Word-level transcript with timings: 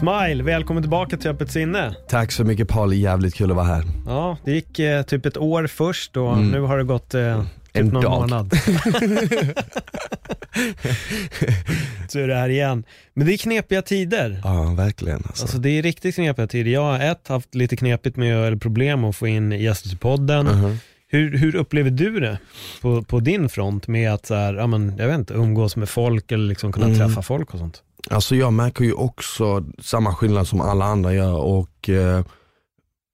Smile, 0.00 0.42
välkommen 0.42 0.82
tillbaka 0.82 1.16
till 1.16 1.30
Öppet 1.30 1.50
sinne. 1.50 1.94
Tack 2.08 2.32
så 2.32 2.44
mycket 2.44 2.68
Paul, 2.68 2.92
jävligt 2.92 3.34
kul 3.34 3.50
att 3.50 3.56
vara 3.56 3.66
här. 3.66 3.84
Ja, 4.06 4.36
det 4.44 4.52
gick 4.52 4.78
eh, 4.78 5.02
typ 5.02 5.26
ett 5.26 5.36
år 5.36 5.66
först 5.66 6.16
och 6.16 6.38
nu 6.38 6.60
har 6.60 6.78
det 6.78 6.84
gått 6.84 7.14
eh, 7.14 7.42
typ 7.42 7.50
En 7.72 7.86
någon 7.86 8.02
dag. 8.02 8.20
månad. 8.20 8.50
Så 12.08 12.18
är 12.18 12.28
det 12.28 12.34
här 12.34 12.48
igen. 12.48 12.84
Men 13.14 13.26
det 13.26 13.32
är 13.34 13.36
knepiga 13.36 13.82
tider. 13.82 14.40
Ja, 14.44 14.74
verkligen 14.76 15.22
alltså. 15.26 15.42
Alltså 15.44 15.58
det 15.58 15.70
är 15.70 15.82
riktigt 15.82 16.14
knepiga 16.14 16.46
tider. 16.46 16.70
Jag 16.70 16.82
har 16.82 17.00
ett, 17.00 17.28
haft 17.28 17.54
lite 17.54 17.76
knepigt 17.76 18.16
med 18.16 18.36
eller 18.46 18.56
problem 18.56 19.04
att 19.04 19.16
få 19.16 19.26
in 19.26 19.52
gäster 19.52 19.88
till 19.88 19.98
podden. 19.98 20.46
Mhm. 20.46 20.78
Hur, 21.12 21.38
hur 21.38 21.56
upplever 21.56 21.90
du 21.90 22.20
det 22.20 22.38
på, 22.82 23.02
på 23.02 23.20
din 23.20 23.48
front 23.48 23.88
med 23.88 24.12
att 24.12 24.26
så 24.26 24.34
här, 24.34 24.54
ja, 24.54 24.66
men, 24.66 24.94
jag 24.98 25.06
vet 25.06 25.18
inte, 25.18 25.34
umgås 25.34 25.76
med 25.76 25.88
folk 25.88 26.32
eller 26.32 26.48
liksom 26.48 26.72
kunna 26.72 26.86
Mm. 26.86 26.98
träffa 26.98 27.22
folk 27.22 27.52
och 27.54 27.58
sånt? 27.58 27.82
Alltså 28.10 28.36
jag 28.36 28.52
märker 28.52 28.84
ju 28.84 28.92
också 28.92 29.64
samma 29.78 30.14
skillnad 30.14 30.48
som 30.48 30.60
alla 30.60 30.84
andra 30.84 31.14
gör 31.14 31.36
och 31.36 31.88
eh, 31.88 32.24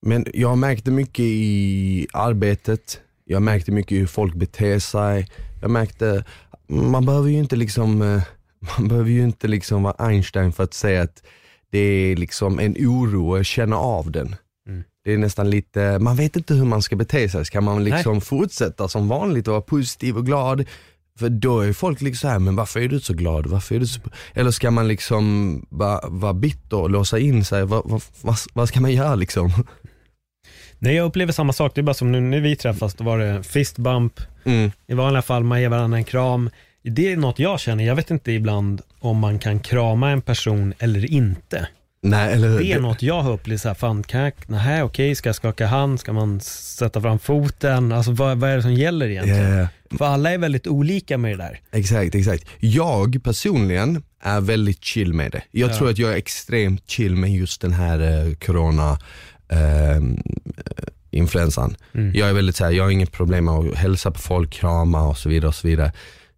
men 0.06 0.27
jag 0.34 0.59
märkte 0.59 0.91
mycket 0.91 1.25
i 1.25 2.06
arbetet, 2.12 3.01
jag 3.25 3.42
märkte 3.42 3.73
mycket 3.73 3.98
hur 3.98 4.07
folk 4.07 4.34
beter 4.34 4.79
sig, 4.79 5.29
jag 5.61 5.70
märkte, 5.70 6.25
man 6.69 7.07
behöver 7.07 7.29
ju 7.29 7.39
inte 7.39 7.57
liksom 7.57 8.03
eh, 8.03 8.23
man 8.79 8.89
behöver 8.89 9.11
ju 9.11 9.23
inte 9.23 9.48
liksom 9.48 9.83
vara 9.83 9.95
Einstein 9.98 10.53
för 10.53 10.64
att 10.64 10.75
säga 10.75 11.03
att 11.03 11.23
det 11.70 11.79
är 11.79 12.17
liksom 12.17 12.59
en 12.59 12.77
oro 12.79 13.39
och 13.39 13.45
känna 13.45 13.77
av 13.77 14.11
den. 14.11 14.37
Mm. 14.69 14.84
Det 15.05 15.12
är 15.12 15.19
nästan 15.19 15.51
lite, 15.51 15.98
man 15.98 16.17
vet 16.17 16.37
inte 16.37 16.55
hur 16.55 16.64
man 16.64 16.83
ska 16.83 16.97
bete 16.97 17.29
sig. 17.29 17.45
Ska 17.45 17.61
man 17.61 17.84
liksom 17.84 18.20
fortsätta 18.20 18.89
som 18.89 19.09
vanligt 19.09 19.48
och 19.48 19.53
vara 19.53 19.62
positiv 19.62 20.17
och 20.17 20.27
glad? 20.27 20.64
För 21.19 21.28
då 21.28 21.61
är 21.61 21.72
folk 21.72 22.00
liksom 22.00 22.28
så 22.28 22.33
här, 22.33 22.39
men 22.39 22.56
varför 22.56 22.81
är 22.81 22.89
du 22.89 23.00
så 23.00 23.12
glad? 23.12 23.47
Varför 23.47 23.75
är 23.75 23.81
du 23.81 23.86
så... 23.86 24.00
Eller 24.34 24.50
ska 24.50 24.70
man 24.70 24.89
liksom 24.89 25.67
vara 25.70 26.00
vara 26.08 26.34
bitter 26.34 26.77
och 26.77 26.91
låsa 26.91 27.19
in 27.19 27.45
sig? 27.45 27.64
Vad, 27.64 27.83
vad, 27.84 28.03
vad, 28.23 28.36
vad 28.53 28.69
ska 28.69 28.81
man 28.81 28.92
göra 28.92 29.14
liksom? 29.14 29.53
Nej, 30.78 30.95
jag 30.95 31.06
upplever 31.06 31.33
samma 31.33 31.53
sak. 31.53 31.73
Det 31.75 31.81
är 31.81 31.83
bara 31.83 31.95
som 31.95 32.12
nu 32.12 32.20
när 32.20 32.41
vi 32.41 32.56
träffas, 32.56 32.95
då 32.95 33.05
var 33.05 33.19
det 33.19 33.42
fist 33.42 33.78
bump. 33.78 34.20
Mm. 34.45 34.70
I 34.86 34.95
vanliga 34.95 35.23
fall, 35.23 35.45
man 35.45 35.61
ger 35.61 35.69
varandra 35.69 35.98
en 35.98 36.05
kram. 36.05 36.50
Det 36.83 37.12
är 37.12 37.17
något 37.17 37.39
jag 37.39 37.61
känner. 37.61 37.84
Jag 37.84 37.97
vet 37.97 38.11
inte 38.11 38.33
ibland 38.33 38.83
om 39.01 39.19
man 39.19 39.39
kan 39.39 39.61
krama 39.61 40.11
en 40.11 40.23
person 40.23 40.75
eller 40.78 41.12
inte. 41.12 41.69
Nej, 42.03 42.33
eller? 42.33 42.58
Det 42.58 42.73
är 42.73 42.80
något 42.80 43.03
jag 43.03 43.20
har 43.20 43.33
upplevt, 43.33 43.61
så 43.61 43.69
här, 43.69 43.75
fan 43.75 44.03
kan 44.03 44.20
jag, 44.20 44.33
nej 44.47 44.83
okej, 44.83 45.14
ska 45.14 45.28
jag 45.28 45.36
skaka 45.36 45.67
hand, 45.67 46.01
ska 46.01 46.12
man 46.12 46.41
sätta 46.41 47.01
fram 47.01 47.19
foten, 47.19 47.92
alltså 47.92 48.12
vad, 48.12 48.39
vad 48.39 48.51
är 48.51 48.56
det 48.56 48.62
som 48.62 48.75
gäller 48.75 49.08
egentligen? 49.08 49.58
Ja, 49.58 49.69
För 49.91 50.05
alla 50.05 50.31
är 50.33 50.39
väldigt 50.39 50.67
olika 50.67 51.19
med 51.19 51.33
det 51.33 51.37
där. 51.45 51.61
exakt, 51.73 52.15
exakt. 52.15 52.47
Jag 52.61 53.23
personligen 53.24 54.02
är 54.20 54.41
väldigt 54.41 54.85
chill 54.85 55.14
med 55.14 55.33
det. 55.33 55.42
Jag 55.51 55.70
Ja. 55.70 55.77
tror 55.77 55.91
att 55.91 55.98
jag 55.98 56.13
är 56.13 56.17
extremt 56.17 56.91
chill 56.91 57.17
med 57.17 57.33
just 57.33 57.61
den 57.61 57.73
här 57.73 58.27
eh, 58.27 58.35
corona 58.35 58.98
eh, 59.48 60.01
influensan. 61.11 61.77
Mm. 61.95 62.14
Jag 62.14 62.29
är 62.29 62.33
väldigt 62.33 62.57
såhär, 62.57 62.70
jag 62.73 62.85
har 62.85 62.91
inget 62.91 63.13
problem 63.13 63.45
med 63.45 63.55
att 63.55 63.74
hälsa 63.74 64.11
på 64.11 64.19
folk, 64.19 64.51
krama 64.52 65.08
och 65.08 65.19
så 65.19 65.29
vidare. 65.29 65.48
och 65.48 65.55
så 65.55 65.69
vidare. 65.69 65.92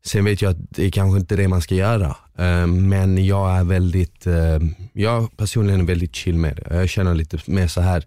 Sen 0.05 0.25
vet 0.25 0.43
jag 0.43 0.51
att 0.51 0.57
det 0.71 0.85
är 0.87 0.91
kanske 0.91 1.21
inte 1.21 1.37
det 1.37 1.49
man 1.49 1.63
ska 1.63 1.75
göra. 1.75 2.17
Eh, 2.39 2.67
men 2.67 3.27
jag 3.27 3.57
är 3.59 3.65
väldigt, 3.65 4.27
eh, 4.27 4.59
jag 4.93 5.37
personligen 5.37 5.81
är 5.81 5.85
väldigt 5.85 6.15
chill 6.17 6.35
med 6.39 6.57
det. 6.57 6.77
Jag 6.77 6.89
känner 6.89 7.15
lite 7.15 7.39
mer 7.47 7.67
så 7.69 7.81
här. 7.81 8.05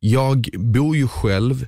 jag 0.00 0.48
bor 0.58 0.96
ju 0.96 1.08
själv, 1.08 1.66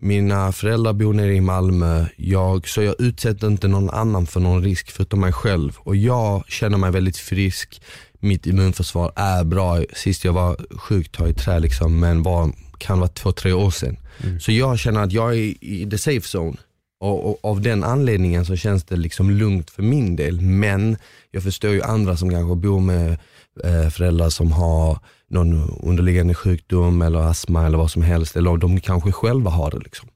mina 0.00 0.52
föräldrar 0.52 0.92
bor 0.92 1.12
nere 1.12 1.34
i 1.34 1.40
Malmö, 1.40 2.06
jag, 2.16 2.68
så 2.68 2.82
jag 2.82 3.00
utsätter 3.00 3.46
inte 3.46 3.68
någon 3.68 3.90
annan 3.90 4.26
för 4.26 4.40
någon 4.40 4.62
risk 4.62 4.90
förutom 4.90 5.20
mig 5.20 5.32
själv. 5.32 5.76
Och 5.78 5.96
jag 5.96 6.44
känner 6.48 6.78
mig 6.78 6.90
väldigt 6.90 7.16
frisk, 7.16 7.82
mitt 8.20 8.46
immunförsvar 8.46 9.12
är 9.16 9.44
bra. 9.44 9.82
Sist 9.94 10.24
jag 10.24 10.32
var 10.32 10.56
sjuk, 10.78 11.12
ta 11.12 11.28
i 11.28 11.34
trä 11.34 11.58
liksom, 11.58 12.00
men 12.00 12.22
var, 12.22 12.52
kan 12.78 12.98
vara 12.98 13.08
två, 13.08 13.32
tre 13.32 13.52
år 13.52 13.70
sedan. 13.70 13.96
Så 14.40 14.52
jag 14.52 14.78
känner 14.78 15.02
att 15.02 15.12
jag 15.12 15.32
är 15.32 15.64
i 15.64 15.88
the 15.90 15.98
safe 15.98 16.38
zone. 16.38 16.56
Och, 17.00 17.30
och 17.30 17.38
av 17.50 17.60
den 17.60 17.84
anledningen 17.84 18.44
så 18.46 18.56
känns 18.56 18.84
det 18.84 18.96
liksom 18.96 19.30
lugnt 19.30 19.70
för 19.70 19.82
min 19.82 20.16
del. 20.16 20.40
Men 20.40 20.96
jag 21.30 21.42
förstår 21.42 21.70
ju 21.70 21.82
andra 21.82 22.16
som 22.16 22.30
kanske 22.30 22.56
bor 22.56 22.80
med 22.80 23.18
eh, 23.64 23.88
föräldrar 23.88 24.30
som 24.30 24.52
har 24.52 24.98
någon 25.30 25.80
underliggande 25.82 26.34
sjukdom 26.34 27.02
eller 27.02 27.18
astma 27.18 27.66
eller 27.66 27.78
vad 27.78 27.90
som 27.90 28.02
helst. 28.02 28.36
Eller 28.36 28.56
de 28.56 28.80
kanske 28.80 29.12
själva 29.12 29.50
har 29.50 29.70
det. 29.70 29.78
Liksom. 29.78 30.08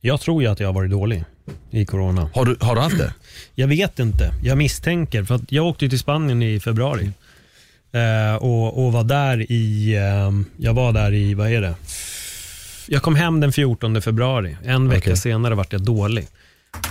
Jag 0.00 0.20
tror 0.20 0.42
ju 0.42 0.48
att 0.48 0.60
jag 0.60 0.68
har 0.68 0.72
varit 0.72 0.90
dålig 0.90 1.24
i 1.70 1.84
corona. 1.84 2.30
Har, 2.34 2.44
du, 2.44 2.56
har 2.60 2.74
du 2.74 2.80
haft 2.80 2.98
det? 2.98 3.14
Jag 3.54 3.68
vet 3.68 3.98
inte, 3.98 4.34
jag 4.42 4.58
misstänker. 4.58 5.24
För 5.24 5.34
att 5.34 5.52
jag 5.52 5.66
åkte 5.66 5.88
till 5.88 5.98
Spanien 5.98 6.42
i 6.42 6.60
februari. 6.60 7.10
Eh, 7.92 8.36
och, 8.36 8.84
och 8.84 8.92
var 8.92 9.04
där 9.04 9.52
i, 9.52 9.96
ehm, 9.96 10.44
jag 10.56 10.74
var 10.74 10.92
där 10.92 11.12
i, 11.12 11.34
vad 11.34 11.52
är 11.52 11.60
det? 11.60 11.74
Jag 12.88 13.02
kom 13.02 13.14
hem 13.14 13.40
den 13.40 13.52
14 13.52 14.02
februari. 14.02 14.56
En 14.64 14.88
vecka 14.88 15.10
Okej. 15.10 15.16
senare 15.16 15.54
vart 15.54 15.72
jag 15.72 15.82
dålig. 15.82 16.26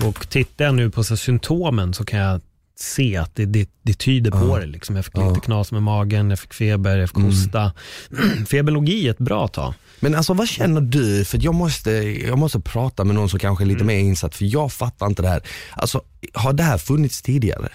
Och 0.05 0.29
tittar 0.29 0.65
jag 0.65 0.75
nu 0.75 0.89
på 0.89 1.03
så 1.03 1.17
symptomen 1.17 1.93
så 1.93 2.05
kan 2.05 2.19
jag 2.19 2.41
se 2.81 3.17
att 3.17 3.35
det, 3.35 3.45
det, 3.45 3.69
det 3.81 3.93
tyder 3.93 4.31
på 4.31 4.57
det. 4.57 4.65
Liksom. 4.65 4.95
Jag 4.95 5.05
fick 5.05 5.17
lite 5.17 5.39
knas 5.39 5.71
med 5.71 5.83
magen, 5.83 6.29
jag 6.29 6.39
fick 6.39 6.53
feber, 6.53 6.97
jag 6.97 7.09
fick 7.09 7.17
Mm. 7.17 7.29
hosta. 7.29 7.71
Feber 8.49 8.71
låg 8.71 8.89
i 8.89 9.07
ett 9.07 9.17
bra 9.17 9.47
tag. 9.47 9.73
Men 9.99 10.15
alltså 10.15 10.33
vad 10.33 10.47
känner 10.47 10.81
du? 10.81 11.25
För 11.25 11.39
jag 11.41 11.55
måste, 11.55 11.91
jag 12.25 12.37
måste 12.37 12.59
prata 12.59 13.03
med 13.03 13.15
någon 13.15 13.29
som 13.29 13.39
kanske 13.39 13.63
är 13.63 13.65
lite 13.65 13.83
mer 13.83 13.97
insatt 13.99 14.35
för 14.35 14.45
jag 14.45 14.71
fattar 14.73 15.05
inte 15.05 15.21
det 15.21 15.27
här. 15.29 15.41
Alltså 15.71 16.01
har 16.33 16.53
det 16.53 16.63
här 16.63 16.77
funnits 16.77 17.21
tidigare? 17.21 17.69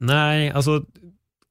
Nej, 0.00 0.50
alltså 0.50 0.84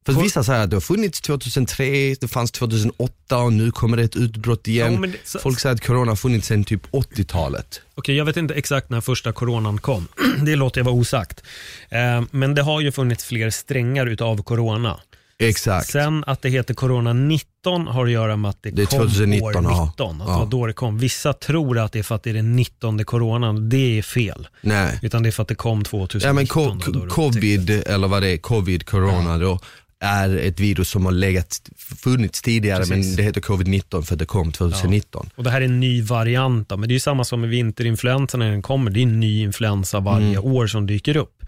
För 0.05 0.13
vissa 0.13 0.43
säger 0.43 0.63
att 0.63 0.69
det 0.69 0.75
har 0.75 0.81
funnits 0.81 1.21
2003, 1.21 2.15
det 2.21 2.27
fanns 2.27 2.51
2008 2.51 3.37
och 3.37 3.53
nu 3.53 3.71
kommer 3.71 3.97
det 3.97 4.03
ett 4.03 4.15
utbrott 4.15 4.67
igen. 4.67 4.93
Ja, 5.01 5.07
det- 5.07 5.17
så- 5.29 5.39
Folk 5.39 5.59
säger 5.59 5.75
att 5.75 5.85
corona 5.85 6.11
har 6.11 6.15
funnits 6.15 6.47
sedan 6.47 6.63
typ 6.63 6.81
80-talet. 6.91 7.81
Okej, 7.95 8.15
jag 8.15 8.25
vet 8.25 8.37
inte 8.37 8.53
exakt 8.53 8.89
när 8.89 9.01
första 9.01 9.31
coronan 9.33 9.77
kom. 9.77 10.07
Det 10.45 10.55
låter 10.55 10.79
jag 10.81 10.85
vara 10.85 10.95
osagt. 10.95 11.43
Eh, 11.89 12.21
men 12.31 12.55
det 12.55 12.61
har 12.61 12.81
ju 12.81 12.91
funnits 12.91 13.25
fler 13.25 13.49
strängar 13.49 14.05
utav 14.05 14.43
corona. 14.43 14.99
Exakt. 15.39 15.89
Sen 15.91 16.23
att 16.27 16.41
det 16.41 16.49
heter 16.49 16.73
corona 16.73 17.13
19 17.13 17.87
har 17.87 18.05
att 18.05 18.11
göra 18.11 18.35
med 18.35 18.49
att 18.49 18.63
det, 18.63 18.69
Det 18.71 18.85
kom 18.85 18.99
2019, 18.99 19.65
år 19.65 19.71
ja. 19.71 19.85
19. 19.85 20.21
Att 20.21 20.27
det 20.27 20.33
Ja. 20.33 20.39
var 20.39 20.45
då 20.45 20.67
det 20.67 20.73
kom. 20.73 20.97
Vissa 20.97 21.33
tror 21.33 21.79
att 21.79 21.91
det 21.91 21.99
är 21.99 22.03
för 22.03 22.15
att 22.15 22.23
det 22.23 22.29
är 22.29 22.33
den 22.33 22.55
19 22.55 23.03
coronan. 23.05 23.69
Det 23.69 23.97
är 23.97 24.01
fel. 24.01 24.47
Nej. 24.61 24.99
Utan 25.01 25.23
det 25.23 25.29
är 25.29 25.31
för 25.31 25.41
att 25.43 25.47
det 25.49 25.55
kom 25.55 25.83
2019. 25.83 26.27
Ja 26.27 26.33
men 26.33 26.47
co- 26.47 27.09
covid, 27.09 27.69
eller 27.69 28.07
vad 28.07 28.21
det 28.23 28.29
är, 28.29 28.37
covid, 28.37 28.85
corona 28.85 29.37
då, 29.37 29.59
är 30.03 30.37
ett 30.37 30.59
virus 30.59 30.89
som 30.89 31.05
har 31.05 31.11
legat, 31.11 31.69
funnits 31.77 32.41
tidigare 32.41 32.77
Precis. 32.79 33.07
men 33.07 33.15
det 33.15 33.23
heter 33.23 33.41
covid-19 33.41 34.01
för 34.01 34.15
det 34.15 34.25
kom 34.25 34.51
2019. 34.51 35.29
Och 35.35 35.43
det 35.43 35.49
här 35.49 35.61
är 35.61 35.65
en 35.65 35.79
ny 35.79 36.01
variant. 36.01 36.69
Då. 36.69 36.77
Men 36.77 36.89
det 36.89 36.91
är 36.93 36.95
ju 36.95 36.99
samma 36.99 37.23
som 37.23 37.41
med 37.41 37.49
vinterinfluensan 37.49 38.39
när 38.39 38.51
den 38.51 38.61
kommer. 38.61 38.91
Det 38.91 38.99
är 38.99 39.03
en 39.03 39.19
ny 39.19 39.41
influensa 39.41 39.99
varje 39.99 40.37
år 40.37 40.67
som 40.67 40.87
dyker 40.87 41.17
upp. 41.17 41.43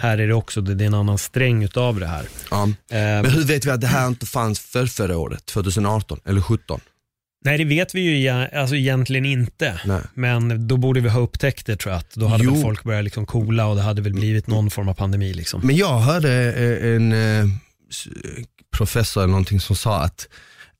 Här 0.00 0.18
är 0.18 0.26
det 0.28 0.34
också, 0.34 0.60
det 0.60 0.84
är 0.84 0.86
en 0.86 0.94
annan 0.94 1.18
sträng 1.18 1.64
utav 1.64 2.00
det 2.00 2.06
här. 2.06 2.22
Ja. 2.50 2.62
Eh, 2.64 2.68
Men 2.90 3.26
hur 3.30 3.44
vet 3.44 3.64
vi 3.66 3.70
att 3.70 3.80
det 3.80 3.86
här 3.86 4.08
inte 4.08 4.26
fanns 4.26 4.60
för 4.60 4.86
förra 4.86 5.18
året, 5.18 5.46
2018 5.46 6.18
eller 6.24 6.40
2017? 6.40 6.80
Nej, 7.44 7.58
det 7.58 7.64
vet 7.64 7.94
vi 7.94 8.00
ju 8.00 8.18
ja- 8.22 8.48
alltså 8.54 8.76
egentligen 8.76 9.24
inte. 9.24 9.80
Nej. 9.86 10.00
Men 10.14 10.68
då 10.68 10.76
borde 10.76 11.00
vi 11.00 11.08
ha 11.08 11.20
upptäckt 11.20 11.66
det 11.66 11.76
tror 11.76 11.92
jag. 11.92 11.98
Att 11.98 12.14
då 12.14 12.26
hade 12.26 12.44
Jo. 12.44 12.52
väl 12.52 12.62
folk 12.62 12.84
börjat 12.84 13.04
liksom 13.04 13.26
coola 13.26 13.66
och 13.66 13.76
det 13.76 13.82
hade 13.82 14.02
väl 14.02 14.12
blivit 14.14 14.46
någon 14.46 14.70
form 14.70 14.88
av 14.88 14.94
pandemi. 14.94 15.34
Liksom. 15.34 15.60
Men 15.64 15.76
jag 15.76 15.98
hörde 15.98 16.32
eh, 16.54 16.94
en 16.94 17.12
eh, 17.12 17.46
Eh, 18.06 18.44
professor 18.70 19.22
eller 19.22 19.30
någonting 19.30 19.60
som 19.60 19.76
sa 19.76 20.02
att 20.02 20.28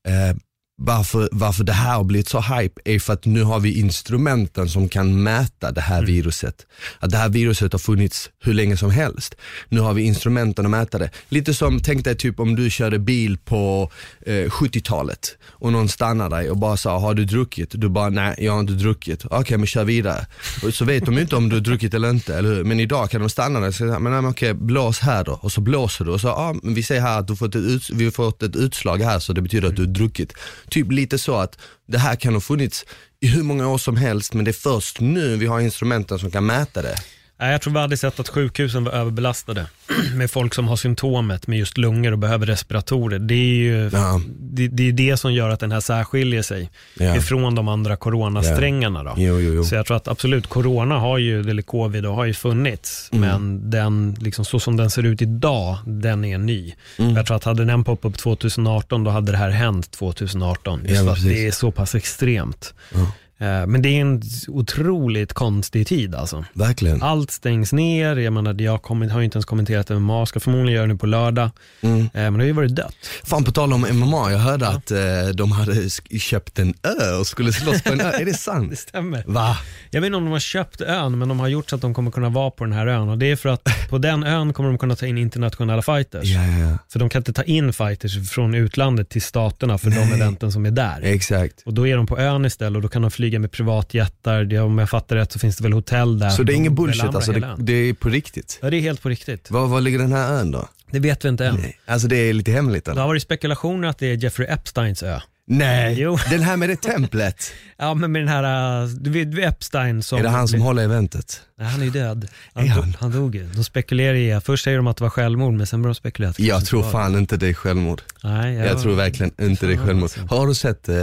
eh, 0.07 0.35
varför, 0.81 1.29
varför 1.31 1.63
det 1.63 1.73
här 1.73 1.95
har 1.95 2.03
blivit 2.03 2.29
så 2.29 2.41
hype 2.41 2.81
är 2.85 2.99
för 2.99 3.13
att 3.13 3.25
nu 3.25 3.43
har 3.43 3.59
vi 3.59 3.79
instrumenten 3.79 4.69
som 4.69 4.89
kan 4.89 5.23
mäta 5.23 5.71
det 5.71 5.81
här 5.81 6.03
viruset. 6.03 6.65
Att 6.99 7.11
det 7.11 7.17
här 7.17 7.29
viruset 7.29 7.71
har 7.71 7.79
funnits 7.79 8.29
hur 8.43 8.53
länge 8.53 8.77
som 8.77 8.91
helst. 8.91 9.35
Nu 9.69 9.79
har 9.79 9.93
vi 9.93 10.01
instrumenten 10.01 10.65
att 10.65 10.71
mäta 10.71 10.97
det. 10.97 11.09
Lite 11.29 11.53
som, 11.53 11.79
tänk 11.79 12.03
dig 12.03 12.15
typ 12.15 12.39
om 12.39 12.55
du 12.55 12.69
körde 12.69 12.99
bil 12.99 13.37
på 13.37 13.91
eh, 14.25 14.33
70-talet 14.33 15.37
och 15.47 15.71
någon 15.71 15.89
stannar 15.89 16.29
dig 16.29 16.49
och 16.49 16.57
bara 16.57 16.77
sa, 16.77 16.99
har 16.99 17.13
du 17.13 17.25
druckit? 17.25 17.69
Du 17.73 17.89
bara, 17.89 18.09
nej 18.09 18.35
jag 18.37 18.53
har 18.53 18.59
inte 18.59 18.73
druckit. 18.73 19.25
Okej 19.25 19.57
men 19.57 19.67
kör 19.67 19.83
vidare. 19.83 20.25
Och 20.63 20.73
så 20.73 20.85
vet 20.85 21.05
de 21.05 21.15
ju 21.15 21.21
inte 21.21 21.35
om 21.35 21.49
du 21.49 21.55
har 21.55 21.61
druckit 21.61 21.93
eller 21.93 22.09
inte, 22.09 22.37
eller 22.37 22.49
hur? 22.55 22.63
Men 22.63 22.79
idag 22.79 23.09
kan 23.09 23.21
de 23.21 23.29
stanna 23.29 23.59
dig 23.59 23.67
och 23.67 23.75
säga, 23.75 23.99
men, 23.99 24.11
nej, 24.11 24.21
men 24.21 24.31
okej 24.31 24.53
blås 24.53 24.99
här 24.99 25.23
då. 25.23 25.39
Och 25.41 25.51
så 25.51 25.61
blåser 25.61 26.05
du 26.05 26.11
och 26.11 26.21
så, 26.21 26.27
ja 26.27 26.55
men 26.63 26.73
vi 26.73 26.83
säger 26.83 27.01
här 27.01 27.19
att 27.19 27.27
du 27.27 27.35
fått 27.35 27.55
ett 27.55 27.89
vi 27.89 28.03
har 28.03 28.11
fått 28.11 28.43
ett 28.43 28.55
utslag 28.55 28.97
här 28.97 29.19
så 29.19 29.33
det 29.33 29.41
betyder 29.41 29.67
att 29.67 29.75
du 29.75 29.81
har 29.81 29.93
druckit. 29.93 30.33
Typ 30.69 30.91
lite 30.91 31.19
så 31.19 31.35
att 31.35 31.57
det 31.87 31.97
här 31.97 32.15
kan 32.15 32.33
ha 32.33 32.41
funnits 32.41 32.85
i 33.19 33.27
hur 33.27 33.43
många 33.43 33.67
år 33.67 33.77
som 33.77 33.97
helst 33.97 34.33
men 34.33 34.45
det 34.45 34.51
är 34.51 34.53
först 34.53 34.99
nu 34.99 35.37
vi 35.37 35.45
har 35.45 35.59
instrumenten 35.59 36.19
som 36.19 36.31
kan 36.31 36.45
mäta 36.45 36.81
det. 36.81 36.95
Nej, 37.41 37.51
Jag 37.51 37.61
tror 37.61 37.73
vi 37.73 37.79
hade 37.79 37.97
sett 37.97 38.19
att 38.19 38.29
sjukhusen 38.29 38.83
var 38.83 38.91
överbelastade 38.91 39.65
med 40.15 40.31
folk 40.31 40.53
som 40.53 40.67
har 40.67 40.75
symptomet 40.75 41.47
med 41.47 41.59
just 41.59 41.77
lungor 41.77 42.11
och 42.11 42.17
behöver 42.17 42.45
respiratorer. 42.45 43.19
Det 43.19 43.33
är 43.33 43.37
ju 43.55 43.89
Ja. 43.93 44.21
det, 44.39 44.67
det, 44.67 44.83
är 44.87 44.91
det 44.91 45.17
som 45.17 45.33
gör 45.33 45.49
att 45.49 45.59
den 45.59 45.71
här 45.71 45.79
särskiljer 45.79 46.41
sig 46.41 46.69
Ja. 46.99 47.15
ifrån 47.15 47.55
de 47.55 47.67
andra 47.67 47.95
coronasträngarna. 47.95 49.03
Då. 49.03 49.13
Jo, 49.17 49.39
jo, 49.39 49.53
jo. 49.53 49.63
Så 49.63 49.75
jag 49.75 49.85
tror 49.85 49.97
att 49.97 50.07
absolut, 50.07 50.47
corona 50.47 50.99
har 50.99 51.17
ju, 51.17 51.49
eller 51.49 51.61
covid 51.61 52.05
har 52.05 52.25
ju 52.25 52.33
funnits, 52.33 53.09
Mm. 53.13 53.29
men 53.29 53.69
den, 53.69 54.17
liksom, 54.19 54.45
så 54.45 54.59
som 54.59 54.77
den 54.77 54.89
ser 54.89 55.03
ut 55.03 55.21
idag, 55.21 55.77
den 55.85 56.25
är 56.25 56.37
ny. 56.37 56.73
Mm. 56.99 57.15
Jag 57.15 57.25
tror 57.25 57.37
att 57.37 57.43
hade 57.43 57.65
den 57.65 57.83
poppat 57.83 58.11
upp 58.11 58.17
2018, 58.17 59.03
då 59.03 59.11
hade 59.11 59.31
det 59.31 59.37
här 59.37 59.49
hänt 59.49 59.91
2018. 59.91 60.81
Just 60.85 61.03
Ja, 61.03 61.11
att 61.11 61.23
det 61.23 61.47
är 61.47 61.51
så 61.51 61.71
pass 61.71 61.95
extremt. 61.95 62.73
Ja. 62.93 63.11
Eh, 63.41 63.67
Men 63.67 63.81
det 63.81 63.89
är 63.89 64.01
en 64.01 64.21
otroligt 64.47 65.33
konstig 65.33 65.87
tid 65.87 66.15
alltså. 66.15 66.45
Verkligen. 66.53 67.03
Allt 67.03 67.31
stängs 67.31 67.73
ner, 67.73 68.15
jag, 68.15 68.33
menar, 68.33 68.61
jag 68.61 68.87
har 68.87 69.21
inte 69.21 69.35
ens 69.35 69.45
kommenterat 69.45 69.89
MMA, 69.89 70.25
ska 70.25 70.39
förmodligen 70.39 70.73
göra 70.75 70.87
det 70.87 70.93
nu 70.93 70.97
på 70.97 71.05
lördag. 71.07 71.49
Mm. 71.81 71.99
Eh, 72.01 72.09
Men 72.13 72.33
det 72.33 72.39
har 72.39 72.45
ju 72.45 72.51
varit 72.51 72.75
dött. 72.75 72.95
Fan 73.23 73.43
på 73.43 73.51
tal 73.51 73.73
om 73.73 73.81
MMA, 73.91 74.31
jag 74.31 74.39
hörde 74.39 74.67
att 74.67 74.91
eh, 74.91 74.99
de 75.33 75.51
hade 75.51 75.89
köpt 76.19 76.59
en 76.59 76.73
ö 76.83 77.15
och 77.19 77.27
skulle 77.27 77.53
slåss 77.53 77.81
på 77.81 77.93
en 77.93 78.01
ö. 78.01 78.11
Är 78.11 78.25
det 78.25 78.33
sant? 78.33 78.69
Det 78.69 78.75
stämmer. 78.75 79.23
Va? 79.27 79.57
Jag 79.89 80.01
vet 80.01 80.05
inte 80.07 80.17
om 80.17 80.23
de 80.25 80.31
har 80.31 80.39
köpt 80.39 80.81
ön, 80.81 81.19
men 81.19 81.29
de 81.29 81.39
har 81.39 81.47
gjort 81.47 81.69
så 81.69 81.75
att 81.75 81.81
de 81.81 81.93
kommer 81.93 82.11
kunna 82.11 82.29
vara 82.29 82.51
på 82.51 82.63
den 82.63 82.73
här 82.73 82.87
ön. 82.87 83.09
Och 83.09 83.17
det 83.17 83.31
är 83.31 83.35
för 83.35 83.49
att 83.49 83.67
på 83.89 83.97
den 83.97 84.23
ön 84.23 84.53
kommer 84.53 84.69
de 84.69 84.77
kunna 84.77 84.95
ta 84.95 85.05
in 85.05 85.17
internationella 85.17 85.81
fighters. 85.81 86.23
Ja, 86.25 86.43
ja, 86.43 86.57
ja. 86.69 86.77
För 86.91 86.99
de 86.99 87.09
kan 87.09 87.19
inte 87.19 87.33
ta 87.33 87.43
in 87.43 87.73
fighters 87.73 88.29
från 88.31 88.55
utlandet 88.55 89.09
till 89.09 89.21
staterna 89.21 89.77
för 89.77 89.89
de 89.89 89.95
Nej. 89.95 90.13
eventen 90.13 90.51
som 90.51 90.65
är 90.65 90.71
där. 90.71 90.99
Exakt. 91.03 91.61
Och 91.65 91.73
då 91.73 91.87
är 91.87 91.97
de 91.97 92.07
på 92.07 92.19
ön 92.19 92.45
istället 92.45 92.75
och 92.75 92.81
då 92.81 92.87
kan 92.87 93.01
de 93.01 93.11
flyga 93.11 93.28
med 93.37 93.51
privatjetar. 93.51 94.43
Det, 94.43 94.59
om 94.59 94.77
jag 94.77 94.89
fattar 94.89 95.15
rätt 95.15 95.31
så 95.31 95.39
finns 95.39 95.57
det 95.57 95.63
väl 95.63 95.73
hotell 95.73 96.19
där. 96.19 96.29
Så 96.29 96.43
det 96.43 96.53
är 96.53 96.55
ingen 96.55 96.75
bullshit 96.75 97.03
alltså, 97.03 97.31
det, 97.31 97.55
det 97.57 97.73
är 97.73 97.93
på 97.93 98.09
riktigt? 98.09 98.59
Ja, 98.61 98.69
det 98.69 98.77
är 98.77 98.81
helt 98.81 99.01
på 99.01 99.09
riktigt. 99.09 99.51
Var, 99.51 99.67
var 99.67 99.81
ligger 99.81 99.99
den 99.99 100.11
här 100.11 100.33
ön 100.33 100.51
då? 100.51 100.67
Det 100.91 100.99
vet 100.99 101.25
vi 101.25 101.29
inte 101.29 101.45
än. 101.45 101.55
Nej. 101.55 101.79
Alltså 101.85 102.07
det 102.07 102.15
är 102.15 102.33
lite 102.33 102.51
hemligt 102.51 102.85
Det 102.85 102.91
eller? 102.91 103.01
har 103.01 103.07
varit 103.07 103.21
spekulationer 103.23 103.87
att 103.87 103.97
det 103.97 104.07
är 104.07 104.17
Jeffrey 104.23 104.47
Epsteins 104.47 105.03
ö. 105.03 105.19
Nej, 105.51 105.95
Jo. 106.01 106.17
den 106.29 106.41
här 106.41 106.57
med 106.57 106.69
det 106.69 106.75
templet. 106.81 107.51
Ja, 107.81 107.93
men 107.93 108.11
med 108.11 108.21
den 108.21 108.27
här, 108.29 108.83
uh, 108.83 108.89
du 108.89 109.09
vet 109.25 109.53
Epstein 109.53 110.03
som... 110.03 110.19
är 110.19 110.23
det 110.23 110.29
han 110.29 110.47
som 110.47 110.61
håller 110.61 110.83
eventet? 110.83 111.41
Nej, 111.59 111.67
han 111.67 111.81
är 111.81 111.85
ju 111.85 111.91
död. 111.91 112.27
Han, 112.53 112.63
Är 112.63 112.75
dog- 112.75 112.83
han? 112.83 112.95
han 112.99 113.11
dog 113.11 113.35
ju. 113.35 113.43
De 113.55 113.63
spekulerar 113.63 114.15
i, 114.15 114.41
först 114.45 114.63
säger 114.63 114.77
de 114.77 114.87
att 114.87 114.97
det 114.97 115.03
var 115.03 115.09
självmord, 115.09 115.53
men 115.53 115.67
sen 115.67 115.81
började 115.81 115.93
de 115.93 115.95
spekulera 115.95 116.33
det 116.37 116.43
Jag 116.43 116.65
tror 116.65 116.81
inte 116.83 116.93
var 116.97 117.17
inte 117.17 117.29
fan 117.35 117.39
det 117.39 117.47
är 117.49 117.53
självmord. 117.53 118.01
det. 118.21 118.27
Nej, 118.29 118.55
Jag 118.55 118.81
tror 118.81 118.95
verkligen 118.95 119.31
inte 119.41 119.65
det 119.65 119.73
är 119.73 119.77
Fan, 119.77 119.85
självmord. 119.85 120.03
alltså. 120.03 120.35
Har 120.35 120.47
du 120.47 120.55
sett, 120.55 120.89
eh, 120.89 120.95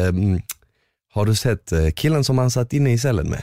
har 1.16 1.26
du 1.26 1.34
sett 1.34 1.72
eh, 1.72 1.90
killen 1.90 2.24
som 2.24 2.38
han 2.38 2.50
satt 2.50 2.72
inne 2.72 2.92
i 2.92 2.98
cellen 2.98 3.30
med? 3.30 3.42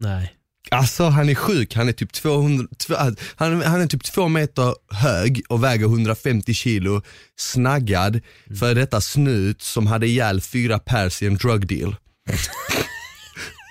Nej. 0.00 0.32
Alltså 0.70 1.04
han 1.04 1.28
är 1.28 1.34
sjuk, 1.34 1.74
han 1.74 1.88
är 1.88 1.92
typ 1.92 2.12
200, 2.12 2.66
två, 2.78 2.94
han, 3.36 3.62
han 3.62 3.80
är 3.80 3.86
typ 3.86 4.04
två 4.04 4.28
meter 4.28 4.74
hög 4.90 5.42
och 5.48 5.64
väger 5.64 5.84
150 5.84 6.54
kilo, 6.54 7.02
snaggad, 7.36 8.20
för 8.58 8.74
detta 8.74 9.00
snut 9.00 9.62
som 9.62 9.86
hade 9.86 10.06
ihjäl 10.06 10.40
fyra 10.40 10.78
pers 10.78 11.22
i 11.22 11.26
en 11.26 11.36
drug 11.36 11.66
deal. 11.66 11.96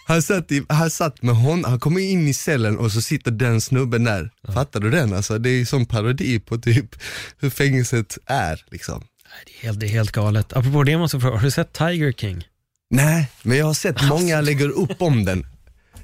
Han 0.08 0.22
satt, 0.22 0.52
i, 0.52 0.66
han 0.70 0.90
satt 0.90 1.22
med 1.22 1.36
honom, 1.36 1.64
han 1.64 1.80
kommer 1.80 2.02
in 2.02 2.28
i 2.28 2.34
cellen 2.34 2.78
och 2.78 2.92
så 2.92 3.02
sitter 3.02 3.32
den 3.32 3.62
snubben 3.62 4.04
där. 4.04 4.30
Fattar 4.54 4.80
du 4.80 4.92
den? 4.92 5.14
Alltså, 5.14 5.38
det 5.38 5.50
är 5.50 5.66
som 5.66 5.86
parodi 5.86 6.40
på 6.40 6.58
typ 6.58 6.96
hur 7.40 7.50
fängelset 7.50 8.18
är. 8.26 8.66
Liksom. 8.72 9.04
Det 9.46 9.52
är 9.60 9.64
helt, 9.68 9.80
det 9.80 9.86
är 9.86 9.90
helt 9.90 10.12
galet. 10.12 10.54
Apropå 10.54 10.84
det 10.84 10.98
måste 10.98 11.18
jag 11.18 11.22
fråga, 11.22 11.36
har 11.36 11.44
du 11.44 11.52
sett 11.52 11.74
Tiger 11.74 12.12
King? 12.12 12.44
Nej, 12.90 13.28
men 13.44 13.58
jag 13.58 13.66
har 13.66 13.74
sett 13.74 14.04
många 14.04 14.42
lägger 14.42 14.70
upp 14.70 15.02
om 15.02 15.26
den. 15.26 15.46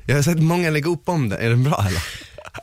Jag 0.05 0.15
har 0.15 0.21
sett 0.23 0.39
många 0.39 0.69
lägga 0.69 0.89
upp 0.89 1.09
om 1.09 1.29
den, 1.29 1.39
är 1.39 1.49
den 1.49 1.63
bra 1.63 1.85
eller? 1.89 2.01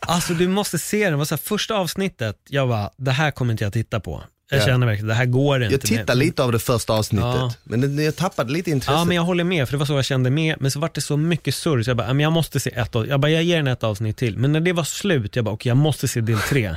Alltså 0.00 0.34
du 0.34 0.48
måste 0.48 0.78
se 0.78 1.02
den, 1.04 1.12
det 1.12 1.16
var 1.18 1.24
så 1.24 1.34
här, 1.34 1.40
första 1.44 1.74
avsnittet, 1.74 2.36
jag 2.48 2.68
bara, 2.68 2.90
det 2.96 3.10
här 3.10 3.30
kommer 3.30 3.52
inte 3.52 3.64
jag 3.64 3.72
titta 3.72 4.00
på. 4.00 4.22
Jag 4.50 4.60
Ja. 4.60 4.64
känner 4.66 4.86
verkligen, 4.86 5.08
det 5.08 5.14
här 5.14 5.24
går 5.26 5.62
inte. 5.62 5.74
Jag 5.74 5.80
tittade 5.80 6.14
lite 6.18 6.42
av 6.42 6.52
det 6.52 6.58
första 6.58 6.92
avsnittet, 6.92 7.26
Ja. 7.26 7.54
men 7.64 7.96
det, 7.96 8.02
jag 8.02 8.16
tappade 8.16 8.52
lite 8.52 8.70
intresse. 8.70 8.92
Ja 8.92 9.04
men 9.04 9.16
jag 9.16 9.22
håller 9.22 9.44
med, 9.44 9.68
för 9.68 9.72
det 9.72 9.78
var 9.78 9.86
så 9.86 9.92
jag 9.92 10.04
kände 10.04 10.30
med, 10.30 10.56
men 10.60 10.70
så 10.70 10.78
var 10.80 10.90
det 10.94 11.00
så 11.00 11.16
mycket 11.16 11.54
surr 11.54 11.82
så 11.82 11.90
jag 11.90 11.96
bara, 11.96 12.06
"Ja, 12.06 12.12
men 12.12 12.22
jag 12.22 12.32
måste 12.32 12.60
se 12.60 12.70
ett 12.70 12.96
avsnitt, 12.96 13.10
jag 13.10 13.20
bara, 13.20 13.30
jag 13.30 13.42
ger 13.42 13.56
den 13.56 13.66
ett 13.66 13.84
avsnitt 13.84 14.16
till. 14.16 14.38
Men 14.38 14.52
när 14.52 14.60
det 14.60 14.72
var 14.72 14.84
slut, 14.84 15.36
jag 15.36 15.44
bara, 15.44 15.54
okej 15.54 15.70
jag 15.70 15.76
måste 15.76 16.08
se 16.08 16.20
del 16.20 16.38
tre. 16.38 16.76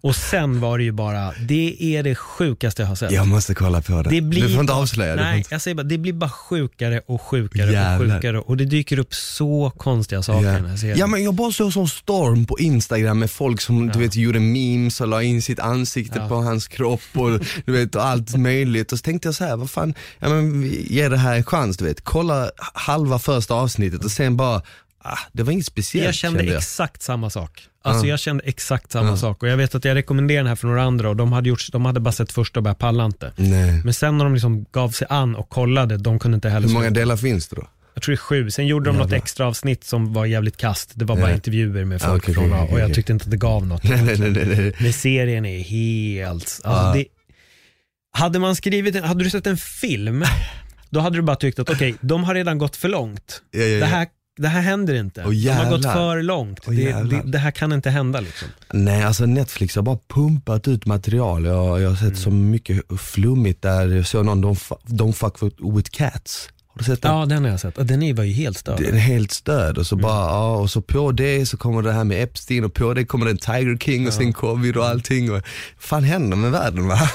Och 0.00 0.16
sen 0.16 0.60
var 0.60 0.78
det 0.78 0.84
ju 0.84 0.92
bara, 0.92 1.32
det 1.48 1.76
är 1.96 2.02
det 2.02 2.14
sjukaste 2.14 2.82
jag 2.82 2.88
har 2.88 2.94
sett. 2.96 3.10
Jag 3.12 3.26
måste 3.26 3.54
kolla 3.54 3.80
på 3.82 4.02
det. 4.02 4.10
Det 4.10 4.20
blir 4.20 4.42
du 4.42 4.48
får 4.52 4.60
inte 4.60 4.72
avslöja. 4.72 5.14
Nej, 5.14 5.38
inte... 5.38 5.48
jag 5.54 5.60
säger 5.62 5.74
bara, 5.74 5.82
det 5.82 5.98
blir 5.98 6.12
bara 6.12 6.30
sjukare 6.30 7.00
och 7.06 7.22
sjukare 7.22 7.72
Jävlar. 7.72 8.06
och 8.06 8.12
sjukare. 8.12 8.38
Och 8.38 8.56
det 8.56 8.64
dyker 8.64 8.98
upp 8.98 9.14
så 9.14 9.72
konstiga 9.76 10.22
saker 10.22 10.40
i 10.40 10.44
den 10.44 10.66
här 10.66 10.86
Ja. 10.88 10.94
ja 10.96 11.06
men 11.06 11.24
jag 11.24 11.34
bara 11.34 11.52
såg 11.52 11.72
sån 11.72 11.88
storm 11.88 12.46
på 12.46 12.58
Instagram 12.58 13.18
med 13.18 13.30
folk 13.30 13.60
som 13.60 13.88
du 13.88 13.98
vet 13.98 14.16
gjorde 14.16 14.40
memes 14.40 15.00
och 15.00 15.08
la 15.08 15.22
in 15.22 15.42
sitt 15.42 15.58
ansikte 15.60 16.18
Ja. 16.18 16.28
på 16.28 16.34
hans 16.34 16.68
kropp 16.68 17.00
och 17.14 17.40
du 17.64 17.72
vet 17.72 17.94
och 17.94 18.04
allt 18.06 18.36
möjligt. 18.36 18.92
Och 18.92 18.98
så 18.98 19.02
tänkte 19.02 19.28
jag 19.28 19.34
så 19.34 19.44
här, 19.44 19.56
vad 19.56 19.70
fan, 19.70 19.94
ja, 20.18 20.28
men 20.28 20.72
ger 20.88 21.10
det 21.10 21.16
här 21.18 21.36
en 21.36 21.44
chans 21.44 21.76
du 21.76 21.84
vet. 21.84 22.04
Kolla 22.04 22.50
halva 22.74 23.18
första 23.18 23.54
avsnittet 23.54 24.04
och 24.04 24.10
sen 24.10 24.36
bara, 24.36 24.62
ah, 25.12 25.18
det 25.32 25.42
var 25.42 25.52
inget 25.52 25.66
speciellt 25.66 26.04
jag 26.06 26.14
kände 26.14 26.44
jag. 26.44 26.56
exakt 26.56 27.02
samma 27.02 27.30
sak. 27.30 27.62
Alltså 27.82 28.06
Ja. 28.06 28.10
jag 28.10 28.20
kände 28.20 28.44
exakt 28.44 28.92
samma 28.92 29.08
Ja. 29.08 29.16
sak. 29.16 29.42
Och 29.42 29.48
jag 29.48 29.56
vet 29.56 29.74
att 29.74 29.84
jag 29.84 29.94
rekommenderade 29.94 30.40
den 30.40 30.48
här 30.48 30.56
för 30.56 30.66
några 30.68 30.82
andra 30.82 31.08
och 31.08 31.16
de 31.16 31.32
hade, 31.32 31.48
gjort, 31.48 31.72
de 31.72 31.84
hade 31.84 32.00
bara 32.00 32.12
sett 32.12 32.32
första 32.32 32.58
och 32.60 32.64
bara 32.64 32.74
palla 32.74 33.04
inte. 33.04 33.32
Nej. 33.36 33.80
Men 33.84 33.94
sen 33.94 34.18
när 34.18 34.24
de 34.24 34.34
liksom 34.34 34.66
gav 34.72 34.90
sig 34.90 35.06
an 35.10 35.36
och 35.36 35.48
kollade, 35.48 35.96
de 35.96 36.18
kunde 36.18 36.34
inte 36.34 36.48
heller 36.48 36.66
Hur 36.68 36.74
många 36.74 36.90
delar 36.90 37.16
finns 37.16 37.48
det 37.48 37.56
då? 37.56 37.66
Jag 37.94 38.02
tror 38.02 38.12
det 38.12 38.14
är 38.14 38.16
sju. 38.16 38.50
Sen 38.50 38.66
gjorde 38.66 38.90
de 38.90 38.96
något 38.96 39.00
Jävlar. 39.04 39.16
extra 39.18 39.46
avsnitt 39.46 39.84
som 39.84 40.12
var 40.12 40.26
jävligt 40.26 40.56
kast. 40.56 40.90
Det 40.94 41.04
var 41.04 41.16
bara 41.16 41.28
Ja. 41.30 41.34
intervjuer 41.34 41.84
med 41.84 42.02
Ja, 42.02 42.06
folk 42.06 42.22
okej, 42.24 42.34
från, 42.34 42.52
och 42.52 42.80
jag 42.80 42.94
tyckte 42.94 43.12
inte 43.12 43.24
att 43.24 43.30
det 43.30 43.36
gav 43.36 43.66
något. 43.66 43.84
Nej, 43.88 44.18
nej, 44.18 44.30
nej. 44.46 44.72
Men 44.80 44.92
serien 44.92 45.46
är 45.46 45.58
helt... 45.58 46.34
Alltså 46.34 46.62
Ja. 46.64 46.92
det, 46.94 47.04
hade 48.12 48.38
man 48.38 48.56
skrivit, 48.56 48.96
en- 48.96 49.04
hade 49.04 49.24
du 49.24 49.30
sett 49.30 49.46
en 49.46 49.56
film, 49.56 50.24
då 50.90 51.00
hade 51.00 51.16
du 51.18 51.22
bara 51.22 51.36
tyckt 51.36 51.58
att 51.58 51.70
okej, 51.70 51.94
de 52.00 52.24
har 52.24 52.34
redan 52.34 52.58
gått 52.58 52.76
för 52.76 52.88
långt. 52.88 53.42
Ja, 53.50 53.60
ja, 53.60 53.66
ja. 53.66 53.80
Det, 53.80 53.86
här, 53.86 54.06
det 54.36 54.48
här 54.48 54.60
händer 54.60 54.94
inte. 54.94 55.22
Åh, 55.26 55.30
de 55.32 55.48
har 55.48 55.70
gått 55.70 55.82
för 55.82 56.22
långt. 56.22 56.60
Åh, 56.66 56.74
det, 56.74 56.92
det, 56.92 57.22
det 57.24 57.38
här 57.38 57.50
kan 57.50 57.72
inte 57.72 57.90
hända 57.90 58.20
liksom. 58.20 58.48
Nej 58.72 59.02
alltså 59.02 59.26
Netflix 59.26 59.76
har 59.76 59.82
bara 59.82 59.98
pumpat 60.14 60.68
ut 60.68 60.86
material. 60.86 61.44
Jag, 61.44 61.80
jag 61.80 61.88
har 61.88 61.96
sett 61.96 62.18
så 62.18 62.28
Mm. 62.30 62.50
mycket 62.50 62.82
flummigt 63.00 63.62
där. 63.62 63.88
Jag 63.88 64.06
såg 64.06 64.24
någon 64.24 64.44
Don't, 64.44 64.72
Don't 64.86 65.12
fuck 65.12 65.42
with, 65.42 65.56
with 65.76 65.90
cats. 65.90 66.48
Har 66.68 66.78
du 66.78 66.84
sett 66.84 67.02
den? 67.02 67.12
Ja, 67.16 67.26
den 67.26 67.44
har 67.44 67.50
jag 67.50 67.60
sett. 67.60 67.78
Och 67.78 67.86
Den 67.86 68.02
är- 68.02 68.14
var 68.14 68.24
ju 68.24 68.32
helt 68.32 68.58
störd. 68.58 68.80
Den 68.80 68.94
är 68.94 68.98
helt 68.98 69.32
stöd 69.32 69.78
och 69.78 69.86
så 69.86 69.94
Mm. 69.94 70.02
bara, 70.02 70.30
ja, 70.30 70.56
och 70.56 70.70
så 70.70 70.82
på 70.82 71.12
det 71.12 71.46
så 71.46 71.56
kommer 71.56 71.82
det 71.82 71.92
här 71.92 72.04
med 72.04 72.22
Epstein 72.22 72.64
och 72.64 72.74
på 72.74 72.94
det 72.94 73.04
kommer 73.04 73.26
den 73.26 73.38
Tiger 73.38 73.76
King 73.78 74.06
och 74.06 74.12
sen 74.12 74.32
covid 74.32 74.76
och 74.76 74.86
allting. 74.86 75.32
Och, 75.32 75.42
fan 75.78 76.04
händer 76.04 76.36
med 76.36 76.50
världen 76.50 76.88
va? 76.88 76.98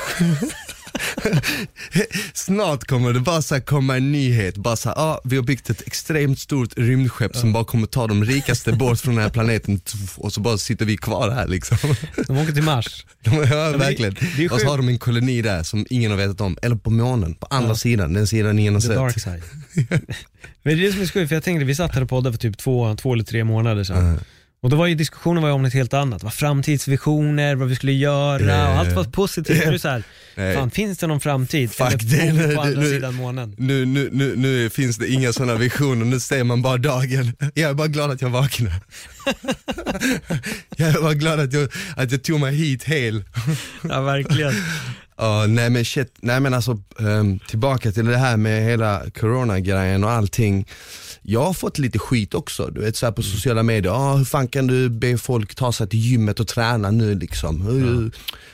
Snart 2.34 2.84
kommer 2.84 3.14
det 3.14 3.20
bara 3.20 3.42
så 3.42 3.62
komma 3.62 3.98
en 3.98 4.12
nyhet, 4.12 4.58
bara 4.58 4.76
så 4.76 4.90
här, 4.90 4.96
ja, 4.96 5.22
vi 5.24 5.36
har 5.36 5.44
byggt 5.44 5.70
ett 5.70 5.88
extremt 5.88 6.40
stort 6.40 6.74
rymdskepp 6.78 7.36
som 7.36 7.54
bara 7.54 7.64
kommer 7.64 7.88
ta 7.88 8.08
de 8.08 8.26
rikaste 8.26 8.72
bort 8.72 9.00
från 9.00 9.16
den 9.16 9.24
här 9.24 9.32
planeten 9.32 9.82
och 10.16 10.34
så 10.34 10.42
bara 10.42 10.58
sitter 10.58 10.86
vi 10.86 10.98
kvar 10.98 11.30
här 11.30 11.48
liksom. 11.48 11.78
De 12.28 12.38
åker 12.38 12.54
till 12.54 12.64
Mars. 12.64 13.06
De, 13.24 13.36
ja, 13.52 13.78
verkligen. 13.78 14.16
det 14.38 14.50
och 14.50 14.62
så 14.62 14.68
har 14.68 14.78
de 14.78 14.88
en 14.88 15.00
koloni 15.00 15.42
där 15.42 15.64
som 15.64 15.86
ingen 15.90 16.12
har 16.12 16.18
vetat 16.18 16.42
om, 16.42 16.58
eller 16.62 16.76
på 16.76 16.90
månen, 16.90 17.34
på 17.36 17.46
andra 17.50 17.76
sidan, 17.76 18.14
den 18.14 18.28
sidan 18.28 18.60
ingen 18.60 18.74
har 18.74 18.82
The 18.82 18.88
sett. 18.88 18.96
dark 18.96 19.20
side. 19.20 19.44
Men 20.64 20.78
det 20.78 20.84
är 20.84 20.88
det 20.88 20.92
som 20.92 21.02
är 21.02 21.06
skoj, 21.06 21.28
för 21.28 21.36
jag 21.36 21.44
tänkte, 21.44 21.66
vi 21.66 21.76
satt 21.76 21.96
här 21.96 22.02
och 22.02 22.10
poddade 22.10 22.34
för 22.34 22.40
typ 22.40 22.58
två, 22.58 22.96
två 22.96 23.14
eller 23.14 23.24
tre 23.24 23.44
månader 23.44 23.84
sedan. 23.84 23.98
Mm. 23.98 24.20
Och 24.64 24.70
då 24.70 24.76
var 24.78 24.88
ju 24.88 24.96
diskussionen 24.96 25.42
var 25.42 25.50
ju 25.50 25.56
om 25.56 25.64
något 25.64 25.74
helt 25.74 25.94
annat. 25.94 26.24
Var 26.24 26.30
framtidsvisioner, 26.32 27.56
vad 27.56 27.68
vi 27.68 27.76
skulle 27.76 27.92
göra 27.92 28.70
och 28.74 28.80
allt 28.80 28.92
var 28.96 29.04
positivt. 29.04 29.58
Nu 29.58 29.64
är 29.64 29.72
det 29.72 29.80
så 29.80 29.88
här, 29.90 30.04
fan 30.56 30.72
finns 30.72 30.98
det 30.98 31.08
någon 31.08 31.20
framtid? 31.20 31.72
Fuck, 31.72 31.88
Eller 32.14 32.32
bor 32.34 32.48
vi 32.48 32.56
på 32.56 32.62
andra 32.62 32.82
det- 32.82 32.88
sidan 32.90 33.16
månen? 33.16 33.56
Nu, 33.58 33.86
nu, 33.86 34.10
nu, 34.12 34.36
nu 34.36 34.70
finns 34.70 34.98
det 34.98 35.08
inga 35.08 35.34
sådana 35.34 35.56
visioner, 35.56 36.06
nu 36.06 36.20
ser 36.20 36.44
man 36.44 36.62
bara 36.62 36.78
dagen. 36.78 37.34
Jag 37.54 37.70
är 37.70 37.74
bara 37.74 37.88
glad 37.88 38.12
att 38.12 38.22
jag 38.22 38.30
vaknade. 38.30 38.76
jag 40.76 40.90
är 40.90 41.02
bara 41.02 41.14
glad 41.14 41.40
att 41.40 41.54
jag, 41.54 41.70
att 41.96 42.12
jag 42.12 42.24
tog 42.24 42.40
mig 42.40 42.56
hit 42.56 42.84
hel. 42.84 43.24
Ja 43.90 44.02
verkligen. 44.02 44.54
Ja, 45.18 45.46
nej 45.48 45.70
men 45.70 45.86
shit, 45.86 46.16
nej 46.22 46.40
men 46.40 46.54
alltså 46.54 46.80
ehm, 47.00 47.40
tillbaka 47.40 47.92
till 47.92 48.06
det 48.06 48.18
här 48.18 48.38
med 48.38 48.64
hela 48.64 49.02
corona-grejen 49.20 50.04
och 50.04 50.12
allting. 50.12 50.66
Jag 51.24 51.44
har 51.44 51.54
fått 51.54 51.78
lite 51.78 52.00
skit 52.00 52.34
också, 52.34 52.68
du 52.68 52.82
vet 52.82 52.96
så 52.96 53.06
här 53.06 53.14
på 53.14 53.22
sociala 53.22 53.64
medier, 53.64 53.92
ah, 53.92 54.16
hur 54.16 54.26
fan 54.26 54.48
kan 54.48 54.68
du 54.68 54.90
be 54.90 55.18
folk 55.18 55.56
ta 55.56 55.72
sig 55.72 55.88
till 55.90 56.00
gymmet 56.00 56.40
och 56.40 56.48
träna 56.48 56.92
nu 56.92 57.16
liksom? 57.16 57.62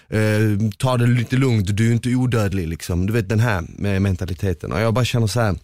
Eh, 0.10 0.70
ta 0.78 0.98
det 0.98 1.08
lite 1.08 1.36
lugnt, 1.36 1.78
du 1.78 1.90
är 1.90 1.94
inte 1.94 2.16
odödlig 2.16 2.68
liksom. 2.68 3.06
Du 3.06 3.14
vet 3.14 3.30
den 3.30 3.40
här 3.40 3.64
med 3.68 4.02
mentaliteten. 4.02 4.72
Och 4.72 4.80
jag 4.80 4.94
bara 4.94 5.06
känner 5.06 5.28
så 5.28 5.40
här. 5.40 5.56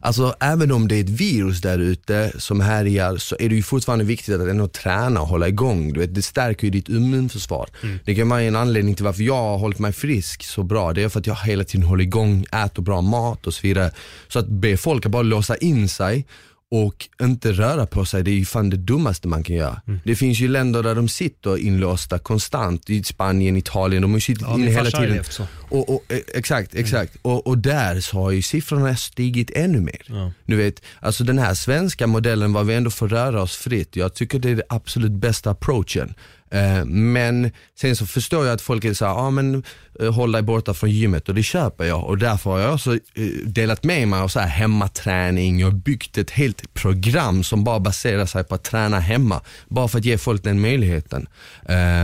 Alltså 0.00 0.34
även 0.40 0.72
om 0.72 0.88
det 0.88 0.96
är 0.96 1.00
ett 1.00 1.10
virus 1.10 1.60
där 1.60 1.78
ute 1.78 2.32
som 2.38 2.60
härjar 2.60 3.16
så 3.16 3.36
är 3.38 3.48
det 3.48 3.54
ju 3.54 3.62
fortfarande 3.62 4.04
viktigt 4.04 4.34
att 4.34 4.48
ändå 4.48 4.68
träna 4.68 5.20
och 5.20 5.28
hålla 5.28 5.48
igång. 5.48 5.92
Du 5.92 6.00
vet, 6.00 6.14
det 6.14 6.22
stärker 6.22 6.64
ju 6.64 6.70
ditt 6.70 6.88
immunförsvar. 6.88 7.68
Det 8.04 8.14
kan 8.14 8.28
vara 8.28 8.42
en 8.42 8.56
anledning 8.56 8.94
till 8.94 9.04
varför 9.04 9.22
jag 9.22 9.42
har 9.42 9.58
hållit 9.58 9.78
mig 9.78 9.92
frisk 9.92 10.42
så 10.42 10.62
bra. 10.62 10.92
Det 10.92 11.02
är 11.02 11.08
för 11.08 11.20
att 11.20 11.26
jag 11.26 11.36
hela 11.36 11.64
tiden 11.64 11.86
håller 11.86 12.04
igång, 12.04 12.46
äter 12.64 12.82
bra 12.82 13.00
mat 13.00 13.46
och 13.46 13.54
så 13.54 13.60
vidare. 13.62 13.90
Så 14.28 14.38
att 14.38 14.48
be 14.48 14.76
folk 14.76 15.06
att 15.06 15.12
bara 15.12 15.22
låsa 15.22 15.56
in 15.56 15.88
sig 15.88 16.26
och 16.70 17.08
inte 17.22 17.52
röra 17.52 17.86
på 17.86 18.04
sig, 18.04 18.22
det 18.22 18.30
är 18.30 18.34
ju 18.34 18.44
fan 18.44 18.70
det 18.70 18.76
dummaste 18.76 19.28
man 19.28 19.42
kan 19.42 19.56
göra. 19.56 19.80
Det 20.04 20.16
finns 20.16 20.40
ju 20.40 20.48
länder 20.48 20.82
där 20.82 20.94
de 20.94 21.08
sitter 21.08 21.58
inlåsta 21.58 22.18
konstant, 22.18 22.90
i 22.90 23.02
Spanien, 23.02 23.56
Italien, 23.56 24.02
de 24.02 24.10
har 24.10 24.16
ju 24.16 24.20
suttit 24.20 24.42
Ja, 24.42 24.54
inne 24.54 24.70
hela 24.70 24.90
tiden. 24.90 25.24
Och, 25.68 25.94
och, 25.94 26.12
eh, 26.12 26.18
exakt, 26.34 26.74
exakt. 26.74 27.16
Och, 27.22 27.46
och 27.46 27.58
där 27.58 28.00
så 28.00 28.16
har 28.16 28.30
ju 28.30 28.42
siffrorna 28.42 28.96
stigit 28.96 29.50
ännu 29.54 29.80
mer. 29.80 30.02
Ja. 30.06 30.32
Du 30.44 30.56
vet, 30.56 30.82
alltså 31.00 31.24
den 31.24 31.38
här 31.38 31.54
svenska 31.54 32.06
modellen 32.06 32.52
var 32.52 32.64
vi 32.64 32.74
ändå 32.74 32.90
får 32.90 33.08
röra 33.08 33.42
oss 33.42 33.56
fritt, 33.56 33.96
jag 33.96 34.14
tycker 34.14 34.38
det 34.38 34.50
är 34.50 34.56
det 34.56 34.66
absolut 34.68 35.12
bästa 35.12 35.50
approachen. 35.50 36.14
Eh, 36.50 36.84
men 36.84 37.50
sen 37.78 37.96
så 37.96 38.06
förstår 38.06 38.46
jag 38.46 38.54
att 38.54 38.60
folk 38.60 38.84
är 38.84 38.94
såhär, 38.94 39.12
ja 39.12 39.18
ah, 39.18 39.30
men 39.30 39.64
eh, 40.00 40.14
håll 40.14 40.32
dig 40.32 40.42
borta 40.42 40.74
från 40.74 40.90
gymmet 40.90 41.28
och 41.28 41.34
det 41.34 41.42
köper 41.42 41.84
jag 41.84 42.04
och 42.04 42.18
därför 42.18 42.50
har 42.50 42.58
jag 42.58 42.74
också 42.74 42.94
eh, 42.94 43.24
delat 43.44 43.84
med 43.84 44.08
mig 44.08 44.20
av 44.20 44.28
så 44.28 44.40
här 44.40 44.48
hemmaträning 44.48 45.66
och 45.66 45.72
byggt 45.72 46.18
ett 46.18 46.30
helt 46.30 46.74
program 46.74 47.44
som 47.44 47.64
bara 47.64 47.80
baserar 47.80 48.26
sig 48.26 48.44
på 48.44 48.54
att 48.54 48.64
träna 48.64 49.00
hemma. 49.00 49.40
Bara 49.68 49.88
för 49.88 49.98
att 49.98 50.04
ge 50.04 50.18
folk 50.18 50.42
den 50.42 50.60
möjligheten. 50.60 51.26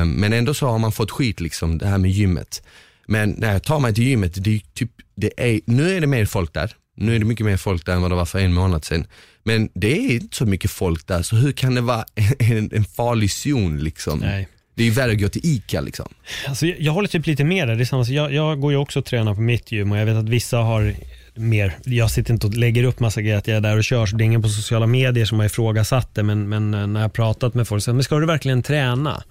Men 0.05 0.33
ändå 0.33 0.55
så 0.55 0.67
har 0.67 0.79
man 0.79 0.93
fått 0.93 1.11
skit 1.11 1.41
liksom, 1.41 1.79
det 1.79 1.87
här 1.87 1.99
med 1.99 2.11
gymmet. 2.11 2.63
Men 3.07 3.31
när 3.31 3.53
jag 3.53 3.63
tar 3.63 3.81
mig 3.81 3.95
till 3.95 4.05
gymmet, 4.05 4.45
det 4.45 4.55
är 4.55 4.61
typ, 4.75 4.91
det 5.15 5.33
är, 5.37 5.61
nu 5.65 5.97
är 5.97 6.01
det 6.01 6.07
mer 6.07 6.27
folk 6.27 6.55
där. 6.55 6.77
Nu 6.97 7.15
är 7.15 7.19
det 7.19 7.25
mycket 7.25 7.47
mer 7.47 7.57
folk 7.57 7.87
där 7.87 7.93
än 7.95 8.03
vad 8.03 8.11
det 8.11 8.15
var 8.15 8.25
för 8.27 8.39
en 8.39 8.53
månad 8.55 8.85
sedan. 8.85 9.07
Men 9.45 9.69
det 9.75 9.93
är 9.93 10.13
inte 10.15 10.37
så 10.37 10.47
mycket 10.47 10.71
folk 10.71 11.07
där, 11.07 11.23
så 11.23 11.37
hur 11.37 11.53
kan 11.53 11.75
det 11.75 11.81
vara 11.81 12.05
en, 12.39 12.71
en 12.73 12.85
farlig 12.85 13.31
zon 13.31 13.79
liksom? 13.79 14.19
Nej. 14.19 14.49
Det 14.75 14.83
är 14.83 14.87
ju 14.87 14.93
värre 14.93 15.13
att 15.13 15.21
gå 15.21 15.29
till 15.29 15.41
ICA 15.45 15.81
liksom. 15.81 16.09
Alltså, 16.49 16.67
jag, 16.67 16.81
jag 16.81 16.93
håller 16.93 17.09
typ 17.09 17.27
lite 17.27 17.45
med 17.45 17.69
där. 17.69 17.77
Det 17.77 17.83
är 17.83 17.85
samma, 17.85 18.05
jag, 18.05 18.33
jag 18.33 18.61
går 18.61 18.73
ju 18.73 18.79
också 18.79 18.99
och 18.99 19.05
tränar 19.05 19.35
på 19.35 19.41
mitt 19.41 19.73
gym 19.73 19.93
och 19.93 19.99
jag 19.99 20.07
vet 20.07 20.17
att 20.17 20.29
vissa 20.29 20.59
har 20.59 20.95
mer, 21.35 21.77
jag 21.85 22.11
sitter 22.11 22.33
inte 22.35 22.47
och 22.47 22.55
lägger 22.55 22.85
upp 22.85 23.01
massa 23.01 23.23
grejer 23.23 23.37
att 23.39 23.47
jag 23.49 23.57
är 23.57 23.61
där 23.61 23.77
och 23.77 23.85
kör, 23.85 24.07
så 24.07 24.17
det 24.17 24.25
är 24.25 24.27
ingen 24.27 24.43
på 24.43 24.49
sociala 24.49 24.87
medier 24.87 25.25
som 25.25 25.39
har 25.39 25.47
ifrågasatt 25.47 26.15
det, 26.15 26.23
men, 26.23 26.49
men 26.49 26.75
eh, 26.75 26.87
när 26.87 27.01
jag 27.01 27.05
har 27.05 27.09
pratat 27.13 27.55
med 27.55 27.69
folk 27.69 27.83
så 27.83 27.93
men 27.95 28.05
ska 28.05 28.19
du 28.19 28.27
verkligen 28.27 28.63
träna? 28.63 29.23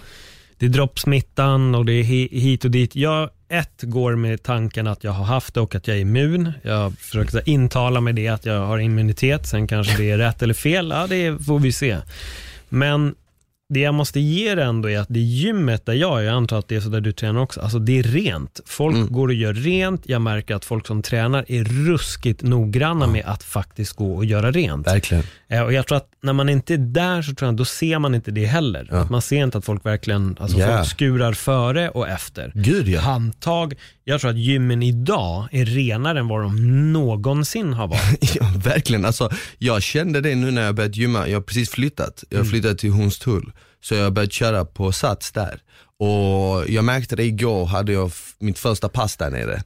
Det 0.58 0.66
är 0.66 0.70
droppsmittan 0.70 1.76
och 1.76 1.86
det 1.86 1.94
är 1.94 2.04
hi- 2.04 2.40
hit 2.40 2.66
och 2.66 2.72
dit. 2.72 2.96
Jag, 2.96 3.30
ett, 3.52 3.82
går 3.82 4.16
med 4.16 4.44
tanken 4.44 4.88
att 4.88 5.04
jag 5.04 5.12
har 5.12 5.26
haft 5.26 5.54
det 5.54 5.62
och 5.62 5.76
att 5.76 5.88
jag 5.88 5.98
är 5.98 6.02
immun. 6.02 6.52
Jag 6.62 6.94
försöker 7.00 7.50
intala 7.50 8.02
mig 8.02 8.14
det, 8.14 8.28
att 8.28 8.46
jag 8.46 8.66
har 8.66 8.80
immunitet. 8.80 9.48
Sen 9.48 9.68
kanske 9.68 9.98
det 9.98 10.12
är 10.12 10.18
rätt 10.18 10.42
eller 10.42 10.54
fel, 10.54 10.90
ja 10.90 11.08
det 11.08 11.46
får 11.46 11.60
vi 11.60 11.72
se. 11.72 11.98
Men 12.70 13.16
det 13.74 13.80
jag 13.80 13.94
måste 13.94 14.20
ge 14.20 14.56
det 14.56 14.64
ändå 14.64 14.90
är 14.90 15.00
att 15.00 15.08
det 15.10 15.20
gymmet 15.20 15.86
där 15.86 15.94
jag 15.94 16.20
är, 16.20 16.24
jag 16.26 16.34
antar 16.36 16.60
att 16.60 16.68
det 16.68 16.76
är 16.76 16.80
så 16.80 16.90
där 16.90 17.02
du 17.02 17.12
tränar 17.12 17.42
också, 17.42 17.62
alltså 17.62 17.80
det 17.80 18.00
är 18.00 18.04
rent. 18.04 18.60
Folk 18.66 19.10
går 19.10 19.28
och 19.28 19.34
gör 19.34 19.54
rent, 19.54 20.02
jag 20.06 20.22
märker 20.22 20.56
att 20.56 20.66
folk 20.66 20.88
som 20.88 21.02
tränar 21.02 21.46
är 21.48 21.64
ruskigt 21.64 22.42
noggranna 22.44 23.08
med 23.08 23.26
att 23.26 23.44
faktiskt 23.44 23.94
gå 23.94 24.16
och 24.16 24.26
göra 24.26 24.52
rent. 24.52 24.88
Verkligen. 24.88 25.24
Eh, 25.50 25.62
Och 25.62 25.74
jag 25.74 25.88
tror 25.88 25.98
att 25.98 26.08
när 26.24 26.34
man 26.34 26.50
inte 26.50 26.74
är 26.74 26.78
där 26.78 27.22
så 27.22 27.34
tror 27.36 27.48
jag, 27.48 27.56
då 27.56 27.66
ser 27.66 28.00
man 28.00 28.16
inte 28.16 28.32
det 28.32 28.46
heller. 28.46 28.88
Ja. 28.92 28.98
Att 28.98 29.10
man 29.10 29.22
ser 29.22 29.44
inte 29.44 29.58
att 29.58 29.66
folk 29.66 29.86
verkligen, 29.86 30.38
alltså 30.40 30.58
Ja. 30.60 30.78
folk 30.78 30.90
skurar 30.90 31.34
före 31.34 31.90
och 31.90 32.10
efter. 32.10 32.52
Gud 32.56 32.88
ja. 32.88 33.00
Handtag, 33.02 33.74
jag 34.04 34.22
tror 34.22 34.32
att 34.32 34.38
gymmen 34.38 34.84
idag 34.84 35.48
är 35.52 35.66
renare 35.66 36.20
än 36.20 36.28
vad 36.28 36.42
de 36.42 36.94
någonsin 36.94 37.74
har 37.74 37.88
varit. 37.88 38.36
ja. 38.40 38.54
Verkligen, 38.64 39.06
alltså 39.06 39.30
jag 39.58 39.84
kände 39.84 40.22
det 40.22 40.36
nu 40.36 40.52
när 40.52 40.62
jag 40.62 40.76
börjat 40.76 40.96
gymma, 40.96 41.28
jag 41.28 41.38
har 41.38 41.42
precis 41.42 41.70
flyttat, 41.70 42.24
jag 42.30 42.38
har 42.38 42.46
flyttat 42.46 42.78
till 42.78 42.92
Hornstull. 42.92 43.52
Så 43.82 43.96
jag 43.96 44.14
börjat 44.14 44.34
köra 44.34 44.66
på 44.66 44.92
Sats 44.92 45.32
där. 45.32 45.62
Och 45.98 46.70
jag 46.70 46.86
märkte 46.86 47.16
det 47.16 47.24
igår, 47.24 47.66
hade 47.66 47.92
jag 47.92 48.12
mitt 48.40 48.60
första 48.60 48.90
pass 48.90 49.18
där 49.18 49.30
nere. 49.30 49.64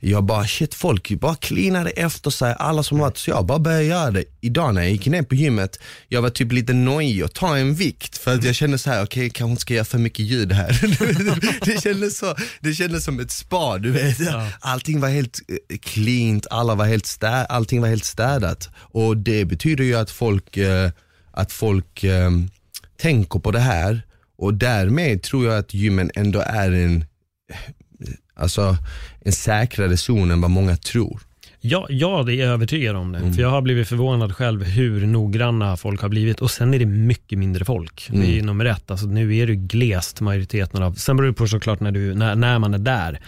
Jag 0.00 0.24
bara 0.24 0.46
shit 0.46 0.74
folk 0.74 1.20
bara 1.20 1.34
cleanade 1.34 1.90
efter 1.90 2.30
sig, 2.30 2.56
alla 2.58 2.82
som 2.82 2.98
varit, 2.98 3.16
så 3.16 3.30
jag 3.30 3.46
bara 3.46 3.58
började 3.58 3.84
göra 3.84 4.10
det. 4.10 4.24
Idag 4.40 4.74
när 4.74 4.82
jag 4.82 4.90
gick 4.90 5.06
ner 5.06 5.22
på 5.22 5.34
gymmet, 5.34 5.80
jag 6.08 6.22
var 6.22 6.30
typ 6.30 6.52
lite 6.52 6.72
nojig 6.72 7.24
och 7.24 7.32
ta 7.34 7.56
en 7.56 7.74
vikt 7.74 8.18
för 8.18 8.34
att 8.34 8.44
jag 8.44 8.54
kände 8.54 8.78
så 8.78 8.90
här: 8.90 9.04
okej 9.04 9.22
jag 9.22 9.32
kanske 9.32 9.50
inte 9.50 9.60
ska 9.60 9.74
göra 9.74 9.84
för 9.84 9.98
mycket 9.98 10.24
ljud 10.24 10.52
här. 10.52 10.80
det, 11.64 11.82
kändes 11.82 12.18
så, 12.18 12.34
det 12.60 12.72
kändes 12.72 13.04
som 13.04 13.20
ett 13.20 13.30
spa, 13.30 13.78
du 13.78 13.90
vet. 13.90 14.18
Allting 14.60 15.00
var 15.00 15.08
helt 15.08 15.40
eh, 15.48 15.78
cleant, 15.78 16.46
alla 16.50 16.74
var 16.74 16.84
helt 16.84 17.06
stä, 17.06 17.44
allting 17.44 17.80
var 17.80 17.88
helt 17.88 18.04
städat. 18.04 18.70
Och 18.76 19.16
det 19.16 19.44
betyder 19.44 19.84
ju 19.84 19.94
att 19.94 20.10
folk, 20.10 20.56
eh, 20.56 20.90
att 21.32 21.52
folk 21.52 22.04
eh, 22.04 22.30
tänker 22.98 23.38
på 23.38 23.50
det 23.50 23.58
här 23.58 24.02
och 24.38 24.54
därmed 24.54 25.22
tror 25.22 25.46
jag 25.46 25.58
att 25.58 25.74
gymmen 25.74 26.10
ändå 26.14 26.40
är 26.46 26.72
en, 26.72 27.04
alltså, 28.34 28.76
en 29.20 29.32
säkrare 29.32 29.96
zon 29.96 30.30
än 30.30 30.40
vad 30.40 30.50
många 30.50 30.76
tror. 30.76 31.20
Ja, 31.60 31.86
ja, 31.88 32.22
det 32.26 32.34
är 32.34 32.36
jag 32.36 32.48
övertygad 32.48 32.96
om 32.96 33.12
det. 33.12 33.32
För 33.32 33.42
jag 33.42 33.50
har 33.50 33.62
blivit 33.62 33.88
förvånad 33.88 34.36
själv 34.36 34.64
hur 34.64 35.06
noggranna 35.06 35.76
folk 35.76 36.02
har 36.02 36.08
blivit. 36.08 36.40
Och 36.40 36.50
sen 36.50 36.74
är 36.74 36.78
det 36.78 36.86
mycket 36.86 37.38
mindre 37.38 37.64
folk. 37.64 38.08
Det 38.10 38.26
är 38.26 38.30
ju 38.30 38.42
nummer 38.42 38.64
ett. 38.64 38.90
Alltså, 38.90 39.06
nu 39.06 39.36
är 39.36 39.46
det 39.46 39.54
glest 39.54 40.20
majoriteten 40.20 40.82
av, 40.82 40.92
sen 40.92 41.16
beror 41.16 41.28
det 41.28 41.34
på 41.34 41.46
såklart 41.46 41.80
när, 41.80 41.90
du, 41.90 42.14
när, 42.14 42.34
när 42.34 42.58
man 42.58 42.74
är 42.74 42.78
där. 42.78 43.20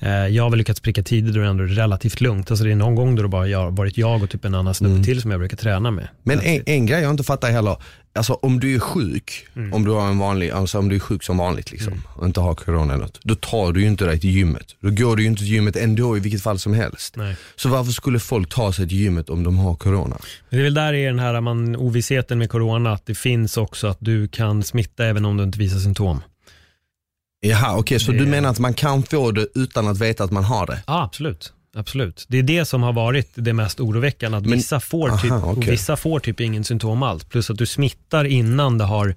Eh, 0.00 0.10
jag 0.10 0.42
har 0.42 0.50
väl 0.50 0.58
lyckats 0.58 0.80
pricka 0.80 1.02
tider 1.02 1.32
då 1.32 1.40
det 1.40 1.46
ändå 1.46 1.64
är 1.64 1.68
relativt 1.68 2.20
lugnt. 2.20 2.50
Alltså, 2.50 2.64
det 2.64 2.70
är 2.70 2.76
någon 2.76 2.94
gång 2.94 3.16
då 3.16 3.22
det 3.22 3.28
bara 3.28 3.48
jag, 3.48 3.76
varit 3.76 3.98
jag 3.98 4.22
och 4.22 4.30
typ 4.30 4.44
en 4.44 4.54
annan 4.54 4.74
snubbe 4.74 5.04
till 5.04 5.20
som 5.20 5.30
jag 5.30 5.40
brukar 5.40 5.56
träna 5.56 5.90
med. 5.90 6.08
Men 6.22 6.40
en, 6.40 6.62
en 6.66 6.86
grej 6.86 7.02
jag 7.02 7.10
inte 7.10 7.24
fattar 7.24 7.50
heller, 7.50 7.76
alltså 8.14 8.32
om 8.34 8.60
du 8.60 8.74
är 8.74 8.78
sjuk, 8.78 9.46
Mm. 9.56 9.72
om 9.72 9.84
du 9.84 9.90
har 9.90 10.08
en 10.08 10.18
vanlig, 10.18 10.50
alltså 10.50 10.78
om 10.78 10.88
du 10.88 10.94
är 10.96 11.00
sjuk 11.00 11.22
som 11.22 11.36
vanligt 11.38 11.70
liksom, 11.72 12.02
och 12.16 12.26
inte 12.26 12.40
har 12.40 12.54
corona 12.54 12.94
eller 12.94 13.04
något, 13.04 13.20
då 13.22 13.34
tar 13.34 13.72
du 13.72 13.80
ju 13.80 13.86
inte 13.86 14.04
dig 14.04 14.20
till 14.20 14.30
gymmet. 14.30 14.76
Då 14.80 14.90
går 14.90 15.16
du 15.16 15.22
ju 15.22 15.28
inte 15.28 15.38
till 15.42 15.52
gymmet 15.52 15.76
ändå 15.76 16.16
i 16.16 16.20
vilket 16.20 16.42
fall 16.42 16.58
som 16.58 16.74
helst. 16.74 17.16
Nej. 17.16 17.36
Så 17.56 17.68
varför 17.68 17.92
skulle 17.92 18.18
folk 18.18 18.48
ta 18.48 18.72
sig 18.72 18.88
till 18.88 18.98
gymmet 18.98 19.30
om 19.30 19.44
de 19.44 19.58
har 19.58 19.74
corona? 19.74 20.16
Men 20.50 20.58
det 20.58 20.58
är 20.58 20.64
väl 20.64 20.74
där 20.74 20.92
är 20.92 21.06
den 21.06 21.18
här 21.18 21.40
man, 21.40 21.76
ovissheten 21.76 22.38
med 22.38 22.50
corona, 22.50 22.92
att 22.92 23.06
det 23.06 23.14
finns 23.14 23.56
också 23.56 23.86
att 23.86 23.98
du 24.00 24.28
kan 24.28 24.62
smitta 24.62 25.04
även 25.06 25.24
om 25.24 25.36
du 25.36 25.42
inte 25.44 25.58
visar 25.58 25.78
symptom. 25.78 26.22
Jaha, 27.40 27.76
okej 27.78 28.00
så 28.00 28.12
Det- 28.12 28.18
du 28.18 28.26
menar 28.26 28.50
att 28.50 28.58
man 28.58 28.74
kan 28.74 29.02
få 29.02 29.30
det 29.30 29.46
utan 29.54 29.88
att 29.88 29.98
veta 30.00 30.24
att 30.24 30.30
man 30.30 30.44
har 30.44 30.66
det? 30.66 30.82
Ja, 30.86 31.02
absolut. 31.04 31.52
Absolut. 31.74 32.24
Det 32.28 32.38
är 32.38 32.42
det 32.42 32.64
som 32.64 32.82
har 32.82 32.92
varit 32.92 33.30
det 33.34 33.52
mest 33.52 33.80
oroväckande, 33.80 34.38
att 34.38 34.44
Men- 34.46 34.52
vissa, 34.58 34.80
får 34.80 35.18
typ, 35.18 35.30
aha, 35.32 35.46
och 35.46 35.58
okej. 35.58 35.70
vissa 35.70 35.96
får 35.96 36.20
typ 36.20 36.40
ingen 36.40 36.64
symptom 36.64 37.02
alls. 37.02 37.24
Plus 37.24 37.50
att 37.50 37.58
du 37.58 37.66
smittar 37.66 38.24
innan 38.24 38.78
det 38.78 38.84
har 38.84 39.14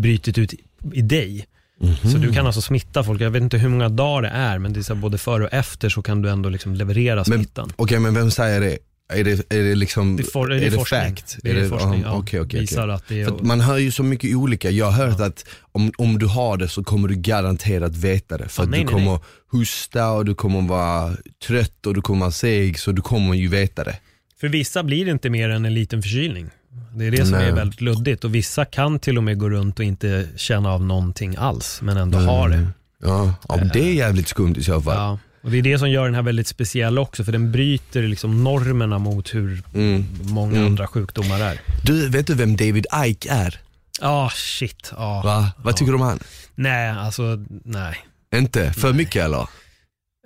brytit 0.00 0.38
ut 0.38 0.54
i 0.92 1.02
dig. 1.02 1.46
Mhm. 1.80 2.12
Så 2.12 2.18
du 2.18 2.32
kan 2.32 2.46
alltså 2.46 2.60
smitta 2.60 3.04
folk, 3.04 3.20
jag 3.20 3.30
vet 3.30 3.42
inte 3.42 3.58
hur 3.58 3.68
många 3.68 3.88
dagar 3.88 4.22
det 4.22 4.28
är, 4.28 4.58
men 4.58 4.72
det 4.72 4.80
är 4.80 4.82
så 4.82 4.94
både 4.94 5.18
före 5.18 5.44
och 5.44 5.52
efter 5.52 5.88
så 5.88 6.02
kan 6.02 6.22
du 6.22 6.30
ändå 6.30 6.48
liksom 6.48 6.74
leverera 6.74 7.24
smittan. 7.24 7.72
Okej 7.76 7.98
men 7.98 8.14
vem 8.14 8.30
säger 8.30 8.60
det? 8.60 8.78
Är 9.12 9.24
det, 9.24 9.52
är 9.52 9.62
det 9.62 9.74
liksom, 9.74 10.16
Det 10.16 10.22
är, 10.22 10.24
for, 10.24 10.48
det 10.48 10.56
är, 10.56 10.60
är 10.60 10.70
det 10.70 10.76
forskning. 10.76 11.00
fact? 11.00 11.36
Det 11.42 11.50
är, 11.50 11.68
forskning, 11.68 12.00
ja, 12.02 12.08
ja. 12.08 12.18
okej, 12.18 12.40
okej. 12.40 12.60
Visar 12.60 12.88
att 12.88 13.08
det 13.08 13.22
är... 13.22 13.28
Att 13.28 13.42
man 13.42 13.60
hör 13.60 13.78
ju 13.78 13.90
så 13.90 14.02
mycket 14.02 14.36
olika. 14.36 14.70
Jag 14.70 14.90
har 14.90 15.06
hört 15.06 15.20
att 15.20 15.44
om, 15.72 15.92
om 15.98 16.18
du 16.18 16.26
har 16.26 16.56
det 16.56 16.68
så 16.68 16.84
kommer 16.84 17.08
du 17.08 17.14
garanterat 17.14 17.96
veta 17.96 18.38
det. 18.38 18.48
För 18.48 18.62
Ja, 18.62 18.64
att 18.64 18.70
nej, 18.70 18.80
du 18.80 18.84
nej, 18.84 18.94
kommer 18.94 19.10
nej. 19.12 19.20
hosta 19.50 20.10
och 20.10 20.24
du 20.24 20.34
kommer 20.34 20.62
vara 20.62 21.16
trött 21.46 21.86
och 21.86 21.94
du 21.94 22.00
kommer 22.02 22.20
vara 22.20 22.30
seg 22.30 22.78
så 22.78 22.92
du 22.92 23.02
kommer 23.02 23.34
ju 23.34 23.48
veta 23.48 23.84
det. 23.84 23.96
För 24.40 24.48
vissa 24.48 24.82
blir 24.82 25.04
det 25.04 25.10
inte 25.10 25.30
mer 25.30 25.48
än 25.48 25.64
en 25.64 25.74
liten 25.74 26.02
förkylning. 26.02 26.50
Det 26.94 27.04
är 27.04 27.10
det 27.10 27.26
som 27.26 27.38
Nej. 27.38 27.48
är 27.48 27.52
väldigt 27.52 27.80
luddigt 27.80 28.24
och 28.24 28.34
vissa 28.34 28.64
kan 28.64 28.98
till 28.98 29.16
och 29.16 29.24
med 29.24 29.38
gå 29.38 29.50
runt 29.50 29.78
och 29.78 29.84
inte 29.84 30.28
känna 30.36 30.72
av 30.72 30.84
någonting 30.84 31.36
alls, 31.38 31.78
men 31.82 31.96
ändå 31.96 32.18
ha 32.18 32.48
det. 32.48 32.68
Ja, 33.02 33.34
ja 33.48 33.56
det 33.72 33.80
är 33.80 33.92
jävligt 33.94 34.28
skumt 34.28 34.54
i 34.58 34.62
så 34.62 34.80
fall. 34.82 34.96
Ja. 34.96 35.18
Och 35.42 35.50
Det 35.50 35.58
är 35.58 35.62
det 35.62 35.78
som 35.78 35.90
gör 35.90 36.04
den 36.04 36.14
här 36.14 36.22
väldigt 36.22 36.46
speciell 36.48 36.98
också, 36.98 37.24
för 37.24 37.32
den 37.32 37.52
bryter 37.52 38.02
liksom 38.02 38.44
normerna 38.44 38.98
mot 38.98 39.34
hur 39.34 39.62
Mm. 39.74 40.04
många 40.22 40.66
andra 40.66 40.86
sjukdomar 40.86 41.40
är. 41.40 41.60
Du, 41.84 42.08
vet 42.08 42.26
du 42.26 42.34
vem 42.34 42.56
David 42.56 42.86
Ike 43.06 43.30
är? 43.32 43.60
Ja, 44.00 44.30
shit. 44.34 44.92
Ja. 44.96 45.22
Va? 45.24 45.50
Vad 45.56 45.76
tycker 45.76 45.92
du 45.92 45.96
om 45.96 46.00
han? 46.02 46.18
Nej, 46.54 46.90
alltså 46.90 47.22
nej. 47.64 47.96
Inte? 48.34 48.72
För 48.72 48.92
mycket 48.92 49.24
eller? 49.24 49.40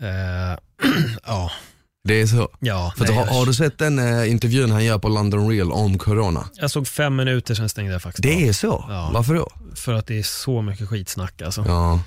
Eh, 0.02 0.58
ja, 1.26 1.50
Det 2.08 2.20
är 2.20 2.26
så? 2.26 2.48
ja. 2.60 2.92
För 2.96 3.04
nej, 3.04 3.14
har, 3.16 3.26
har 3.26 3.46
du 3.46 3.54
sett 3.54 3.78
den 3.78 3.98
eh, 3.98 4.30
intervjun 4.30 4.70
han 4.70 4.84
gör 4.84 4.98
på 4.98 5.08
London 5.08 5.50
Real 5.50 5.72
om 5.72 5.98
corona? 5.98 6.44
Jag 6.54 6.70
såg 6.70 6.88
fem 6.88 7.16
minuter, 7.16 7.54
sen 7.54 7.68
stängde 7.68 7.92
jag 7.92 8.02
faktiskt 8.02 8.22
Det 8.22 8.34
av. 8.34 8.42
är 8.48 8.52
så? 8.52 8.84
Ja. 8.88 9.10
Varför 9.14 9.34
då? 9.34 9.48
För 9.74 9.92
att 9.94 10.06
det 10.06 10.18
är 10.18 10.22
så 10.22 10.62
mycket 10.62 10.88
skitsnack 10.88 11.42
alltså. 11.42 11.64
Ja. 11.68 12.00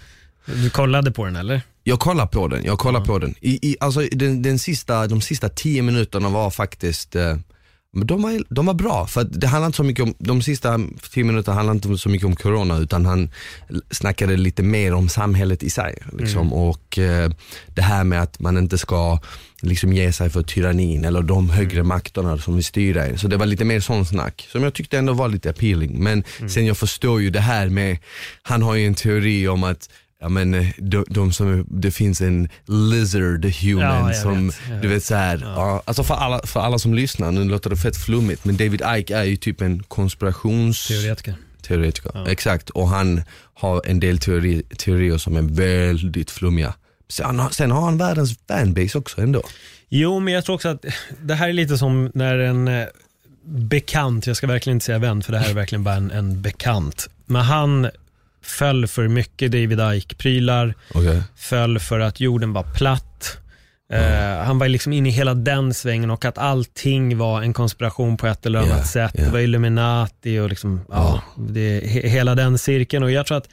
Du 0.46 0.70
kollade 0.70 1.12
på 1.12 1.26
den 1.26 1.36
eller? 1.36 1.62
Jag 1.84 2.00
kollar 2.00 2.26
på 2.28 2.48
den, 2.48 2.64
jag 2.66 2.80
kollar 2.80 3.02
på 3.02 3.20
den. 3.20 3.36
I, 3.42 3.70
i, 3.72 3.78
alltså, 3.80 4.00
den, 4.12 4.42
den 4.42 4.60
sista, 4.60 5.08
de 5.08 5.22
sista 5.22 5.50
tio 5.50 5.82
minuterna 5.82 6.30
var 6.30 6.50
faktiskt 6.50 7.16
eh, 7.16 7.38
men 7.98 8.08
de, 8.08 8.22
var, 8.22 8.44
de 8.50 8.66
var 8.66 8.74
bra, 8.74 9.08
för 9.08 9.24
det 9.24 9.48
handlar 9.48 9.66
inte 9.66 9.76
så 9.76 9.84
mycket 9.84 10.04
om, 10.04 10.14
de 10.20 10.42
sista 10.42 10.80
tio 11.12 11.24
minuterna 11.24 11.56
handlade 11.56 11.76
inte 11.88 11.98
så 11.98 12.10
mycket 12.10 12.26
om 12.28 12.36
corona 12.36 12.78
utan 12.78 13.06
han 13.06 13.30
snackade 13.92 14.38
lite 14.38 14.64
mer 14.64 14.94
om 14.94 15.10
samhället 15.10 15.64
i 15.64 15.70
sig. 15.70 15.98
Liksom. 16.18 16.42
Mm. 16.42 16.54
Och 16.54 17.00
eh, 17.00 17.32
det 17.68 17.82
här 17.82 18.04
med 18.04 18.22
att 18.22 18.40
man 18.40 18.58
inte 18.58 18.78
ska 18.78 19.20
liksom 19.62 19.94
ge 19.94 20.12
sig 20.14 20.30
för 20.30 20.44
tyrannin 20.44 21.06
eller 21.06 21.22
de 21.22 21.50
högre 21.50 21.76
Mm. 21.80 21.88
makterna 21.88 22.38
som 22.38 22.56
vill 22.56 22.64
styra 22.66 23.06
en. 23.06 23.18
Så 23.18 23.28
det 23.28 23.38
var 23.38 23.46
lite 23.46 23.66
mer 23.66 23.80
sån 23.80 24.06
snack 24.06 24.48
som 24.52 24.64
jag 24.64 24.74
tyckte 24.74 24.98
ändå 24.98 25.14
var 25.14 25.28
lite 25.28 25.50
appealing. 25.50 26.04
Men 26.04 26.24
Mm. 26.40 26.50
sen 26.50 26.66
jag 26.66 26.78
förstår 26.78 27.22
ju 27.22 27.30
det 27.30 27.40
här 27.40 27.70
med, 27.70 27.98
han 28.42 28.62
har 28.62 28.76
ju 28.76 28.88
en 28.88 28.96
teori 28.96 29.48
om 29.48 29.64
att 29.64 29.90
Ja, 30.22 30.30
men 30.30 30.54
eh, 30.54 30.68
de, 30.78 31.06
de 31.10 31.32
som, 31.34 31.66
det 31.70 31.92
finns 31.92 32.22
en 32.22 32.50
lizard 32.66 33.46
human 33.46 34.08
Ja, 34.08 34.14
som, 34.14 34.48
vet, 34.48 34.58
du 34.68 34.88
vet. 34.88 34.98
vet 34.98 35.04
så 35.04 35.16
här, 35.16 35.42
ja. 35.44 35.84
alltså 35.86 36.04
för, 36.04 36.14
alla, 36.14 36.42
för 36.46 36.60
alla 36.60 36.80
som 36.80 36.94
lyssnar, 36.94 37.32
nu 37.32 37.44
låter 37.44 37.70
det 37.70 37.78
fett 37.78 37.98
flummigt 37.98 38.46
men 38.46 38.58
David 38.58 38.82
Icke 38.98 39.18
är 39.18 39.24
ju 39.24 39.36
typ 39.36 39.62
en 39.62 39.84
konspirationsteoretiker. 39.84 41.36
Teoretiker. 41.62 42.28
Exakt, 42.30 42.70
och 42.70 42.88
han 42.90 43.22
har 43.54 43.82
en 43.86 44.00
del 44.00 44.18
teori, 44.20 44.64
teorier 44.78 45.18
som 45.18 45.36
är 45.36 45.42
väldigt 45.42 46.32
flummiga. 46.32 46.74
Sen, 47.10 47.42
sen 47.52 47.72
har 47.72 47.82
han 47.82 47.98
världens 47.98 48.38
fanbase 48.48 48.98
också 48.98 49.22
ändå. 49.22 49.44
Jo, 49.90 50.20
men 50.20 50.34
jag 50.34 50.46
tror 50.46 50.56
också 50.56 50.70
att 50.70 50.86
det 51.22 51.36
här 51.36 51.50
är 51.50 51.54
lite 51.54 51.78
som 51.78 52.12
när 52.14 52.38
en 52.38 52.68
eh, 52.68 52.86
bekant, 53.46 54.28
jag 54.28 54.38
ska 54.38 54.48
verkligen 54.48 54.76
inte 54.76 54.86
säga 54.86 55.00
vän, 55.00 55.24
för 55.24 55.32
det 55.32 55.40
här 55.40 55.50
är 55.50 55.54
verkligen 55.54 55.84
bara 55.84 55.96
en, 55.96 56.12
en 56.12 56.42
bekant. 56.42 57.10
Men 57.26 57.42
han 57.42 57.90
föll 58.46 58.88
för 58.88 59.08
mycket 59.08 59.52
David 59.52 59.80
Icke-prylar, 59.96 60.74
Okay. 60.94 61.22
föll 61.36 61.80
för 61.80 62.00
att 62.00 62.20
jorden 62.20 62.54
var 62.54 62.64
platt. 62.64 63.38
Eh, 63.94 64.44
han 64.46 64.60
var 64.60 64.68
liksom 64.68 64.94
inne 64.94 65.10
i 65.10 65.12
hela 65.12 65.34
den 65.34 65.74
svängen 65.74 66.12
och 66.12 66.26
att 66.26 66.38
allting 66.38 67.18
var 67.18 67.42
en 67.42 67.54
konspiration 67.54 68.18
på 68.18 68.28
ett 68.28 68.46
eller 68.46 68.60
annat 68.60 68.78
Ja, 68.78 68.84
sätt. 68.84 69.12
ja. 69.14 69.24
Det 69.24 69.30
var 69.32 69.40
Illuminati 69.40 70.40
och 70.40 70.50
liksom, 70.50 70.82
ja, 70.90 71.22
det, 71.38 71.80
he, 71.88 72.08
hela 72.08 72.36
den 72.36 72.58
cirkeln. 72.58 73.04
Och 73.04 73.12
jag 73.12 73.26
tror 73.26 73.38
att 73.38 73.50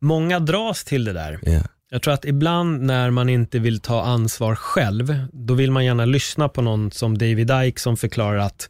många 0.00 0.38
dras 0.40 0.84
till 0.84 1.04
det 1.04 1.12
där. 1.12 1.38
Yeah. 1.48 1.64
Jag 1.90 2.02
tror 2.02 2.14
att 2.14 2.24
ibland 2.24 2.82
när 2.82 3.10
man 3.10 3.28
inte 3.28 3.58
vill 3.58 3.80
ta 3.80 4.02
ansvar 4.02 4.54
själv, 4.54 5.14
då 5.32 5.54
vill 5.54 5.70
man 5.70 5.84
gärna 5.84 6.04
lyssna 6.04 6.48
på 6.48 6.62
någon 6.62 6.90
som 6.90 7.18
David 7.18 7.50
Icke 7.64 7.80
som 7.80 7.96
förklarar 7.96 8.38
att 8.38 8.68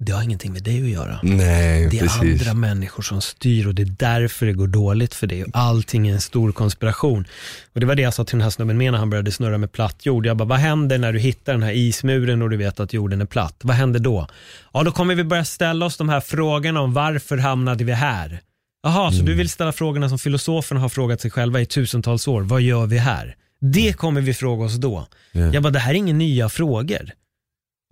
det 0.00 0.12
har 0.12 0.22
ingenting 0.22 0.52
med 0.52 0.62
dig 0.62 0.82
att 0.82 0.88
göra. 0.88 1.20
Nej, 1.22 1.88
Det 1.90 1.98
är 1.98 2.02
precis. 2.02 2.40
andra 2.40 2.54
människor 2.54 3.02
som 3.02 3.20
styr 3.20 3.66
och 3.66 3.74
det 3.74 3.82
är 3.82 3.94
därför 3.98 4.46
det 4.46 4.52
går 4.52 4.66
dåligt 4.66 5.14
för 5.14 5.26
dig. 5.26 5.44
Allting 5.52 6.08
är 6.08 6.12
en 6.12 6.20
stor 6.20 6.52
konspiration. 6.52 7.26
Och 7.72 7.80
Det 7.80 7.86
var 7.86 7.94
det 7.94 8.02
jag 8.02 8.14
sa 8.14 8.24
till 8.24 8.36
den 8.38 8.42
här 8.42 8.50
snubben 8.50 8.78
med 8.78 8.92
när 8.92 8.98
han 8.98 9.10
började 9.10 9.32
snurra 9.32 9.58
med 9.58 9.72
platt 9.72 10.06
jord. 10.06 10.26
Jag 10.26 10.36
bara, 10.36 10.44
vad 10.44 10.58
händer 10.58 10.98
när 10.98 11.12
du 11.12 11.18
hittar 11.18 11.52
den 11.52 11.62
här 11.62 11.72
ismuren 11.72 12.42
och 12.42 12.50
du 12.50 12.56
vet 12.56 12.80
att 12.80 12.92
jorden 12.92 13.20
är 13.20 13.24
platt? 13.26 13.56
Vad 13.62 13.76
händer 13.76 14.00
då? 14.00 14.26
Ja, 14.72 14.82
då 14.82 14.92
kommer 14.92 15.14
vi 15.14 15.24
börja 15.24 15.44
ställa 15.44 15.86
oss 15.86 15.96
de 15.96 16.08
här 16.08 16.20
frågorna 16.20 16.80
om 16.80 16.92
varför 16.92 17.36
hamnade 17.36 17.84
vi 17.84 17.92
här? 17.92 18.40
Jaha, 18.82 19.12
så 19.12 19.22
du 19.22 19.34
vill 19.34 19.48
ställa 19.48 19.72
frågorna 19.72 20.08
som 20.08 20.18
filosoferna 20.18 20.80
har 20.80 20.88
frågat 20.88 21.20
sig 21.20 21.30
själva 21.30 21.60
i 21.60 21.66
tusentals 21.66 22.28
år. 22.28 22.42
Vad 22.42 22.60
gör 22.60 22.86
vi 22.86 22.98
här? 22.98 23.36
Det 23.60 23.92
kommer 23.92 24.20
vi 24.20 24.34
fråga 24.34 24.64
oss 24.64 24.74
då. 24.74 25.06
Ja. 25.32 25.40
Jag 25.40 25.62
bara, 25.62 25.70
det 25.70 25.78
här 25.78 25.90
är 25.90 25.94
inga 25.94 26.12
nya 26.12 26.48
frågor. 26.48 27.10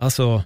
Alltså, 0.03 0.43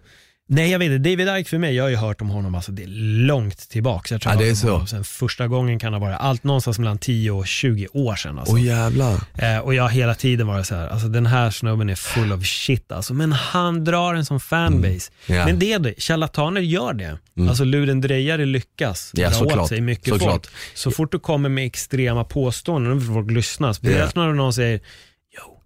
nej 0.52 0.72
jag 0.72 0.80
vet 0.80 0.92
inte, 0.92 1.10
David 1.10 1.40
Icke 1.40 1.50
för 1.50 1.58
mig, 1.58 1.76
jag 1.76 1.84
har 1.84 1.90
ju 1.90 1.96
hört 1.96 2.22
om 2.22 2.30
honom, 2.30 2.56
alltså 2.56 2.72
det 2.72 2.84
är 2.84 2.88
långt 3.28 3.70
tillbaks. 3.70 4.12
Jag 4.12 4.22
tror 4.22 4.34
Ja, 4.34 4.40
det 4.40 4.50
är 4.50 4.56
så. 4.56 4.86
Sen 4.86 5.04
första 5.04 5.48
gången 5.48 5.80
kan 5.80 5.94
det 5.94 6.00
vara 6.00 6.18
allt 6.18 6.44
någonstans 6.44 6.80
mellan 6.80 6.98
10 6.98 7.32
och 7.32 7.48
20 7.48 7.88
år 7.94 8.16
sedan. 8.16 8.40
Alltså. 8.40 8.54
Åh 8.54 8.62
jävlar. 8.66 9.20
Eh, 9.38 9.58
och 9.58 9.74
jag 9.74 9.84
har 9.84 9.90
hela 9.90 10.16
tiden 10.16 10.48
varit 10.48 10.68
så 10.68 10.76
här, 10.76 10.88
alltså 10.88 11.08
den 11.08 11.26
här 11.26 11.50
snubben 11.52 11.90
är 11.90 11.96
full 11.96 12.32
of 12.34 12.46
shit 12.46 12.92
alltså. 12.92 13.14
Men 13.14 13.32
han 13.32 13.84
drar 13.84 14.14
en 14.14 14.26
sån 14.26 14.40
fanbase. 14.40 15.12
Ja. 15.28 15.46
Men 15.46 15.60
det 15.60 15.74
är 15.74 15.80
det, 15.80 15.94
charlataner 16.02 16.62
gör 16.62 16.94
det. 16.94 17.18
Alltså 17.50 17.64
lurendrejare 17.64 18.46
lyckas 18.46 19.12
Ja, 19.14 19.30
dra 19.30 19.36
åt 19.36 19.36
såklart. 19.50 19.70
sig 19.70 19.82
mycket 19.82 20.08
Såklart. 20.14 20.32
folk. 20.32 20.48
Så 20.74 20.92
fort 20.92 21.12
du 21.12 21.20
kommer 21.20 21.50
med 21.50 21.66
extrema 21.66 22.24
påståenden, 22.24 23.00
då 23.00 23.06
får 23.06 23.14
folk 23.14 23.32
lyssna. 23.32 23.74
Speciellt 23.74 24.16
när 24.16 24.34
någon 24.34 24.54
säger, 24.54 24.80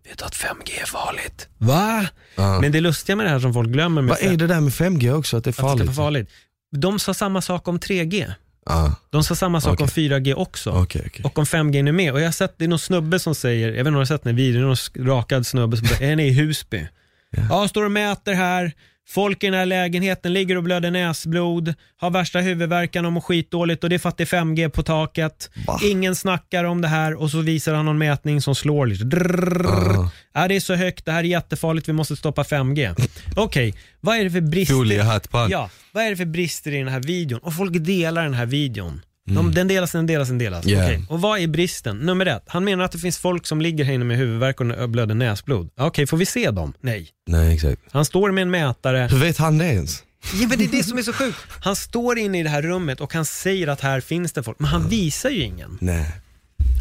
vet 0.10 0.18
du 0.20 0.26
att 0.26 0.36
5G 0.36 0.82
är 0.82 0.86
farligt? 0.86 1.48
Va? 1.58 2.08
Ja. 2.36 2.62
Men 2.62 2.72
det 2.72 2.82
lustiga 2.82 3.16
med 3.16 3.26
det 3.26 3.30
här 3.30 3.40
som 3.40 3.54
folk 3.54 3.70
glömmer 3.70 4.02
med 4.02 4.10
Vad 4.10 4.34
är 4.34 4.38
det 4.38 4.48
där 4.48 4.62
med 4.62 4.72
5G 4.74 5.14
också, 5.14 5.38
att 5.38 5.44
det 5.44 5.48
är 5.48 5.52
att 5.52 5.56
det 5.56 5.62
farligt? 5.62 5.92
ska 5.94 6.02
vara 6.02 6.08
farligt. 6.08 6.30
De 6.76 7.00
sa 7.00 7.14
samma 7.14 7.42
sak 7.42 7.68
om 7.68 7.80
3G. 7.80 8.34
Ja, 8.66 8.96
De 9.10 9.24
sa 9.24 9.36
samma 9.36 9.62
sak 9.62 9.80
om 9.82 9.88
Okej. 9.92 10.10
4G 10.10 10.34
också. 10.34 10.72
okej 10.72 11.04
okej. 11.08 11.26
Och 11.26 11.38
om 11.40 11.46
5G 11.46 11.88
är 11.88 11.92
med. 11.92 12.14
Och 12.14 12.20
jag 12.22 12.26
har 12.26 12.32
sett, 12.32 12.58
det 12.58 12.66
är 12.66 12.70
någon 12.70 12.80
snubbe 12.80 13.20
som 13.20 13.36
säger, 13.36 13.68
jag 13.68 13.72
vet 13.74 13.80
inte 13.80 13.88
om 13.88 13.94
du 13.94 14.00
har 14.00 14.06
sett 14.06 14.24
den 14.24 14.36
här 14.36 14.44
videon, 14.44 14.62
någon 14.62 15.08
rakad 15.08 15.48
snubbe 15.48 15.78
som 15.78 15.88
säger, 15.88 16.12
är 16.12 16.16
ni 16.16 16.28
i 16.28 16.32
Husby? 16.32 16.88
Ja, 17.50 17.68
står 17.68 17.86
och 17.86 17.92
mäter 17.92 18.34
här. 18.34 18.72
Folk 19.08 19.44
i 19.44 19.48
den 19.48 19.56
här 19.60 19.66
lägenheten 19.66 20.34
ligger 20.34 20.58
och 20.58 20.64
blöder 20.64 20.92
näsblod, 20.92 21.74
har 21.98 22.10
värsta 22.10 22.40
huvudvärkan 22.40 23.06
och 23.06 23.14
mår 23.14 23.22
skitdåligt 23.22 23.84
och 23.84 23.90
det 23.90 23.96
är 23.96 24.00
för 24.00 24.10
att 24.10 24.18
det 24.18 24.24
är 24.34 24.44
5G 24.44 24.70
på 24.70 24.84
taket. 24.84 25.50
Va? 25.68 25.80
Ingen 25.84 26.16
snackar 26.16 26.64
om 26.64 26.82
det 26.82 26.88
här 26.88 27.14
och 27.22 27.32
så 27.32 27.42
visar 27.42 27.74
han 27.74 27.86
någon 27.86 27.98
mätning 27.98 28.42
som 28.42 28.56
slår 28.56 28.86
lite. 28.86 29.04
Drrrr. 29.04 29.66
Ah. 29.68 30.10
Ja, 30.34 30.48
det 30.48 30.56
är 30.56 30.60
så 30.60 30.76
högt, 30.76 31.06
det 31.06 31.12
här 31.12 31.20
är 31.20 31.24
jättefarligt, 31.24 31.90
vi 31.90 31.94
måste 31.94 32.16
stoppa 32.16 32.44
5G. 32.44 33.08
Okej, 33.36 33.76
vad 34.00 34.18
är 34.18 34.24
det 34.24 34.32
för 34.32 34.42
brister? 34.42 34.76
Foliehatt 34.76 35.30
på 35.30 35.38
han. 35.38 35.50
Ja, 35.52 35.70
vad 35.92 36.04
är 36.04 36.10
det 36.10 36.18
för 36.18 36.26
brister 36.26 36.72
i 36.72 36.78
den 36.78 36.88
här 36.88 37.00
videon? 37.00 37.40
Och 37.40 37.56
folk 37.56 37.74
delar 37.74 38.24
den 38.24 38.34
här 38.34 38.46
videon. 38.46 39.02
De, 39.26 39.52
den 39.54 39.68
delas, 39.68 39.92
den 39.92 40.08
delas, 40.08 40.28
den 40.28 40.38
delas. 40.38 40.68
Yeah. 40.68 40.86
Okej, 40.86 41.06
Och 41.10 41.22
vad 41.22 41.40
är 41.40 41.48
bristen? 41.48 41.98
Nummer 41.98 42.26
ett, 42.26 42.44
han 42.48 42.64
menar 42.64 42.84
att 42.86 42.92
det 42.92 42.98
finns 42.98 43.18
folk 43.18 43.46
som 43.48 43.62
ligger 43.62 43.84
här 43.84 43.94
inne 43.94 44.06
med 44.06 44.18
huvudvärk 44.18 44.62
och 44.62 44.90
blöder 44.90 45.16
näsblod. 45.16 45.70
Okej, 45.78 46.08
får 46.08 46.18
vi 46.18 46.26
se 46.26 46.52
dem? 46.52 46.74
Nej. 46.82 47.10
Nej 47.28 47.54
exakt. 47.56 47.82
Han 47.92 48.06
står 48.06 48.32
med 48.32 48.42
en 48.42 48.52
mätare. 48.52 49.08
Hur 49.12 49.18
vet 49.18 49.38
han 49.38 49.58
det 49.58 49.66
ens? 49.66 50.04
Ja, 50.34 50.48
men 50.48 50.58
det 50.58 50.64
är 50.64 50.72
det 50.72 50.84
som 50.84 50.98
är 50.98 51.02
så 51.02 51.14
sjukt. 51.14 51.38
Han 51.62 51.76
står 51.76 52.18
inne 52.18 52.40
i 52.40 52.44
det 52.44 52.50
här 52.50 52.62
rummet 52.62 53.02
och 53.02 53.14
han 53.14 53.26
säger 53.26 53.68
att 53.68 53.82
här 53.82 54.02
finns 54.02 54.34
det 54.34 54.44
folk, 54.44 54.60
men 54.60 54.70
han 54.70 54.90
visar 54.90 55.30
ju 55.30 55.42
ingen. 55.42 55.78
Nej. 55.82 56.12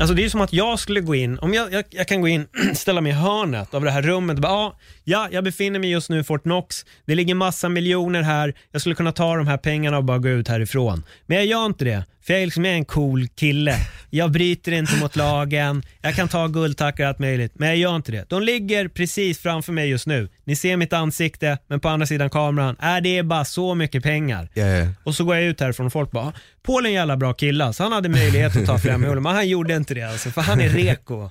Alltså 0.01 0.15
det 0.15 0.21
är 0.21 0.25
ju 0.25 0.31
som 0.31 0.41
att 0.41 0.53
jag 0.53 0.79
skulle 0.79 1.01
gå 1.01 1.15
in, 1.15 1.39
om 1.39 1.55
jag, 1.55 1.73
jag, 1.73 1.85
jag 1.91 2.09
kan 2.09 2.21
gå 2.21 2.29
in, 2.29 2.47
ställa 2.75 3.01
mig 3.01 3.13
i 3.13 3.15
hörnet 3.15 3.75
av 3.75 3.85
det 3.85 3.91
här 3.91 4.03
rummet 4.03 4.37
och 4.37 4.43
bara, 4.43 4.53
ja, 4.53 4.77
ja, 5.05 5.29
jag 5.33 5.45
befinner 5.45 5.79
mig 5.79 5.91
just 5.91 6.11
nu 6.11 6.21
i 6.21 6.25
Fort 6.25 6.43
Knox, 6.43 6.85
det 7.07 7.15
ligger 7.15 7.35
massa 7.35 7.69
miljoner 7.69 8.23
här, 8.23 8.55
jag 8.73 8.81
skulle 8.81 8.95
kunna 8.95 9.13
ta 9.13 9.37
de 9.37 9.47
här 9.47 9.57
pengarna 9.57 9.97
och 9.99 10.05
bara 10.05 10.19
gå 10.19 10.29
ut 10.29 10.49
härifrån. 10.49 11.03
Men 11.27 11.37
jag 11.37 11.47
gör 11.47 11.67
inte 11.67 11.85
det, 11.85 12.05
för 12.27 12.33
jag 12.33 12.43
är 12.43 12.47
liksom 12.47 12.65
en 12.65 12.85
cool 12.85 13.29
kille. 13.29 13.77
Jag 14.11 14.31
bryter 14.31 14.73
inte 14.73 14.97
mot 14.97 15.17
lagen, 15.17 15.83
jag 16.03 16.15
kan 16.15 16.29
ta 16.29 16.47
guldtackar 16.47 17.05
och 17.05 17.09
allt 17.09 17.19
möjligt, 17.19 17.53
men 17.55 17.69
jag 17.69 17.77
gör 17.77 17.97
inte 17.97 18.13
det. 18.13 18.25
De 18.29 18.43
ligger 18.43 18.89
precis 18.89 19.39
framför 19.39 19.73
mig 19.73 19.89
just 19.89 20.07
nu. 20.07 20.29
Ni 20.45 20.57
ser 20.57 20.77
mitt 20.77 20.93
ansikte, 20.93 21.59
men 21.67 21.81
på 21.81 21.89
andra 21.89 22.07
sidan 22.07 22.31
kameran, 22.31 22.77
är 22.79 23.01
det 23.01 23.19
är 23.19 23.23
bara 23.23 23.45
så 23.45 23.75
mycket 23.75 24.03
pengar. 24.03 24.49
Ja, 24.55 24.67
ja. 24.67 24.89
Och 25.05 25.15
så 25.15 25.25
går 25.25 25.37
jag 25.37 25.45
ut 25.45 25.61
härifrån 25.61 25.87
och 25.87 25.93
folk 25.93 26.11
bara, 26.11 26.33
Paul 26.63 26.85
är 26.85 26.89
en 26.89 26.95
jävla 26.95 27.17
bra 27.17 27.35
kille 27.35 27.73
så 27.73 27.83
han 27.83 27.93
hade 27.93 28.09
möjlighet 28.09 28.57
att 28.57 28.67
ta 28.67 28.79
fem 28.79 29.05
hål, 29.05 29.21
men 29.21 29.35
han 29.35 29.49
gjorde 29.49 29.77
inte 29.77 29.95
det 29.95 30.03
alltså, 30.03 30.31
för 30.31 30.41
han 30.41 30.61
är 30.61 30.69
reko. 30.69 31.31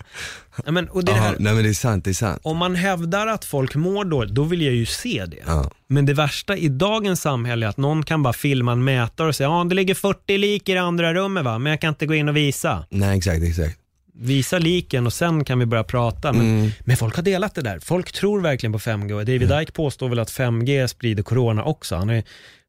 Ja, 0.65 0.71
men, 0.71 0.87
och 0.89 1.05
det 1.05 1.11
är 1.11 1.13
det 1.15 1.19
Aha, 1.21 1.29
här, 1.29 1.35
nej 1.39 1.53
men 1.53 1.63
det 1.63 1.69
är 1.69 1.73
sant, 1.73 2.03
det 2.05 2.11
är 2.11 2.13
sant. 2.13 2.41
om 2.43 2.57
man 2.57 2.75
hävdar 2.75 3.27
att 3.27 3.45
folk 3.45 3.75
mår 3.75 4.05
dåligt, 4.05 4.31
då 4.35 4.43
vill 4.43 4.61
jag 4.61 4.73
ju 4.73 4.85
se 4.85 5.25
det. 5.27 5.37
Ja. 5.45 5.71
Men 5.87 6.05
det 6.05 6.13
värsta 6.13 6.57
i 6.57 6.67
dagens 6.69 7.21
samhälle 7.21 7.65
är 7.65 7.69
att 7.69 7.77
någon 7.77 8.03
kan 8.03 8.23
bara 8.23 8.33
filma 8.33 8.71
en 8.71 8.83
mätare 8.83 9.27
och 9.27 9.35
säga, 9.35 9.49
ja 9.49 9.63
det 9.63 9.75
ligger 9.75 9.95
40 9.95 10.37
lik 10.37 10.69
i 10.69 10.73
det 10.73 10.81
andra 10.81 11.13
rummet 11.13 11.43
va, 11.45 11.59
men 11.59 11.69
jag 11.69 11.81
kan 11.81 11.89
inte 11.89 12.05
gå 12.05 12.13
in 12.15 12.29
och 12.29 12.37
visa. 12.37 12.85
Nej 12.89 13.17
exakt, 13.17 13.43
exakt. 13.43 13.79
Visa 14.15 14.59
liken 14.59 15.05
och 15.05 15.13
sen 15.13 15.45
kan 15.45 15.59
vi 15.59 15.65
börja 15.65 15.83
prata. 15.83 16.33
Men, 16.33 16.41
Mm. 16.57 16.71
men 16.79 16.97
folk 16.97 17.15
har 17.15 17.23
delat 17.23 17.55
det 17.55 17.61
där. 17.61 17.79
Folk 17.79 18.11
tror 18.11 18.41
verkligen 18.41 18.73
på 18.73 18.79
5G 18.79 19.13
och 19.13 19.25
David 19.25 19.51
Icke 19.61 19.71
påstår 19.71 20.09
väl 20.09 20.19
att 20.19 20.31
5G 20.31 20.87
sprider 20.87 21.23
corona 21.23 21.63
också. 21.63 21.95
Han 21.95 22.09
är, 22.09 22.23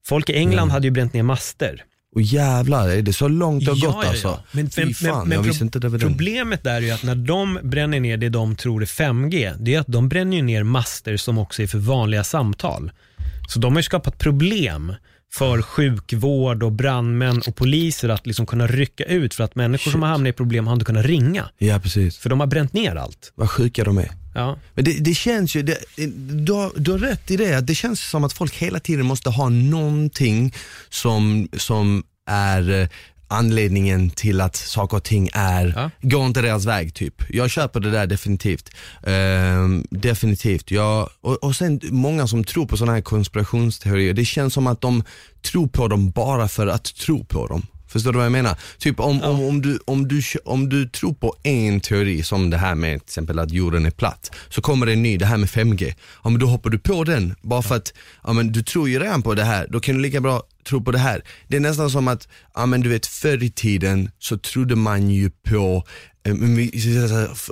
folk 0.06 0.30
i 0.30 0.34
England 0.34 0.70
hade 0.70 0.86
ju 0.86 0.90
bränt 0.90 1.12
ner 1.12 1.22
master. 1.22 1.82
Och 2.14 2.22
jävlar, 2.22 2.88
är 2.88 3.02
det 3.02 3.12
så 3.12 3.28
långt 3.28 3.64
det 3.64 3.70
har 3.70 3.86
gått 3.86 4.04
alltså? 4.04 4.40
Men, 4.52 4.70
Fy 4.70 4.94
fan, 4.94 5.18
men, 5.18 5.28
men 5.28 5.36
jag 5.36 5.42
visste 5.42 5.64
inte 5.64 5.78
det 5.78 5.88
var 5.88 5.98
den. 5.98 6.08
problemet 6.08 6.62
där 6.62 6.74
är 6.74 6.80
ju 6.80 6.90
att 6.90 7.02
när 7.02 7.14
de 7.14 7.58
bränner 7.62 8.00
ner 8.00 8.16
det 8.16 8.28
de 8.28 8.56
tror 8.56 8.82
är 8.82 8.86
5G, 8.86 9.56
det 9.60 9.74
är 9.74 9.80
att 9.80 9.86
de 9.86 10.08
bränner 10.08 10.42
ner 10.42 10.62
master 10.62 11.16
som 11.16 11.38
också 11.38 11.62
är 11.62 11.66
för 11.66 11.78
vanliga 11.78 12.24
samtal. 12.24 12.90
Så 13.48 13.58
de 13.58 13.72
har 13.72 13.78
ju 13.78 13.82
skapat 13.82 14.18
problem 14.18 14.94
för 15.38 15.62
sjukvård 15.62 16.62
och 16.62 16.72
brandmän 16.72 17.42
och 17.46 17.56
poliser 17.56 18.08
att 18.08 18.26
liksom 18.26 18.46
kunna 18.46 18.66
rycka 18.66 19.04
ut 19.04 19.34
för 19.34 19.44
att 19.44 19.54
människor 19.54 19.90
som 19.90 20.02
har 20.02 20.08
hamnat 20.08 20.30
i 20.30 20.32
problem 20.32 20.66
har 20.66 20.74
inte 20.74 20.84
kunnat 20.84 21.06
ringa. 21.06 21.50
Ja 21.58 21.78
precis, 21.78 22.16
För 22.16 22.30
de 22.30 22.40
har 22.40 22.46
bränt 22.46 22.72
ner 22.72 22.96
allt. 22.96 23.32
vad 23.34 23.50
sjuka 23.50 23.84
de 23.84 23.98
är. 23.98 24.10
Ja. 24.34 24.58
Men 24.74 24.84
det, 24.84 24.92
det 25.04 25.14
känns 25.14 25.56
ju, 25.56 25.62
det, 25.62 25.78
du, 26.46 26.52
har, 26.52 26.72
du 26.76 26.90
har 26.90 26.98
rätt 26.98 27.30
i 27.30 27.36
det, 27.36 27.60
det 27.60 27.74
känns 27.74 28.10
som 28.10 28.24
att 28.24 28.32
folk 28.32 28.54
hela 28.54 28.80
tiden 28.80 29.06
måste 29.06 29.30
ha 29.30 29.48
någonting 29.48 30.54
som, 30.88 31.48
som 31.56 32.02
är 32.30 32.70
eh, 32.70 32.88
anledningen 33.34 34.10
till 34.10 34.40
att 34.40 34.56
saker 34.56 34.96
och 34.96 35.02
ting 35.04 35.28
är, 35.32 35.72
Ja. 35.76 35.90
går 36.02 36.26
inte 36.26 36.42
deras 36.42 36.64
väg 36.64 36.94
typ. 36.94 37.14
Jag 37.30 37.50
köper 37.50 37.80
det 37.80 37.90
där 37.90 38.06
definitivt. 38.06 38.70
Ehm, 39.06 39.86
definitivt. 39.90 40.70
Jag, 40.70 41.08
och, 41.20 41.44
och 41.44 41.56
sen 41.56 41.80
många 41.90 42.26
som 42.26 42.44
tror 42.44 42.66
på 42.66 42.76
sådana 42.76 42.92
här 42.92 43.00
konspirationsteorier, 43.00 44.12
det 44.14 44.24
känns 44.24 44.54
som 44.54 44.66
att 44.66 44.80
de 44.80 45.02
tror 45.42 45.66
på 45.68 45.88
dem 45.88 46.10
bara 46.10 46.48
för 46.48 46.66
att 46.66 46.84
tro 46.94 47.24
på 47.24 47.46
dem. 47.46 47.66
Förstår 47.88 48.12
du 48.12 48.16
vad 48.18 48.24
jag 48.24 48.32
menar? 48.32 48.56
Typ 48.78 49.00
om, 49.00 49.22
om, 49.22 49.40
om, 49.44 49.62
du, 49.62 49.78
om, 49.84 50.08
du, 50.08 50.22
om 50.44 50.68
du 50.68 50.88
tror 50.88 51.14
på 51.14 51.34
en 51.42 51.80
teori 51.80 52.22
som 52.22 52.50
det 52.50 52.56
här 52.56 52.74
med 52.74 53.00
till 53.00 53.06
exempel 53.06 53.38
att 53.38 53.50
jorden 53.50 53.86
är 53.86 53.90
platt, 53.90 54.30
så 54.48 54.60
kommer 54.62 54.86
det 54.86 54.92
en 54.92 55.02
ny, 55.02 55.16
det 55.16 55.26
här 55.26 55.36
med 55.36 55.48
5G. 55.48 55.94
Ja 56.24 56.30
men 56.30 56.40
då 56.40 56.46
hoppar 56.46 56.70
du 56.70 56.78
på 56.78 57.04
den, 57.04 57.34
bara 57.42 57.62
för 57.62 57.76
att 57.76 57.92
ja, 58.24 58.32
men 58.32 58.52
du 58.52 58.62
tror 58.62 58.88
ju 58.88 58.98
redan 58.98 59.22
på 59.22 59.34
det 59.34 59.44
här, 59.44 59.66
då 59.70 59.80
kan 59.80 59.94
du 59.94 60.00
lika 60.00 60.20
bra 60.20 60.42
tro 60.64 60.84
på 60.84 60.90
det 60.92 60.98
här. 60.98 61.22
Det 61.48 61.56
är 61.56 61.60
nästan 61.60 61.90
som 61.90 62.08
att, 62.08 62.28
ja 62.54 62.66
men 62.66 62.80
du 62.80 62.88
vet 62.88 63.06
förr 63.06 63.42
i 63.42 63.50
tiden 63.50 64.10
så 64.18 64.38
trodde 64.38 64.76
man 64.76 65.10
ju 65.10 65.30
på 65.30 65.84
eh, 66.24 66.34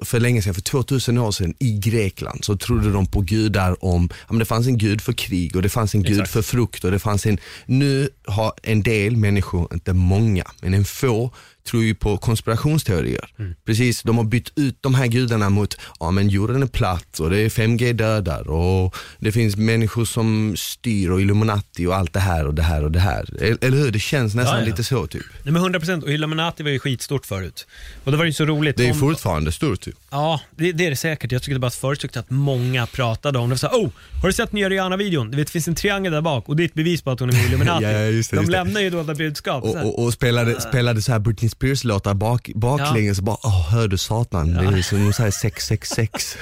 för 0.05 0.21
länge 0.21 0.43
sedan, 0.43 0.55
för 0.55 0.61
2000 0.61 1.19
år 1.19 1.31
sedan 1.31 1.55
i 1.59 1.79
Grekland 1.79 2.45
så 2.45 2.57
trodde 2.57 2.93
de 2.93 3.07
på 3.07 3.21
gudar 3.21 3.85
om, 3.85 4.09
ja, 4.13 4.27
men 4.29 4.39
det 4.39 4.45
fanns 4.45 4.67
en 4.67 4.79
gud 4.79 5.01
för 5.01 5.13
krig 5.13 5.57
och 5.57 5.63
det 5.63 5.69
fanns 5.69 5.95
en 5.95 6.03
gud 6.03 6.13
Exakt. 6.13 6.31
för 6.31 6.43
frukt 6.43 6.85
och 6.85 6.91
det 6.91 6.99
fanns 6.99 7.27
en, 7.27 7.39
nu 7.67 8.09
har 8.27 8.53
en 8.63 8.83
del 8.83 9.17
människor, 9.17 9.69
inte 9.73 9.93
många, 9.93 10.45
men 10.63 10.75
en 10.75 10.85
få 10.85 11.35
tror 11.71 11.83
ju 11.85 11.95
på 11.95 12.17
konspirationsteorier. 12.19 13.29
Mm. 13.39 13.55
Precis, 13.67 14.03
de 14.03 14.17
har 14.17 14.25
bytt 14.25 14.53
ut 14.59 14.77
de 14.81 14.95
här 14.95 15.07
gudarna 15.07 15.51
mot, 15.51 15.77
ja 16.01 16.11
men 16.11 16.29
jorden 16.29 16.63
är 16.63 16.67
platt 16.67 17.21
och 17.21 17.31
det 17.31 17.39
är 17.39 17.49
5G 17.49 17.93
dödar 17.93 18.51
och 18.51 18.97
det 19.19 19.33
finns 19.33 19.57
människor 19.57 20.05
som 20.05 20.55
styr 20.57 21.11
och 21.11 21.21
Illuminati 21.21 21.87
och 21.87 21.97
allt 21.97 22.13
det 22.13 22.21
här 22.21 22.47
och 22.47 22.55
det 22.55 22.63
här 22.63 22.85
och 22.85 22.91
det 22.91 23.01
här. 23.01 23.43
Eller 23.65 23.77
hur? 23.79 23.91
Det 23.91 23.99
känns 23.99 24.35
nästan 24.35 24.57
Ja, 24.57 24.63
ja. 24.63 24.67
lite 24.71 24.85
så 24.85 25.07
typ. 25.07 25.23
Nej, 25.43 25.53
men 25.53 25.63
100% 25.63 26.03
och 26.03 26.11
Illuminati 26.11 26.63
var 26.63 26.71
ju 26.71 26.79
skitstort 26.79 27.27
förut. 27.27 27.67
Och 28.05 28.13
det 28.13 28.19
var 28.19 28.25
ju 28.25 28.33
så 28.33 28.45
roligt. 28.45 28.77
Det 28.77 28.87
är 28.89 28.93
om- 28.93 28.99
fortfarande 29.01 29.53
stort 29.53 29.81
typ. 29.81 29.95
Ja, 30.11 30.41
det, 30.57 30.73
det 30.73 30.87
är 30.87 30.91
det 30.91 30.97
säkert. 30.97 31.33
Jag 31.33 31.43
tyckte 31.43 31.59
bara 31.59 31.67
att 31.67 31.75
förut 31.75 32.01
tyckte 32.01 32.21
att 32.21 32.31
många 32.31 32.87
pratade 32.87 33.39
om 33.39 33.51
det. 33.51 33.59
Så, 33.59 33.67
här, 33.69 33.77
oh, 33.77 33.91
har 34.23 34.29
du 34.29 34.33
sett 34.33 34.53
nya 34.53 34.69
Rihanna-videon? 34.71 35.31
Du 35.31 35.37
vet, 35.37 35.47
det 35.47 35.51
finns 35.53 35.69
en 35.69 35.75
triangel 35.75 36.13
där 36.13 36.21
bak 36.21 36.49
och 36.49 36.57
det 36.57 36.63
är 36.63 36.65
ett 36.65 36.75
bevis 36.75 37.03
på 37.03 37.11
att 37.11 37.21
hon 37.21 37.29
är 37.29 37.33
med 37.33 37.45
Illuminati. 37.49 37.85
Ja, 37.85 37.91
ja, 37.91 38.01
just 38.07 38.31
det, 38.31 38.37
De 38.37 38.41
just 38.41 38.53
det. 38.53 38.59
lämnar 38.59 38.81
ju 38.81 38.91
dolda 38.91 39.15
budskap. 39.15 39.65
Och, 39.65 39.77
och, 39.77 40.05
och 40.05 40.13
spelade, 40.13 40.61
spelade 40.61 41.03
så 41.03 41.13
här 41.13 41.19
Britney 41.19 41.49
Spears-låtar 41.53 42.15
bak, 42.15 42.51
baklänges 42.55 43.19
och 43.19 43.25
bara, 43.25 43.37
åh 43.43 43.71
hör 43.71 43.89
du 43.89 43.99
satan, 43.99 44.55
det 44.55 44.79
är 44.79 44.83
som 44.83 45.07
de 45.07 45.13
säger 45.13 45.31
666. 45.31 46.37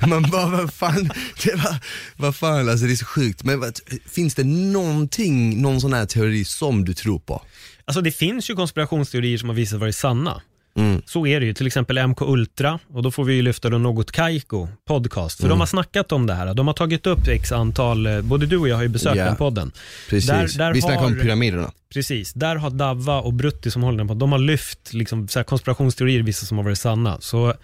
Man 0.08 0.22
bara, 0.22 0.46
vad 0.46 0.72
fan, 0.72 1.10
det 1.44 1.54
var, 1.54 1.76
vad 2.16 2.36
fan, 2.36 2.68
alltså 2.68 2.86
det 2.86 2.92
är 2.92 2.96
så 2.96 3.06
sjukt. 3.06 3.44
Men 3.44 3.60
vad, 3.60 3.78
finns 4.06 4.34
det 4.34 4.44
någonting, 4.44 5.62
någon 5.62 5.80
sån 5.80 5.92
här 5.92 6.06
teori 6.06 6.44
som 6.44 6.84
du 6.84 6.94
tror 6.94 7.18
på? 7.18 7.42
Alltså 7.84 8.00
det 8.00 8.12
finns 8.12 8.50
ju 8.50 8.54
konspirationsteorier 8.54 9.38
som 9.38 9.48
har 9.48 9.56
visat 9.56 9.70
sig 9.70 9.78
vara 9.78 9.92
sanna. 9.92 10.42
Mm. 10.76 11.02
Så 11.06 11.26
är 11.26 11.40
det 11.40 11.46
ju, 11.46 11.54
till 11.54 11.66
exempel 11.66 11.98
MK 12.06 12.20
Ultra 12.20 12.78
och 12.88 13.02
då 13.02 13.10
får 13.10 13.24
vi 13.24 13.34
ju 13.34 13.42
lyfta 13.42 13.68
då 13.70 13.78
Något 13.78 14.12
Kaiko 14.12 14.68
podcast. 14.88 15.40
Mm. 15.40 15.44
För 15.48 15.50
de 15.50 15.60
har 15.60 15.66
snackat 15.66 16.12
om 16.12 16.26
det 16.26 16.34
här. 16.34 16.54
De 16.54 16.66
har 16.66 16.74
tagit 16.74 17.06
upp 17.06 17.28
x 17.28 17.52
antal, 17.52 18.06
eh, 18.06 18.20
både 18.22 18.46
du 18.46 18.56
och 18.56 18.68
jag 18.68 18.76
har 18.76 18.82
ju 18.82 18.88
besökt 18.88 19.16
Ja. 19.16 19.24
den 19.24 19.36
podden. 19.36 19.72
Precis, 20.10 20.30
Där- 20.30 20.58
där 20.58 20.72
vi 20.74 20.80
snackar 20.80 20.96
har- 21.00 21.06
om 21.06 21.18
pyramiderna. 21.18 21.72
Precis, 21.94 22.32
där 22.32 22.56
har 22.56 22.70
Davva 22.70 23.20
och 23.20 23.32
Brutti 23.32 23.70
som 23.70 23.82
håller 23.82 23.98
den 23.98 24.08
på, 24.08 24.14
de 24.14 24.32
har 24.32 24.38
lyft 24.38 24.92
liksom, 24.92 25.28
så 25.28 25.38
här 25.38 25.44
konspirationsteorier, 25.44 26.22
vissa 26.22 26.46
som 26.46 26.56
har 26.58 26.64
varit 26.64 26.78
sanna. 26.78 27.20
Så 27.20 27.54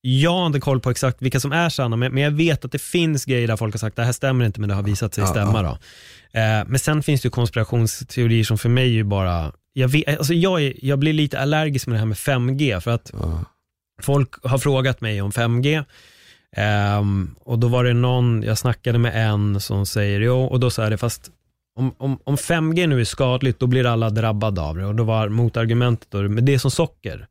jag 0.00 0.30
har 0.32 0.46
inte 0.46 0.60
koll 0.60 0.80
på 0.80 0.90
exakt 0.90 1.22
vilka 1.22 1.40
som 1.40 1.52
är 1.52 1.68
sanna, 1.68 1.96
men, 1.96 2.16
jag 2.16 2.30
vet 2.30 2.64
att 2.64 2.72
det 2.72 2.78
finns 2.82 3.24
grejer 3.24 3.46
där 3.48 3.56
folk 3.56 3.74
har 3.74 3.78
sagt 3.78 3.96
det 3.96 4.04
här 4.04 4.12
stämmer 4.12 4.44
inte, 4.44 4.60
men 4.60 4.68
det 4.68 4.74
har 4.74 4.82
visat 4.82 5.14
sig 5.14 5.26
stämma. 5.26 5.62
Då. 5.62 5.68
Eh, 6.40 6.64
men 6.66 6.78
sen 6.78 7.02
finns 7.02 7.20
det 7.20 7.26
ju 7.26 7.30
konspirationsteorier 7.30 8.44
som 8.44 8.58
för 8.58 8.68
mig 8.68 8.84
är 8.84 8.88
ju 8.92 9.04
bara, 9.04 9.52
jag, 9.78 9.88
vet, 9.88 10.18
alltså 10.18 10.34
jag, 10.34 10.62
är, 10.62 10.72
jag 10.82 10.98
blir 10.98 11.12
lite 11.12 11.40
allergisk 11.40 11.86
med 11.86 11.94
det 11.94 11.98
här 11.98 12.06
med 12.06 12.16
5G, 12.16 12.80
för 12.80 12.90
att 12.90 13.10
Ja. 13.12 13.44
folk 14.02 14.44
har 14.44 14.58
frågat 14.58 15.00
mig 15.00 15.22
om 15.22 15.30
5G. 15.30 15.84
Ehm, 16.56 17.34
och 17.40 17.58
då 17.58 17.68
var 17.68 17.84
det 17.84 17.94
någon, 17.94 18.42
jag 18.42 18.58
snackade 18.58 18.98
med 18.98 19.30
en 19.30 19.60
som 19.60 19.86
säger, 19.86 20.20
jo, 20.20 20.44
och 20.44 20.60
då 20.60 20.70
sa 20.70 20.88
det, 20.90 20.98
fast 20.98 21.30
om, 21.78 21.94
om, 21.98 22.18
om 22.24 22.36
5G 22.36 22.86
nu 22.86 23.00
är 23.00 23.04
skadligt, 23.04 23.58
då 23.60 23.66
blir 23.66 23.86
alla 23.86 24.10
drabbade 24.10 24.60
av 24.60 24.76
det. 24.76 24.86
Och 24.86 24.94
då 24.94 25.04
var 25.04 25.28
motargumentet, 25.28 26.10
då, 26.10 26.22
men 26.22 26.44
det 26.44 26.54
är 26.54 26.58
som 26.58 26.70
socker. 26.70 27.26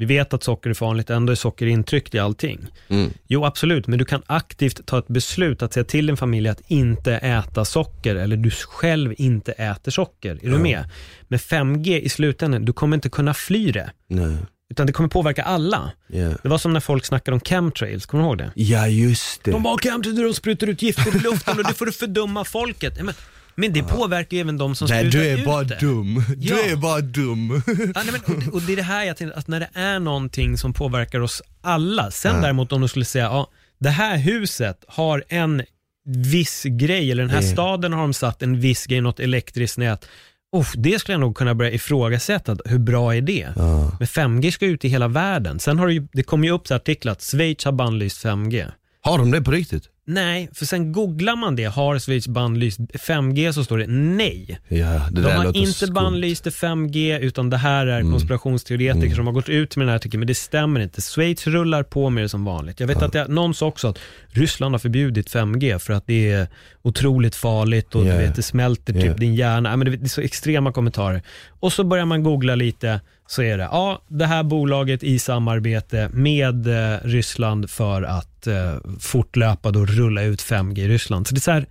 Vi 0.00 0.04
vet 0.04 0.34
att 0.34 0.42
socker 0.42 0.70
är 0.70 0.74
farligt, 0.74 1.10
ändå 1.10 1.30
är 1.32 1.36
socker 1.36 1.66
intryckt 1.66 2.14
i 2.14 2.18
allting. 2.18 2.66
Mm. 2.88 3.10
Jo, 3.26 3.44
absolut, 3.44 3.86
men 3.86 3.98
du 3.98 4.04
kan 4.04 4.22
aktivt 4.26 4.86
ta 4.86 4.98
ett 4.98 5.08
beslut 5.08 5.62
att 5.62 5.72
säga 5.72 5.84
till 5.84 6.06
din 6.06 6.16
familj 6.16 6.48
att 6.48 6.60
inte 6.66 7.12
äta 7.14 7.64
socker, 7.64 8.16
eller 8.16 8.36
du 8.36 8.50
själv 8.50 9.14
inte 9.18 9.52
äter 9.52 9.90
socker. 9.90 10.30
Är 10.42 10.48
du 10.48 10.52
Ja. 10.52 10.58
med? 10.58 10.84
Med 11.28 11.40
5G 11.40 12.00
i 12.00 12.08
slutändan, 12.08 12.64
du 12.64 12.72
kommer 12.72 12.96
inte 12.96 13.08
kunna 13.08 13.34
fly 13.34 13.72
det, 13.72 13.90
Nej. 14.08 14.36
utan 14.70 14.86
det 14.86 14.92
kommer 14.92 15.08
påverka 15.08 15.42
alla. 15.42 15.90
Ja. 16.06 16.30
Det 16.42 16.48
var 16.48 16.58
som 16.58 16.72
när 16.72 16.80
folk 16.80 17.04
snackade 17.04 17.34
om 17.34 17.40
chemtrails, 17.40 18.06
kommer 18.06 18.24
du 18.24 18.28
ihåg 18.28 18.38
det? 18.38 18.50
ja, 18.54 18.86
just 18.88 19.44
det. 19.44 19.50
De 19.50 19.62
bara 19.62 19.78
chemtrails, 19.78 20.18
de 20.18 20.34
sprutar 20.34 20.66
ut 20.66 20.82
gifter 20.82 21.16
i 21.16 21.18
luften 21.18 21.58
och 21.58 21.64
det 21.64 21.74
får 21.74 21.86
du 21.86 21.92
fördumma 21.92 22.44
folket. 22.44 23.02
Men, 23.02 23.14
men 23.58 23.72
det 23.72 23.82
påverkar 23.82 24.36
ju 24.36 24.40
även 24.40 24.58
de 24.58 24.74
som 24.74 24.88
Nej, 24.90 25.00
sprutar 25.10 25.18
du 25.18 25.26
är 25.30 25.36
ut 25.38 25.44
bara 25.44 25.64
det. 25.64 25.78
dum. 25.80 26.24
Du 26.36 26.48
Ja. 26.48 26.56
är 26.64 26.76
bara 26.76 27.00
dum. 27.00 27.62
Ja, 27.66 27.72
nej, 28.04 28.04
men, 28.12 28.36
och, 28.36 28.42
det- 28.42 28.50
och 28.50 28.62
det 28.62 28.72
är 28.72 28.76
det 28.76 28.82
här 28.82 29.04
jag 29.04 29.16
tänkte, 29.16 29.38
att 29.38 29.48
när 29.48 29.60
det 29.60 29.68
är 29.74 29.98
någonting 29.98 30.58
som 30.58 30.72
påverkar 30.72 31.20
oss 31.20 31.42
alla, 31.60 32.10
sen 32.10 32.42
däremot 32.42 32.72
om 32.72 32.80
de 32.80 32.88
skulle 32.88 33.04
säga, 33.04 33.24
ja, 33.24 33.50
det 33.80 33.90
här 33.90 34.16
huset 34.16 34.84
har 34.88 35.24
en 35.28 35.62
viss 36.06 36.62
grej, 36.64 37.10
eller 37.12 37.22
den 37.22 37.30
här 37.30 37.42
Ja. 37.42 37.52
staden 37.52 37.92
har 37.92 38.00
de 38.00 38.14
satt 38.14 38.42
en 38.42 38.60
viss 38.60 38.86
grej, 38.86 39.00
något 39.00 39.20
elektriskt 39.20 39.78
nät. 39.78 40.08
Uff, 40.56 40.72
det 40.76 40.98
skulle 40.98 41.12
jag 41.14 41.20
nog 41.20 41.36
kunna 41.36 41.54
börja 41.54 41.70
ifrågasätta, 41.70 42.56
hur 42.64 42.78
bra 42.78 43.16
är 43.16 43.20
det? 43.20 43.48
Men 43.98 44.06
5G 44.08 44.50
ska 44.50 44.66
ut 44.66 44.84
i 44.84 44.88
hela 44.88 45.08
världen. 45.08 45.58
Sen 45.58 45.78
har 45.78 45.86
det, 45.86 45.92
ju, 45.92 46.08
det 46.12 46.22
kommer 46.22 46.46
ju 46.48 46.54
upp 46.54 46.66
så 46.68 46.74
här 46.74 46.80
artiklar 46.80 47.12
att 47.12 47.22
Schweiz 47.22 47.64
har 47.64 47.72
bannlyst 47.72 48.24
5G. 48.24 48.66
Har 49.00 49.18
de 49.18 49.30
det 49.30 49.42
på 49.42 49.50
riktigt? 49.50 49.82
Nej, 50.06 50.48
för 50.54 50.66
sen 50.66 50.92
googlar 50.92 51.36
man 51.36 51.56
det, 51.56 51.64
har 51.64 51.98
Schweiz 51.98 52.28
bannlyst 52.28 52.78
5G 52.80 53.52
så 53.52 53.64
står 53.64 53.78
det 53.78 53.86
nej. 53.86 54.58
Ja, 54.68 55.08
det 55.10 55.22
De 55.22 55.30
har 55.32 55.56
inte 55.56 55.72
skumt. 55.72 55.92
bannlyst 55.94 56.44
det 56.44 56.50
5G 56.50 57.18
utan 57.18 57.50
det 57.50 57.56
här 57.56 57.86
är 57.86 58.00
Mm. 58.00 58.12
konspirationsteoretiker 58.12 59.06
Mm. 59.06 59.16
som 59.16 59.26
har 59.26 59.32
gått 59.34 59.48
ut 59.48 59.76
med 59.76 59.86
den 59.86 59.88
här 59.90 59.96
artikeln, 59.96 60.20
men 60.20 60.26
det 60.26 60.34
stämmer 60.34 60.80
inte. 60.80 61.00
Schweiz 61.02 61.46
rullar 61.46 61.82
på 61.82 62.10
med 62.10 62.24
det 62.24 62.28
som 62.28 62.44
vanligt. 62.44 62.80
Jag 62.80 62.86
vet 62.86 63.00
Ja. 63.00 63.06
att 63.06 63.12
det, 63.12 63.28
någon 63.28 63.54
sa 63.54 63.66
också 63.66 63.88
att 63.88 63.98
Ryssland 64.28 64.74
har 64.74 64.78
förbjudit 64.78 65.30
5G 65.30 65.78
för 65.78 65.92
att 65.92 66.06
det 66.06 66.30
är 66.30 66.48
otroligt 66.82 67.34
farligt 67.36 67.94
och 67.94 68.06
Ja. 68.06 68.12
du 68.12 68.18
vet, 68.18 68.36
det 68.36 68.42
smälter 68.42 68.92
typ 68.92 69.04
Ja. 69.04 69.14
din 69.14 69.34
hjärna. 69.34 69.76
Men 69.76 69.90
det, 69.90 69.96
det 69.96 70.06
är 70.06 70.08
så 70.08 70.20
extrema 70.20 70.72
kommentarer. 70.72 71.22
Och 71.60 71.72
så 71.72 71.84
börjar 71.84 72.04
man 72.04 72.22
googla 72.22 72.54
lite, 72.54 73.00
så 73.30 73.42
är 73.42 73.58
det, 73.58 73.64
ja, 73.64 74.02
det 74.08 74.26
här 74.26 74.42
bolaget 74.42 75.02
i 75.02 75.18
samarbete 75.18 76.10
med 76.12 76.66
eh, 76.66 76.98
Ryssland 77.02 77.70
för 77.70 78.02
att 78.02 78.46
eh, 78.46 78.76
fortlöpa 79.00 79.68
och 79.68 79.88
rulla 79.88 80.22
ut 80.22 80.42
5G 80.42 80.78
i 80.78 80.88
Ryssland. 80.88 81.26
Så 81.26 81.34
det 81.34 81.38
är 81.38 81.40
så 81.40 81.50
här, 81.50 81.66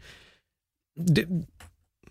det, 1.00 1.26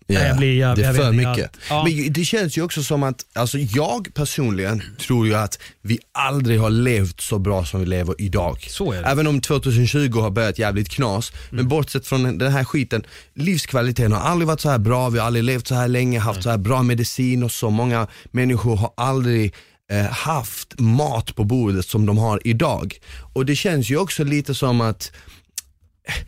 Nej, 0.09 0.27
jag 0.27 0.37
blir- 0.37 0.59
jag- 0.59 0.75
det 0.75 0.81
är 0.81 0.85
jag 0.85 0.95
för 0.95 1.11
mycket. 1.11 1.51
ja. 1.69 1.83
Men 1.83 2.13
det 2.13 2.25
känns 2.25 2.57
ju 2.57 2.61
också 2.61 2.83
som 2.83 3.03
att, 3.03 3.25
alltså 3.33 3.57
jag 3.57 4.07
personligen 4.13 4.83
tror 4.99 5.27
ju 5.27 5.35
att 5.35 5.59
vi 5.81 5.99
aldrig 6.11 6.59
har 6.59 6.69
levt 6.69 7.21
så 7.21 7.39
bra 7.39 7.65
som 7.65 7.79
vi 7.79 7.85
lever 7.85 8.15
idag. 8.17 8.65
Så 8.69 8.91
är 8.91 9.01
det. 9.01 9.07
Även 9.07 9.27
om 9.27 9.41
2020 9.41 10.19
har 10.19 10.29
börjat 10.31 10.59
jävligt 10.59 10.89
knas, 10.89 11.31
men 11.49 11.67
bortsett 11.67 12.07
från 12.07 12.37
den 12.37 12.51
här 12.51 12.63
skiten, 12.63 13.03
livskvaliteten 13.35 14.11
har 14.11 14.19
aldrig 14.21 14.47
varit 14.47 14.61
så 14.61 14.69
här 14.69 14.77
bra, 14.77 15.09
vi 15.09 15.19
har 15.19 15.25
aldrig 15.27 15.43
levt 15.43 15.67
så 15.67 15.75
här 15.75 15.87
länge, 15.87 16.19
haft 16.19 16.43
så 16.43 16.49
här 16.49 16.57
bra 16.57 16.83
medicin 16.83 17.43
och 17.43 17.51
så 17.51 17.69
många 17.69 18.07
människor 18.31 18.75
har 18.75 18.93
aldrig 18.97 19.53
eh, 19.91 20.05
haft 20.05 20.79
mat 20.79 21.35
på 21.35 21.43
bordet 21.43 21.85
som 21.85 22.05
de 22.05 22.17
har 22.17 22.41
idag. 22.43 22.93
Och 23.33 23.45
det 23.45 23.55
känns 23.55 23.89
ju 23.89 23.97
också 23.97 24.23
lite 24.23 24.55
som 24.55 24.81
att 24.81 25.11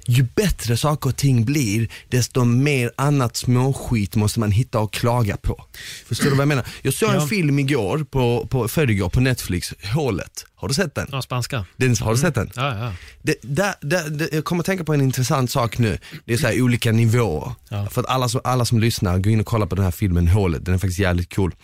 ju 0.08 0.24
bättre 0.36 0.78
saker 0.78 1.10
och 1.10 1.16
ting 1.16 1.46
blir, 1.46 1.88
desto 2.10 2.44
mer 2.44 2.92
annat 2.96 3.38
småskit 3.38 4.16
måste 4.16 4.40
man 4.40 4.52
hitta 4.52 4.80
och 4.80 4.94
klaga 4.94 5.38
på. 5.38 5.66
Förstår 6.06 6.26
du 6.26 6.32
vad 6.32 6.40
jag 6.40 6.48
menar? 6.48 6.66
Jag 6.82 6.94
såg 6.94 7.10
Ja. 7.10 7.22
en 7.22 7.28
film 7.28 7.60
igår, 7.60 8.04
på, 8.04 8.48
på, 8.50 8.68
förrgår 8.68 9.10
på 9.10 9.20
Netflix, 9.20 9.74
Hålet. 9.94 10.46
Har 10.56 10.68
du 10.68 10.74
sett 10.74 10.96
den? 10.96 11.08
Ja, 11.12 11.22
spanska. 11.22 11.66
den 11.78 11.96
har 11.98 12.12
du 12.12 12.18
sett 12.18 12.36
den? 12.36 12.52
Ja, 12.56 12.78
ja. 12.78 12.94
Det, 13.22 13.36
där, 13.42 13.74
där, 13.82 14.10
det, 14.10 14.30
jag 14.32 14.44
kommer 14.46 14.60
att 14.62 14.66
tänka 14.66 14.84
på 14.84 14.94
en 14.94 15.02
intressant 15.02 15.52
sak 15.52 15.78
nu. 15.78 15.98
Det 16.26 16.34
är 16.34 16.38
så 16.38 16.48
här 16.48 16.62
olika 16.62 16.92
nivåer. 16.92 17.52
Ja. 17.70 17.88
För 17.92 18.02
att 18.02 18.08
alla 18.08 18.30
som, 18.30 18.42
alla 18.44 18.66
som 18.66 18.80
lyssnar, 18.80 19.18
gå 19.20 19.30
in 19.30 19.40
och 19.40 19.46
kolla 19.46 19.66
på 19.66 19.76
den 19.76 19.84
här 19.86 19.92
filmen 19.92 20.28
Hålet, 20.28 20.66
den 20.66 20.74
är 20.74 20.78
faktiskt 20.78 21.00
jävligt 21.00 21.36
cool. 21.36 21.56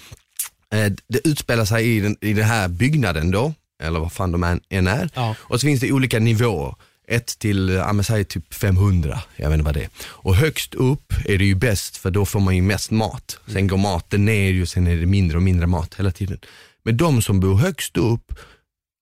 Eh, 0.73 0.93
det 1.07 1.27
utspelar 1.27 1.65
sig 1.65 1.97
i 1.97 1.99
den, 1.99 2.17
i 2.21 2.33
den 2.33 2.45
här 2.45 2.67
byggnaden 2.67 3.31
då, 3.31 3.53
eller 3.83 3.99
vad 3.99 4.11
fan 4.11 4.31
de 4.31 4.59
än 4.69 4.87
är. 4.87 5.09
Ja. 5.13 5.35
Och 5.39 5.61
så 5.61 5.67
finns 5.67 5.79
det 5.79 5.91
olika 5.91 6.19
nivåer. 6.19 6.75
1 7.07 7.39
till, 7.39 7.69
ja 7.69 7.93
men 7.93 8.03
säg 8.03 8.25
typ 8.25 8.53
500, 8.53 9.19
jag 9.35 9.49
vet 9.49 9.53
inte 9.53 9.65
vad 9.65 9.73
det 9.73 9.83
är. 9.83 9.89
Och 10.05 10.35
högst 10.35 10.73
upp 10.73 11.13
är 11.25 11.37
det 11.37 11.45
ju 11.45 11.55
bäst 11.55 11.97
för 11.97 12.11
då 12.11 12.25
får 12.25 12.39
man 12.39 12.55
ju 12.55 12.61
mest 12.61 12.91
mat. 12.91 13.39
Sen 13.47 13.67
går 13.67 13.77
maten 13.77 14.25
ner 14.25 14.51
ju, 14.51 14.65
sen 14.65 14.87
är 14.87 14.95
det 14.95 15.05
mindre 15.05 15.37
och 15.37 15.43
mindre 15.43 15.67
mat 15.67 15.95
hela 15.97 16.11
tiden. 16.11 16.39
Men 16.83 16.97
de 16.97 17.21
som 17.21 17.39
bor 17.39 17.55
högst 17.55 17.97
upp 17.97 18.39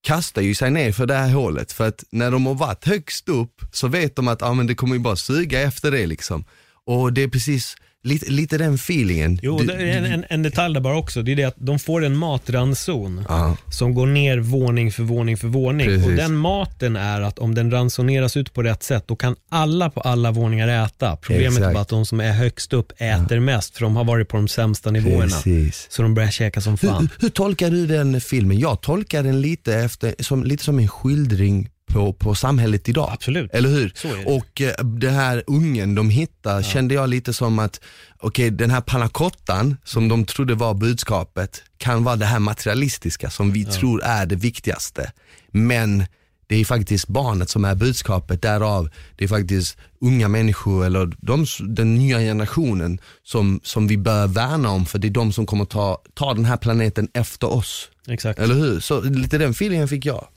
kastar 0.04 0.42
ju 0.42 0.56
sig 0.56 0.72
ner 0.72 0.92
för 0.92 1.06
det 1.06 1.16
här 1.16 1.34
hålet 1.34 1.72
för 1.72 1.88
att 1.88 2.04
när 2.12 2.32
de 2.32 2.46
har 2.46 2.54
varit 2.54 2.86
högst 2.86 3.30
upp 3.30 3.62
så 3.72 3.88
vet 3.88 4.16
de 4.16 4.28
att 4.28 4.42
ah, 4.42 4.54
men 4.54 4.68
det 4.68 4.76
kommer 4.76 4.96
ju 4.96 5.02
bara 5.02 5.16
suga 5.16 5.62
efter 5.62 5.92
det 5.92 6.08
liksom. 6.08 6.46
Och 6.86 7.14
det 7.14 7.24
är 7.24 7.28
precis 7.28 7.76
lite, 8.04 8.32
lite 8.32 8.58
den 8.58 8.74
feelingen. 8.76 9.40
Jo, 9.44 9.60
Du- 9.60 9.72
är 9.74 9.98
en, 9.98 10.06
en, 10.06 10.26
en 10.30 10.44
detalj 10.44 10.74
där 10.74 10.82
bara 10.82 10.98
också. 10.98 11.22
Det 11.22 11.32
är 11.32 11.36
det 11.36 11.44
att 11.44 11.56
de 11.58 11.80
får 11.80 12.06
en 12.06 12.18
matranson 12.18 13.26
Ja. 13.30 13.58
som 13.72 13.94
går 13.94 14.06
ner 14.08 14.38
våning 14.38 14.92
för 14.92 15.04
våning 15.04 15.38
för 15.38 15.48
våning. 15.48 15.88
Precis. 15.88 16.06
Och 16.06 16.12
den 16.14 16.36
maten 16.36 16.96
är 16.96 17.22
att 17.22 17.40
om 17.40 17.56
den 17.56 17.72
ransoneras 17.72 18.38
ut 18.38 18.54
på 18.54 18.64
rätt 18.64 18.84
sätt, 18.84 19.04
då 19.08 19.16
kan 19.16 19.36
alla 19.50 19.90
på 19.90 20.02
alla 20.02 20.32
våningar 20.32 20.68
äta. 20.86 21.16
Problemet 21.16 21.54
är 21.54 21.58
Exakt. 21.58 21.74
bara 21.74 21.82
att 21.82 21.88
de 21.88 22.06
som 22.06 22.20
är 22.20 22.32
högst 22.32 22.74
upp 22.74 22.92
äter 22.98 23.40
mest, 23.40 23.76
för 23.78 23.82
de 23.86 23.96
har 23.96 24.04
varit 24.04 24.28
på 24.30 24.38
de 24.38 24.48
sämsta 24.48 24.92
nivåerna. 24.92 25.22
Precis. 25.36 25.88
Så 25.90 26.02
de 26.02 26.14
börjar 26.14 26.32
käka 26.32 26.62
som 26.62 26.78
Hur, 26.82 26.90
fan. 26.90 27.10
hur 27.20 27.30
tolkar 27.30 27.70
du 27.70 27.88
den 27.88 28.22
filmen? 28.22 28.60
Jag 28.60 28.82
tolkar 28.82 29.24
den 29.24 29.42
lite, 29.42 29.76
efter, 29.76 30.16
som, 30.20 30.44
lite 30.44 30.64
som 30.64 30.80
en 30.80 30.88
skildring 30.88 31.70
på, 31.86 32.14
på 32.14 32.36
samhället 32.36 32.90
idag. 32.90 33.10
Absolut. 33.14 33.52
Eller 33.54 33.70
hur? 33.70 33.94
Det. 34.02 34.26
Och 34.26 34.62
eh, 34.62 34.86
den 34.86 35.14
här 35.14 35.44
ungen 35.48 35.96
de 35.96 36.10
hittar 36.10 36.62
kände 36.62 36.94
jag 36.94 37.10
lite 37.10 37.34
som 37.34 37.60
att, 37.60 37.82
okej 38.18 38.52
den 38.52 38.72
här 38.72 38.82
pannacottan 38.82 39.78
som 39.84 40.08
de 40.08 40.26
trodde 40.26 40.56
var 40.56 40.74
budskapet 40.74 41.64
kan 41.78 42.04
vara 42.04 42.16
det 42.16 42.26
här 42.26 42.40
materialistiska 42.40 43.30
som 43.30 43.52
vi 43.52 43.66
tror 43.66 44.04
är 44.04 44.26
det 44.26 44.36
viktigaste. 44.36 45.12
Men 45.52 46.06
det 46.48 46.56
är 46.56 46.66
faktiskt 46.66 47.08
barnet 47.08 47.50
som 47.50 47.66
är 47.66 47.76
budskapet, 47.76 48.42
därav 48.42 48.90
det 49.16 49.24
är 49.24 49.28
faktiskt 49.28 49.78
unga 50.02 50.28
människor 50.28 50.86
eller 50.86 51.16
de, 51.18 51.46
den 51.60 51.96
nya 51.96 52.20
generationen 52.20 53.00
som, 53.24 53.60
som 53.64 53.88
vi 53.88 53.98
bör 53.98 54.28
värna 54.28 54.70
om 54.70 54.86
för 54.86 55.00
det 55.00 55.08
är 55.08 55.10
de 55.10 55.34
som 55.34 55.46
kommer 55.46 55.66
ta, 55.66 56.02
ta 56.14 56.34
den 56.34 56.46
här 56.46 56.58
planeten 56.58 57.08
efter 57.14 57.54
oss. 57.54 57.90
Exakt. 58.08 58.40
Eller 58.40 58.56
hur? 58.56 58.80
Så 58.80 59.02
lite 59.02 59.38
den 59.38 59.52
feelingen 59.52 59.88
fick 59.88 60.06
jag. 60.06 60.28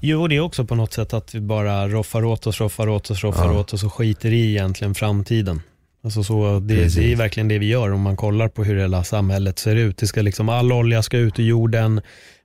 Jo, 0.00 0.26
det 0.28 0.36
är 0.36 0.40
också 0.40 0.64
på 0.64 0.74
något 0.74 0.92
sätt 0.92 1.12
att 1.14 1.34
vi 1.34 1.40
bara 1.40 1.88
roffar 1.88 2.24
åt 2.24 2.46
oss, 2.46 2.60
roffar 2.60 2.88
åt 2.88 3.10
oss, 3.10 3.24
roffar 3.24 3.44
Ja. 3.52 3.58
åt 3.60 3.72
oss 3.72 3.84
och 3.84 3.92
skiter 3.94 4.32
i 4.32 4.50
egentligen 4.50 4.94
framtiden. 4.94 5.62
Alltså 6.04 6.24
så, 6.24 6.58
det, 6.60 6.74
Precis. 6.76 6.94
det 6.94 7.12
är 7.12 7.16
verkligen 7.16 7.48
det 7.48 7.58
vi 7.58 7.66
gör 7.68 7.92
om 7.92 8.00
man 8.00 8.16
kollar 8.16 8.48
på 8.48 8.64
hur 8.64 8.78
hela 8.78 9.04
samhället 9.04 9.58
ser 9.58 9.76
ut. 9.76 9.96
Det 9.98 10.06
ska 10.06 10.22
liksom, 10.22 10.48
all 10.48 10.72
olja 10.72 11.02
ska 11.02 11.18
ut 11.18 11.38
ur 11.38 11.44
jorden, 11.44 12.00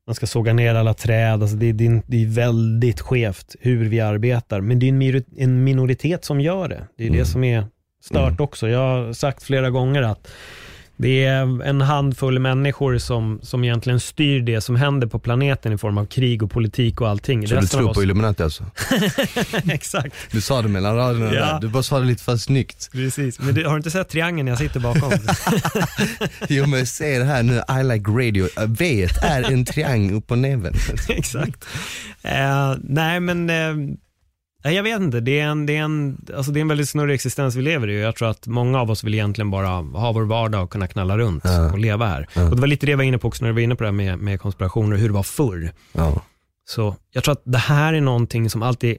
man 0.08 0.16
ska 0.16 0.28
såga 0.28 0.54
ner 0.54 0.76
alla 0.76 0.94
träd. 0.94 1.42
Alltså 1.42 1.56
det, 1.56 1.72
det, 1.72 1.86
är- 1.86 2.02
det 2.08 2.24
är 2.24 2.28
väldigt 2.28 3.02
skevt 3.02 3.56
hur 3.60 3.86
vi 3.90 4.00
arbetar. 4.00 4.62
Men 4.62 4.80
det 4.80 4.90
är 4.90 5.24
en 5.38 5.64
minoritet 5.64 6.26
som 6.26 6.42
gör 6.42 6.68
det. 6.68 6.88
Det 6.98 7.04
är 7.04 7.08
Mm. 7.08 7.20
det 7.20 7.26
som 7.26 7.44
är 7.44 7.66
stört 8.04 8.40
också. 8.40 8.70
Jag 8.70 8.80
har 8.80 9.14
sagt 9.14 9.44
flera 9.44 9.70
gånger 9.70 10.02
att 10.02 10.28
det 10.98 11.24
är 11.26 11.62
en 11.64 11.82
handfull 11.82 12.40
människor 12.40 12.98
som, 12.98 13.40
som 13.44 13.64
egentligen 13.64 14.00
styr 14.00 14.42
det 14.42 14.62
som 14.62 14.76
händer 14.76 15.08
på 15.08 15.20
planeten 15.20 15.74
i 15.74 15.78
form 15.78 15.98
av 15.98 16.06
krig 16.06 16.44
och 16.44 16.52
politik 16.52 17.02
och 17.02 17.10
allting. 17.10 17.48
Så 17.48 17.56
du 17.56 17.62
Resten 17.62 17.80
av 17.80 17.82
tror 17.82 17.90
oss- 17.92 17.96
på 17.98 18.04
Illuminati 18.04 18.44
alltså? 18.44 18.66
Exakt, 19.72 20.16
Du 20.32 20.42
sa 20.42 20.62
det 20.62 20.68
mellan 20.68 20.96
raderna 20.96 21.34
Ja. 21.34 21.58
du 21.62 21.68
bara 21.68 21.84
sa 21.84 22.00
det 22.00 22.06
lite 22.06 22.24
för 22.24 22.38
snyggt. 22.38 22.90
precis. 22.92 23.40
Men 23.40 23.56
du, 23.56 23.64
har 23.66 23.72
du 23.72 23.78
inte 23.78 23.92
sett 23.92 24.10
triangeln 24.10 24.48
jag 24.48 24.58
sitter 24.58 24.80
bakom? 24.80 25.12
Jo 26.50 26.66
men 26.66 26.86
se 26.86 27.20
det 27.20 27.26
här 27.26 27.44
nu, 27.44 27.62
I 27.80 27.84
like 27.84 28.12
radio, 28.12 28.48
V 28.68 29.08
är 29.22 29.52
en 29.52 29.66
triangel 29.66 30.16
upp 30.16 30.28
på 30.28 30.36
näven. 30.36 30.74
Exakt. 31.10 31.66
Eh, 32.22 32.76
nej 32.84 33.20
men, 33.20 33.50
eh, 33.50 33.96
nej, 34.64 34.76
jag 34.76 34.84
vet 34.84 35.02
inte. 35.02 35.20
Det 35.20 35.40
är, 35.40 35.48
en, 35.48 35.66
det, 35.66 35.78
är 35.78 35.82
en, 35.82 36.26
alltså 36.36 36.52
det 36.52 36.60
är 36.60 36.62
en 36.62 36.68
väldigt 36.68 36.90
snurrig 36.90 37.16
existens 37.16 37.56
vi 37.56 37.62
lever 37.62 37.90
i 37.90 38.02
jag 38.02 38.16
tror 38.16 38.30
att 38.30 38.48
många 38.48 38.82
av 38.82 38.92
oss 38.92 39.04
vill 39.04 39.14
egentligen 39.14 39.52
bara 39.52 39.68
ha 39.68 40.12
vår 40.12 40.24
vardag 40.26 40.64
och 40.64 40.70
kunna 40.72 40.88
knalla 40.88 41.18
runt 41.18 41.44
Ja. 41.46 41.72
och 41.72 41.80
leva 41.80 42.08
här. 42.08 42.28
Ja. 42.34 42.50
Och 42.50 42.56
det 42.56 42.62
var 42.62 42.68
lite 42.68 42.86
det 42.86 42.90
jag 42.90 42.98
var 42.98 43.04
inne 43.04 43.18
på 43.18 43.28
också 43.28 43.44
när 43.44 43.50
du 43.50 43.54
var 43.54 43.62
inne 43.62 43.76
på 43.76 43.84
det 43.84 43.88
här 43.88 43.92
med, 43.92 44.20
med 44.20 44.42
konspirationer 44.42 44.94
och 44.94 45.00
hur 45.00 45.08
det 45.08 45.14
var 45.14 45.24
förr. 45.24 45.72
Ja. 45.92 46.22
Så 46.66 46.96
jag 47.12 47.24
tror 47.24 47.32
att 47.32 47.42
det 47.46 47.58
här 47.58 47.94
är 47.94 48.02
någonting 48.02 48.50
som 48.50 48.64
alltid, 48.64 48.98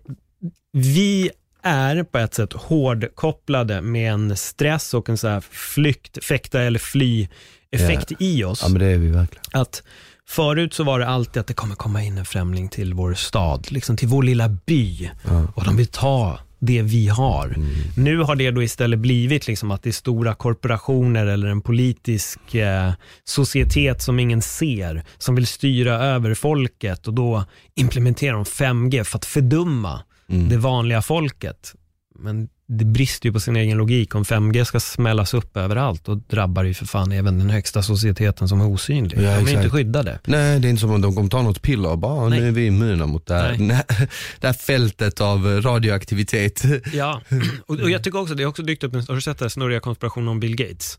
vi 0.73 1.31
är 1.63 2.03
på 2.03 2.19
ett 2.19 2.35
sätt 2.35 2.53
hårdkopplade 2.53 3.83
med 3.83 4.13
en 4.13 4.37
stress 4.37 4.95
och 4.95 5.09
en 5.09 5.19
så 5.19 5.29
här 5.29 5.41
flykt, 5.51 6.25
fäkta 6.25 6.63
eller 6.63 6.79
fly 6.79 7.29
effekt 7.71 8.13
i 8.19 8.45
oss. 8.45 8.61
ja 8.63 8.69
men 8.69 8.79
det 8.79 8.87
är 8.87 8.99
vi 8.99 9.09
verkligen. 9.11 9.45
Att 9.53 9.83
förut 10.29 10.75
så 10.75 10.85
var 10.85 10.99
det 10.99 11.07
alltid 11.09 11.41
att 11.41 11.47
det 11.47 11.55
kommer 11.55 11.75
komma 11.75 12.03
in 12.03 12.19
en 12.19 12.25
främling 12.25 12.69
till 12.69 12.95
vår 12.95 13.15
stad, 13.15 13.67
liksom 13.71 13.97
till 13.97 14.09
vår 14.09 14.23
lilla 14.23 14.49
by 14.49 15.11
Ja. 15.25 15.47
och 15.55 15.65
de 15.65 15.77
vill 15.77 15.87
ta 15.87 16.39
det 16.59 16.83
vi 16.83 17.09
har. 17.09 17.47
Mm. 17.47 17.71
Nu 17.97 18.19
har 18.19 18.37
det 18.37 18.51
då 18.51 18.63
istället 18.63 18.99
blivit 18.99 19.47
liksom 19.47 19.71
att 19.71 19.83
det 19.83 19.91
är 19.91 19.93
stora 19.93 20.35
korporationer 20.35 21.27
eller 21.27 21.49
en 21.49 21.61
politisk 21.61 22.55
eh, 22.55 22.93
societet 23.25 24.03
som 24.03 24.19
ingen 24.21 24.43
ser, 24.43 25.05
som 25.19 25.35
vill 25.35 25.47
styra 25.47 25.93
över 25.95 26.35
folket 26.35 27.07
och 27.09 27.15
då 27.15 27.45
implementerar 27.75 28.33
de 28.35 28.45
5G 28.45 29.05
för 29.05 29.19
att 29.19 29.25
fördumma 29.25 30.01
Mm. 30.29 30.49
det 30.49 30.57
vanliga 30.57 31.03
folket. 31.03 31.75
Men 32.19 32.49
det 32.67 32.85
brister 32.85 33.29
ju 33.29 33.33
på 33.33 33.41
sin 33.41 33.57
egen 33.57 33.79
logik. 33.79 34.15
Om 34.15 34.25
5G 34.25 34.65
ska 34.65 34.81
smällas 34.81 35.35
upp 35.35 35.57
överallt, 35.57 36.05
då 36.05 36.15
drabbar 36.15 36.63
det 36.63 36.69
ju 36.69 36.75
för 36.75 36.87
fan 36.87 37.13
även 37.13 37.39
den 37.39 37.51
högsta 37.51 37.83
societeten 37.83 38.49
som 38.49 38.61
är 38.61 38.67
osynlig. 38.67 39.19
Ja, 39.19 39.23
de 39.23 39.29
är 39.29 39.33
ju 39.33 39.41
inte 39.41 39.53
exakt. 39.53 39.73
skyddade. 39.73 40.19
Nej 40.25 40.61
det 40.61 40.69
är 40.69 40.71
inte 40.71 40.81
som 40.81 40.91
om 40.91 41.01
de 41.01 41.15
kommer 41.15 41.29
ta 41.29 41.43
något 41.43 41.63
piller 41.63 41.91
och 41.91 41.99
bara, 41.99 42.29
Nej. 42.29 42.41
nu 42.41 42.49
är 42.49 42.53
vi 42.53 42.67
immuna 42.67 43.07
mot 43.07 43.27
det 43.27 43.35
här, 43.35 43.57
det 44.41 44.47
här 44.47 44.53
fältet 44.53 45.21
av 45.21 45.47
radioaktivitet. 45.47 46.63
Ja, 46.93 47.21
och, 47.67 47.81
och 47.81 47.91
jag 47.91 48.05
tycker 48.05 48.21
också, 48.21 48.35
det 48.35 48.43
har 48.43 48.51
också 48.51 48.63
dykt 48.63 48.85
upp 48.85 48.95
en, 48.95 49.05
har 49.09 49.15
du 49.15 49.21
sett 49.21 49.39
den 49.39 49.51
snurriga 49.51 49.81
konspirationen 49.81 50.29
om 50.29 50.41
Bill 50.41 50.57
Gates? 50.57 50.99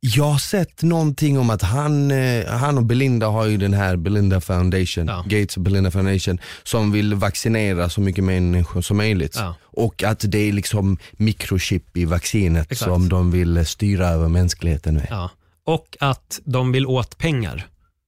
Jag 0.00 0.24
har 0.24 0.38
sett 0.38 0.82
någonting 0.82 1.38
om 1.38 1.50
att 1.50 1.62
han, 1.62 2.10
eh, 2.10 2.46
han 2.46 2.78
och 2.78 2.84
Belinda 2.84 3.26
har 3.26 3.46
ju 3.46 3.56
den 3.56 3.74
här 3.74 3.96
Belinda 3.96 4.40
Foundation, 4.40 5.06
Ja. 5.06 5.24
Gates 5.26 5.56
och 5.56 5.62
Belinda 5.62 5.90
Foundation, 5.90 6.38
som 6.62 6.92
vill 6.92 7.14
vaccinera 7.14 7.88
så 7.88 8.00
mycket 8.00 8.24
människor 8.24 8.82
som 8.82 8.96
möjligt. 8.96 9.36
Ja. 9.38 9.54
Och 9.62 10.02
att 10.02 10.24
det 10.28 10.38
är 10.38 10.52
liksom 10.52 10.98
mikrochip 11.12 11.96
i 11.96 12.04
vaccinet 12.04 12.72
Exakt. 12.72 12.90
som 12.90 13.08
de 13.08 13.30
vill 13.30 13.66
styra 13.66 14.08
över 14.08 14.28
mänskligheten 14.28 14.94
med. 14.94 15.06
Ja. 15.10 15.30
Och 15.66 15.96
att 16.00 16.40
de 16.44 16.72
vill 16.72 16.86
åt 16.86 17.18
pengar. 17.18 17.66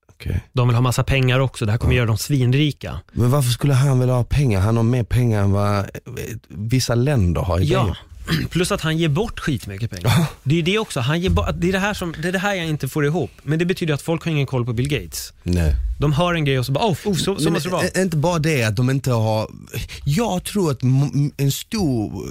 Okej. 0.08 0.40
De 0.52 0.68
vill 0.68 0.74
ha 0.74 0.82
massa 0.82 1.04
pengar 1.04 1.38
också, 1.38 1.66
det 1.66 1.70
här 1.72 1.78
kommer 1.78 1.94
göra 1.94 2.06
dem 2.06 2.18
svinrika. 2.18 3.00
Men 3.12 3.30
varför 3.30 3.50
skulle 3.50 3.74
han 3.74 4.00
vilja 4.00 4.14
ha 4.14 4.24
pengar? 4.24 4.60
Han 4.60 4.76
har 4.76 4.84
mer 4.84 5.04
pengar 5.04 5.42
än 5.42 5.52
vad 5.52 5.78
eh, 5.78 5.84
vissa 6.48 6.94
länder 6.94 7.40
har 7.40 7.60
i 7.60 7.64
Ja, 7.64 7.96
plus 8.50 8.72
att 8.72 8.80
han 8.80 8.98
ger 8.98 9.08
bort 9.08 9.40
skitmycket 9.40 9.90
pengar. 9.90 10.26
Det 10.42 10.58
är 10.58 10.62
det 10.62 10.78
också, 10.78 11.00
han 11.00 11.20
ger 11.20 11.30
bort, 11.30 11.46
det, 11.54 11.68
är 11.68 11.72
det, 11.72 11.78
här 11.78 11.94
som, 11.94 12.14
det 12.22 12.28
är 12.28 12.32
det 12.32 12.38
här 12.38 12.54
jag 12.54 12.66
inte 12.66 12.88
får 12.88 13.06
ihop. 13.06 13.30
Men 13.42 13.58
det 13.58 13.64
betyder 13.64 13.94
att 13.94 14.02
folk 14.02 14.24
har 14.24 14.30
ingen 14.30 14.46
koll 14.46 14.66
på 14.66 14.72
Bill 14.72 14.88
Gates. 14.88 15.32
Nej. 15.42 15.74
De 16.00 16.12
hör 16.12 16.34
en 16.34 16.44
grej 16.44 16.58
och 16.58 16.66
så 16.66 16.72
bara, 16.72 16.84
oh, 16.84 16.96
oh 17.04 17.14
så, 17.14 17.36
så 17.36 17.50
måste 17.50 17.68
det 17.68 17.72
vara. 17.72 18.02
Inte 18.02 18.16
bara 18.16 18.38
det 18.38 18.64
att 18.64 18.76
de 18.76 18.90
inte 18.90 19.12
har, 19.12 19.50
jag 20.04 20.44
tror 20.44 20.70
att 20.70 20.82
en 21.36 21.52
stor, 21.52 22.28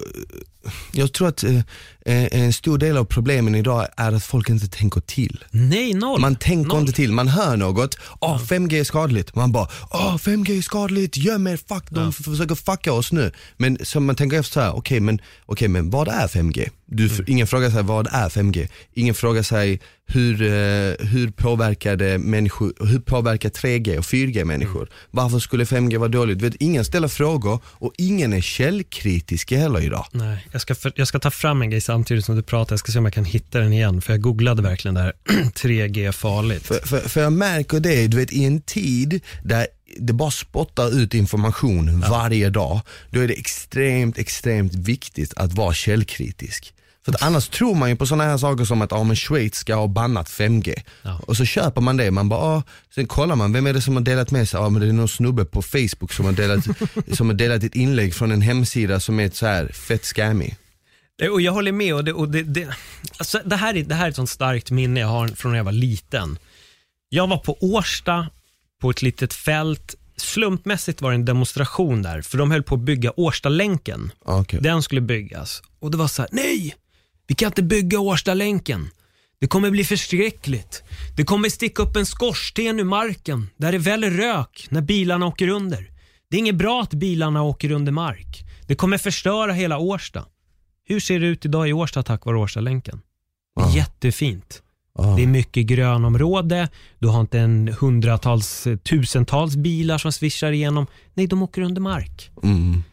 jag 0.91 1.13
tror 1.13 1.28
att 1.28 1.43
eh, 1.43 1.62
en 2.06 2.54
stor 2.54 2.78
del 2.78 2.97
av 2.97 3.06
problemen 3.06 3.56
idag 3.56 3.88
är 3.97 4.12
att 4.12 4.23
folk 4.23 4.49
inte 4.49 4.67
tänker 4.67 5.01
till. 5.01 5.43
Nej, 5.51 5.93
noll. 5.93 6.21
Man 6.21 6.36
tänker 6.36 6.69
Noll. 6.69 6.82
inte 6.82 6.93
till, 6.93 7.12
man 7.12 7.28
hör 7.28 7.58
något, 7.58 7.97
åh 8.19 8.39
5G 8.41 8.80
är 8.80 8.84
skadligt. 8.84 9.36
Man 9.36 9.51
bara, 9.51 9.67
åh 9.91 10.15
5G 10.17 10.58
är 10.58 10.62
skadligt, 10.62 11.17
göm 11.17 11.47
er, 11.47 11.58
fuck, 11.58 11.84
de 11.89 12.13
försöker 12.13 12.56
fucka 12.56 12.93
oss 12.93 13.12
nu. 13.12 13.32
Men 13.58 13.78
så 13.84 13.99
man 13.99 14.15
tänker 14.15 14.39
efter 14.39 14.54
så 14.54 14.60
här, 14.60 14.75
okej 14.75 14.99
men, 14.99 15.21
okej, 15.45 15.67
men 15.67 15.89
vad 15.89 16.08
är 16.08 16.28
5G? 16.28 16.69
Du, 16.87 17.05
Mm. 17.05 17.25
Ingen 17.27 17.47
frågar 17.47 17.69
sig 17.69 17.83
vad 17.83 18.07
är 18.11 18.29
5G? 18.29 18.67
Ingen 18.93 19.15
frågar 19.15 19.43
sig 19.43 19.79
hur, 20.07 20.41
eh, 20.41 21.07
hur 21.07 21.31
påverkar 21.31 21.95
det 21.95 22.17
människor, 22.17 22.73
hur 22.79 22.99
påverkar 22.99 23.49
3G 23.49 23.97
och 23.97 24.05
4G 24.05 24.45
människor? 24.45 24.81
Mm. 24.81 24.93
Varför 25.11 25.39
skulle 25.39 25.63
5G 25.63 25.97
vara 25.97 26.09
dåligt? 26.09 26.41
Vet, 26.41 26.55
ingen 26.59 26.85
ställer 26.85 27.07
frågor 27.07 27.59
och 27.65 27.93
ingen 27.97 28.33
är 28.33 28.41
källkritisk 28.41 29.51
heller 29.51 29.81
idag. 29.81 30.05
Nej, 30.11 30.47
jag 30.51 30.61
ska, 30.61 30.75
för, 30.75 30.93
jag 30.95 31.07
ska 31.07 31.19
ta 31.19 31.31
fram 31.31 31.61
en 31.61 31.69
grej 31.69 31.81
samtidigt 31.81 32.25
som 32.25 32.35
du 32.35 32.43
pratar. 32.43 32.73
Jag 32.73 32.79
ska 32.79 32.91
se 32.91 32.99
om 32.99 33.05
jag 33.05 33.13
kan 33.13 33.25
hitta 33.25 33.59
den 33.59 33.73
igen. 33.73 34.01
För 34.01 34.13
jag 34.13 34.21
googlade 34.21 34.61
verkligen 34.61 34.95
det 34.95 35.01
här 35.01 35.13
3G 35.55 36.11
farligt. 36.11 36.67
För, 36.67 36.87
för, 36.87 36.99
för 36.99 37.21
jag 37.21 37.33
märker 37.33 37.79
det, 37.79 38.07
du 38.07 38.17
vet 38.17 38.33
i 38.33 38.45
en 38.45 38.61
tid 38.61 39.21
där 39.43 39.67
det 39.99 40.13
bara 40.13 40.31
spottar 40.31 40.99
ut 40.99 41.13
information 41.13 41.99
varje 41.99 42.49
dag, 42.49 42.81
då 43.09 43.19
är 43.19 43.27
det 43.27 43.33
extremt, 43.33 44.17
extremt 44.17 44.75
viktigt 44.75 45.33
att 45.35 45.53
vara 45.53 45.73
källkritisk. 45.73 46.74
För 47.05 47.11
att 47.11 47.21
annars 47.21 47.47
tror 47.47 47.75
man 47.75 47.89
ju 47.89 47.95
på 47.95 48.05
sådana 48.05 48.23
här 48.23 48.37
saker 48.37 48.65
som 48.65 48.81
att 48.81 48.91
ja, 48.91 49.03
men 49.03 49.15
Schweiz 49.15 49.55
ska 49.55 49.75
ha 49.75 49.87
bannat 49.87 50.27
5G. 50.29 50.81
Ja. 51.01 51.19
Och 51.27 51.37
så 51.37 51.45
köper 51.45 51.81
man 51.81 51.97
det, 51.97 52.11
man 52.11 52.29
bara, 52.29 52.39
ah, 52.41 52.63
sen 52.95 53.07
kollar 53.07 53.35
man, 53.35 53.53
vem 53.53 53.67
är 53.67 53.73
det 53.73 53.81
som 53.81 53.95
har 53.95 54.01
delat 54.03 54.31
med 54.31 54.49
sig? 54.49 54.59
Ja 54.59 54.69
men 54.69 54.81
det 54.81 54.87
är 54.87 54.93
någon 54.93 55.07
snubbe 55.07 55.45
på 55.45 55.61
Facebook 55.61 56.13
som 56.13 56.25
har 56.25 56.31
delat, 56.33 56.65
som 57.17 57.27
har 57.29 57.33
delat 57.33 57.63
ett 57.63 57.75
inlägg 57.75 58.13
från 58.15 58.31
en 58.31 58.41
hemsida 58.41 58.99
som 58.99 59.19
är 59.19 59.29
så 59.29 59.45
här 59.45 59.67
fett 59.67 60.05
scammy. 60.05 60.53
Eh, 61.21 61.29
Och 61.29 61.41
jag 61.41 61.51
håller 61.51 61.71
med. 61.71 61.93
Och 61.95 62.03
det, 62.03 62.13
och 62.13 62.29
det, 62.29 62.43
det, 62.43 62.67
alltså 63.17 63.41
det, 63.45 63.55
här 63.55 63.75
är, 63.75 63.83
det 63.83 63.95
här 63.95 64.05
är 64.05 64.09
ett 64.09 64.15
sånt 64.15 64.29
starkt 64.29 64.71
minne 64.71 64.99
jag 64.99 65.07
har 65.07 65.27
från 65.27 65.51
när 65.51 65.59
jag 65.59 65.63
var 65.65 65.71
liten. 65.71 66.37
Jag 67.09 67.27
var 67.27 67.37
på 67.37 67.57
Årsta, 67.61 68.27
på 68.81 68.89
ett 68.89 69.01
litet 69.01 69.33
fält. 69.33 69.95
Slumpmässigt 70.17 71.01
var 71.01 71.09
det 71.11 71.15
en 71.15 71.25
demonstration 71.25 72.01
där, 72.01 72.21
för 72.21 72.37
de 72.37 72.51
höll 72.51 72.63
på 72.63 72.75
att 72.75 72.81
bygga 72.81 73.11
Årstalänken. 73.15 74.11
Okej. 74.25 74.59
Den 74.61 74.83
skulle 74.83 75.01
byggas. 75.01 75.61
Och 75.79 75.91
det 75.91 75.97
var 75.97 76.07
så 76.07 76.21
här, 76.21 76.29
nej! 76.31 76.75
Vi 77.27 77.35
kan 77.35 77.47
inte 77.47 77.63
bygga 77.63 77.99
Årstalänken. 77.99 78.89
Det 79.39 79.47
kommer 79.47 79.71
bli 79.71 79.83
förskräckligt. 79.83 80.83
Det 81.17 81.23
kommer 81.23 81.49
sticka 81.49 81.83
upp 81.83 81.95
en 81.95 82.05
skorsten 82.05 82.79
ur 82.79 82.83
marken 82.83 83.49
där 83.57 83.71
det 83.71 83.77
väller 83.77 84.11
rök 84.11 84.67
när 84.69 84.81
bilarna 84.81 85.25
åker 85.25 85.47
under. 85.47 85.89
Det 86.29 86.38
är 86.38 86.39
inget 86.39 86.55
bra 86.55 86.81
att 86.81 86.93
bilarna 86.93 87.43
åker 87.43 87.71
under 87.71 87.91
mark. 87.91 88.43
Det 88.67 88.75
kommer 88.75 88.97
förstöra 88.97 89.53
hela 89.53 89.77
Årsta. 89.77 90.25
Hur 90.88 90.99
ser 90.99 91.19
det 91.19 91.27
ut 91.27 91.45
idag 91.45 91.69
i 91.69 91.73
Årsta 91.73 92.03
tack 92.03 92.25
vare 92.25 92.38
Årstalänken? 92.38 93.01
Det 93.55 93.61
är 93.61 93.75
jättefint. 93.75 94.61
Ja. 94.97 95.03
Det 95.03 95.23
är 95.23 95.27
mycket 95.27 95.65
grönområde, 95.65 96.69
du 96.99 97.07
har 97.07 97.21
inte 97.21 97.39
en 97.39 97.67
hundratals, 97.79 98.67
tusentals 98.83 99.55
bilar 99.55 99.97
som 99.97 100.11
svischar 100.11 100.51
igenom. 100.51 100.88
Nej, 101.13 101.27
de 101.27 101.43
åker 101.43 101.61
under 101.61 101.81
mark. 101.81 102.31
Mm. 102.43 102.83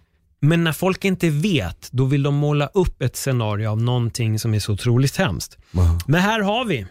Men 0.45 0.65
när 0.65 0.73
folk 0.73 1.05
inte 1.05 1.31
vet, 1.31 1.89
då 1.93 2.05
vill 2.05 2.23
de 2.23 2.35
måla 2.35 2.67
upp 2.67 3.03
ett 3.03 3.17
scenario 3.17 3.69
av 3.69 3.83
någonting 3.83 4.39
som 4.39 4.55
är 4.55 4.59
så 4.59 4.73
otroligt 4.73 5.17
hemskt. 5.17 5.59
Ja. 5.71 5.99
Men 6.07 6.21
här 6.21 6.41
har 6.41 6.65
vi. 6.65 6.87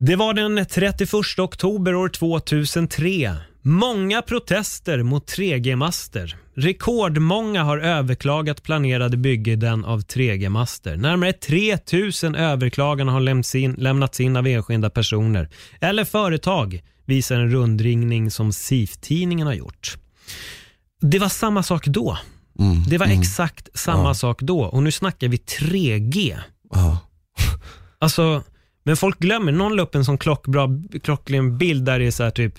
Det 0.00 0.16
var 0.16 0.34
den 0.34 0.66
31 0.66 1.38
oktober 1.38 1.94
år 1.94 2.08
2003. 2.08 3.36
Många 3.62 4.22
protester 4.22 5.02
mot 5.02 5.30
3G-master. 5.30 6.36
Rekordmånga 6.54 7.62
har 7.62 7.78
överklagat 7.78 8.62
planerade 8.62 9.16
byggen 9.16 9.84
av 9.84 10.00
3G-master. 10.00 10.96
Närmare 10.96 11.32
3000 11.32 12.34
överklaganden 12.34 13.14
har 13.14 13.20
lämnats 13.20 13.54
in, 13.54 13.72
lämnats 13.72 14.20
in 14.20 14.36
av 14.36 14.46
enskilda 14.46 14.90
personer 14.90 15.48
eller 15.80 16.04
företag, 16.04 16.82
visar 17.06 17.36
en 17.36 17.50
rundringning 17.50 18.30
som 18.30 18.52
SIF-tidningen 18.52 19.46
har 19.46 19.54
gjort. 19.54 19.96
Det 21.02 21.18
var 21.18 21.28
samma 21.28 21.62
sak 21.62 21.86
då. 21.86 22.18
Mm. 22.58 22.84
Det 22.88 22.98
var 22.98 23.06
Mm. 23.06 23.20
exakt 23.20 23.68
samma 23.74 24.08
Ja. 24.08 24.14
sak 24.14 24.42
då 24.42 24.60
och 24.64 24.82
nu 24.82 24.92
snackar 24.92 25.28
vi 25.28 25.36
3G. 25.36 26.38
Ja. 26.74 26.98
Alltså, 27.98 28.42
men 28.84 28.96
folk 28.96 29.18
glömmer, 29.18 29.52
någon 29.52 29.76
la 29.76 29.82
upp 29.82 29.94
en 29.94 30.04
sån 30.04 30.18
klockbra, 30.18 30.68
klockren 31.02 31.58
bild 31.58 31.84
där 31.84 31.98
det 31.98 32.06
är 32.06 32.10
så 32.10 32.22
här 32.22 32.30
typ, 32.30 32.54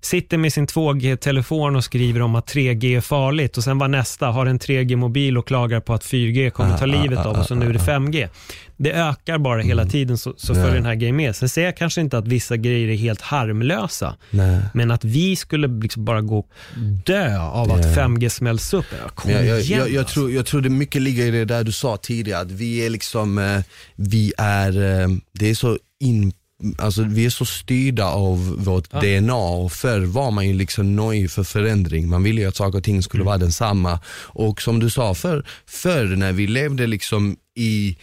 sitter 0.00 0.38
med 0.38 0.52
sin 0.52 0.66
2G-telefon 0.66 1.76
och 1.76 1.84
skriver 1.84 2.22
om 2.22 2.34
att 2.34 2.54
3G 2.54 2.96
är 2.96 3.00
farligt 3.00 3.56
och 3.56 3.64
sen 3.64 3.78
var 3.78 3.88
nästa, 3.88 4.26
har 4.26 4.46
en 4.46 4.58
3G-mobil 4.58 5.38
och 5.38 5.46
klagar 5.46 5.80
på 5.80 5.94
att 5.94 6.04
4G 6.04 6.50
kommer 6.50 6.78
ta 6.78 6.84
Ah, 6.84 6.86
livet 6.86 7.18
ah, 7.18 7.24
av 7.28 7.38
oss 7.38 7.50
och 7.50 7.56
nu 7.56 7.68
är 7.68 7.72
det 7.72 7.78
5G. 7.78 8.28
Det 8.76 8.92
ökar 8.92 9.38
bara 9.38 9.62
hela 9.62 9.84
tiden 9.86 10.18
så, 10.18 10.34
så 10.36 10.54
följer 10.54 10.74
den 10.74 10.86
här 10.86 10.94
grejen 10.94 11.16
med. 11.16 11.36
Sen 11.36 11.48
säger 11.48 11.68
jag 11.68 11.76
kanske 11.76 12.00
inte 12.00 12.18
att 12.18 12.28
vissa 12.28 12.56
grejer 12.56 12.88
är 12.88 12.96
helt 12.96 13.20
harmlösa, 13.20 14.16
Nej. 14.30 14.60
men 14.74 14.90
att 14.90 15.04
vi 15.04 15.36
skulle 15.36 15.68
liksom 15.68 16.04
bara 16.04 16.20
gå 16.20 16.46
dö 17.06 17.38
av 17.38 17.72
att 17.72 17.84
Ja. 17.84 17.92
5G 17.92 18.28
smälls 18.28 18.74
upp. 18.74 18.84
Kom 19.14 19.30
jag, 19.30 19.46
jag, 19.46 19.60
igen 19.60 19.78
jag, 19.78 19.90
jag, 19.90 19.98
alltså. 19.98 20.14
tror, 20.14 20.32
jag 20.32 20.46
tror 20.46 20.60
det 20.60 20.70
mycket 20.70 21.02
ligger 21.02 21.26
i 21.26 21.30
det 21.30 21.44
där 21.44 21.64
du 21.64 21.72
sa 21.72 21.96
tidigare, 21.96 22.40
att 22.40 22.50
vi 22.50 22.86
är 22.86 22.90
liksom, 22.90 23.38
eh, 23.38 23.60
vi 23.96 24.32
är, 24.38 25.00
eh, 25.02 25.08
det 25.32 25.50
är 25.50 25.54
så 25.54 25.67
in, 26.00 26.32
Alltså 26.78 27.02
vi 27.02 27.26
är 27.26 27.30
så 27.30 27.44
styrda 27.44 28.04
av 28.06 28.64
vårt 28.64 28.88
Ja. 28.92 29.00
DNA 29.00 29.34
och 29.34 29.72
förr 29.72 30.00
var 30.00 30.30
man 30.30 30.48
ju 30.48 30.54
liksom 30.54 30.96
nöjd 30.96 31.30
för 31.30 31.44
förändring. 31.44 32.08
Man 32.08 32.22
ville 32.22 32.40
ju 32.40 32.48
att 32.48 32.56
saker 32.56 32.78
och 32.78 32.84
ting 32.84 33.02
skulle 33.02 33.24
vara 33.24 33.38
densamma. 33.38 34.00
Och 34.26 34.62
som 34.62 34.80
du 34.80 34.90
sa, 34.90 35.14
förr, 35.14 35.46
förr 35.66 36.16
när 36.16 36.32
vi 36.32 36.46
levde 36.46 36.86
liksom 36.86 37.36
i 37.54 37.96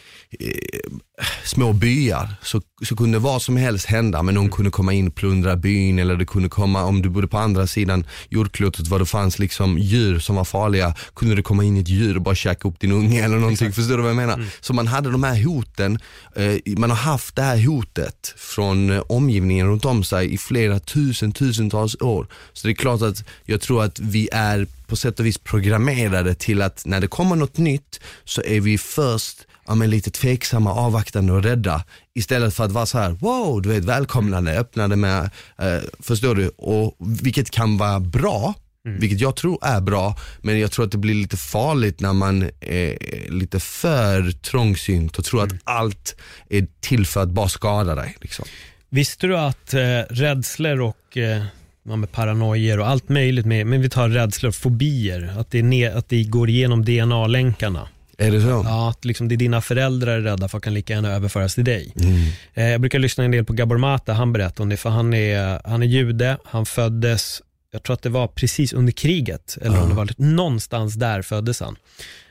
små 1.44 1.74
byar 1.74 2.36
så, 2.42 2.62
så 2.84 2.96
kunde 2.96 3.20
vad 3.20 3.42
som 3.42 3.58
helst 3.58 3.86
hända. 3.86 4.24
Men 4.24 4.36
någon 4.36 4.50
kunde 4.50 4.72
komma 4.72 4.94
in 4.94 5.08
och 5.08 5.16
plundra 5.16 5.56
byn 5.56 6.00
eller 6.00 6.16
det 6.16 6.26
kunde 6.26 6.50
komma, 6.50 6.84
om 6.84 7.02
du 7.02 7.10
bodde 7.10 7.28
på 7.28 7.38
andra 7.38 7.68
sidan 7.68 8.06
jordklotet 8.30 8.88
var 8.88 9.00
det 9.00 9.06
fanns 9.06 9.40
liksom 9.40 9.78
djur 9.78 10.20
som 10.20 10.36
var 10.36 10.46
farliga, 10.46 10.96
kunde 11.16 11.36
det 11.36 11.42
komma 11.42 11.64
in 11.64 11.78
ett 11.78 11.90
djur 11.90 12.16
och 12.16 12.22
bara 12.22 12.36
käka 12.36 12.68
upp 12.68 12.80
din 12.80 12.92
unge 12.92 13.24
eller 13.26 13.38
någonting. 13.38 13.72
Förstår 13.72 13.98
du 13.98 14.04
vad 14.04 14.10
jag 14.10 14.16
menar? 14.16 14.46
Så 14.62 14.74
man 14.74 14.88
hade 14.88 15.12
de 15.12 15.24
här 15.24 15.44
hoten, 15.44 16.00
eh, 16.36 16.78
man 16.78 16.90
har 16.90 16.98
haft 16.98 17.36
det 17.36 17.42
här 17.42 17.66
hotet 17.68 18.34
från 18.38 18.90
eh, 18.90 19.04
omgivningen 19.10 19.68
runt 19.68 19.86
om 19.86 20.04
sig 20.04 20.34
i 20.34 20.38
flera 20.38 20.80
tusen, 20.80 21.32
tusentals 21.32 22.02
år. 22.02 22.28
Så 22.54 22.68
det 22.68 22.74
är 22.74 22.76
klart 22.76 23.02
att 23.02 23.24
jag 23.46 23.62
tror 23.62 23.84
att 23.84 24.00
vi 24.00 24.30
är 24.32 24.68
på 24.88 24.96
sätt 24.96 25.20
och 25.20 25.26
vis 25.26 25.38
programmerade 25.38 26.36
till 26.36 26.62
att 26.62 26.86
när 26.86 27.02
det 27.02 27.08
kommer 27.08 27.36
något 27.36 27.58
nytt 27.58 28.00
så 28.26 28.42
är 28.42 28.62
vi 28.62 28.78
först 28.78 29.45
ja, 29.68 29.76
men 29.76 29.90
lite 29.90 30.12
tveksamma, 30.12 30.74
avvaktande 30.74 31.34
och 31.34 31.44
rädda. 31.44 31.84
Istället 32.14 32.54
för 32.54 32.64
att 32.64 32.72
vara 32.72 32.86
så 32.86 32.98
här, 32.98 33.10
wow, 33.10 33.62
du 33.62 33.70
vet 33.70 33.86
välkomnande, 33.86 34.60
öppnade 34.60 34.96
med, 34.96 35.30
eh, 35.58 35.80
förstår 36.00 36.36
du? 36.36 36.48
Och, 36.50 36.96
vilket 37.00 37.52
kan 37.52 37.78
vara 37.78 38.00
bra, 38.00 38.54
vilket 39.00 39.20
jag 39.22 39.36
tror 39.36 39.60
är 39.62 39.82
bra, 39.82 40.18
men 40.42 40.60
jag 40.60 40.72
tror 40.72 40.86
att 40.86 40.92
det 40.92 40.98
blir 40.98 41.16
lite 41.16 41.38
farligt 41.38 42.00
när 42.00 42.14
man 42.14 42.50
är 42.62 42.98
lite 43.32 43.60
för 43.60 44.32
trångsynt 44.32 45.18
och 45.18 45.26
tror 45.26 45.44
att 45.44 45.52
allt 45.64 46.16
är 46.50 46.68
till 46.80 47.06
för 47.06 47.22
att 47.22 47.30
bara 47.30 47.50
skada 47.50 47.96
dig. 47.96 48.18
Liksom. 48.22 48.46
Visste 48.90 49.28
du 49.28 49.38
att 49.38 49.74
eh, 49.74 49.80
rädslor 50.10 50.82
och 50.82 51.18
eh, 51.18 51.44
ja, 51.84 51.96
med 51.96 52.12
paranoier 52.12 52.80
och 52.80 52.88
allt 52.88 53.10
möjligt, 53.10 53.46
med, 53.46 53.68
men 53.68 53.82
vi 53.82 53.90
tar 53.90 54.10
rädslor 54.10 54.50
och 54.50 54.56
fobier, 54.56 55.34
att 55.38 55.52
det, 55.52 55.62
ne- 55.62 55.98
att 55.98 56.10
det 56.10 56.24
går 56.24 56.50
igenom 56.50 56.86
DNA-länkarna. 56.86 57.88
Är 58.18 58.32
det 58.32 58.42
så? 58.42 58.48
Ja, 58.48 58.90
att 58.90 59.06
liksom 59.06 59.28
det 59.28 59.36
dina 59.36 59.62
föräldrar 59.62 60.18
är 60.18 60.22
rädda 60.22 60.48
för 60.48 60.60
kan 60.60 60.74
lika 60.74 60.94
gärna 60.94 61.12
överföras 61.12 61.56
till 61.56 61.66
dig. 61.66 61.94
Mm. 62.02 62.16
Eh, 62.54 62.70
jag 62.70 62.82
brukar 62.82 63.00
lyssna 63.00 63.24
en 63.24 63.32
del 63.32 63.46
på 63.46 63.54
Gabor 63.54 63.78
Mata, 63.78 64.14
han 64.14 64.34
berättar 64.34 64.64
om 64.64 64.70
det, 64.70 64.78
för 64.78 64.90
han 64.90 65.14
är, 65.14 65.62
han 65.66 65.84
är 65.84 65.88
jude, 65.88 66.38
han 66.44 66.66
föddes, 66.66 67.42
jag 67.72 67.84
tror 67.84 67.94
att 67.94 68.02
det 68.02 68.10
var 68.10 68.28
precis 68.28 68.74
under 68.74 68.92
kriget, 68.92 69.58
eller 69.62 69.82
om 69.82 69.90
det 69.90 69.96
var 69.96 70.10
någonstans 70.18 70.94
där 70.94 71.22
föddes 71.22 71.60
han. 71.60 71.76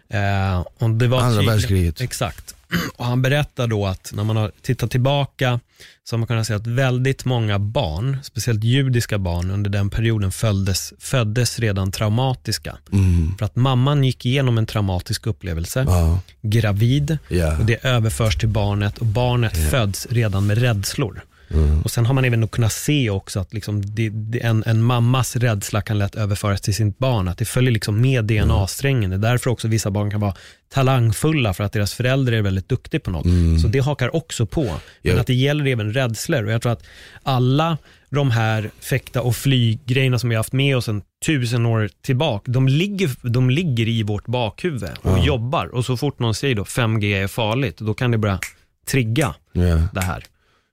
Eh, 0.08 0.64
och 0.78 0.90
det 0.90 1.08
var 1.08 1.20
Andra 1.20 1.42
världskriget. 1.42 2.00
Exakt. 2.00 2.53
Och 2.96 3.04
han 3.04 3.22
berättar 3.22 3.66
då 3.66 3.86
att 3.86 4.12
när 4.14 4.24
man 4.24 4.36
har 4.36 4.52
tittat 4.62 4.90
tillbaka 4.90 5.60
så 6.04 6.16
har 6.16 6.18
man 6.18 6.26
kunnat 6.26 6.46
se 6.46 6.54
att 6.54 6.66
väldigt 6.66 7.24
många 7.24 7.58
barn, 7.58 8.18
speciellt 8.22 8.64
judiska 8.64 9.18
barn 9.18 9.50
under 9.50 9.70
den 9.70 9.90
perioden 9.90 10.32
föddes, 10.32 10.92
föddes 10.98 11.58
redan 11.58 11.92
traumatiska. 11.92 12.78
Mm. 12.92 13.34
För 13.38 13.46
att 13.46 13.56
mamman 13.56 14.04
gick 14.04 14.26
igenom 14.26 14.58
en 14.58 14.66
traumatisk 14.66 15.26
upplevelse, 15.26 15.84
Ja, 15.88 16.20
gravid, 16.42 17.18
ja. 17.28 17.58
och 17.58 17.64
det 17.64 17.84
överförs 17.84 18.36
till 18.36 18.48
barnet 18.48 18.98
och 18.98 19.06
barnet 19.06 19.70
föds 19.70 20.06
redan 20.10 20.46
med 20.46 20.58
rädslor. 20.58 21.22
Mm. 21.54 21.82
Och 21.82 21.90
Sen 21.90 22.06
har 22.06 22.14
man 22.14 22.24
även 22.24 22.48
kunnat 22.48 22.72
se 22.72 23.10
också 23.10 23.40
att 23.40 23.54
liksom 23.54 23.82
det, 23.94 24.08
det, 24.08 24.40
en, 24.40 24.62
en 24.66 24.82
mammas 24.82 25.36
rädsla 25.36 25.80
kan 25.82 25.98
lätt 25.98 26.14
överföras 26.14 26.60
till 26.60 26.74
sitt 26.74 26.98
barn, 26.98 27.28
att 27.28 27.38
det 27.38 27.44
följer 27.44 27.70
liksom 27.72 28.00
med 28.00 28.24
DNA-strängen. 28.24 29.10
Det 29.10 29.16
är 29.16 29.20
därför 29.30 29.50
också 29.50 29.68
vissa 29.68 29.90
barn 29.90 30.10
kan 30.10 30.20
vara 30.20 30.34
talangfulla 30.74 31.54
för 31.54 31.64
att 31.64 31.72
deras 31.72 31.94
förälder 31.94 32.32
är 32.32 32.42
väldigt 32.42 32.68
duktig 32.68 33.02
på 33.02 33.10
något. 33.10 33.26
Så 33.62 33.68
det 33.68 33.78
hakar 33.78 34.16
också 34.16 34.46
på. 34.46 34.64
Men 34.64 34.78
Ja. 35.02 35.20
att 35.20 35.26
det 35.26 35.34
gäller 35.34 35.66
även 35.66 35.92
rädslor. 35.92 36.44
Och 36.44 36.52
jag 36.52 36.62
tror 36.62 36.72
att 36.72 36.82
alla 37.22 37.78
de 38.10 38.30
här 38.30 38.70
fäkta 38.80 39.22
och 39.22 39.36
flyggrejerna 39.36 40.18
som 40.18 40.28
vi 40.28 40.34
har 40.34 40.38
haft 40.40 40.52
med 40.52 40.76
oss 40.76 40.88
en 40.88 41.02
tusen 41.26 41.66
år 41.66 41.90
tillbaka, 42.02 42.50
de 42.52 42.68
ligger, 42.68 43.10
de 43.30 43.50
ligger 43.50 43.88
i 43.88 44.02
vårt 44.02 44.26
bakhuvud 44.26 44.90
och 45.02 45.18
Ja. 45.18 45.24
jobbar. 45.26 45.66
Och 45.66 45.84
så 45.84 45.96
fort 45.96 46.18
någon 46.18 46.34
säger 46.34 46.54
då 46.54 46.64
5G 46.64 47.22
är 47.22 47.26
farligt, 47.26 47.78
då 47.78 47.94
kan 47.94 48.10
det 48.10 48.18
börja 48.18 48.38
trigga 48.86 49.34
ja. 49.52 49.80
det 49.92 50.00
här. 50.00 50.24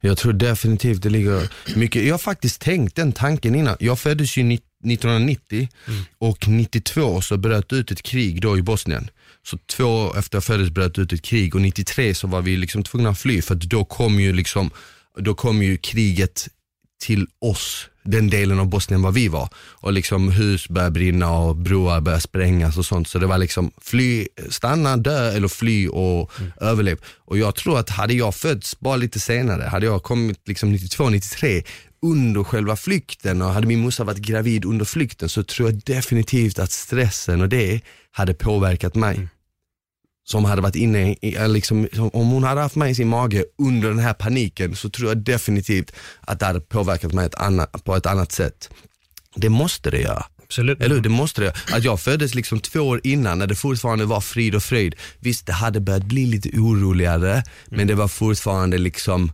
Jag 0.02 0.18
tror 0.18 0.34
definitivt 0.34 1.02
det 1.04 1.10
ligger 1.10 1.52
mycket, 1.76 2.04
jag 2.06 2.14
har 2.14 2.20
faktiskt 2.20 2.62
tänkt 2.62 2.96
den 2.96 3.12
tanken 3.12 3.56
innan. 3.56 3.78
Jag 3.80 4.00
föddes 4.00 4.38
ju 4.38 4.44
ni- 4.44 4.60
1990 4.84 5.70
och 6.18 6.48
92 6.48 7.22
så 7.22 7.38
bröt 7.38 7.74
ut 7.74 7.92
ett 7.92 8.04
krig 8.04 8.42
då 8.42 8.58
i 8.58 8.62
Bosnien. 8.62 9.10
Så 9.44 9.58
två 9.58 9.84
år 9.86 10.18
efter 10.20 10.36
jag 10.36 10.44
föddes 10.44 10.70
bröt 10.70 10.98
ut 10.98 11.14
ett 11.14 11.22
krig 11.22 11.56
och 11.56 11.62
93 11.62 12.14
så 12.14 12.28
var 12.28 12.42
vi 12.42 12.58
liksom 12.58 12.84
tvungna 12.84 13.10
att 13.10 13.20
fly 13.20 13.42
för 13.42 13.56
att 13.56 13.62
då 13.62 13.86
kom 13.86 14.20
ju 14.20 14.34
liksom, 14.34 14.70
då 15.20 15.34
kom 15.34 15.64
ju 15.64 15.78
kriget 15.78 16.48
till 17.04 17.28
oss, 17.42 17.88
den 18.04 18.30
delen 18.30 18.60
av 18.60 18.68
Bosnien 18.68 19.02
var 19.02 19.12
vi 19.12 19.28
var. 19.28 19.50
Och 19.56 19.94
liksom 19.94 20.32
hus 20.32 20.70
började 20.70 20.92
brinna 20.92 21.32
och 21.32 21.56
broar 21.56 22.02
började 22.02 22.22
sprängas 22.22 22.78
och 22.78 22.86
sånt. 22.86 23.08
Så 23.08 23.20
det 23.20 23.28
var 23.28 23.38
liksom 23.38 23.72
fly, 23.82 24.28
stanna, 24.50 24.98
dö 24.98 25.32
eller 25.32 25.48
fly 25.48 25.88
och 25.88 26.32
överlev. 26.62 26.98
Och 27.18 27.38
jag 27.38 27.56
tror 27.56 27.80
att 27.80 27.90
hade 27.90 28.14
jag 28.14 28.36
fötts 28.36 28.80
bara 28.80 28.96
lite 28.96 29.20
senare, 29.20 29.64
hade 29.64 29.86
jag 29.86 30.04
kommit 30.04 30.48
liksom 30.48 30.72
92, 30.72 31.10
93 31.10 31.64
under 32.02 32.44
själva 32.44 32.76
flykten 32.76 33.42
och 33.42 33.50
hade 33.50 33.68
min 33.68 33.80
morsa 33.80 34.04
varit 34.04 34.18
gravid 34.18 34.66
under 34.66 34.86
flykten 34.86 35.30
så 35.30 35.44
tror 35.44 35.70
jag 35.70 35.82
definitivt 35.86 36.60
att 36.60 36.72
stressen 36.72 37.42
och 37.42 37.50
det 37.50 37.82
hade 38.12 38.34
påverkat 38.34 38.96
mig 38.96 39.28
som 40.32 40.46
hade 40.46 40.62
varit 40.62 40.76
inne 40.76 41.12
i, 41.22 41.36
liksom, 41.48 41.88
som- 41.94 42.10
om 42.13 42.28
hon 42.30 42.44
hade 42.44 42.62
haft 42.62 42.76
mig 42.76 42.91
i 42.91 42.96
sin 42.96 43.08
mage 43.08 43.46
under 43.58 43.89
den 43.89 44.00
här 44.00 44.13
paniken 44.13 44.76
så 44.76 44.89
tror 44.89 45.10
jag 45.10 45.17
definitivt 45.17 45.91
att 46.22 46.39
det 46.39 46.46
hade 46.46 46.60
påverkat 46.62 47.13
mig 47.13 47.26
ett 47.26 47.36
annat, 47.36 47.84
på 47.84 47.96
ett 47.96 48.06
annat 48.06 48.32
sätt. 48.32 48.70
Det 49.36 49.50
måste 49.50 49.91
det 49.91 50.00
göra. 50.02 50.26
Absolut. 50.44 50.82
Eller 50.82 50.96
hur? 50.96 51.02
Det 51.02 51.10
måste 51.10 51.41
det. 51.41 51.54
Att 51.74 51.84
jag 51.84 52.00
föddes 52.02 52.36
liksom 52.36 52.60
två 52.60 52.80
år 52.80 53.02
innan 53.04 53.39
när 53.39 53.48
det 53.48 53.56
fortfarande 53.56 54.06
var 54.06 54.22
frid 54.22 54.56
och 54.56 54.63
fröjd. 54.63 54.96
Visst, 55.20 55.46
det 55.46 55.54
hade 55.54 55.80
börjat 55.80 56.04
bli 56.04 56.26
lite 56.26 56.50
oroligare, 56.50 57.44
men 57.67 57.88
det 57.88 57.96
var 57.96 58.08
fortfarande 58.08 58.78
liksom, 58.78 59.32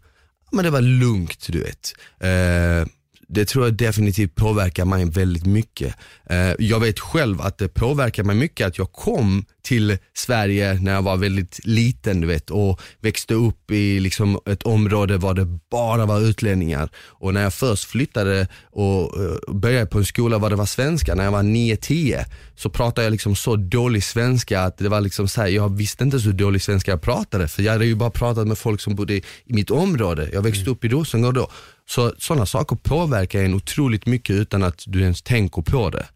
men 0.52 0.64
det 0.66 0.70
var 0.72 0.82
lugnt 0.82 1.48
du 1.50 1.60
vet. 1.60 1.94
Eh, 2.20 2.88
det 3.30 3.46
tror 3.46 3.66
jag 3.66 3.74
definitivt 3.74 4.36
påverkar 4.36 4.86
mig 4.86 5.06
väldigt 5.06 5.46
mycket. 5.46 5.96
Eh, 6.30 6.52
jag 6.60 6.80
vet 6.80 7.00
själv 7.00 7.42
att 7.42 7.58
det 7.58 7.68
påverkar 7.68 8.24
mig 8.24 8.36
mycket 8.36 8.68
att 8.68 8.78
jag 8.78 8.92
kom 8.92 9.46
till 9.62 9.98
Sverige 10.14 10.74
när 10.74 10.94
jag 10.94 11.02
var 11.02 11.18
väldigt 11.18 11.66
liten 11.66 12.22
du 12.22 12.28
vet 12.28 12.50
och 12.50 12.82
växte 13.00 13.34
upp 13.34 13.72
i 13.72 14.00
liksom 14.00 14.40
ett 14.46 14.64
område 14.64 15.18
var 15.18 15.34
det 15.34 15.46
bara 15.72 16.06
var 16.06 16.22
utlänningar. 16.22 16.90
Och 16.98 17.34
när 17.34 17.44
jag 17.44 17.54
först 17.54 17.86
flyttade 17.86 18.48
och 18.72 19.24
eh, 19.24 19.54
började 19.54 19.86
på 19.86 19.98
en 19.98 20.06
skola 20.06 20.38
var 20.38 20.50
det 20.50 20.56
var 20.56 20.66
svenska, 20.66 21.16
när 21.16 21.24
jag 21.24 21.32
var 21.32 21.44
9-10 21.44 22.26
så 22.56 22.70
pratade 22.70 23.06
jag 23.06 23.12
liksom 23.12 23.36
så 23.36 23.56
dålig 23.56 24.04
svenska 24.04 24.62
att 24.62 24.78
det 24.78 24.90
var 24.90 25.02
liksom 25.02 25.28
så 25.28 25.42
här, 25.42 25.48
jag 25.48 25.78
visste 25.78 26.04
inte 26.04 26.20
så 26.20 26.30
dålig 26.30 26.62
svenska 26.62 26.92
jag 26.92 27.02
pratade 27.02 27.48
för 27.48 27.64
jag 27.64 27.72
hade 27.72 27.86
ju 27.86 27.96
bara 27.96 28.10
pratat 28.10 28.48
med 28.48 28.58
folk 28.58 28.82
som 28.82 28.96
bodde 28.96 29.14
i 29.14 29.24
mitt 29.46 29.72
område. 29.72 30.30
Jag 30.34 30.42
växte 30.42 30.70
upp 30.70 30.86
i 30.86 30.88
Rosengård 30.88 31.36
då. 31.36 31.50
Så 31.90 32.14
sådana 32.18 32.46
saker 32.46 32.76
påverkar 32.76 33.44
en 33.44 33.54
otroligt 33.54 34.06
mycket 34.06 34.36
utan 34.36 34.64
att 34.64 34.84
du 34.88 35.02
ens 35.02 35.22
tänker 35.22 35.62
på 35.62 35.90
det. 35.90 36.08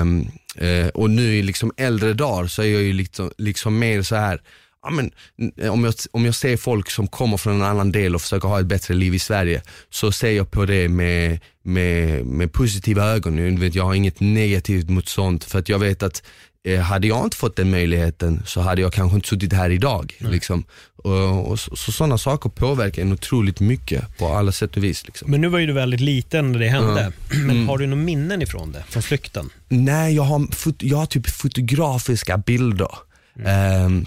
Um, 0.00 0.30
uh, 0.62 0.88
och 0.88 1.10
nu 1.10 1.36
i 1.36 1.42
liksom 1.42 1.72
äldre 1.76 2.12
dagar 2.12 2.46
så 2.46 2.62
är 2.62 2.66
jag 2.66 2.82
ju 2.82 2.92
liksom, 2.92 3.30
liksom 3.38 3.78
mer 3.78 4.02
så 4.02 4.16
här 4.16 4.40
ja, 4.82 4.90
men, 4.90 5.10
eh, 5.56 5.72
om, 5.72 5.84
jag, 5.84 5.94
om 6.10 6.24
jag 6.24 6.34
ser 6.34 6.56
folk 6.56 6.90
som 6.90 7.06
kommer 7.06 7.36
från 7.36 7.54
en 7.54 7.62
annan 7.62 7.92
del 7.92 8.14
och 8.14 8.22
försöker 8.22 8.48
ha 8.48 8.60
ett 8.60 8.66
bättre 8.66 8.94
liv 8.94 9.14
i 9.14 9.18
Sverige, 9.18 9.62
så 9.90 10.12
ser 10.12 10.30
jag 10.30 10.50
på 10.50 10.66
det 10.66 10.88
med, 10.88 11.40
med, 11.62 12.26
med 12.26 12.52
positiva 12.52 13.04
ögon. 13.04 13.38
Jag, 13.38 13.58
vet, 13.58 13.74
jag 13.74 13.84
har 13.84 13.94
inget 13.94 14.20
negativt 14.20 14.90
mot 14.90 15.08
sånt, 15.08 15.44
för 15.44 15.58
att 15.58 15.68
jag 15.68 15.78
vet 15.78 16.02
att 16.02 16.22
eh, 16.64 16.80
hade 16.80 17.06
jag 17.06 17.24
inte 17.24 17.36
fått 17.36 17.56
den 17.56 17.70
möjligheten 17.70 18.42
så 18.46 18.60
hade 18.60 18.82
jag 18.82 18.92
kanske 18.92 19.14
inte 19.14 19.28
suttit 19.28 19.52
här 19.52 19.70
idag. 19.70 20.14
Liksom. 20.18 20.64
Och, 20.96 21.50
och 21.50 21.60
så, 21.60 21.76
så 21.76 21.92
sådana 21.92 22.18
saker 22.18 22.50
påverkar 22.50 23.02
en 23.02 23.12
otroligt 23.12 23.60
mycket 23.60 24.18
på 24.18 24.28
alla 24.28 24.52
sätt 24.52 24.76
och 24.76 24.84
vis. 24.84 25.06
Liksom. 25.06 25.30
Men 25.30 25.40
nu 25.40 25.48
var 25.48 25.58
ju 25.58 25.66
du 25.66 25.72
väldigt 25.72 26.00
liten 26.00 26.52
när 26.52 26.58
det 26.58 26.68
hände. 26.68 27.12
Men 27.30 27.50
mm. 27.50 27.68
har 27.68 27.78
du 27.78 27.86
några 27.86 28.02
minnen 28.02 28.42
ifrån 28.42 28.72
det, 28.72 28.84
från 28.88 29.02
flykten? 29.02 29.50
Nej, 29.68 30.14
jag 30.14 30.22
har, 30.22 30.46
jag 30.78 30.98
har 30.98 31.06
typ 31.06 31.30
fotografiska 31.30 32.38
bilder. 32.38 32.90
Mm. 33.36 33.84
Um, 33.84 34.06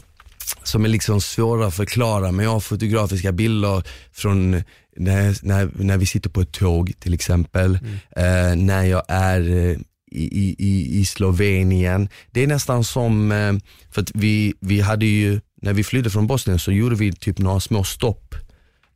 som 0.64 0.86
är 0.86 0.89
liksom 0.89 1.22
svåra 1.22 1.68
att 1.68 1.76
förklara, 1.76 2.32
men 2.32 2.45
jag 2.45 2.51
har 2.51 2.60
fotografiska 2.60 3.32
bilder 3.32 3.84
från 4.12 4.64
när, 4.97 5.45
när, 5.45 5.70
när 5.76 5.97
vi 5.97 6.06
sitter 6.06 6.30
på 6.30 6.41
ett 6.41 6.51
tåg 6.51 6.93
till 6.99 7.14
exempel, 7.14 7.80
mm. 7.82 8.51
eh, 8.51 8.66
när 8.66 8.84
jag 8.84 9.04
är 9.08 9.49
eh, 9.49 9.78
i, 10.14 10.55
i, 10.59 10.99
i 10.99 11.05
Slovenien. 11.05 12.09
Det 12.32 12.43
är 12.43 12.47
nästan 12.47 12.84
som, 12.84 13.32
eh, 13.32 13.53
för 13.91 14.01
att 14.01 14.11
vi, 14.14 14.53
vi 14.59 14.82
hade 14.82 15.05
ju, 15.05 15.41
när 15.61 15.74
vi 15.74 15.84
flydde 15.84 16.09
från 16.09 16.28
Bosnien 16.28 16.59
så 16.59 16.72
gjorde 16.72 16.95
vi 16.95 17.14
typ 17.14 17.39
några 17.39 17.59
små 17.59 17.84
stopp 17.84 18.36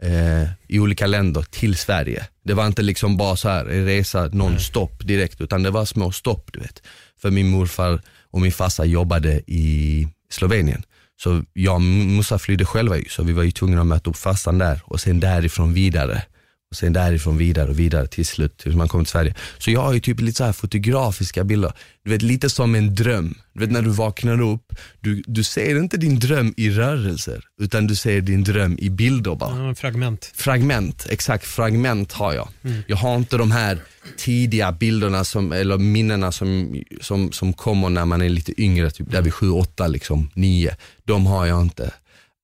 eh, 0.01 0.49
i 0.67 0.79
olika 0.79 1.07
länder 1.07 1.41
till 1.41 1.75
Sverige. 1.75 2.27
Det 2.43 2.53
var 2.53 2.67
inte 2.67 2.81
liksom 2.81 3.17
bara 3.17 3.35
så 3.35 3.49
här 3.49 3.65
en 3.65 3.85
resa 3.85 4.27
non-stop 4.27 5.03
direkt, 5.03 5.41
utan 5.41 5.63
det 5.63 5.71
var 5.71 5.85
små 5.85 6.11
stopp 6.11 6.53
du 6.53 6.59
vet. 6.59 6.81
För 7.21 7.31
min 7.31 7.47
morfar 7.47 8.01
och 8.31 8.41
min 8.41 8.51
farsa 8.51 8.85
jobbade 8.85 9.41
i 9.47 10.07
Slovenien. 10.29 10.83
Så 11.19 11.43
jag 11.53 11.75
och 11.75 11.81
Musa 11.81 12.39
flydde 12.39 12.65
själva 12.65 12.95
så 13.09 13.23
vi 13.23 13.33
var 13.33 13.43
ju 13.43 13.51
tvungna 13.51 13.81
att 13.81 13.87
möta 13.87 14.09
upp 14.09 14.17
farsan 14.17 14.57
där 14.57 14.81
och 14.83 14.99
sen 14.99 15.19
därifrån 15.19 15.73
vidare. 15.73 16.23
Och 16.69 16.75
sen 16.75 16.93
därifrån 16.93 17.37
vidare 17.37 17.69
och 17.69 17.79
vidare 17.79 18.07
till 18.07 18.25
slut 18.25 18.57
tills 18.57 18.75
man 18.75 18.87
kom 18.87 19.03
till 19.03 19.11
Sverige. 19.11 19.35
Så 19.57 19.71
jag 19.71 19.81
har 19.81 19.93
ju 19.93 19.99
typ 19.99 20.19
lite 20.19 20.37
så 20.37 20.43
här 20.43 20.53
fotografiska 20.53 21.43
bilder. 21.43 21.73
Du 22.03 22.11
vet 22.11 22.21
lite 22.21 22.49
som 22.49 22.75
en 22.75 22.95
dröm. 22.95 23.35
Du 23.53 23.59
vet 23.59 23.71
när 23.71 23.81
du 23.81 23.89
vaknar 23.89 24.41
upp, 24.41 24.73
du, 24.99 25.23
du 25.27 25.43
ser 25.43 25.79
inte 25.79 25.97
din 25.97 26.19
dröm 26.19 26.53
i 26.57 26.69
rörelser 26.69 27.43
utan 27.61 27.87
du 27.87 27.95
ser 27.95 28.21
din 28.21 28.43
dröm 28.43 28.77
i 28.79 28.89
bilder 28.89 29.35
bara. 29.35 29.67
Ja, 29.67 29.75
fragment. 29.75 30.31
Fragment, 30.35 31.07
exakt 31.09 31.45
fragment 31.45 32.11
har 32.11 32.33
jag. 32.33 32.49
Mm. 32.63 32.81
Jag 32.87 32.97
har 32.97 33.15
inte 33.15 33.37
de 33.37 33.51
här 33.51 33.77
tidiga 34.17 34.71
bilderna 34.71 35.23
som, 35.23 35.51
eller 35.51 35.77
minnena 35.77 36.31
som, 36.31 36.83
som, 37.01 37.31
som 37.31 37.53
kommer 37.53 37.89
när 37.89 38.05
man 38.05 38.21
är 38.21 38.29
lite 38.29 38.61
yngre, 38.61 38.91
typ 38.91 39.11
där 39.11 39.21
vid 39.21 39.33
7, 39.33 39.49
8, 39.49 39.87
liksom 39.87 40.29
9. 40.33 40.75
De 41.05 41.25
har 41.25 41.45
jag 41.45 41.61
inte. 41.61 41.91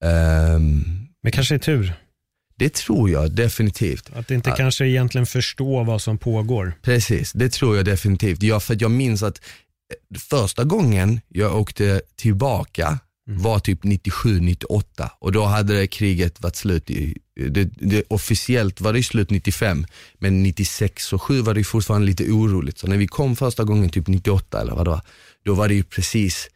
Um, 0.03 1.07
Men 1.23 1.31
kanske 1.31 1.55
är 1.55 1.59
tur. 1.59 1.93
Det 2.55 2.73
tror 2.73 3.09
jag 3.09 3.31
definitivt. 3.31 4.09
Att 4.13 4.31
inte 4.31 4.51
att, 4.51 4.57
kanske 4.57 4.85
egentligen 4.85 5.25
förstå 5.25 5.83
vad 5.83 6.01
som 6.01 6.17
pågår. 6.17 6.73
Precis, 6.81 7.31
det 7.31 7.49
tror 7.49 7.75
jag 7.75 7.85
definitivt. 7.85 8.43
Ja, 8.43 8.59
för 8.59 8.77
jag 8.79 8.91
minns 8.91 9.23
att 9.23 9.37
eh, 10.13 10.19
första 10.19 10.63
gången 10.63 11.21
jag 11.27 11.55
åkte 11.55 12.01
tillbaka 12.15 12.99
mm. 13.27 13.41
var 13.41 13.59
typ 13.59 13.83
97-98 13.83 15.09
och 15.19 15.31
då 15.31 15.43
hade 15.43 15.87
kriget 15.87 16.41
varit 16.41 16.55
slut. 16.55 16.89
I, 16.89 17.17
det, 17.49 17.63
det, 17.63 18.03
officiellt 18.07 18.81
var 18.81 18.93
det 18.93 19.03
slut 19.03 19.29
95 19.29 19.85
men 20.19 20.43
96 20.43 21.13
och 21.13 21.21
7 21.21 21.41
var 21.41 21.53
det 21.53 21.63
fortfarande 21.63 22.07
lite 22.07 22.23
oroligt. 22.23 22.77
Så 22.77 22.87
när 22.87 22.97
vi 22.97 23.07
kom 23.07 23.35
första 23.35 23.63
gången, 23.63 23.89
typ 23.89 24.07
98 24.07 24.61
eller 24.61 24.73
vad 24.73 24.85
det 24.85 24.89
var, 24.89 25.01
då 25.45 25.53
var 25.53 25.67
det 25.67 25.73
ju 25.73 25.83
precis 25.83 26.49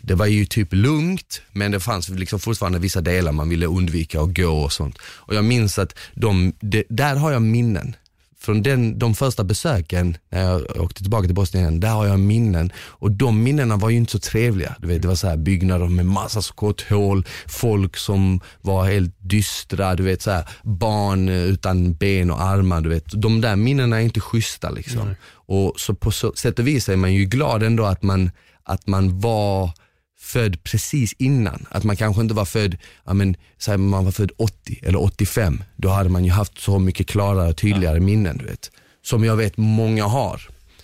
det 0.00 0.14
var 0.14 0.26
ju 0.26 0.44
typ 0.44 0.68
lugnt, 0.72 1.42
men 1.52 1.70
det 1.70 1.80
fanns 1.80 2.08
liksom 2.08 2.40
fortfarande 2.40 2.78
vissa 2.78 3.00
delar 3.00 3.32
man 3.32 3.48
ville 3.48 3.66
undvika 3.66 4.20
att 4.20 4.36
gå 4.36 4.50
och 4.50 4.72
sånt. 4.72 4.98
Och 5.02 5.34
jag 5.34 5.44
minns 5.44 5.78
att 5.78 5.98
de, 6.14 6.52
de, 6.60 6.84
där 6.88 7.16
har 7.16 7.32
jag 7.32 7.42
minnen. 7.42 7.96
Från 8.42 8.62
den, 8.62 8.98
de 8.98 9.14
första 9.14 9.44
besöken, 9.44 10.16
när 10.30 10.42
jag 10.42 10.80
åkte 10.80 11.02
tillbaka 11.02 11.26
till 11.26 11.34
Bosnien, 11.34 11.80
där 11.80 11.88
har 11.88 12.06
jag 12.06 12.20
minnen. 12.20 12.72
Och 12.76 13.10
de 13.10 13.42
minnena 13.42 13.76
var 13.76 13.90
ju 13.90 13.96
inte 13.96 14.12
så 14.12 14.18
trevliga. 14.18 14.76
Du 14.78 14.88
vet, 14.88 15.02
det 15.02 15.08
var 15.08 15.14
så 15.14 15.28
här 15.28 15.36
byggnader 15.36 15.86
med 15.86 16.06
massa 16.06 16.42
skotthål, 16.42 17.26
folk 17.46 17.96
som 17.96 18.40
var 18.60 18.84
helt 18.84 19.14
dystra, 19.18 19.94
du 19.94 20.02
vet 20.02 20.22
så 20.22 20.30
här, 20.30 20.48
barn 20.62 21.28
utan 21.28 21.94
ben 21.94 22.30
och 22.30 22.42
armar. 22.42 22.80
Du 22.80 22.88
vet. 22.88 23.04
De 23.22 23.40
där 23.40 23.56
minnena 23.56 23.96
är 23.96 24.04
inte 24.04 24.20
schyssta. 24.20 24.70
Liksom. 24.70 25.14
Och 25.30 25.74
så 25.76 25.94
på 25.94 26.10
så, 26.10 26.32
sätt 26.32 26.58
och 26.58 26.66
vis 26.66 26.88
är 26.88 26.96
man 26.96 27.14
ju 27.14 27.24
glad 27.24 27.62
ändå 27.62 27.84
att 27.84 28.02
man 28.02 28.30
att 28.64 28.86
man 28.86 29.20
var 29.20 29.70
född 30.20 30.64
precis 30.64 31.12
innan. 31.18 31.66
Att 31.70 31.84
man 31.84 31.96
kanske 31.96 32.22
inte 32.22 32.34
var 32.34 32.44
född, 32.44 32.76
ja 33.04 33.14
men, 33.14 33.36
säg 33.58 33.76
man 33.76 34.04
var 34.04 34.12
född 34.12 34.30
80 34.36 34.80
eller 34.82 35.02
85. 35.02 35.62
Då 35.76 35.88
hade 35.88 36.08
man 36.08 36.24
ju 36.24 36.30
haft 36.30 36.60
så 36.60 36.78
mycket 36.78 37.06
klarare 37.06 37.48
och 37.48 37.56
tydligare 37.56 37.96
ja. 37.96 38.02
minnen. 38.02 38.38
Du 38.38 38.44
vet. 38.44 38.70
Som 39.02 39.24
jag 39.24 39.36
vet 39.36 39.56
många 39.56 40.04
har. 40.04 40.40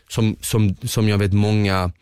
Som, 0.08 0.36
som, 0.40 0.76
som 0.82 1.08
jag 1.08 1.18
vet 1.18 1.32
många 1.32 1.92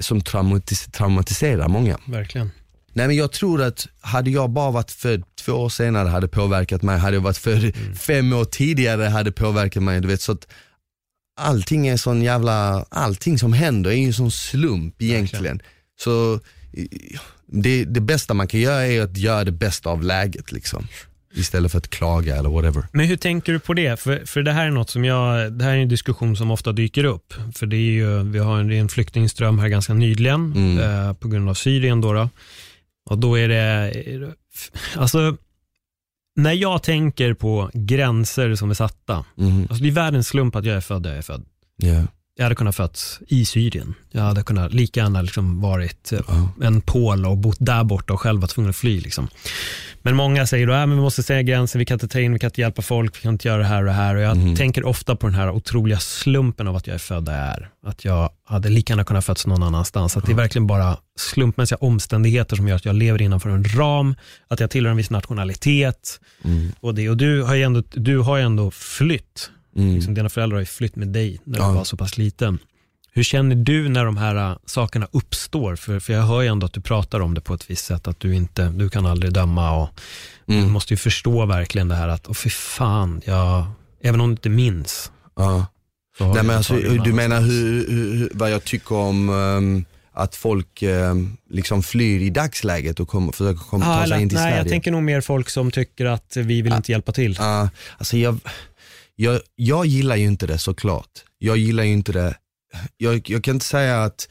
som 0.00 0.20
traumatis 0.20 0.86
traumatiserar 0.92 1.68
många. 1.68 1.98
Verkligen. 2.06 2.50
Nej 2.92 3.06
men 3.06 3.16
jag 3.16 3.32
tror 3.32 3.62
att 3.62 3.86
hade 4.00 4.30
jag 4.30 4.50
bara 4.50 4.70
varit 4.70 4.90
född 4.90 5.24
två 5.44 5.52
år 5.52 5.68
senare 5.68 6.08
hade 6.08 6.28
påverkat 6.28 6.82
mig, 6.82 6.98
hade 6.98 7.16
jag 7.16 7.22
varit 7.22 7.38
född 7.38 7.64
mm. 7.64 7.94
fem 7.94 8.32
år 8.32 8.44
tidigare 8.44 9.02
hade 9.02 9.32
påverkat 9.32 9.82
mig. 9.82 10.00
Du 10.00 10.08
vet, 10.08 10.20
så 10.20 10.32
att 10.32 10.48
allting 11.36 11.86
är 11.86 11.96
sån 11.96 12.22
jävla, 12.22 12.84
allting 12.88 13.38
som 13.38 13.52
händer 13.52 13.90
är 13.90 13.94
ju 13.94 14.06
en 14.06 14.14
sån 14.14 14.30
slump 14.30 15.02
egentligen. 15.02 15.62
Så 16.00 16.40
det, 17.46 17.84
det 17.84 18.00
bästa 18.00 18.34
man 18.34 18.48
kan 18.48 18.60
göra 18.60 18.86
är 18.86 19.00
att 19.00 19.16
göra 19.16 19.44
det 19.44 19.52
bästa 19.52 19.90
av 19.90 20.02
läget 20.02 20.52
liksom. 20.52 20.86
Istället 21.36 21.72
för 21.72 21.78
att 21.78 21.90
klaga 21.90 22.36
eller 22.36 22.48
whatever. 22.48 22.86
Men 22.92 23.06
hur 23.06 23.16
tänker 23.16 23.52
du 23.52 23.58
på 23.58 23.74
det? 23.74 24.00
För, 24.00 24.22
för 24.26 24.42
det 24.42 24.52
här 24.52 24.66
är 24.66 24.70
något 24.70 24.90
som 24.90 25.04
jag, 25.04 25.52
det 25.52 25.64
här 25.64 25.72
är 25.72 25.78
en 25.78 25.88
diskussion 25.88 26.36
som 26.36 26.50
ofta 26.50 26.72
dyker 26.72 27.04
upp. 27.04 27.34
För 27.54 27.66
det 27.66 27.76
är 27.76 27.90
ju, 27.90 28.22
vi 28.22 28.38
har 28.38 28.58
en, 28.58 28.72
en 28.72 28.88
flyktingström 28.88 29.58
här 29.58 29.68
ganska 29.68 29.94
nyligen 29.94 30.52
mm. 30.56 30.78
eh, 30.78 31.12
på 31.12 31.28
grund 31.28 31.48
av 31.48 31.54
Syrien 31.54 32.00
då, 32.00 32.12
då. 32.12 32.28
Och 33.10 33.18
då 33.18 33.38
är 33.38 33.48
det, 33.48 33.92
alltså 34.96 35.36
när 36.36 36.52
jag 36.52 36.82
tänker 36.82 37.34
på 37.34 37.70
gränser 37.74 38.54
som 38.54 38.70
är 38.70 38.74
satta, 38.74 39.24
mm. 39.38 39.60
alltså 39.60 39.82
det 39.82 39.88
är 39.88 39.92
världens 39.92 40.28
slump 40.28 40.56
att 40.56 40.64
jag 40.64 40.76
är 40.76 40.80
född 40.80 41.02
där 41.02 41.10
jag 41.10 41.18
är 41.18 41.22
född. 41.22 41.44
Yeah. 41.82 42.04
Jag 42.36 42.44
hade 42.44 42.54
kunnat 42.54 42.76
fötts 42.76 43.20
i 43.28 43.44
Syrien. 43.44 43.94
Jag 44.10 44.22
hade 44.22 44.42
kunnat 44.42 44.72
lika 44.72 45.00
gärna 45.00 45.22
liksom 45.22 45.60
varit 45.60 46.12
uh. 46.12 46.48
en 46.62 46.80
pol 46.80 47.26
och 47.26 47.36
bott 47.36 47.56
där 47.60 47.84
borta 47.84 48.12
och 48.12 48.20
själv 48.20 48.40
var 48.40 48.48
tvungen 48.48 48.70
att 48.70 48.76
fly. 48.76 49.00
Liksom. 49.00 49.28
Men 50.06 50.16
många 50.16 50.46
säger 50.46 50.68
att 50.68 50.88
äh, 50.88 50.94
vi 50.94 51.00
måste 51.00 51.22
säga 51.22 51.42
gränsen, 51.42 51.78
vi 51.78 51.84
kan 51.84 51.94
inte 51.94 52.08
ta 52.08 52.20
in, 52.20 52.32
vi 52.32 52.38
kan 52.38 52.48
inte 52.48 52.60
hjälpa 52.60 52.82
folk, 52.82 53.16
vi 53.16 53.20
kan 53.20 53.32
inte 53.32 53.48
göra 53.48 53.58
det 53.58 53.64
här 53.64 53.78
och 53.78 53.84
det 53.84 53.92
här. 53.92 54.14
Och 54.14 54.22
jag 54.22 54.36
mm. 54.36 54.56
tänker 54.56 54.86
ofta 54.86 55.16
på 55.16 55.26
den 55.26 55.36
här 55.36 55.50
otroliga 55.50 55.98
slumpen 55.98 56.68
av 56.68 56.76
att 56.76 56.86
jag 56.86 56.94
är 56.94 56.98
född 56.98 57.24
där 57.24 57.32
jag 57.32 57.48
är. 57.48 57.70
Att 57.86 58.04
jag 58.04 58.30
hade 58.44 58.68
lika 58.68 58.92
gärna 58.92 59.04
kunnat 59.04 59.24
fötts 59.24 59.46
någon 59.46 59.62
annanstans. 59.62 60.16
Att 60.16 60.26
det 60.26 60.32
är 60.32 60.36
verkligen 60.36 60.66
bara 60.66 60.96
slumpmässiga 61.18 61.78
omständigheter 61.80 62.56
som 62.56 62.68
gör 62.68 62.76
att 62.76 62.84
jag 62.84 62.94
lever 62.94 63.22
innanför 63.22 63.50
en 63.50 63.64
ram, 63.64 64.14
att 64.48 64.60
jag 64.60 64.70
tillhör 64.70 64.90
en 64.90 64.96
viss 64.96 65.10
nationalitet. 65.10 66.20
Mm. 66.44 66.72
Och, 66.80 66.94
det, 66.94 67.10
och 67.10 67.16
du 67.16 67.42
har 67.42 67.54
ju 67.54 67.62
ändå, 67.62 67.82
du 67.92 68.18
har 68.18 68.38
ändå 68.38 68.70
flytt. 68.70 69.50
Mm. 69.76 69.94
Liksom, 69.94 70.14
dina 70.14 70.28
föräldrar 70.28 70.56
har 70.56 70.62
ju 70.62 70.66
flytt 70.66 70.96
med 70.96 71.08
dig 71.08 71.40
när 71.44 71.58
ja. 71.58 71.68
du 71.68 71.74
var 71.74 71.84
så 71.84 71.96
pass 71.96 72.18
liten. 72.18 72.58
Hur 73.16 73.22
känner 73.22 73.56
du 73.56 73.88
när 73.88 74.04
de 74.04 74.16
här 74.16 74.50
äh, 74.50 74.56
sakerna 74.66 75.08
uppstår? 75.12 75.76
För, 75.76 76.00
för 76.00 76.12
jag 76.12 76.22
hör 76.22 76.42
ju 76.42 76.48
ändå 76.48 76.66
att 76.66 76.72
du 76.72 76.80
pratar 76.80 77.20
om 77.20 77.34
det 77.34 77.40
på 77.40 77.54
ett 77.54 77.70
visst 77.70 77.84
sätt, 77.84 78.08
att 78.08 78.20
du 78.20 78.34
inte, 78.34 78.68
du 78.68 78.88
kan 78.88 79.06
aldrig 79.06 79.32
döma 79.32 79.82
och 79.82 79.88
mm. 80.48 80.62
du 80.62 80.70
måste 80.70 80.92
ju 80.92 80.96
förstå 80.96 81.46
verkligen 81.46 81.88
det 81.88 81.94
här 81.94 82.08
att, 82.08 82.28
åh 82.28 82.34
fy 82.34 82.50
fan, 82.50 83.20
jag, 83.24 83.66
även 84.02 84.20
om 84.20 84.28
du 84.28 84.32
inte 84.32 84.48
minns. 84.48 85.12
Ja. 85.36 85.66
Nej, 86.20 86.42
men 86.42 86.50
alltså, 86.50 86.74
du 87.04 87.12
menar 87.12 87.40
hur, 87.40 87.90
hur, 87.90 88.30
vad 88.34 88.50
jag 88.50 88.64
tycker 88.64 88.94
om 88.94 89.28
um, 89.28 89.84
att 90.12 90.34
folk 90.34 90.82
um, 90.82 91.36
liksom 91.50 91.82
flyr 91.82 92.20
i 92.20 92.30
dagsläget 92.30 93.00
och 93.00 93.08
kom, 93.08 93.32
försöker 93.32 93.60
komma, 93.60 93.86
ah, 93.86 94.00
ta 94.00 94.08
sig 94.08 94.22
in 94.22 94.28
till 94.28 94.38
nej, 94.38 94.44
Sverige? 94.44 94.58
Jag 94.58 94.68
tänker 94.68 94.90
nog 94.90 95.02
mer 95.02 95.20
folk 95.20 95.50
som 95.50 95.70
tycker 95.70 96.06
att 96.06 96.36
vi 96.36 96.62
vill 96.62 96.72
ah, 96.72 96.76
inte 96.76 96.92
hjälpa 96.92 97.12
till. 97.12 97.36
Ah, 97.40 97.68
alltså 97.98 98.16
jag 98.16 98.38
jag, 99.16 99.40
jag 99.56 99.86
gillar 99.86 100.16
ju 100.16 100.26
inte 100.26 100.46
det 100.46 100.58
såklart. 100.58 101.10
Jag 101.38 101.56
gillar 101.56 101.84
ju 101.84 101.92
inte 101.92 102.12
det. 102.12 102.36
Jag, 102.96 103.30
jag 103.30 103.44
kan 103.44 103.54
inte 103.54 103.66
säga 103.66 104.02
att 104.02 104.28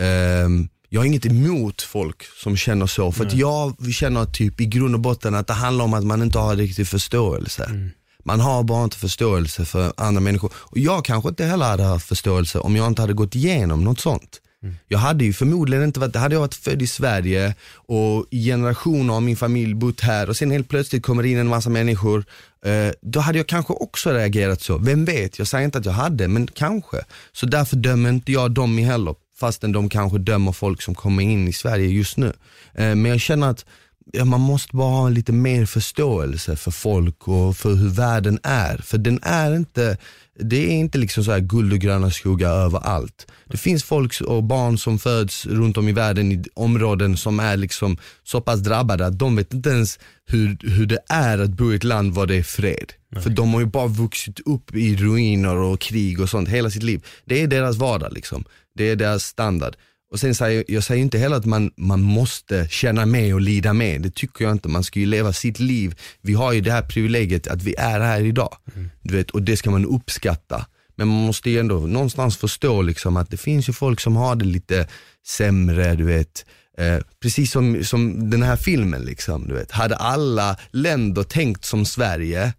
ehm, 0.00 0.68
jag 0.88 1.00
har 1.00 1.06
inget 1.06 1.26
emot 1.26 1.82
folk 1.82 2.24
som 2.42 2.56
känner 2.56 2.86
så, 2.86 3.12
för 3.12 3.26
att 3.26 3.32
jag 3.32 3.92
känner 3.92 4.24
typ 4.24 4.60
i 4.60 4.66
grund 4.66 4.94
och 4.94 5.00
botten 5.00 5.34
att 5.34 5.46
det 5.46 5.52
handlar 5.52 5.84
om 5.84 5.94
att 5.94 6.04
man 6.04 6.22
inte 6.22 6.38
har 6.38 6.56
riktig 6.56 6.88
förståelse. 6.88 7.90
Man 8.24 8.40
har 8.40 8.62
bara 8.62 8.84
inte 8.84 8.96
förståelse 8.96 9.64
för 9.64 9.92
andra 9.96 10.20
människor. 10.20 10.52
Och 10.56 10.78
jag 10.78 11.04
kanske 11.04 11.28
inte 11.28 11.44
heller 11.44 11.66
hade 11.66 11.82
haft 11.82 12.08
förståelse 12.08 12.58
om 12.58 12.76
jag 12.76 12.86
inte 12.86 13.02
hade 13.02 13.12
gått 13.12 13.34
igenom 13.34 13.84
något 13.84 14.00
sånt. 14.00 14.40
Mm. 14.64 14.76
Jag 14.88 14.98
hade 14.98 15.24
ju 15.24 15.32
förmodligen 15.32 15.84
inte 15.84 16.00
varit, 16.00 16.16
hade 16.16 16.34
jag 16.34 16.40
varit 16.40 16.54
född 16.54 16.82
i 16.82 16.86
Sverige 16.86 17.54
och 17.74 18.26
i 18.30 18.44
generationer 18.44 19.14
av 19.14 19.22
min 19.22 19.36
familj 19.36 19.74
bott 19.74 20.00
här 20.00 20.28
och 20.28 20.36
sen 20.36 20.50
helt 20.50 20.68
plötsligt 20.68 21.02
kommer 21.02 21.22
det 21.22 21.28
in 21.28 21.38
en 21.38 21.46
massa 21.46 21.70
människor, 21.70 22.24
eh, 22.64 22.92
då 23.00 23.20
hade 23.20 23.38
jag 23.38 23.46
kanske 23.46 23.72
också 23.72 24.12
reagerat 24.12 24.60
så. 24.60 24.78
Vem 24.78 25.04
vet, 25.04 25.38
jag 25.38 25.48
säger 25.48 25.64
inte 25.64 25.78
att 25.78 25.84
jag 25.84 25.92
hade, 25.92 26.28
men 26.28 26.46
kanske. 26.46 27.04
Så 27.32 27.46
därför 27.46 27.76
dömer 27.76 28.10
inte 28.10 28.32
jag 28.32 28.50
dem 28.50 28.78
heller, 28.78 29.14
fastän 29.40 29.72
de 29.72 29.88
kanske 29.88 30.18
dömer 30.18 30.52
folk 30.52 30.82
som 30.82 30.94
kommer 30.94 31.22
in 31.22 31.48
i 31.48 31.52
Sverige 31.52 31.88
just 31.88 32.16
nu. 32.16 32.32
Eh, 32.74 32.94
men 32.94 33.04
jag 33.04 33.20
känner 33.20 33.50
att 33.50 33.64
ja, 34.12 34.24
man 34.24 34.40
måste 34.40 34.76
bara 34.76 34.90
ha 34.90 35.08
lite 35.08 35.32
mer 35.32 35.66
förståelse 35.66 36.56
för 36.56 36.70
folk 36.70 37.28
och 37.28 37.56
för 37.56 37.74
hur 37.74 37.88
världen 37.88 38.38
är. 38.42 38.76
För 38.76 38.98
den 38.98 39.18
är 39.22 39.56
inte, 39.56 39.96
det 40.38 40.56
är 40.56 40.70
inte 40.70 40.98
liksom 40.98 41.24
så 41.24 41.32
här 41.32 41.40
guld 41.40 41.72
och 41.72 41.78
gröna 41.78 42.10
skogar 42.10 42.50
överallt. 42.50 43.26
Det 43.46 43.56
finns 43.56 43.84
folk 43.84 44.20
och 44.20 44.44
barn 44.44 44.78
som 44.78 44.98
föds 44.98 45.46
runt 45.46 45.76
om 45.76 45.88
i 45.88 45.92
världen 45.92 46.32
i 46.32 46.44
områden 46.54 47.16
som 47.16 47.40
är 47.40 47.56
liksom 47.56 47.96
så 48.24 48.40
pass 48.40 48.60
drabbade 48.60 49.06
att 49.06 49.18
de 49.18 49.36
vet 49.36 49.54
inte 49.54 49.70
ens 49.70 49.98
hur, 50.26 50.56
hur 50.60 50.86
det 50.86 50.98
är 51.08 51.38
att 51.38 51.50
bo 51.50 51.72
i 51.72 51.76
ett 51.76 51.84
land 51.84 52.14
var 52.14 52.26
det 52.26 52.36
är 52.36 52.42
fred. 52.42 52.92
För 53.22 53.30
de 53.30 53.54
har 53.54 53.60
ju 53.60 53.66
bara 53.66 53.86
vuxit 53.86 54.40
upp 54.40 54.74
i 54.74 54.96
ruiner 54.96 55.56
och 55.56 55.80
krig 55.80 56.20
och 56.20 56.28
sånt 56.28 56.48
hela 56.48 56.70
sitt 56.70 56.82
liv. 56.82 57.04
Det 57.24 57.42
är 57.42 57.46
deras 57.46 57.76
vardag 57.76 58.12
liksom. 58.12 58.44
Det 58.74 58.90
är 58.90 58.96
deras 58.96 59.24
standard. 59.24 59.76
Och 60.14 60.20
sen 60.20 60.34
säger 60.34 60.64
jag 60.68 60.84
säger 60.84 61.02
inte 61.02 61.18
heller 61.18 61.36
att 61.36 61.44
man, 61.44 61.70
man 61.76 62.00
måste 62.02 62.68
känna 62.70 63.06
med 63.06 63.34
och 63.34 63.40
lida 63.40 63.72
med, 63.72 64.02
det 64.02 64.14
tycker 64.14 64.44
jag 64.44 64.52
inte. 64.52 64.68
Man 64.68 64.84
ska 64.84 65.00
ju 65.00 65.06
leva 65.06 65.32
sitt 65.32 65.60
liv. 65.60 65.94
Vi 66.20 66.34
har 66.34 66.52
ju 66.52 66.60
det 66.60 66.72
här 66.72 66.82
privilegiet 66.82 67.46
att 67.46 67.62
vi 67.62 67.74
är 67.78 68.00
här 68.00 68.20
idag. 68.20 68.56
Du 69.02 69.16
vet, 69.16 69.30
och 69.30 69.42
det 69.42 69.56
ska 69.56 69.70
man 69.70 69.86
uppskatta. 69.86 70.66
Men 70.96 71.08
man 71.08 71.26
måste 71.26 71.50
ju 71.50 71.58
ändå 71.58 71.80
någonstans 71.80 72.36
förstå 72.36 72.82
liksom 72.82 73.16
att 73.16 73.30
det 73.30 73.36
finns 73.36 73.68
ju 73.68 73.72
folk 73.72 74.00
som 74.00 74.16
har 74.16 74.36
det 74.36 74.44
lite 74.44 74.86
sämre, 75.26 75.94
du 75.94 76.04
vet. 76.04 76.46
Eh, 76.78 76.98
precis 77.20 77.50
som, 77.52 77.84
som 77.84 78.30
den 78.30 78.42
här 78.42 78.56
filmen 78.56 79.02
liksom, 79.02 79.48
du 79.48 79.54
vet. 79.54 79.70
Hade 79.70 79.96
alla 79.96 80.56
länder 80.70 81.22
tänkt 81.22 81.64
som 81.64 81.84
Sverige, 81.84 82.52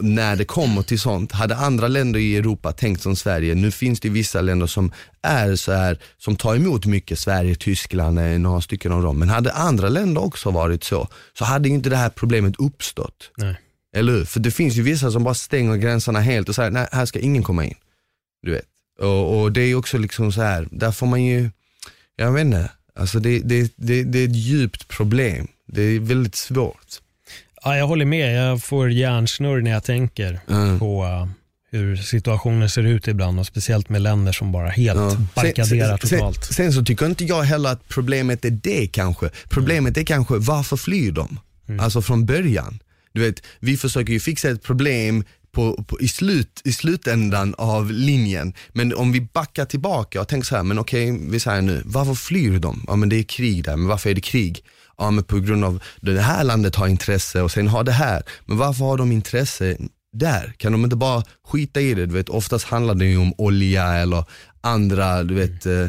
när 0.00 0.36
det 0.36 0.44
kommer 0.44 0.82
till 0.82 1.00
sånt, 1.00 1.32
hade 1.32 1.56
andra 1.56 1.88
länder 1.88 2.20
i 2.20 2.36
Europa 2.36 2.72
tänkt 2.72 3.02
som 3.02 3.16
Sverige, 3.16 3.54
nu 3.54 3.70
finns 3.70 4.00
det 4.00 4.08
vissa 4.08 4.40
länder 4.40 4.66
som 4.66 4.92
är 5.22 5.56
så 5.56 5.72
här, 5.72 5.98
som 6.18 6.36
tar 6.36 6.56
emot 6.56 6.86
mycket, 6.86 7.18
Sverige, 7.18 7.54
Tyskland 7.54 8.18
är 8.18 8.38
några 8.38 8.60
stycken 8.60 8.92
av 8.92 9.02
dem, 9.02 9.18
men 9.18 9.28
hade 9.28 9.52
andra 9.52 9.88
länder 9.88 10.24
också 10.24 10.50
varit 10.50 10.84
så, 10.84 11.08
så 11.38 11.44
hade 11.44 11.68
inte 11.68 11.90
det 11.90 11.96
här 11.96 12.10
problemet 12.10 12.54
uppstått. 12.58 13.30
Nej. 13.36 13.56
Eller 13.96 14.12
hur? 14.12 14.24
För 14.24 14.40
det 14.40 14.50
finns 14.50 14.74
ju 14.74 14.82
vissa 14.82 15.10
som 15.10 15.24
bara 15.24 15.34
stänger 15.34 15.76
gränserna 15.76 16.20
helt 16.20 16.48
och 16.48 16.54
säger, 16.54 16.70
nej 16.70 16.88
här 16.92 17.06
ska 17.06 17.18
ingen 17.18 17.42
komma 17.42 17.64
in. 17.64 17.74
Du 18.42 18.50
vet. 18.50 18.66
Och, 19.00 19.40
och 19.40 19.52
det 19.52 19.60
är 19.60 19.74
också 19.74 19.98
liksom 19.98 20.32
så 20.32 20.42
här, 20.42 20.68
där 20.70 20.92
får 20.92 21.06
man 21.06 21.24
ju, 21.24 21.50
jag 22.16 22.32
vet 22.32 22.44
inte, 22.44 22.70
alltså 22.94 23.20
det, 23.20 23.38
det, 23.38 23.72
det, 23.76 24.04
det 24.04 24.18
är 24.18 24.28
ett 24.28 24.36
djupt 24.36 24.88
problem. 24.88 25.48
Det 25.66 25.82
är 25.82 26.00
väldigt 26.00 26.34
svårt. 26.34 27.00
Ja, 27.64 27.76
jag 27.76 27.86
håller 27.86 28.04
med. 28.04 28.36
Jag 28.50 28.62
får 28.62 28.90
hjärnsnurr 28.90 29.60
när 29.60 29.70
jag 29.70 29.84
tänker 29.84 30.40
Mm. 30.50 30.78
på 30.78 31.04
uh, 31.04 31.26
hur 31.72 31.96
situationen 31.96 32.70
ser 32.70 32.82
ut 32.82 33.08
ibland 33.08 33.40
och 33.40 33.46
speciellt 33.46 33.88
med 33.88 34.02
länder 34.02 34.32
som 34.32 34.52
bara 34.52 34.68
helt 34.68 34.98
Ja. 34.98 35.16
barrikaderar 35.34 35.98
totalt. 35.98 36.44
sen, 36.44 36.54
sen 36.54 36.72
så 36.72 36.84
tycker 36.84 37.06
inte 37.06 37.24
jag 37.24 37.42
heller 37.42 37.70
att 37.72 37.88
problemet 37.88 38.44
är 38.44 38.50
det 38.50 38.86
kanske. 38.86 39.30
Problemet 39.48 39.96
är 39.96 40.02
kanske 40.04 40.34
varför 40.38 40.76
flyr 40.76 41.12
de? 41.12 41.40
Alltså 41.80 42.02
från 42.02 42.26
början. 42.26 42.78
Du 43.12 43.20
vet, 43.20 43.42
vi 43.60 43.76
försöker 43.76 44.12
ju 44.12 44.20
fixa 44.20 44.50
ett 44.50 44.62
problem 44.62 45.24
på, 45.52 45.84
på, 45.84 46.00
i, 46.00 46.08
slut, 46.08 46.60
i 46.64 46.72
slutändan 46.72 47.54
av 47.58 47.90
linjen. 47.92 48.54
Men 48.72 48.94
om 48.94 49.12
vi 49.12 49.20
backar 49.20 49.64
tillbaka 49.64 50.20
och 50.20 50.28
tänker 50.28 50.46
så 50.46 50.56
här, 50.56 50.62
men 50.62 50.78
okej, 50.78 51.18
vi 51.30 51.40
säger 51.40 51.62
nu, 51.62 51.82
varför 51.84 52.14
flyr 52.14 52.58
de? 52.58 52.84
Ja 52.86 52.96
men 52.96 53.08
det 53.08 53.16
är 53.16 53.22
krig 53.22 53.64
där, 53.64 53.76
men 53.76 53.88
varför 53.88 54.10
är 54.10 54.14
det 54.14 54.20
krig? 54.20 54.64
Ja 55.00 55.10
men 55.10 55.24
på 55.24 55.40
grund 55.40 55.64
av 55.64 55.82
det 56.00 56.20
här 56.20 56.44
landet 56.44 56.76
har 56.76 56.88
intresse 56.88 57.42
och 57.42 57.50
sen 57.50 57.68
har 57.68 57.84
det 57.84 57.92
här. 57.92 58.22
Men 58.46 58.58
varför 58.58 58.84
har 58.84 58.96
de 58.96 59.12
intresse 59.12 59.76
där? 60.12 60.54
Kan 60.56 60.72
de 60.72 60.84
inte 60.84 60.96
bara 60.96 61.22
skita 61.44 61.80
i 61.80 61.94
det? 61.94 62.06
Du 62.06 62.14
vet, 62.14 62.28
oftast 62.28 62.64
handlar 62.64 62.94
det 62.94 63.06
ju 63.06 63.18
om 63.18 63.34
olja 63.38 63.94
eller 63.94 64.24
andra, 64.60 65.22
du 65.22 65.34
vet, 65.34 65.66
eh, 65.66 65.80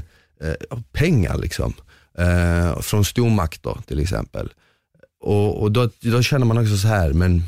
eh, 0.41 0.80
pengar 0.91 1.38
liksom. 1.38 1.74
Eh, 2.18 2.80
från 2.80 3.05
stormakter 3.05 3.78
till 3.88 3.99
exempel. 3.99 4.49
Och, 5.24 5.62
och 5.62 5.72
då, 5.72 5.89
då 5.99 6.22
känner 6.22 6.45
man 6.45 6.57
också 6.57 6.78
så 6.78 6.88
här, 6.88 7.14
men 7.14 7.43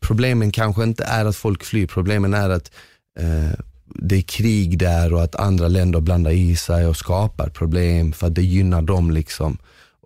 problemen 0.00 0.50
kanske 0.50 0.82
inte 0.82 1.04
är 1.04 1.24
att 1.24 1.36
folk 1.36 1.64
flyr, 1.64 1.86
problemen 1.86 2.34
är 2.34 2.50
att 2.50 2.70
eh, 3.18 3.58
det 3.84 4.16
är 4.16 4.22
krig 4.22 4.78
där 4.78 5.12
och 5.12 5.22
att 5.22 5.34
andra 5.34 5.68
länder 5.68 6.00
blandar 6.00 6.30
i 6.30 6.56
sig 6.56 6.86
och 6.86 6.96
skapar 6.96 7.48
problem 7.48 8.12
för 8.12 8.26
att 8.26 8.34
det 8.34 8.42
gynnar 8.42 8.82
dem 8.82 9.10
liksom. 9.10 9.58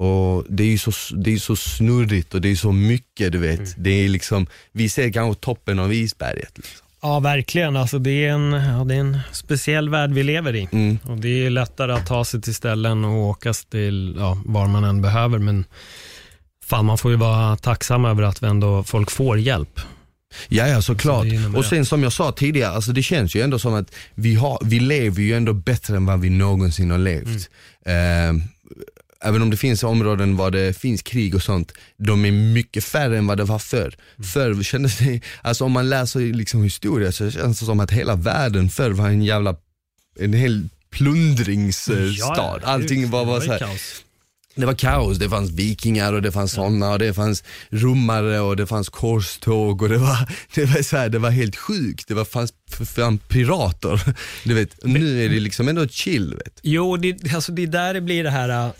Och 0.02 0.44
det 0.48 0.62
är 0.62 0.68
ju 0.68 0.78
så, 0.78 0.92
det 1.14 1.32
är 1.32 1.38
så 1.38 1.56
snurrigt 1.56 2.34
och 2.34 2.40
det 2.40 2.50
är 2.50 2.56
så 2.56 2.72
mycket 2.72 3.32
du 3.32 3.38
vet. 3.38 3.74
Det 3.76 3.90
är 3.90 4.08
liksom, 4.08 4.46
vi 4.72 4.88
ser 4.88 5.12
kanske 5.12 5.40
toppen 5.40 5.78
av 5.78 5.92
isberget. 5.92 6.52
Liksom. 6.56 6.86
Ja, 7.02 7.20
verkligen. 7.20 7.76
Alltså, 7.76 7.98
det, 7.98 8.10
är 8.10 8.32
en, 8.32 8.52
ja, 8.52 8.84
det 8.84 8.94
är 8.94 9.00
en 9.00 9.18
speciell 9.32 9.88
värld 9.88 10.12
vi 10.12 10.22
lever 10.22 10.56
i. 10.56 10.68
Mm. 10.72 10.98
Och 11.04 11.16
Det 11.16 11.46
är 11.46 11.50
lättare 11.50 11.92
att 11.92 12.06
ta 12.06 12.24
sig 12.24 12.42
till 12.42 12.54
ställen 12.54 13.04
och 13.04 13.16
åka 13.16 13.52
till 13.52 14.16
ja, 14.18 14.42
var 14.44 14.66
man 14.66 14.84
än 14.84 15.02
behöver. 15.02 15.38
Men 15.38 15.64
fan, 16.64 16.84
man 16.84 16.98
får 16.98 17.10
ju 17.10 17.16
vara 17.16 17.56
tacksam 17.56 18.04
över 18.04 18.22
att 18.22 18.42
vi 18.42 18.46
ändå, 18.46 18.82
folk 18.82 19.10
får 19.10 19.38
hjälp. 19.38 19.80
Ja, 20.48 20.66
ja 20.66 20.82
såklart. 20.82 21.26
Så 21.52 21.58
och 21.58 21.64
sen 21.64 21.86
som 21.86 22.02
jag 22.02 22.12
sa 22.12 22.32
tidigare, 22.32 22.70
alltså 22.70 22.92
det 22.92 23.02
känns 23.02 23.34
ju 23.36 23.42
ändå 23.42 23.58
som 23.58 23.74
att 23.74 23.94
vi, 24.14 24.34
har, 24.34 24.58
vi 24.64 24.80
lever 24.80 25.22
ju 25.22 25.36
ändå 25.36 25.52
bättre 25.52 25.96
än 25.96 26.06
vad 26.06 26.20
vi 26.20 26.30
någonsin 26.30 26.90
har 26.90 26.98
levt. 26.98 27.48
Mm. 27.84 28.36
Eh, 28.36 28.44
även 29.22 29.42
om 29.42 29.50
det 29.50 29.56
finns 29.56 29.82
områden 29.82 30.36
var 30.36 30.50
det 30.50 30.78
finns 30.78 31.02
krig 31.02 31.34
och 31.34 31.42
sånt, 31.42 31.72
de 31.96 32.24
är 32.24 32.32
mycket 32.32 32.84
färre 32.84 33.18
än 33.18 33.26
vad 33.26 33.38
det 33.38 33.44
var 33.44 33.58
förr. 33.58 33.96
Mm. 34.16 34.28
Förr 34.28 34.62
kändes 34.62 34.98
det, 34.98 35.20
alltså 35.42 35.64
om 35.64 35.72
man 35.72 35.88
läser 35.88 36.20
liksom 36.20 36.62
historia 36.62 37.12
så 37.12 37.30
känns 37.30 37.60
det 37.60 37.66
som 37.66 37.80
att 37.80 37.90
hela 37.90 38.16
världen 38.16 38.68
förr 38.68 38.90
var 38.90 39.08
en 39.08 39.22
jävla, 39.22 39.56
en 40.18 40.32
hel 40.32 40.68
plundringsstad. 40.90 42.60
Allting 42.64 43.10
var 43.10 43.26
bara 43.26 43.38
det 43.38 43.40
så 43.40 43.46
ju 43.46 43.52
här, 43.52 43.58
kaos. 43.58 44.04
det 44.54 44.66
var 44.66 44.74
kaos, 44.74 45.18
det 45.18 45.28
fanns 45.28 45.50
vikingar 45.50 46.12
och 46.12 46.22
det 46.22 46.32
fanns 46.32 46.52
sådana 46.52 46.90
och 46.90 46.98
det 46.98 47.14
fanns 47.14 47.44
romare 47.70 48.40
och 48.40 48.56
det 48.56 48.66
fanns 48.66 48.88
korståg 48.88 49.82
och 49.82 49.88
det 49.88 49.98
var, 49.98 50.28
det 50.54 50.64
var, 50.64 50.82
så 50.82 50.96
här, 50.96 51.08
det 51.08 51.18
var 51.18 51.30
helt 51.30 51.56
sjukt. 51.56 52.08
Det 52.08 52.14
var, 52.14 52.24
fanns 52.24 52.52
fan 52.94 53.18
pirater. 53.18 54.02
Du 54.44 54.54
vet, 54.54 54.84
nu 54.84 55.24
är 55.24 55.28
det 55.28 55.40
liksom 55.40 55.68
ändå 55.68 55.88
chill. 55.88 56.34
Vet. 56.34 56.60
Jo, 56.62 56.96
det, 56.96 57.34
alltså 57.34 57.52
det 57.52 57.62
är 57.62 57.66
där 57.66 57.94
det 57.94 58.00
blir 58.00 58.24
det 58.24 58.30
här 58.30 58.48
äh, 58.48 58.72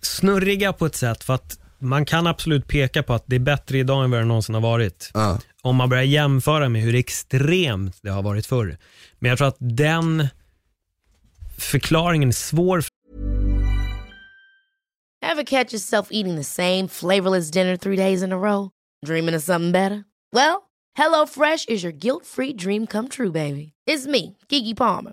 snurriga 0.00 0.72
på 0.72 0.86
ett 0.86 0.96
sätt. 0.96 1.24
För 1.24 1.34
att 1.34 1.58
man 1.78 2.04
kan 2.04 2.26
absolut 2.26 2.68
peka 2.68 3.02
på 3.02 3.14
att 3.14 3.24
det 3.26 3.36
är 3.36 3.40
bättre 3.40 3.78
idag 3.78 4.04
än 4.04 4.10
vad 4.10 4.20
det 4.20 4.24
någonsin 4.24 4.54
har 4.54 4.62
varit. 4.62 5.10
Ja. 5.14 5.38
Om 5.62 5.76
man 5.76 5.88
börjar 5.88 6.04
jämföra 6.04 6.68
med 6.68 6.82
hur 6.82 6.94
extremt 6.94 7.98
det 8.02 8.10
har 8.10 8.22
varit 8.22 8.46
förr. 8.46 8.78
Men 9.18 9.28
jag 9.28 9.38
tror 9.38 9.48
att 9.48 9.56
den 9.58 10.28
förklaringen 11.58 12.28
är 12.28 12.32
svår 12.32 12.84
Ever 15.22 15.44
catch 15.44 15.72
yourself 15.72 16.08
eating 16.10 16.36
the 16.36 16.44
same 16.44 16.88
flavorless 16.88 17.50
dinner 17.50 17.76
three 17.76 17.96
days 17.96 18.22
in 18.22 18.32
a 18.32 18.38
row? 18.38 18.70
Dreaming 19.06 19.34
of 19.34 19.42
something 19.42 19.72
better? 19.72 20.04
Well, 20.32 20.62
HelloFresh 20.98 21.68
is 21.68 21.82
your 21.84 21.92
guilt 21.92 22.24
free 22.24 22.52
dream 22.52 22.86
come 22.86 23.08
true, 23.08 23.30
baby. 23.30 23.72
It's 23.86 24.06
me, 24.06 24.36
Gigi 24.48 24.74
Palmer. 24.74 25.12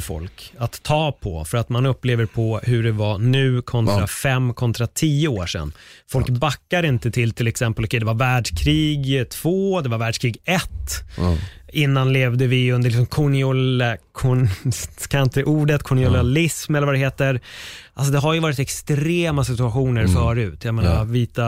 folk 0.00 0.52
att 0.58 0.82
ta 0.82 1.12
på 1.12 1.44
för 1.44 1.58
att 1.58 1.68
man 1.68 1.86
upplever 1.86 2.26
på 2.26 2.60
hur 2.62 2.82
det 2.82 2.92
var 2.92 3.18
nu 3.18 3.62
kontra 3.62 4.00
Ja. 4.00 4.06
fem 4.06 4.54
kontra 4.54 4.86
tio 4.86 5.28
år 5.28 5.46
sedan. 5.46 5.72
Folk 6.10 6.28
backar 6.28 6.82
inte 6.82 7.10
till 7.10 7.32
till 7.32 7.46
exempel, 7.46 7.84
okej 7.84 8.00
det 8.00 8.06
var 8.06 8.14
världskrig 8.14 9.30
två, 9.30 9.80
det 9.80 9.88
var 9.88 9.98
världskrig 9.98 10.36
ett. 10.44 11.04
Ja. 11.18 11.36
Innan 11.72 12.12
levde 12.12 12.46
vi 12.46 12.72
under 12.72 12.90
liksom 12.90 13.06
koloniala, 13.06 13.96
kon, 14.12 14.48
kan 15.08 15.22
inte 15.22 15.44
ordet, 15.44 15.82
kolonialism 15.82 16.74
eller 16.74 16.86
vad 16.86 16.94
det 16.94 16.98
heter. 16.98 17.40
Alltså 17.94 18.12
det 18.12 18.18
har 18.18 18.34
ju 18.34 18.40
varit 18.40 18.58
extrema 18.58 19.44
situationer 19.44 20.06
förut. 20.06 20.64
Jag 20.64 20.74
menar 20.74 20.94
Ja. 20.94 21.04
vita 21.04 21.44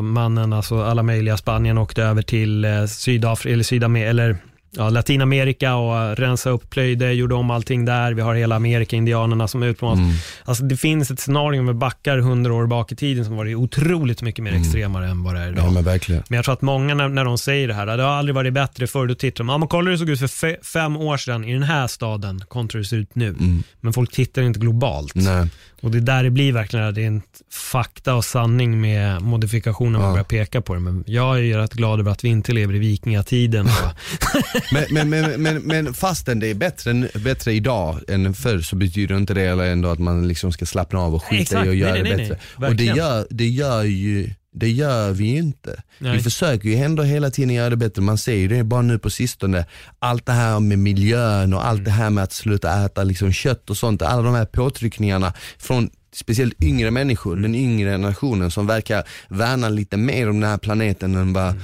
mannen, 0.00 0.52
alltså 0.52 0.82
alla 0.82 1.02
möjliga, 1.02 1.36
Spanien 1.36 1.78
åkte 1.78 2.02
över 2.02 2.22
till 2.22 2.64
eh, 2.64 2.86
Sydafrika, 2.86 3.52
eller 3.54 3.64
Sydamerika, 3.64 4.10
eller 4.10 4.36
ja, 4.76 4.90
Latinamerika 4.90 5.74
och 5.74 6.16
rensa 6.18 6.50
upp, 6.50 6.70
plöjde, 6.70 7.12
gjorde 7.12 7.34
om 7.34 7.50
allting 7.50 7.84
där. 7.84 8.12
Vi 8.12 8.22
har 8.22 8.34
hela 8.34 8.56
Amerika-indianerna 8.56 9.48
som 9.48 9.62
utplånas. 9.62 9.98
Alltså 10.44 10.64
det 10.64 10.76
finns 10.76 11.10
ett 11.10 11.20
scenario 11.20 11.62
med 11.62 11.76
backar 11.76 12.18
hundra 12.18 12.54
år 12.54 12.66
bak 12.66 12.92
i 12.92 12.96
tiden 12.96 13.24
som 13.24 13.36
varit 13.36 13.56
otroligt 13.56 14.22
mycket 14.22 14.44
mer 14.44 14.52
extremare 14.60 15.06
än 15.08 15.22
vad 15.22 15.34
det 15.34 15.40
är 15.40 15.48
idag. 15.52 15.64
ja 15.66 15.70
men 15.70 15.84
verkligen. 15.84 16.22
Men 16.28 16.36
jag 16.36 16.44
tror 16.44 16.52
att 16.54 16.62
många 16.62 16.94
när, 16.94 17.08
när 17.08 17.24
de 17.24 17.38
säger 17.38 17.68
det 17.68 17.74
här, 17.74 17.86
det 17.86 18.02
har 18.02 18.10
aldrig 18.10 18.34
varit 18.34 18.52
bättre 18.52 18.86
förr, 18.86 19.06
då 19.06 19.14
tittar 19.14 19.44
de, 19.44 19.48
ja 19.48 19.58
men 19.58 19.68
kolla 19.68 19.84
hur 19.84 19.92
det 19.92 19.98
såg 19.98 20.08
ut 20.10 20.18
för 20.18 20.26
fe, 20.28 20.56
fem 20.62 20.96
år 20.96 21.16
sedan 21.16 21.44
i 21.44 21.52
den 21.52 21.62
här 21.62 21.86
staden 21.86 22.40
kontra 22.48 22.76
hur 22.76 22.82
det 22.82 22.88
ser 22.88 22.96
ut 22.96 23.14
nu. 23.14 23.34
Men 23.80 23.92
folk 23.92 24.12
tittar 24.12 24.42
inte 24.42 24.60
globalt. 24.60 25.14
Nej. 25.14 25.48
Och 25.82 25.90
det 25.90 25.98
är 25.98 26.02
där 26.02 26.24
det 26.24 26.30
blir 26.30 26.52
verkligen, 26.52 26.94
det 26.94 27.02
är 27.02 27.06
en 27.06 27.22
fakta 27.50 28.14
och 28.14 28.24
sanning 28.24 28.80
med 28.80 29.22
modifikationer 29.22 29.98
man 29.98 30.08
Ja. 30.08 30.12
börjar 30.12 30.24
peka 30.24 30.60
på 30.60 30.74
det. 30.74 30.80
Men 30.80 31.04
jag 31.06 31.36
är 31.36 31.40
ju 31.42 31.56
rätt 31.56 31.72
glad 31.74 32.00
över 32.00 32.10
att 32.12 32.24
vi 32.24 32.28
inte 32.28 32.52
lever 32.52 32.74
i 32.74 32.78
vikingatiden. 32.78 33.68
Men, 34.72 34.84
men, 34.90 35.10
men, 35.10 35.42
men, 35.42 35.62
men 35.62 35.94
fastän 35.94 36.40
det 36.40 36.46
är 36.50 36.54
bättre, 36.54 37.08
bättre 37.14 37.52
idag 37.52 37.98
än 38.08 38.34
förr 38.34 38.60
så 38.60 38.76
betyder 38.76 39.16
inte 39.16 39.34
det 39.34 39.44
ändå 39.66 39.88
att 39.88 39.98
man 39.98 40.28
liksom 40.28 40.52
ska 40.52 40.66
slappna 40.66 40.98
av 41.00 41.14
och 41.14 41.24
skita 41.24 41.42
Exakt. 41.42 41.66
i 41.66 41.68
och 41.68 41.72
Nej, 41.72 41.78
göra 41.78 41.92
nej, 41.92 42.02
det 42.02 42.08
nej, 42.08 42.16
bättre. 42.28 42.38
nej. 42.58 42.70
Och 42.70 42.76
det 42.76 42.84
gör, 42.84 43.26
det 43.30 43.48
gör 43.48 43.82
ju 43.82 44.30
det 44.54 44.70
gör 44.70 45.12
vi 45.12 45.24
ju 45.24 45.38
inte. 45.38 45.82
Nej. 45.98 46.16
Vi 46.16 46.22
försöker 46.22 46.68
ju 46.68 46.76
ändå 46.76 47.02
hela 47.02 47.30
tiden 47.30 47.54
göra 47.54 47.70
det 47.70 47.76
bättre. 47.76 48.02
Man 48.02 48.18
ser 48.18 48.34
ju 48.34 48.48
det 48.48 48.64
bara 48.64 48.82
nu 48.82 48.98
på 48.98 49.10
sistone. 49.10 49.66
Allt 49.98 50.26
det 50.26 50.32
här 50.32 50.60
med 50.60 50.78
miljön 50.78 51.54
och 51.54 51.66
allt 51.66 51.84
det 51.84 51.90
här 51.90 52.10
med 52.10 52.24
att 52.24 52.32
sluta 52.32 52.84
äta 52.84 53.02
liksom 53.02 53.32
kött 53.32 53.70
och 53.70 53.76
sånt. 53.76 54.02
Alla 54.02 54.22
de 54.22 54.34
här 54.34 54.44
påtryckningarna 54.44 55.32
från 55.58 55.90
speciellt 56.14 56.62
yngre 56.62 56.90
människor, 56.90 57.36
den 57.36 57.54
yngre 57.54 57.98
nationen 57.98 58.50
som 58.50 58.66
verkar 58.66 59.04
värna 59.28 59.68
lite 59.68 59.96
mer 59.96 60.30
om 60.30 60.40
den 60.40 60.50
här 60.50 60.58
planeten 60.58 61.14
än 61.14 61.32
vad 61.32 61.54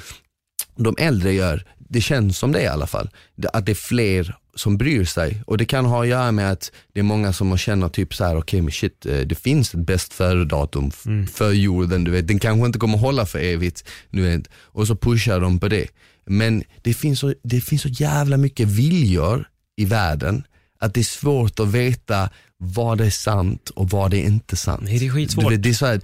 de 0.76 0.96
äldre 0.98 1.32
gör. 1.32 1.64
Det 1.88 2.00
känns 2.00 2.38
som 2.38 2.52
det 2.52 2.62
i 2.62 2.66
alla 2.66 2.86
fall. 2.86 3.10
Att 3.52 3.66
det 3.66 3.72
är 3.72 3.74
fler 3.74 4.36
som 4.54 4.78
bryr 4.78 5.04
sig. 5.04 5.42
Och 5.46 5.58
det 5.58 5.64
kan 5.64 5.84
ha 5.84 6.02
att 6.02 6.08
göra 6.08 6.32
med 6.32 6.52
att 6.52 6.72
det 6.92 7.00
är 7.00 7.04
många 7.04 7.32
som 7.32 7.56
känner 7.56 7.88
typ 7.88 8.14
så 8.14 8.24
här: 8.24 8.36
okej 8.38 8.62
men 8.62 8.72
shit, 8.72 9.06
eh, 9.06 9.18
det 9.20 9.34
finns 9.34 9.74
ett 9.74 9.80
bäst 9.86 10.12
före-datum 10.12 10.88
f- 10.94 11.30
för 11.34 11.52
jorden, 11.52 12.04
du 12.04 12.10
vet. 12.10 12.28
Den 12.28 12.38
kanske 12.38 12.66
inte 12.66 12.78
kommer 12.78 12.98
hålla 12.98 13.26
för 13.26 13.38
evigt, 13.38 13.84
du 14.10 14.22
vet. 14.22 14.48
Och 14.54 14.86
så 14.86 14.96
pushar 14.96 15.40
de 15.40 15.60
på 15.60 15.68
det. 15.68 15.86
Men 16.26 16.64
det 16.82 16.94
finns 16.94 17.20
så, 17.20 17.34
det 17.42 17.60
finns 17.60 17.82
så 17.82 17.88
jävla 17.88 18.36
mycket 18.36 18.68
viljor 18.68 19.48
i 19.76 19.84
världen 19.84 20.42
att 20.80 20.94
det 20.94 21.00
är 21.00 21.04
svårt 21.04 21.60
att 21.60 21.68
veta 21.68 22.30
vad 22.56 22.98
det 22.98 23.06
är 23.06 23.10
sant 23.10 23.70
och 23.70 23.90
vad 23.90 24.10
det 24.10 24.16
är 24.18 24.24
inte 24.26 24.56
sant. 24.56 24.82
Nej, 24.84 24.98
det 24.98 25.06
är 25.06 25.10
skitsvårt. 25.10 25.44
Du 25.44 25.50
vet, 25.50 25.62
det 25.62 25.68
är 25.68 25.74
så 25.74 25.86
här, 25.86 26.00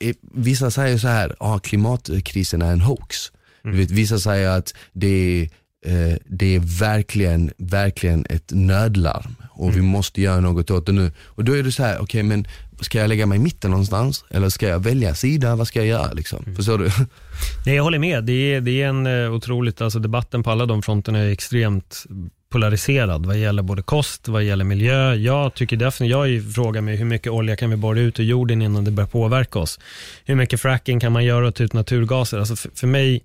eh, 0.00 0.14
vissa 0.34 0.70
säger 0.70 0.98
så 0.98 1.08
här, 1.08 1.36
ah, 1.38 1.58
klimatkrisen 1.58 2.62
är 2.62 2.72
en 2.72 2.80
hoax. 2.80 3.32
Du 3.72 3.78
vet, 3.78 3.90
vissa 3.90 4.18
säger 4.18 4.48
att 4.48 4.74
det 4.92 5.06
är, 5.06 5.42
eh, 5.86 6.16
det 6.26 6.54
är 6.54 6.78
verkligen, 6.80 7.50
verkligen 7.58 8.26
ett 8.30 8.50
nödlarm 8.52 9.34
och 9.50 9.76
vi 9.76 9.80
måste 9.82 10.22
göra 10.22 10.40
något 10.40 10.70
åt 10.70 10.86
det 10.86 10.92
nu. 10.92 11.10
Och 11.24 11.44
då 11.44 11.52
är 11.56 11.62
det 11.62 11.72
så 11.72 11.82
här, 11.82 11.98
okej 12.02 12.22
men 12.22 12.46
ska 12.80 12.98
jag 12.98 13.08
lägga 13.08 13.26
mig 13.26 13.36
i 13.38 13.42
mitten 13.42 13.70
någonstans? 13.70 14.24
Eller 14.30 14.48
ska 14.48 14.68
jag 14.68 14.78
välja 14.78 15.14
sida? 15.14 15.56
Vad 15.56 15.68
ska 15.68 15.78
jag 15.78 15.86
göra 15.88 16.12
liksom? 16.12 16.44
Förstår 16.56 16.78
du? 16.78 16.84
Nej, 17.66 17.76
jag 17.76 17.82
håller 17.82 17.98
med. 17.98 18.24
Det 18.24 18.32
är, 18.54 18.60
det 18.60 18.82
är 18.82 18.88
en 18.88 19.06
eh, 19.06 19.34
otroligt, 19.34 19.80
alltså 19.80 19.98
debatten 19.98 20.42
på 20.42 20.50
alla 20.50 20.66
de 20.66 20.82
fronterna 20.82 21.18
är 21.18 21.30
extremt 21.30 22.04
polariserad 22.48 23.26
vad 23.26 23.36
gäller 23.38 23.62
både 23.62 23.82
kost, 23.82 24.28
vad 24.28 24.44
gäller 24.44 24.64
miljö. 24.64 25.14
Jag 25.14 25.54
tycker 25.54 25.76
definitivt, 25.76 26.10
jag 26.12 26.28
är- 26.30 26.52
frågar 26.52 26.80
mig 26.80 26.96
hur 26.96 27.04
mycket 27.04 27.32
olja 27.32 27.56
kan 27.56 27.70
vi 27.70 27.76
borra 27.76 28.00
ut 28.00 28.20
ur 28.20 28.24
jorden 28.24 28.62
innan 28.62 28.84
det 28.84 28.90
börjar 28.90 29.08
påverka 29.08 29.58
oss? 29.58 29.78
Hur 30.24 30.34
mycket 30.34 30.60
fracking 30.60 31.00
kan 31.00 31.12
man 31.12 31.24
göra 31.24 31.46
och 31.48 31.54
ta 31.54 31.64
ut 31.64 31.72
naturgaser? 31.72 32.38
Alltså 32.38 32.56
för, 32.56 32.70
för 32.74 32.86
mig, 32.86 33.20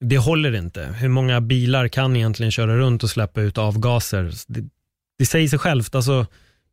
det 0.00 0.18
håller 0.18 0.54
inte. 0.54 0.94
Hur 1.00 1.08
många 1.08 1.40
bilar 1.40 1.88
kan 1.88 2.16
egentligen 2.16 2.52
köra 2.52 2.76
runt 2.76 3.02
och 3.02 3.10
släppa 3.10 3.40
ut 3.40 3.58
avgaser? 3.58 4.32
Det, 4.46 4.64
det 5.18 5.26
säger 5.26 5.48
sig 5.48 5.58
självt. 5.58 5.94
Alltså, 5.94 6.26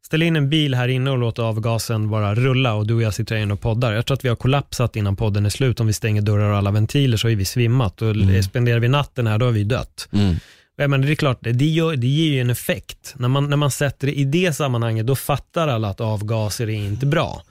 ställ 0.06 0.22
in 0.22 0.36
en 0.36 0.50
bil 0.50 0.76
här 0.76 0.88
inne 0.88 1.12
och 1.12 1.18
låt 1.18 1.40
avgasen 1.40 2.10
bara 2.10 2.36
rulla 2.36 2.74
och 2.74 2.88
du 2.88 2.94
och 2.94 3.02
jag 3.02 3.14
sitter 3.14 3.36
här 3.36 3.44
inne 3.44 3.54
och 3.54 3.62
poddar. 3.62 3.94
Jag 3.94 4.06
tror 4.06 4.16
att 4.16 4.26
vi 4.26 4.30
har 4.30 4.36
kollapsat 4.36 4.96
innan 4.96 5.16
podden 5.16 5.46
är 5.46 5.50
slut. 5.50 5.80
Om 5.80 5.88
vi 5.88 5.94
stänger 5.94 6.22
dörrar 6.22 6.52
och 6.52 6.58
alla 6.58 6.72
ventiler 6.72 7.18
så 7.18 7.28
har 7.28 7.36
vi 7.36 7.46
svimmat. 7.46 8.02
Och 8.02 8.16
spenderar 8.44 8.80
vi 8.80 8.88
natten 8.88 9.28
här, 9.28 9.38
då 9.38 9.46
har 9.46 9.52
vi 9.52 9.64
dött. 9.64 10.10
Mm. 10.12 10.36
Jag 10.78 10.90
menar, 10.90 11.06
det 11.06 11.14
är 11.14 11.16
klart, 11.16 11.38
det, 11.42 11.66
gör, 11.66 11.96
det 11.96 12.08
ger 12.08 12.32
ju 12.32 12.42
en 12.42 12.50
effekt. 12.50 13.14
När 13.18 13.28
man, 13.28 13.50
när 13.50 13.58
man 13.58 13.72
sätter 13.72 14.08
det 14.08 14.14
i 14.14 14.26
det 14.26 14.54
sammanhanget, 14.54 15.08
då 15.08 15.16
fattar 15.16 15.68
alla 15.68 15.90
att 15.90 16.02
avgaser 16.02 16.70
är 16.70 16.74
inte 16.74 17.06
bra. 17.06 17.44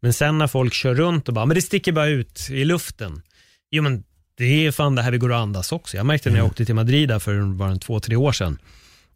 Men 0.00 0.12
sen 0.12 0.38
när 0.38 0.46
folk 0.46 0.74
kör 0.74 0.94
runt 0.94 1.28
och 1.28 1.34
bara, 1.34 1.46
men 1.46 1.54
det 1.54 1.62
sticker 1.62 1.92
bara 1.92 2.08
ut 2.08 2.48
i 2.50 2.64
luften. 2.64 3.22
Jo 3.70 3.82
men 3.82 4.04
det 4.46 4.66
är 4.66 4.72
fan 4.72 4.94
det 4.94 5.02
här 5.02 5.10
vi 5.10 5.18
går 5.18 5.30
och 5.30 5.36
andas 5.38 5.72
också. 5.72 5.96
Jag 5.96 6.06
märkte 6.06 6.30
när 6.30 6.36
jag 6.38 6.46
åkte 6.46 6.64
till 6.64 6.74
Madrid 6.74 7.08
där 7.08 7.18
för 7.18 7.42
bara 7.54 7.70
en 7.70 7.78
två, 7.78 8.00
tre 8.00 8.16
år 8.16 8.32
sedan. 8.32 8.58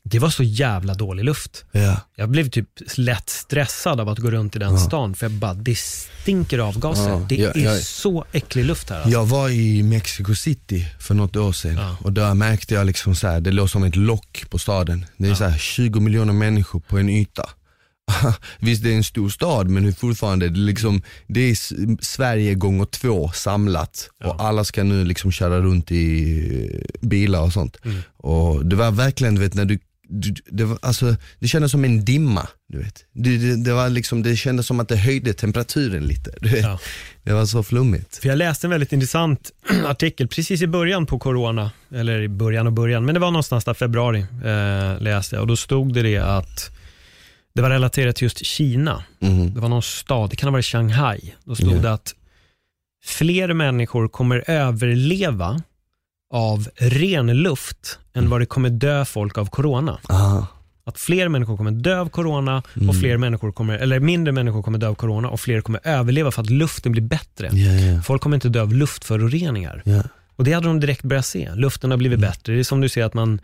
Det 0.08 0.18
var 0.18 0.30
så 0.30 0.42
jävla 0.42 0.94
dålig 0.94 1.24
luft. 1.24 1.64
Ja. 1.72 2.00
Jag 2.16 2.28
blev 2.28 2.50
typ 2.50 2.68
lätt 2.96 3.28
stressad 3.30 4.00
av 4.00 4.08
att 4.08 4.18
gå 4.18 4.30
runt 4.30 4.56
i 4.56 4.58
den 4.58 4.78
stan, 4.78 5.14
för 5.14 5.24
jag 5.26 5.32
bara, 5.32 5.54
det 5.54 5.78
stinker 5.78 6.58
avgaser. 6.58 7.08
Ja, 7.10 7.26
det 7.28 7.34
jag- 7.36 7.56
är 7.56 7.64
jag- 7.64 7.80
så 7.82 8.24
äcklig 8.32 8.64
luft 8.64 8.90
här. 8.90 8.96
Alltså. 8.96 9.10
Jag 9.10 9.26
var 9.26 9.48
i 9.48 9.82
Mexico 9.82 10.34
City 10.34 10.86
för 11.00 11.14
något 11.14 11.36
år 11.36 11.52
sedan 11.52 11.74
Ja. 11.76 11.96
och 12.00 12.12
där 12.12 12.34
märkte 12.34 12.74
jag 12.74 12.86
liksom 12.86 13.14
så 13.14 13.26
här, 13.28 13.40
det 13.40 13.50
låg 13.52 13.70
som 13.70 13.84
ett 13.84 13.96
lock 13.96 14.44
på 14.50 14.58
staden. 14.58 15.06
Det 15.16 15.28
är 15.28 15.34
så 15.34 15.44
här 15.44 15.58
20 15.58 16.00
miljoner 16.00 16.32
människor 16.32 16.80
på 16.80 16.98
en 16.98 17.08
yta. 17.08 17.50
Visst 18.58 18.82
det 18.82 18.92
är 18.92 18.96
en 18.96 19.04
stor 19.04 19.28
stad 19.28 19.70
men 19.70 19.92
fortfarande, 19.94 20.48
det 20.48 20.58
är, 20.58 20.60
liksom, 20.60 21.02
det 21.26 21.40
är 21.40 21.56
Sverige 22.04 22.54
gånger 22.54 22.84
två 22.84 23.28
samlat 23.34 24.08
och 24.24 24.44
alla 24.44 24.64
ska 24.64 24.84
nu 24.84 25.04
liksom 25.04 25.32
köra 25.32 25.60
runt 25.60 25.92
i 25.92 26.80
eh, 27.02 27.08
bilar 27.08 27.40
och 27.42 27.52
sånt. 27.52 27.76
Och 28.16 28.66
det 28.66 28.76
var 28.76 28.90
verkligen, 28.90 29.34
du 29.34 29.40
vet 29.40 29.54
när 29.54 29.64
du 29.64 29.78
du- 30.08 30.34
det, 30.46 30.64
var, 30.64 30.78
alltså, 30.82 31.16
det 31.38 31.48
kändes 31.48 31.70
som 31.72 31.84
en 31.84 32.04
dimma, 32.04 32.48
du 32.68 32.78
vet. 32.78 33.04
Det, 33.12 33.36
det, 33.38 33.64
det, 33.64 33.72
var 33.72 33.88
liksom, 33.88 34.22
det 34.22 34.36
kändes 34.36 34.66
som 34.66 34.80
att 34.80 34.88
det 34.88 34.96
höjde 34.96 35.32
temperaturen 35.32 36.04
lite. 36.04 36.30
Ja. 36.62 36.78
Det 37.22 37.32
var 37.32 37.46
så 37.46 37.62
flummigt. 37.62 38.16
För 38.16 38.28
jag 38.28 38.38
läste 38.38 38.66
en 38.66 38.70
väldigt 38.70 38.92
intressant 38.92 39.50
artikel 39.86 40.28
precis 40.28 40.62
i 40.62 40.66
början 40.66 41.06
på 41.06 41.18
corona, 41.18 41.70
eller 41.94 42.22
i 42.22 42.28
början 42.28 42.66
och 42.66 42.72
början, 42.72 43.04
men 43.04 43.14
det 43.14 43.20
var 43.20 43.30
någonstans 43.30 43.64
där 43.64 43.74
februari 43.74 44.20
eh, 44.20 45.02
läste 45.02 45.36
jag 45.36 45.40
och 45.40 45.46
då 45.46 45.56
stod 45.56 45.94
det 45.94 46.02
det 46.02 46.16
att 46.18 46.70
det 47.56 47.62
var 47.62 47.70
relaterat 47.70 48.16
till 48.16 48.24
just 48.24 48.44
Kina. 48.46 49.04
Mhm. 49.18 49.54
Det 49.54 49.60
var 49.60 49.68
någon 49.68 49.82
stad, 49.82 50.30
det 50.30 50.36
kan 50.36 50.46
ha 50.46 50.52
varit 50.52 50.64
Shanghai. 50.64 51.34
Då 51.44 51.54
stod 51.54 51.72
Ja. 51.76 51.82
det 51.82 51.92
att 51.92 52.14
fler 53.04 53.52
människor 53.52 54.08
kommer 54.08 54.50
överleva 54.50 55.60
av 56.32 56.68
ren 56.76 57.26
luft 57.26 57.98
än 58.14 58.30
vad 58.30 58.40
det 58.40 58.46
kommer 58.46 58.70
dö 58.70 59.04
folk 59.04 59.38
av 59.38 59.46
corona. 59.46 59.98
Ah. 60.08 60.42
Att 60.86 60.98
fler 60.98 61.28
människor 61.28 61.56
kommer 61.56 61.70
dö 61.70 62.00
av 62.00 62.08
corona 62.08 62.62
och 62.88 62.96
fler 62.96 63.16
människor 63.16 63.52
kommer, 63.52 63.78
eller 63.78 64.00
mindre 64.00 64.32
människor 64.32 64.62
kommer 64.62 64.78
dö 64.78 64.88
av 64.88 64.94
corona 64.94 65.28
och 65.28 65.40
fler 65.40 65.60
kommer 65.60 65.80
överleva 65.84 66.30
för 66.30 66.42
att 66.42 66.50
luften 66.50 66.92
blir 66.92 67.02
bättre. 67.02 67.48
Ja, 67.52 67.72
ja. 67.72 68.02
Folk 68.02 68.22
kommer 68.22 68.36
inte 68.36 68.48
dö 68.48 68.62
av 68.62 68.72
luftföroreningar. 68.74 69.82
Och 70.36 70.44
det 70.44 70.52
hade 70.52 70.66
de 70.66 70.80
direkt 70.80 71.02
börjat 71.02 71.26
se. 71.26 71.50
Luften 71.54 71.90
har 71.90 71.98
blivit 71.98 72.20
bättre. 72.20 72.52
Det 72.52 72.58
är 72.58 72.64
som 72.64 72.80
du 72.80 72.88
ser 72.88 73.04
att 73.04 73.14
man, 73.14 73.40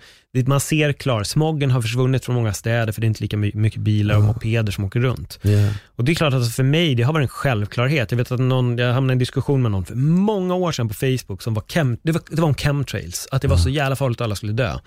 man 0.47 0.61
ser 0.61 0.93
klar. 0.93 1.23
Smoggen 1.23 1.71
har 1.71 1.83
försvunnit 1.83 2.25
från 2.25 2.35
många 2.35 2.53
städer 2.53 2.93
för 2.93 3.01
det 3.01 3.05
är 3.05 3.09
inte 3.09 3.23
lika 3.23 3.37
my- 3.37 3.53
mycket 3.55 3.81
bilar 3.81 4.17
och 4.17 4.23
mopeder 4.23 4.73
som 4.73 4.85
åker 4.85 5.01
runt. 5.01 5.39
Ja. 5.43 5.51
Och 5.97 6.05
det 6.05 6.13
är 6.13 6.15
klart 6.15 6.35
att 6.35 6.55
för 6.55 6.63
mig, 6.63 6.95
det 6.95 7.03
har 7.03 7.13
varit 7.13 7.25
en 7.25 7.29
självklarhet. 7.29 8.11
Jag 8.11 8.19
vet 8.19 8.33
att 8.33 8.41
någon, 8.41 8.79
jag 8.79 8.93
hamnade 8.93 9.13
i 9.13 9.15
en 9.15 9.19
diskussion 9.19 9.63
med 9.63 9.71
någon 9.71 9.85
för 9.85 9.95
många 9.95 10.55
år 10.55 10.73
sedan 10.73 10.89
på 10.89 10.95
Facebook 10.95 11.43
som 11.43 11.55
var, 11.55 11.63
chem, 11.69 11.99
det 12.03 12.13
var, 12.13 12.23
det 12.31 12.41
var 12.41 12.49
om 12.49 12.55
chemtrails. 12.55 13.29
Att 13.31 13.43
det 13.43 13.49
var 13.49 13.57
så 13.57 13.69
jävla 13.69 13.97
farligt 13.97 14.21
att 14.21 14.25
alla 14.25 14.37
skulle 14.37 14.53
dö. 14.53 14.79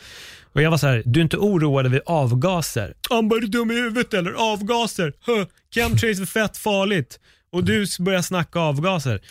Och 0.54 0.62
jag 0.62 0.72
var 0.72 0.78
så 0.78 0.88
här, 0.88 1.04
du 1.06 1.20
är 1.20 1.24
inte 1.24 1.38
oroad 1.38 1.86
över 1.86 2.02
avgaser? 2.06 2.94
Han 3.10 3.30
bara, 3.30 3.38
är 3.38 3.42
du 3.42 3.48
dum 3.48 3.72
i 3.72 3.74
huvudet 3.74 4.14
eller? 4.14 4.32
Avgaser? 4.54 5.14
Huh, 5.26 5.46
chemtrails 5.76 6.20
är 6.20 6.26
fett 6.26 6.58
farligt. 6.58 7.20
Och 7.52 7.64
du 7.64 7.86
börjar 8.00 8.22
snacka 8.22 8.60
avgaser. 8.60 9.22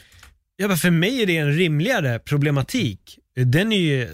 Jag 0.56 0.70
bara, 0.70 0.76
för 0.76 0.90
mig 0.90 1.22
är 1.22 1.26
det 1.26 1.36
en 1.36 1.52
rimligare 1.52 2.18
problematik. 2.18 3.18
Den 3.36 3.72
är 3.72 3.76
ju, 3.76 4.08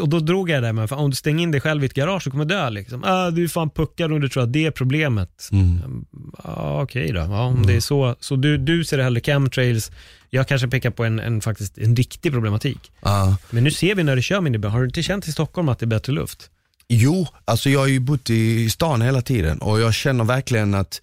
och 0.00 0.08
då 0.08 0.20
drog 0.20 0.50
jag 0.50 0.62
det 0.62 0.68
där 0.68 0.72
med, 0.72 0.88
för 0.88 0.96
om 0.96 1.10
du 1.10 1.16
stänger 1.16 1.42
in 1.42 1.50
dig 1.50 1.60
själv 1.60 1.82
i 1.82 1.86
ett 1.86 1.94
garage 1.94 2.22
så 2.22 2.30
kommer 2.30 2.44
du 2.44 2.54
dö 2.54 2.70
liksom. 2.70 3.04
Ah, 3.04 3.30
du 3.30 3.44
är 3.44 3.48
fan 3.48 3.70
puckad 3.70 4.12
och 4.12 4.20
du 4.20 4.28
tror 4.28 4.42
att 4.42 4.52
det 4.52 4.66
är 4.66 4.70
problemet. 4.70 5.48
Mm. 5.52 6.04
Ja, 6.44 6.82
okej 6.82 7.12
då. 7.12 7.20
Ja, 7.20 7.42
om 7.42 7.66
det 7.66 7.76
är 7.76 7.80
så. 7.80 8.16
Så 8.20 8.36
du, 8.36 8.58
du 8.58 8.84
ser 8.84 8.98
hellre 8.98 9.20
chemtrails. 9.20 9.90
Jag 10.30 10.48
kanske 10.48 10.68
pekar 10.68 10.90
på 10.90 11.04
en, 11.04 11.18
en, 11.18 11.40
faktiskt, 11.40 11.78
en 11.78 11.96
riktig 11.96 12.32
problematik. 12.32 12.92
Ja. 13.02 13.36
Men 13.50 13.64
nu 13.64 13.70
ser 13.70 13.94
vi 13.94 14.02
när 14.02 14.16
du 14.16 14.22
kör 14.22 14.40
bil. 14.40 14.64
Har 14.64 14.80
du 14.80 14.86
inte 14.86 15.02
känt 15.02 15.28
i 15.28 15.32
Stockholm 15.32 15.68
att 15.68 15.78
det 15.78 15.84
är 15.84 15.88
bättre 15.88 16.12
luft? 16.12 16.50
Jo, 16.88 17.26
alltså 17.44 17.70
jag 17.70 17.80
har 17.80 17.86
ju 17.86 18.00
bott 18.00 18.30
i 18.30 18.70
stan 18.70 19.02
hela 19.02 19.22
tiden 19.22 19.58
och 19.58 19.80
jag 19.80 19.94
känner 19.94 20.24
verkligen 20.24 20.74
att 20.74 21.02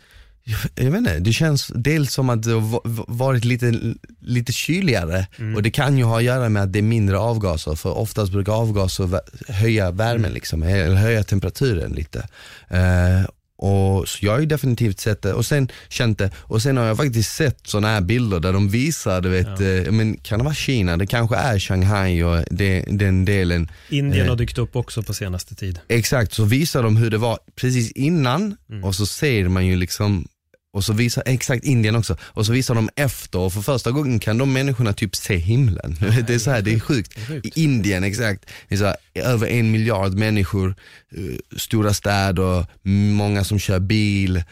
jag 0.76 0.92
vet 0.92 0.98
inte, 1.00 1.20
det 1.20 1.34
känns 1.34 1.72
dels 1.76 2.14
som 2.14 2.30
att 2.30 2.44
det 2.44 2.52
har 2.52 2.60
va- 2.62 2.82
va- 2.84 3.06
varit 3.08 3.46
lite, 3.46 3.74
lite 4.22 4.52
kyligare. 4.54 5.28
Och 5.56 5.64
det 5.64 5.72
kan 5.72 5.98
ju 5.98 6.04
ha 6.04 6.18
att 6.18 6.24
göra 6.24 6.50
med 6.50 6.64
att 6.64 6.74
det 6.74 6.80
är 6.80 6.84
mindre 6.84 7.18
avgaser 7.20 7.76
för 7.76 7.98
oftast 7.98 8.32
brukar 8.32 8.52
avgaser 8.54 9.20
höja 9.48 9.92
värmen 9.92 10.32
liksom, 10.32 10.64
eller 10.64 10.96
höja 10.96 11.24
temperaturen 11.24 11.92
lite. 11.92 12.28
Eh, 12.70 13.30
och 13.60 14.08
så 14.08 14.26
jag 14.26 14.32
har 14.32 14.40
ju 14.40 14.46
definitivt 14.46 15.00
sett 15.00 15.22
det 15.22 15.34
och 15.34 15.46
sen 15.46 15.68
känt 15.90 16.18
det. 16.20 16.32
Och 16.38 16.62
sen 16.62 16.78
har 16.78 16.86
jag 16.86 16.98
faktiskt 16.98 17.36
sett 17.36 17.68
sådana 17.68 17.88
här 17.88 18.02
bilder 18.02 18.40
där 18.40 18.54
de 18.54 18.70
visar, 18.70 19.22
du 19.22 19.30
vet, 19.30 19.48
eh, 19.86 19.92
men 19.92 20.18
kan 20.18 20.40
det 20.40 20.46
vara 20.46 20.56
Kina, 20.56 20.98
det 20.98 21.08
kanske 21.08 21.36
är 21.36 21.60
Shanghai 21.60 22.24
och 22.24 22.44
det, 22.52 22.86
den 22.88 23.26
delen. 23.26 23.72
Indien 23.90 24.26
Eh. 24.26 24.30
har 24.30 24.36
dykt 24.36 24.58
upp 24.58 24.76
också 24.76 25.04
på 25.04 25.14
senaste 25.14 25.56
tid. 25.56 25.80
Exakt, 25.88 26.34
så 26.34 26.44
visar 26.44 26.84
de 26.84 26.98
hur 26.98 27.10
det 27.12 27.18
var 27.18 27.40
precis 27.56 27.92
innan 27.92 28.56
och 28.84 28.96
så 28.96 29.06
ser 29.06 29.48
man 29.48 29.66
ju 29.66 29.76
liksom 29.76 30.28
och 30.78 30.84
så 30.84 30.94
visar, 30.94 31.24
exakt 31.26 31.64
Indien 31.64 31.96
också, 31.96 32.18
och 32.22 32.46
så 32.46 32.52
visar 32.52 32.76
de 32.76 32.90
efter 32.96 33.40
och 33.40 33.54
för 33.54 33.62
första 33.62 33.92
gången 33.92 34.20
kan 34.20 34.38
de 34.38 34.54
människorna 34.54 34.94
typ 34.94 35.16
se 35.16 35.36
himlen. 35.36 35.98
det 36.28 36.34
är 36.34 36.40
så 36.40 36.52
här, 36.52 36.62
det 36.62 36.74
är 36.74 36.80
sjukt. 36.80 37.18
I 37.44 37.64
Indien, 37.64 38.04
exakt, 38.04 38.46
det 38.68 38.76
är 38.76 38.80
så 38.80 38.86
här, 38.86 38.96
över 39.14 39.48
en 39.48 39.72
miljard 39.72 40.14
människor, 40.14 40.76
eh, 41.16 41.58
stora 41.58 41.94
städer, 41.94 42.66
många 43.14 43.44
som 43.44 43.60
kör 43.60 43.80
bil. 43.80 44.44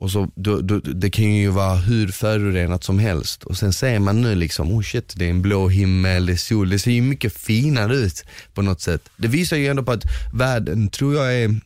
Och 0.00 0.10
så, 0.10 0.30
då, 0.34 0.60
då, 0.60 0.78
det 0.78 1.10
kan 1.10 1.34
ju 1.34 1.48
vara 1.48 1.74
hur 1.74 2.08
förorenat 2.08 2.84
som 2.84 2.98
helst 2.98 3.42
och 3.42 3.56
sen 3.56 3.72
ser 3.72 3.98
man 3.98 4.20
nu 4.20 4.34
liksom, 4.34 4.72
oh 4.72 4.82
shit 4.82 5.14
det 5.16 5.24
är 5.24 5.30
en 5.30 5.42
blå 5.42 5.68
himmel, 5.68 6.26
det 6.26 6.32
är 6.32 6.36
sol, 6.36 6.70
det 6.70 6.78
ser 6.78 6.90
ju 6.90 7.02
mycket 7.02 7.32
finare 7.32 7.96
ut 7.96 8.24
på 8.54 8.62
något 8.62 8.80
sätt. 8.80 9.08
Det 9.16 9.28
visar 9.28 9.56
ju 9.56 9.66
ändå 9.66 9.82
på 9.82 9.92
att 9.92 10.04
världen 10.34 10.88
tror 10.88 11.14
jag 11.14 11.34
är 11.34 11.60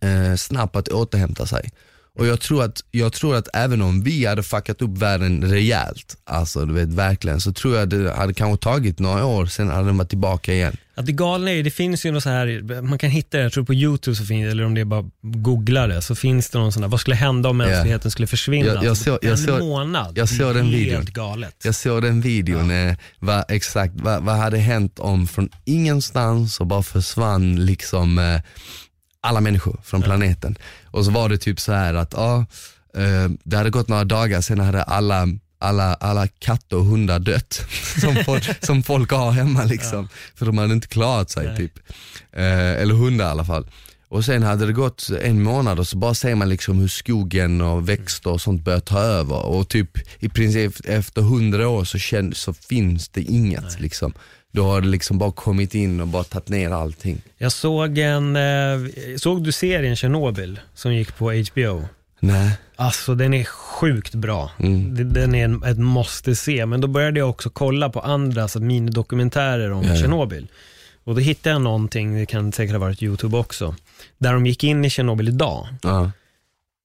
eh, 0.00 0.36
snabb 0.36 0.76
att 0.76 0.88
återhämta 0.88 1.46
sig. 1.46 1.70
Och 2.18 2.26
jag 2.26 2.40
tror, 2.40 2.62
att, 2.64 2.80
jag 2.90 3.12
tror 3.12 3.36
att 3.36 3.48
även 3.54 3.82
om 3.82 4.02
vi 4.02 4.26
hade 4.26 4.42
fuckat 4.42 4.82
upp 4.82 4.98
världen 4.98 5.44
rejält, 5.44 6.16
alltså 6.24 6.64
du 6.66 6.74
vet 6.74 6.88
verkligen, 6.88 7.40
så 7.40 7.52
tror 7.52 7.76
jag 7.76 7.88
det 7.88 8.12
hade 8.14 8.34
kanske 8.34 8.64
tagit 8.64 8.98
några 8.98 9.24
år, 9.24 9.46
sen 9.46 9.68
hade 9.68 9.86
den 9.86 9.96
varit 9.98 10.08
tillbaka 10.08 10.52
igen. 10.54 10.76
Att 10.94 11.06
det 11.06 11.12
galna 11.12 11.50
är, 11.52 11.62
det 11.62 11.70
finns 11.70 12.06
ju 12.06 12.10
något 12.12 12.22
så 12.22 12.28
här, 12.30 12.80
man 12.82 12.98
kan 12.98 13.10
hitta 13.10 13.36
det, 13.36 13.42
jag 13.42 13.52
tror 13.52 13.64
på 13.64 13.74
YouTube 13.74 14.16
så 14.16 14.24
finns 14.24 14.50
eller 14.52 14.64
om 14.64 14.74
det 14.74 14.80
är 14.80 14.84
bara 14.84 15.04
googla 15.22 15.86
det, 15.86 16.02
så 16.02 16.14
finns 16.14 16.50
det 16.50 16.58
någon 16.58 16.72
sån 16.72 16.82
där, 16.82 16.88
vad 16.88 17.00
skulle 17.00 17.16
hända 17.16 17.48
om 17.48 17.56
mänskligheten 17.56 18.10
skulle 18.10 18.26
försvinna? 18.26 18.66
Jag- 18.66 18.84
jag 18.84 18.96
såg- 18.96 19.18
jag 19.22 19.38
en 19.38 19.58
månad, 19.68 20.18
jag 20.18 20.28
såg 20.28 20.54
den 20.54 20.66
helt 20.66 21.10
galet. 21.10 21.54
Jag 21.64 21.74
såg 21.74 22.02
den 22.02 22.20
videon, 22.20 22.70
eh, 22.70 22.94
vad, 23.18 23.44
exakt, 23.48 23.92
vad, 23.96 24.22
vad 24.22 24.36
hade 24.36 24.58
hänt 24.58 24.98
om 24.98 25.28
från 25.28 25.48
ingenstans 25.64 26.60
och 26.60 26.66
bara 26.66 26.82
försvann 26.82 27.66
liksom 27.66 28.18
eh, 28.18 28.40
alla 29.20 29.40
människor 29.40 29.80
från 29.84 30.02
planeten. 30.02 30.58
Och 30.84 31.04
så 31.04 31.10
var 31.10 31.28
det 31.28 31.38
typ 31.38 31.60
så 31.60 31.72
här 31.72 31.94
att, 31.94 32.12
ja, 32.12 32.46
eh, 32.94 33.30
det 33.44 33.56
hade 33.56 33.70
gått 33.70 33.88
några 33.88 34.04
dagar, 34.04 34.40
sen 34.40 34.60
hade 34.60 34.82
alla 34.82 35.28
alla, 35.60 35.94
alla 35.94 36.26
katter 36.26 36.76
och 36.76 36.84
hundar 36.84 37.18
dött 37.18 37.66
som 38.00 38.16
folk, 38.24 38.64
som 38.64 38.82
folk 38.82 39.10
har 39.10 39.30
hemma 39.30 39.64
liksom. 39.64 40.08
För 40.34 40.46
de 40.46 40.58
hade 40.58 40.74
inte 40.74 40.88
klarat 40.88 41.30
sig 41.30 41.56
typ. 41.56 41.78
Eh, 42.32 42.70
eller 42.72 42.94
hundar 42.94 43.24
i 43.24 43.28
alla 43.28 43.44
fall. 43.44 43.66
Och 44.08 44.24
sen 44.24 44.42
hade 44.42 44.66
det 44.66 44.72
gått 44.72 45.10
en 45.22 45.42
månad 45.42 45.78
och 45.78 45.88
så 45.88 45.96
bara 45.96 46.14
ser 46.14 46.34
man 46.34 46.48
liksom 46.48 46.78
hur 46.78 46.88
skogen 46.88 47.60
och 47.60 47.88
växter 47.88 48.30
och 48.30 48.40
sånt 48.40 48.64
börjar 48.64 48.80
ta 48.80 48.98
över 48.98 49.46
och 49.46 49.68
typ 49.68 49.90
i 50.18 50.28
princip 50.28 50.74
efter 50.84 51.22
hundra 51.22 51.68
år 51.68 51.84
så, 51.84 51.98
känn, 51.98 52.34
så 52.34 52.52
finns 52.52 53.08
det 53.08 53.22
inget 53.22 53.80
liksom. 53.80 54.12
Då 54.52 54.64
har 54.64 54.80
liksom 54.82 55.18
bara 55.18 55.32
kommit 55.32 55.74
in 55.74 56.00
och 56.00 56.08
bara 56.08 56.24
tagit 56.24 56.48
ner 56.48 56.70
allting. 56.70 57.22
Jag 57.38 57.52
såg 57.52 57.98
en, 57.98 58.36
eh, 58.36 58.78
såg 59.16 59.44
du 59.44 59.52
serien 59.52 59.96
Chernobyl 59.96 60.60
som 60.74 60.94
gick 60.94 61.16
på 61.16 61.32
HBO? 61.32 61.88
Nej. 62.20 62.58
Alltså 62.76 63.14
den 63.14 63.34
är 63.34 63.44
sjukt 63.44 64.14
bra. 64.14 64.50
Mm. 64.58 65.12
Den 65.12 65.34
är 65.34 65.44
en, 65.44 65.62
ett 65.62 65.78
måste 65.78 66.36
se. 66.36 66.66
Men 66.66 66.80
då 66.80 66.88
började 66.88 67.18
jag 67.18 67.30
också 67.30 67.50
kolla 67.50 67.90
på 67.90 68.00
andra 68.00 68.42
alltså 68.42 68.60
minidokumentärer 68.60 69.72
om 69.72 69.82
Ja, 69.82 69.90
ja. 69.90 69.96
Tjernobyl. 69.96 70.46
Och 71.04 71.14
då 71.14 71.20
hittade 71.20 71.54
jag 71.54 71.62
någonting, 71.62 72.14
det 72.14 72.26
kan 72.26 72.52
säkert 72.52 72.72
ha 72.72 72.78
varit 72.80 73.02
YouTube 73.02 73.36
också, 73.36 73.74
där 74.18 74.32
de 74.32 74.46
gick 74.46 74.64
in 74.64 74.84
i 74.84 74.90
Tjernobyl 74.90 75.28
idag. 75.28 75.66
Ja. 75.82 76.10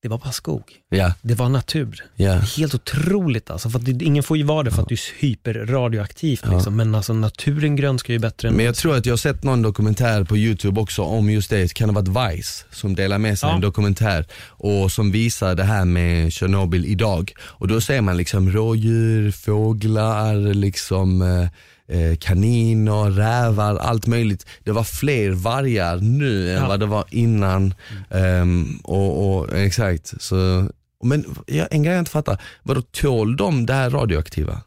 Det 0.03 0.09
var 0.09 0.17
bara 0.17 0.31
skog. 0.31 0.63
Ja. 0.89 1.13
Det 1.21 1.35
var 1.35 1.49
natur. 1.49 2.03
Är 2.17 2.57
helt 2.57 2.75
otroligt 2.75 3.49
alltså. 3.49 3.69
För 3.69 3.79
det, 3.79 4.05
ingen 4.05 4.23
får 4.23 4.37
ju 4.37 4.43
vara 4.43 4.63
det 4.63 4.71
för 4.71 4.81
att 4.81 4.89
det 4.89 4.95
är 4.95 5.19
hyperradioaktivt. 5.21 6.47
Liksom. 6.49 6.75
Men 6.75 6.95
alltså 6.95 7.13
naturen 7.13 7.75
grönskar 7.75 8.13
ju 8.13 8.19
bättre 8.19 8.47
än 8.47 8.53
Men 8.53 8.65
jag 8.65 8.75
tror 8.75 8.95
att 8.97 9.05
jag 9.05 9.11
har 9.13 9.17
sett 9.17 9.43
någon 9.43 9.61
dokumentär 9.61 10.23
på 10.23 10.37
youtube 10.37 10.81
också 10.81 11.01
om 11.01 11.29
just 11.29 11.49
det, 11.49 11.73
kan 11.73 11.93
det 11.93 12.01
vara 12.01 12.29
Vice 12.31 12.65
som 12.71 12.95
delar 12.95 13.17
med 13.17 13.39
sig 13.39 13.49
Ja. 13.49 13.55
en 13.55 13.61
dokumentär 13.61 14.25
och 14.47 14.91
som 14.91 15.11
visar 15.11 15.55
det 15.55 15.63
här 15.63 15.85
med 15.85 16.33
Tjernobyl 16.33 16.85
idag. 16.85 17.31
Och 17.41 17.67
då 17.67 17.81
ser 17.81 18.01
man 18.01 18.17
liksom 18.17 18.51
rådjur, 18.51 19.31
fåglar, 19.31 20.53
liksom 20.53 21.21
eh, 21.21 21.47
eh, 21.87 22.15
kaniner, 22.19 23.11
rävar, 23.11 23.75
allt 23.75 24.07
möjligt. 24.07 24.45
Det 24.63 24.71
var 24.71 24.83
fler 24.83 25.31
vargar 25.31 25.97
nu 25.97 26.49
än 26.51 26.61
Ja. 26.61 26.67
vad 26.67 26.79
det 26.79 26.85
var 26.85 27.05
innan. 27.09 27.73
Ehm, 28.11 28.77
och, 28.83 29.37
och 29.39 29.57
Exakt, 29.57 30.13
så 30.21 30.69
men 31.03 31.25
ja, 31.47 31.65
en 31.65 31.83
grej 31.83 31.93
jag 31.93 32.01
inte 32.01 32.11
fattar, 32.11 32.41
vadå 32.63 32.81
tål 32.81 33.35
de 33.37 33.65
det 33.65 33.73
här 33.73 33.89
radioaktiva? 33.89 34.61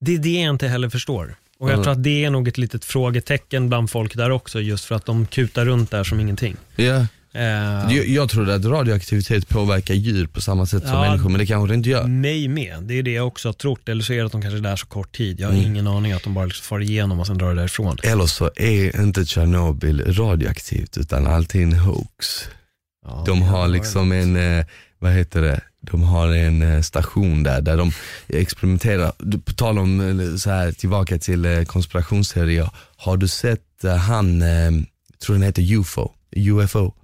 Det 0.00 0.14
är 0.14 0.18
det 0.18 0.40
jag 0.40 0.50
inte 0.50 0.68
heller 0.68 0.88
förstår. 0.88 1.34
Och 1.58 1.68
jag 1.68 1.72
Mm. 1.74 1.82
tror 1.84 1.92
att 1.92 2.02
det 2.02 2.24
är 2.24 2.30
nog 2.30 2.48
ett 2.48 2.58
litet 2.58 2.84
frågetecken 2.84 3.68
bland 3.68 3.90
folk 3.90 4.16
där 4.16 4.30
också, 4.30 4.60
just 4.60 4.84
för 4.84 4.94
att 4.94 5.06
de 5.06 5.26
kutar 5.26 5.64
runt 5.64 5.90
där 5.90 6.04
som 6.04 6.20
ingenting. 6.20 6.56
Ja. 6.76 7.06
Eh, 7.34 7.42
Jag, 7.96 8.08
jag 8.08 8.30
trodde 8.30 8.54
att 8.54 8.64
radioaktivitet 8.64 9.48
påverkar 9.48 9.94
djur 9.94 10.26
på 10.26 10.40
samma 10.40 10.66
sätt 10.66 10.82
som 10.82 10.92
Ja. 10.92 11.00
människor, 11.00 11.28
men 11.28 11.38
det 11.38 11.46
kanske 11.46 11.68
det 11.68 11.74
inte 11.74 11.90
gör. 11.90 12.06
Mig 12.06 12.48
med. 12.48 12.82
Det 12.82 12.94
är 12.98 13.02
det 13.02 13.12
jag 13.12 13.26
också 13.26 13.48
har 13.48 13.52
trott. 13.52 13.88
Eller 13.88 14.02
så 14.02 14.12
är 14.12 14.18
det 14.18 14.26
att 14.26 14.32
de 14.32 14.42
kanske 14.42 14.58
är 14.58 14.62
där 14.62 14.76
så 14.76 14.86
kort 14.86 15.16
tid. 15.16 15.40
Jag 15.40 15.48
har 15.48 15.54
Mm. 15.54 15.66
ingen 15.66 15.86
aning 15.86 16.12
att 16.12 16.22
de 16.24 16.34
bara 16.34 16.44
liksom 16.46 16.64
far 16.64 16.80
igenom 16.80 17.20
och 17.20 17.26
sen 17.26 17.38
drar 17.38 17.54
därifrån. 17.54 17.96
Eller 18.02 18.26
så 18.26 18.50
är 18.56 19.00
inte 19.00 19.26
Tjernobyl 19.26 20.14
radioaktivt, 20.14 20.96
utan 20.96 21.26
alltid 21.26 21.62
en 21.62 21.72
hoax. 21.72 22.48
Ja, 23.06 23.22
De 23.26 23.40
det 23.40 23.46
har 23.46 23.68
liksom 23.68 24.12
en, 24.12 24.36
eh, 24.58 24.64
vad 24.98 25.12
heter 25.12 25.42
det, 25.42 25.60
de 25.90 26.02
har 26.02 26.28
en 26.28 26.62
eh, 26.62 26.80
station 26.82 27.42
där, 27.42 27.60
där 27.60 27.76
de 27.76 27.92
experimenterar. 28.28 29.12
Du, 29.18 29.38
På 29.38 29.52
tal 29.52 29.78
om, 29.78 30.20
eh, 30.20 30.36
så 30.36 30.50
här, 30.50 30.72
tillbaka 30.72 31.18
till 31.18 31.44
eh, 31.44 31.62
konspirationsteorier. 31.62 32.70
Har 32.96 33.16
du 33.16 33.28
sett 33.28 33.84
eh, 33.84 33.96
han, 33.96 34.42
eh, 34.42 34.70
tror 35.24 35.34
den 35.34 35.42
heter 35.42 35.72
UFO, 35.74 36.10
UFO. 36.36 36.94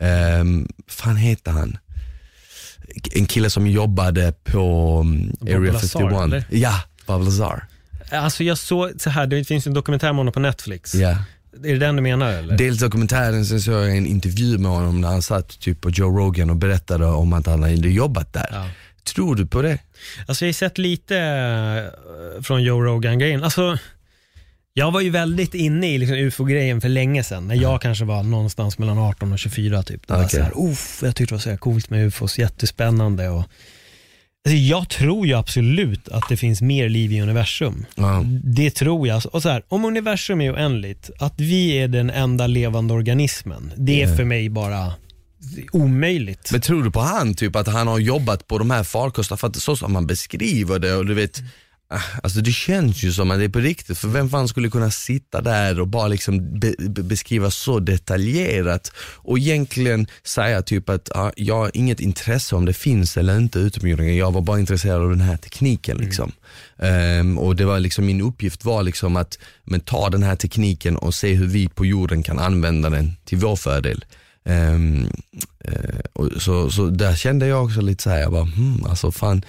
Um, 0.00 0.68
fan 0.88 1.16
heter 1.16 1.52
han? 1.52 1.78
En 3.14 3.26
kille 3.26 3.50
som 3.50 3.66
jobbade 3.66 4.32
på 4.44 4.98
um, 5.00 5.32
Area 5.42 5.72
Lazar, 5.72 6.00
51. 6.00 6.22
eller? 6.22 6.44
Ja, 6.50 6.80
Bob 7.06 7.22
Lazar. 7.22 7.66
Alltså 8.10 8.44
jag 8.44 8.58
såg 8.58 8.90
så 8.98 9.10
här, 9.10 9.26
det 9.26 9.44
finns 9.44 9.66
en 9.66 9.74
dokumentär 9.74 10.08
med 10.08 10.16
honom 10.16 10.32
på 10.32 10.40
Netflix. 10.40 10.94
Ja. 10.94 11.18
Är 11.64 11.72
det 11.72 11.78
den 11.78 11.96
du 11.96 12.02
menar 12.02 12.32
eller? 12.32 12.56
Dels 12.56 12.78
dokumentären, 12.78 13.46
sen 13.46 13.60
såg 13.60 13.74
jag 13.74 13.96
en 13.96 14.06
intervju 14.06 14.58
med 14.58 14.70
honom 14.70 15.00
när 15.00 15.08
han 15.08 15.22
satt 15.22 15.60
typ 15.60 15.80
på 15.80 15.90
Joe 15.90 16.18
Rogan 16.18 16.50
och 16.50 16.56
berättade 16.56 17.06
om 17.06 17.32
att 17.32 17.46
han 17.46 17.62
hade 17.62 17.74
jobbat 17.74 18.32
där. 18.32 18.48
Ja. 18.52 18.68
Tror 19.04 19.36
du 19.36 19.46
på 19.46 19.62
det? 19.62 19.78
Alltså 20.26 20.44
jag 20.44 20.48
har 20.48 20.54
sett 20.54 20.78
lite 20.78 21.18
eh, 21.18 22.42
från 22.42 22.62
Joe 22.62 22.82
Rogan-grejen. 22.82 23.44
Alltså, 23.44 23.78
jag 24.76 24.90
var 24.90 25.00
ju 25.00 25.10
väldigt 25.10 25.54
inne 25.54 25.94
i 25.94 25.98
liksom 25.98 26.16
ufo-grejen 26.16 26.80
för 26.80 26.88
länge 26.88 27.24
sedan. 27.24 27.48
När 27.48 27.54
jag 27.54 27.82
kanske 27.82 28.04
var 28.04 28.22
någonstans 28.22 28.78
mellan 28.78 28.98
18 28.98 29.32
och 29.32 29.38
24 29.38 29.82
typ. 29.82 30.06
Det 30.06 30.12
var 30.12 30.24
Okej. 30.24 30.30
så 30.30 30.42
här, 30.42 30.70
Uff, 30.70 30.98
jag 31.02 31.16
tyckte 31.16 31.32
det 31.32 31.36
var 31.36 31.40
så 31.40 31.50
här 31.50 31.56
coolt 31.56 31.90
med 31.90 32.06
ufos, 32.06 32.38
jättespännande. 32.38 33.28
Och, 33.28 33.38
alltså, 33.38 34.56
jag 34.56 34.88
tror 34.88 35.26
ju 35.26 35.34
absolut 35.34 36.08
att 36.08 36.28
det 36.28 36.36
finns 36.36 36.62
mer 36.62 36.88
liv 36.88 37.12
i 37.12 37.20
universum. 37.20 37.86
Ja. 37.94 38.22
Det 38.44 38.70
tror 38.70 39.08
jag. 39.08 39.22
Och 39.32 39.42
så 39.42 39.48
här, 39.48 39.62
om 39.68 39.84
universum 39.84 40.40
är 40.40 40.54
oändligt, 40.54 41.10
att 41.18 41.40
vi 41.40 41.70
är 41.70 41.88
den 41.88 42.10
enda 42.10 42.46
levande 42.46 42.94
organismen, 42.94 43.72
det 43.76 44.02
är 44.02 44.16
för 44.16 44.24
mig 44.24 44.48
bara 44.48 44.92
omöjligt. 45.72 46.48
Men 46.52 46.60
tror 46.60 46.82
du 46.82 46.90
på 46.90 47.00
han, 47.00 47.34
typ 47.34 47.56
att 47.56 47.66
han 47.66 47.86
har 47.86 47.98
jobbat 47.98 48.48
på 48.48 48.58
de 48.58 48.70
här 48.70 48.84
farkosterna? 48.84 49.36
För 49.36 49.48
att 49.48 49.56
så 49.56 49.76
som 49.76 49.92
man 49.92 50.06
beskriver 50.06 50.78
det 50.78 50.94
och 50.94 51.06
du 51.06 51.14
vet, 51.14 51.38
ah, 51.38 51.44
alltså 52.22 52.40
det 52.40 52.52
känns 52.52 53.02
ju 53.02 53.12
som 53.12 53.30
att 53.30 53.38
det 53.38 53.44
är 53.44 53.48
på 53.48 53.58
riktigt. 53.58 53.98
För 53.98 54.08
vem 54.08 54.30
fan 54.30 54.48
skulle 54.48 54.70
kunna 54.70 54.90
sitta 54.90 55.40
där 55.40 55.80
och 55.80 55.88
bara 55.88 56.08
liksom 56.08 56.60
be, 56.60 56.74
be, 56.78 57.02
beskriva 57.02 57.50
så 57.50 57.78
detaljerat 57.78 58.92
och 58.98 59.38
egentligen 59.38 60.06
säga 60.22 60.62
typ 60.62 60.88
att 60.88 61.16
ah, 61.16 61.32
jag 61.36 61.56
har 61.56 61.70
inget 61.74 62.00
intresse 62.00 62.56
om 62.56 62.64
det 62.64 62.72
finns 62.72 63.16
eller 63.16 63.36
inte 63.36 63.58
utomjordingar, 63.58 64.12
jag 64.12 64.32
var 64.32 64.40
bara 64.40 64.60
intresserad 64.60 65.02
av 65.02 65.10
den 65.10 65.20
här 65.20 65.36
tekniken. 65.36 65.98
Liksom. 65.98 66.32
Ehm, 66.78 67.38
och 67.38 67.56
det 67.56 67.64
var 67.64 67.80
liksom 67.80 68.06
min 68.06 68.20
uppgift 68.20 68.64
var 68.64 68.82
liksom 68.82 69.16
att 69.16 69.38
men, 69.64 69.80
ta 69.80 70.10
den 70.10 70.22
här 70.22 70.36
tekniken 70.36 70.96
och 70.96 71.14
se 71.14 71.34
hur 71.34 71.46
vi 71.46 71.68
på 71.68 71.86
jorden 71.86 72.22
kan 72.22 72.38
använda 72.38 72.90
den 72.90 73.12
till 73.24 73.38
vår 73.38 73.56
fördel. 73.56 74.04
Ehm, 74.44 75.06
eh, 75.64 76.00
och 76.12 76.42
så, 76.42 76.70
så 76.70 76.86
där 76.86 77.16
kände 77.16 77.46
jag 77.46 77.64
också 77.64 77.80
lite 77.80 78.02
så 78.02 78.10
här, 78.10 78.20
jag 78.20 78.32
bara, 78.32 78.44
hmm, 78.44 78.84
alltså 78.86 79.12
fan, 79.12 79.42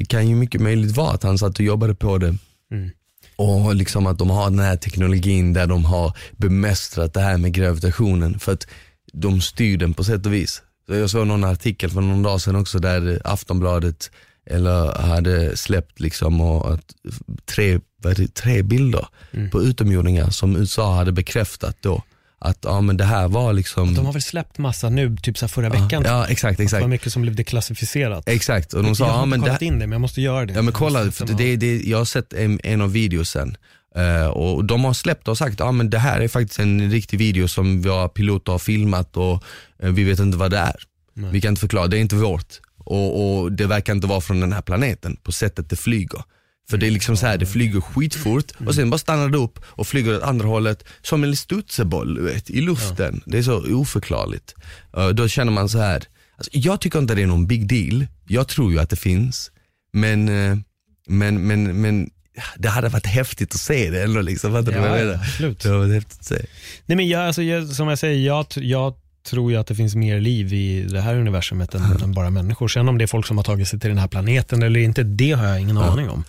det 0.00 0.06
kan 0.06 0.28
ju 0.28 0.34
mycket 0.34 0.60
möjligt 0.60 0.96
vara 0.96 1.10
att 1.10 1.22
han 1.22 1.38
satt 1.38 1.58
och 1.58 1.64
jobbade 1.64 1.94
på 1.94 2.18
det. 2.18 2.34
Mm. 2.72 2.90
Och 3.36 3.74
liksom 3.74 4.06
att 4.06 4.18
de 4.18 4.30
har 4.30 4.50
den 4.50 4.58
här 4.58 4.76
teknologin 4.76 5.52
där 5.52 5.66
de 5.66 5.84
har 5.84 6.16
bemästrat 6.36 7.14
det 7.14 7.20
här 7.20 7.38
med 7.38 7.52
gravitationen 7.52 8.38
för 8.38 8.52
att 8.52 8.66
de 9.12 9.40
styr 9.40 9.78
den 9.78 9.94
på 9.94 10.04
sätt 10.04 10.26
och 10.26 10.32
vis. 10.32 10.62
Jag 10.86 11.10
såg 11.10 11.26
någon 11.26 11.44
artikel 11.44 11.90
för 11.90 12.00
någon 12.00 12.22
dag 12.22 12.40
sedan 12.40 12.56
också 12.56 12.78
där 12.78 13.20
Aftonbladet 13.24 14.10
eller 14.46 15.02
hade 15.02 15.56
släppt 15.56 16.00
liksom 16.00 16.40
och 16.40 16.74
att 16.74 16.94
tre, 17.44 17.80
vad 17.96 18.16
det, 18.16 18.34
tre 18.34 18.62
bilder 18.62 19.06
på 19.50 19.62
utomjordingar 19.62 20.30
som 20.30 20.56
USA 20.56 20.94
hade 20.94 21.12
bekräftat 21.12 21.76
då. 21.80 22.02
Att 22.42 22.58
ja, 22.62 22.80
men 22.80 22.96
det 22.96 23.04
här 23.04 23.28
var 23.28 23.52
liksom... 23.52 23.94
De 23.94 24.06
har 24.06 24.12
väl 24.12 24.22
släppt 24.22 24.58
massa 24.58 24.88
nu, 24.88 25.16
typ 25.16 25.38
så 25.38 25.48
förra 25.48 25.68
veckan. 25.68 26.02
Ja, 26.06 26.26
exakt, 26.26 26.56
Det 26.56 26.62
var 26.62 26.64
exakt. 26.64 26.88
mycket 26.88 27.12
som 27.12 27.22
blev 27.22 27.34
deklassificerat. 27.34 28.28
Exakt, 28.28 28.72
och 28.72 28.82
de 28.82 28.96
sa 28.96 29.06
jag 29.06 29.12
har 29.12 29.18
ja, 29.18 29.24
inte 29.24 29.36
det, 29.36 29.40
kollat 29.40 29.62
in 29.62 29.78
det, 29.78 29.86
men 29.86 29.92
jag 29.92 30.00
måste 30.00 30.20
göra 30.20 30.46
det. 30.46 30.52
Ja 30.52 30.62
men 30.62 30.72
kolla, 30.72 31.10
för 31.10 31.26
det, 31.26 31.56
det, 31.56 31.80
jag 31.80 31.98
har 31.98 32.04
sett 32.04 32.32
en, 32.32 32.60
en 32.62 32.80
av 32.80 32.92
videosen 32.92 33.56
eh, 33.96 34.26
och 34.26 34.64
de 34.64 34.84
har 34.84 34.92
släppt 34.92 35.28
och 35.28 35.38
sagt 35.38 35.60
ja 35.60 35.72
men 35.72 35.90
det 35.90 35.98
här 35.98 36.20
är 36.20 36.28
faktiskt 36.28 36.60
en 36.60 36.90
riktig 36.90 37.18
video 37.18 37.48
som 37.48 37.82
våra 37.82 38.08
piloter 38.08 38.52
har 38.52 38.58
filmat 38.58 39.16
och 39.16 39.44
eh, 39.82 39.90
vi 39.90 40.04
vet 40.04 40.18
inte 40.18 40.38
vad 40.38 40.50
det 40.50 40.58
är. 40.58 40.76
Vi 41.14 41.40
kan 41.40 41.48
inte 41.48 41.60
förklara, 41.60 41.86
det 41.86 41.98
är 41.98 42.00
inte 42.00 42.16
vårt. 42.16 42.60
Och, 42.78 43.40
och 43.40 43.52
det 43.52 43.66
verkar 43.66 43.92
inte 43.92 44.06
vara 44.06 44.20
från 44.20 44.40
den 44.40 44.52
här 44.52 44.62
planeten 44.62 45.16
på 45.22 45.32
sättet 45.32 45.70
det 45.70 45.76
flyger. 45.76 46.22
För 46.70 46.76
det 46.76 46.86
är 46.86 46.90
liksom 46.90 47.16
så 47.16 47.26
här, 47.26 47.38
det 47.38 47.46
flyger 47.46 47.80
skitfort 47.80 48.52
och 48.66 48.74
sen 48.74 48.90
bara 48.90 48.98
stannar 48.98 49.28
det 49.28 49.38
upp 49.38 49.58
och 49.64 49.86
flyger 49.86 50.16
åt 50.16 50.22
andra 50.22 50.46
hållet 50.46 50.84
som 51.02 51.24
en 51.24 51.36
studseboll 51.36 52.14
du 52.14 52.22
vet, 52.22 52.50
i 52.50 52.60
luften. 52.60 53.20
Det 53.26 53.38
är 53.38 53.42
så 53.42 53.74
oförklarligt. 53.74 54.54
Eh, 54.96 55.08
då 55.08 55.28
känner 55.28 55.52
man 55.52 55.68
så 55.68 55.78
här. 55.78 56.04
Alltså, 56.36 56.50
jag 56.52 56.80
tycker 56.80 56.98
inte 56.98 57.14
det 57.14 57.22
är 57.22 57.26
någon 57.26 57.46
big 57.46 57.68
deal. 57.68 58.06
Jag 58.28 58.48
tror 58.48 58.72
ju 58.72 58.78
att 58.78 58.90
det 58.90 58.96
finns. 58.96 59.50
Men, 59.92 60.28
eh, 60.28 60.56
men, 61.06 61.46
men, 61.46 61.80
men 61.80 62.10
det 62.56 62.68
hade 62.68 62.88
varit 62.88 63.06
häftigt 63.06 63.54
att 63.54 63.60
se 63.60 63.90
det 63.90 64.02
ändå. 64.02 64.20
Liksom. 64.20 64.52
Fattar 64.52 64.72
du 64.72 64.78
Ja, 64.78 64.80
vad 64.82 64.90
jag 64.90 65.00
ja, 65.00 65.04
menar? 65.04 65.14
absolut. 65.24 65.60
Det 65.60 65.68
hade 65.68 65.80
varit 65.80 65.94
häftigt 65.94 66.18
att 66.20 66.26
se. 66.26 66.46
Nej, 66.86 66.96
men 66.96 67.08
jag, 67.08 67.22
alltså, 67.22 67.42
jag, 67.42 67.68
som 67.68 67.88
jag 67.88 67.98
säger, 67.98 68.26
jag, 68.26 68.46
jag 68.54 68.94
tror 69.22 69.52
ju 69.52 69.56
att 69.58 69.66
det 69.66 69.74
finns 69.74 69.94
mer 69.94 70.20
liv 70.20 70.52
i 70.52 70.82
det 70.90 71.00
här 71.00 71.14
universumet 71.16 71.74
än, 71.74 71.82
än 72.02 72.12
bara 72.12 72.30
människor. 72.30 72.68
Sen 72.68 72.88
om 72.88 72.98
det 72.98 73.04
är 73.04 73.06
folk 73.06 73.26
som 73.26 73.36
har 73.36 73.44
tagit 73.44 73.68
sig 73.68 73.80
till 73.80 73.88
den 73.88 73.98
här 73.98 74.08
planeten 74.08 74.62
eller 74.62 74.80
inte, 74.80 75.02
det 75.02 75.32
har 75.32 75.46
jag 75.46 75.60
ingen 75.60 75.78
aning 75.78 76.08
om. 76.10 76.24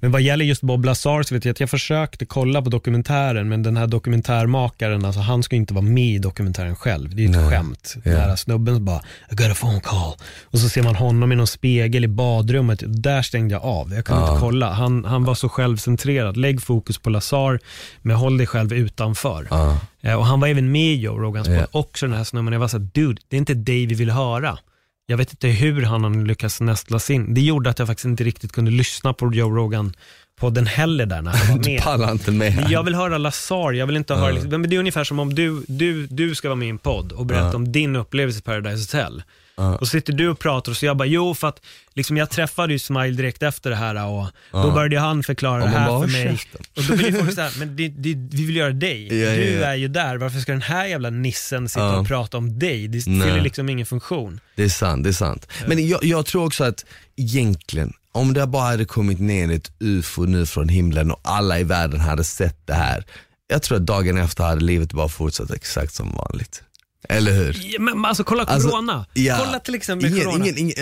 Men 0.00 0.12
vad 0.12 0.22
gäller 0.22 0.44
just 0.44 0.62
Bob 0.62 0.84
Lazar 0.84 1.22
så 1.22 1.34
vet 1.34 1.44
jag 1.44 1.52
att 1.52 1.60
jag 1.60 1.70
försökte 1.70 2.26
kolla 2.26 2.62
på 2.62 2.70
dokumentären, 2.70 3.48
men 3.48 3.62
den 3.62 3.76
här 3.76 3.86
dokumentärmakaren, 3.86 5.04
alltså, 5.04 5.20
han 5.20 5.42
ska 5.42 5.56
inte 5.56 5.74
vara 5.74 5.84
med 5.84 6.04
i 6.14 6.18
dokumentären 6.18 6.76
själv. 6.76 7.14
Det 7.16 7.24
är 7.24 7.28
ett 7.28 7.36
Nej. 7.36 7.50
skämt. 7.50 7.94
Ja. 8.04 8.10
Den 8.10 8.20
här 8.20 8.36
snubben 8.36 8.84
bara, 8.84 9.02
I 9.30 9.34
got 9.34 9.50
a 9.50 9.54
phone 9.60 9.80
call. 9.80 10.12
Och 10.44 10.58
så 10.58 10.68
ser 10.68 10.82
man 10.82 10.96
honom 10.96 11.32
i 11.32 11.36
någon 11.36 11.46
spegel 11.46 12.04
i 12.04 12.08
badrummet. 12.08 12.82
Där 12.86 13.22
stängde 13.22 13.54
jag 13.54 13.62
av. 13.64 13.92
Jag 13.94 14.04
kunde 14.04 14.22
Ja. 14.22 14.28
inte 14.28 14.40
kolla. 14.40 14.72
Han, 14.72 15.04
han 15.04 15.24
var 15.24 15.34
så 15.34 15.48
självcentrerad. 15.48 16.36
Lägg 16.36 16.62
fokus 16.62 16.98
på 16.98 17.10
Lazar, 17.10 17.58
men 18.02 18.16
håll 18.16 18.36
dig 18.38 18.46
själv 18.46 18.72
utanför. 18.72 19.46
Ja. 19.50 19.78
Eh, 20.00 20.14
Och 20.14 20.26
han 20.26 20.40
var 20.40 20.48
även 20.48 20.72
med 20.72 20.82
i 20.94 21.00
Joe 21.00 21.18
Rogans 21.18 21.48
Ja. 21.48 21.66
också 21.70 22.06
den 22.06 22.16
här 22.16 22.24
snubben. 22.32 22.52
Jag 22.52 22.60
var 22.60 22.68
såhär, 22.68 22.86
dude, 22.94 23.22
det 23.28 23.36
är 23.36 23.38
inte 23.38 23.54
dig 23.54 23.86
vi 23.86 23.94
vill 23.94 24.10
höra. 24.10 24.58
Jag 25.06 25.16
vet 25.16 25.30
inte 25.30 25.48
hur 25.48 25.82
han 25.82 26.04
har 26.04 26.24
lyckats 26.26 26.60
nästlas 26.60 27.10
in. 27.10 27.34
Det 27.34 27.40
gjorde 27.40 27.70
att 27.70 27.78
jag 27.78 27.88
faktiskt 27.88 28.04
inte 28.04 28.24
riktigt 28.24 28.52
kunde 28.52 28.70
lyssna 28.70 29.12
på 29.12 29.34
Joe 29.34 29.50
Rogan 29.56 29.92
podden 30.40 30.66
heller 30.66 31.06
där 31.06 31.22
när 31.22 31.30
han 31.30 31.48
var 31.56 31.64
Du 31.64 31.70
med. 31.70 31.82
pallar 31.82 32.12
inte 32.12 32.30
med. 32.30 32.66
Jag 32.70 32.82
vill 32.82 32.94
höra 32.94 33.18
Lazar, 33.18 33.72
jag 33.72 33.86
vill 33.86 33.96
inte 33.96 34.14
höra, 34.14 34.30
liksom, 34.30 34.50
men 34.50 34.70
det 34.70 34.76
är 34.76 34.80
ungefär 34.80 35.04
som 35.04 35.18
om 35.18 35.34
du, 35.34 35.64
du, 35.68 36.06
du 36.06 36.34
ska 36.34 36.48
vara 36.48 36.56
med 36.56 36.66
i 36.66 36.70
en 36.70 36.78
podd 36.78 37.12
och 37.12 37.26
berätta 37.26 37.46
Ja. 37.46 37.56
om 37.56 37.72
din 37.72 37.96
upplevelse 37.96 38.38
i 38.38 38.42
Paradise 38.42 38.96
Hotel. 38.98 39.22
Och 39.54 39.78
så 39.78 39.86
sitter 39.86 40.12
du 40.12 40.28
och 40.28 40.38
pratar 40.38 40.72
och 40.72 40.76
så 40.76 40.86
jag 40.86 40.96
bara, 40.96 41.08
jo 41.08 41.34
för 41.34 41.48
att 41.48 41.60
liksom, 41.94 42.16
jag 42.16 42.30
träffade 42.30 42.72
ju 42.72 42.78
Smile 42.78 43.10
direkt 43.16 43.42
efter 43.42 43.70
det 43.70 43.76
här 43.76 44.06
och 44.06 44.26
då 44.52 44.70
började 44.70 44.98
han 44.98 45.22
förklara 45.22 45.60
Ja, 45.60 45.64
det 45.66 45.70
här 45.72 45.86
för 45.86 45.92
"Håll 45.92 46.08
mig. 46.10 46.22
käften." 46.38 46.60
Och 46.76 46.82
då 46.84 46.96
blir 46.96 47.12
folk 47.12 47.34
såhär, 47.34 47.52
men 47.58 47.76
det, 47.76 47.88
det, 47.88 48.14
vi 48.36 48.44
vill 48.46 48.56
göra 48.56 48.70
dig. 48.72 49.02
Ja, 49.22 49.30
du 49.36 49.50
ja. 49.50 49.66
är 49.66 49.74
ju 49.74 49.88
där, 49.88 50.16
varför 50.16 50.38
ska 50.40 50.52
den 50.52 50.62
här 50.62 50.86
jävla 50.86 51.10
nissen 51.10 51.68
sitta 51.68 51.80
Ja. 51.80 51.96
och 52.00 52.06
prata 52.06 52.36
om 52.38 52.58
dig? 52.58 52.88
Det 52.88 53.06
Nej. 53.06 53.20
fyller 53.28 53.40
liksom 53.40 53.68
ingen 53.68 53.86
funktion. 53.86 54.40
Det 54.56 54.62
är 54.64 54.68
sant, 54.68 55.04
det 55.04 55.10
är 55.10 55.12
sant. 55.12 55.46
Men 55.66 55.88
jag, 55.88 56.04
jag 56.04 56.26
tror 56.26 56.44
också 56.46 56.64
att 56.64 56.84
egentligen, 57.16 57.92
om 58.12 58.32
det 58.34 58.46
bara 58.46 58.62
hade 58.62 58.84
kommit 58.84 59.20
ner 59.20 59.50
ett 59.50 59.72
ufo 59.80 60.22
nu 60.24 60.46
från 60.46 60.68
himlen 60.68 61.10
och 61.10 61.20
alla 61.24 61.58
i 61.60 61.64
världen 61.64 62.00
hade 62.00 62.24
sett 62.24 62.66
det 62.66 62.74
här. 62.74 63.04
Jag 63.48 63.62
tror 63.62 63.76
att 63.78 63.86
dagen 63.86 64.18
efter 64.18 64.44
hade 64.44 64.60
livet 64.64 64.92
bara 64.92 65.08
fortsatt 65.08 65.50
exakt 65.50 65.94
som 65.94 66.12
vanligt. 66.14 66.62
Eller 67.08 67.32
hur? 67.32 67.60
Ja, 67.62 67.80
men 67.80 68.04
alltså 68.04 68.24
kolla 68.24 68.44
Alltså, 68.44 68.68
corona. 68.68 69.06
ja. 69.14 69.36
Kolla 69.44 69.58
till 69.58 69.74
exempel 69.74 70.12
ingen, 70.12 70.24
corona. 70.24 70.44
ingen, 70.44 70.58
ingen, 70.58 70.74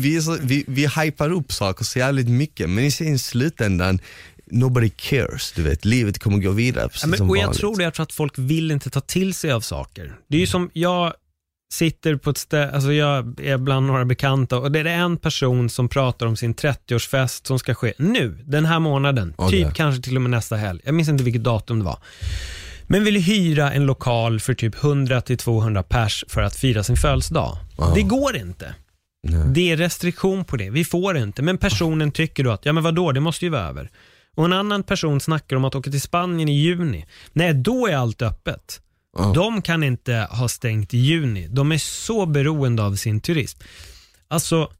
vi, 0.00 0.22
så, 0.22 0.36
vi, 0.40 0.64
vi 0.68 0.86
hypar 0.86 1.32
upp 1.32 1.52
saker 1.52 1.84
så 1.84 1.98
jävligt 1.98 2.28
mycket 2.28 2.70
men 2.70 2.84
i 2.84 3.18
slutändan, 3.18 3.98
nobody 4.50 4.90
cares. 4.90 5.52
Du 5.52 5.62
vet, 5.62 5.84
livet 5.84 6.18
kommer 6.18 6.38
gå 6.38 6.50
vidare 6.50 6.88
precis 6.88 7.02
Ja, 7.02 7.08
men, 7.08 7.18
som 7.18 7.30
och 7.30 7.36
jag 7.36 7.42
vanligt. 7.42 7.60
tror 7.60 7.76
det, 7.76 7.82
jag 7.84 7.94
tror 7.94 8.02
att 8.02 8.12
folk 8.12 8.38
vill 8.38 8.70
inte 8.70 8.90
ta 8.90 9.00
till 9.00 9.34
sig 9.34 9.52
av 9.52 9.60
saker. 9.60 10.16
Det 10.28 10.36
är 10.36 10.40
ju 10.40 10.46
som, 10.46 10.70
jag 10.72 11.12
sitter 11.72 12.16
på 12.16 12.30
ett 12.30 12.38
ställe, 12.38 12.70
alltså 12.70 12.92
jag 12.92 13.40
är 13.40 13.58
bland 13.58 13.86
några 13.86 14.04
bekanta 14.04 14.58
och 14.58 14.72
det 14.72 14.80
är 14.80 14.84
en 14.86 15.16
person 15.16 15.70
som 15.70 15.88
pratar 15.88 16.26
om 16.26 16.36
sin 16.36 16.54
30-årsfest 16.54 17.46
som 17.46 17.58
ska 17.58 17.74
ske 17.74 17.92
nu, 17.98 18.38
den 18.46 18.64
här 18.64 18.78
månaden, 18.78 19.34
Okej. 19.36 19.64
typ 19.64 19.74
kanske 19.74 20.02
till 20.02 20.16
och 20.16 20.22
med 20.22 20.30
nästa 20.30 20.56
helg. 20.56 20.80
Jag 20.84 20.94
minns 20.94 21.08
inte 21.08 21.24
vilket 21.24 21.44
datum 21.44 21.78
det 21.78 21.84
var. 21.84 21.98
Men 22.90 23.04
vill 23.04 23.16
hyra 23.16 23.72
en 23.72 23.86
lokal 23.86 24.40
för 24.40 24.54
typ 24.54 24.74
100-200 24.74 25.82
pers 25.82 26.24
för 26.28 26.42
att 26.42 26.56
fira 26.56 26.82
sin 26.82 26.96
födelsedag. 26.96 27.58
Ja. 27.78 27.92
Det 27.94 28.02
går 28.02 28.36
inte. 28.36 28.74
Nej. 29.22 29.42
Det 29.46 29.70
är 29.72 29.76
restriktion 29.76 30.44
på 30.44 30.56
det. 30.56 30.70
Vi 30.70 30.84
får 30.84 31.16
inte. 31.16 31.42
Men 31.42 31.58
personen 31.58 32.12
tycker 32.12 32.44
då 32.44 32.50
att, 32.50 32.66
ja 32.66 32.72
men 32.72 32.82
vadå, 32.82 33.12
det 33.12 33.20
måste 33.20 33.44
ju 33.44 33.50
vara 33.50 33.68
över. 33.68 33.90
Och 34.36 34.44
en 34.44 34.52
annan 34.52 34.82
person 34.82 35.20
snackar 35.20 35.56
om 35.56 35.64
att 35.64 35.74
åka 35.74 35.90
till 35.90 36.00
Spanien 36.00 36.48
i 36.48 36.52
juni. 36.52 37.06
Nej, 37.32 37.54
då 37.54 37.86
är 37.86 37.96
allt 37.96 38.22
öppet. 38.22 38.80
Ja. 39.18 39.32
De 39.34 39.62
kan 39.62 39.82
inte 39.82 40.28
ha 40.30 40.48
stängt 40.48 40.94
i 40.94 40.98
juni. 40.98 41.48
De 41.48 41.72
är 41.72 41.78
så 41.78 42.26
beroende 42.26 42.82
av 42.82 42.94
sin 42.94 43.20
turism. 43.20 43.60
Alltså, 44.28 44.70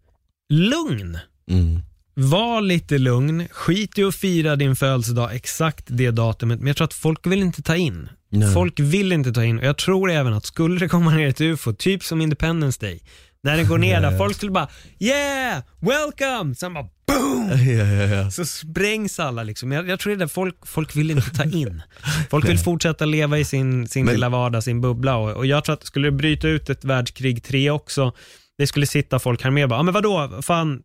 lugn. 0.49 1.19
Mm. 1.51 1.83
Var 2.21 2.61
lite 2.61 2.99
lugn. 2.99 3.49
Skit 3.51 3.99
i 3.99 4.05
att 4.05 4.15
fira 4.15 4.57
din 4.57 4.77
födelsedag 4.77 5.35
exakt 5.35 5.85
det 5.89 6.11
datumet. 6.11 6.59
Men 6.59 6.67
jag 6.67 6.77
tror 6.77 6.85
att 6.85 6.95
folk 6.95 7.27
vill 7.27 7.43
inte 7.43 7.63
ta 7.63 7.77
in. 7.77 8.09
Nej. 8.31 8.55
Folk 8.55 8.81
vill 8.81 9.13
inte 9.13 9.33
ta 9.33 9.45
in 9.45 9.59
och 9.59 9.65
jag 9.65 9.79
tror 9.79 10.11
även 10.11 10.33
att 10.33 10.45
skulle 10.47 10.81
det 10.81 10.89
komma 10.89 11.11
ner 11.11 11.29
ett 11.29 11.41
ufo, 11.41 11.73
typ 11.73 12.05
som 12.05 12.21
Independence 12.21 12.79
Day, 12.81 13.01
när 13.43 13.57
den 13.57 13.69
går 13.69 13.79
ner 13.79 14.01
där, 14.01 14.19
folk 14.19 14.37
skulle 14.37 14.53
bara 14.53 14.69
yeah, 14.99 15.63
welcome, 15.81 16.55
sen 16.55 16.75
bara 16.75 16.87
boom, 17.07 18.31
så 18.31 18.45
sprängs 18.45 19.21
alla 19.21 19.43
liksom. 19.43 19.73
Jag, 19.73 19.89
jag 19.89 20.01
tror 20.01 20.11
det 20.11 20.17
är 20.17 20.19
det 20.19 20.29
folk, 20.29 20.67
folk 20.67 20.97
vill 20.97 21.11
inte 21.11 21.31
ta 21.31 21.45
in. 21.45 21.83
Folk 22.31 22.49
vill 22.49 22.59
fortsätta 22.59 23.05
leva 23.05 23.39
i 23.39 23.45
sin, 23.45 23.89
sin 23.89 24.05
Men- 24.05 24.15
lilla 24.15 24.29
vardag, 24.29 24.65
sin 24.65 24.81
bubbla 24.81 25.17
och, 25.17 25.31
och 25.31 25.47
jag 25.47 25.65
tror 25.65 25.73
att 25.75 25.87
skulle 25.87 26.09
det 26.09 26.13
bryta 26.13 26.49
ut 26.49 26.71
ett 26.71 26.85
världskrig 26.85 27.45
3 27.45 27.71
också, 27.71 28.13
det 28.59 28.67
skulle 28.67 28.87
sitta 28.87 29.19
folk 29.19 29.43
här 29.45 29.51
med 29.51 29.63
och 29.65 29.69
bara, 29.69 29.81
ah, 29.81 29.83
men 29.83 29.95
vadå, 29.95 30.43
fan, 30.43 30.83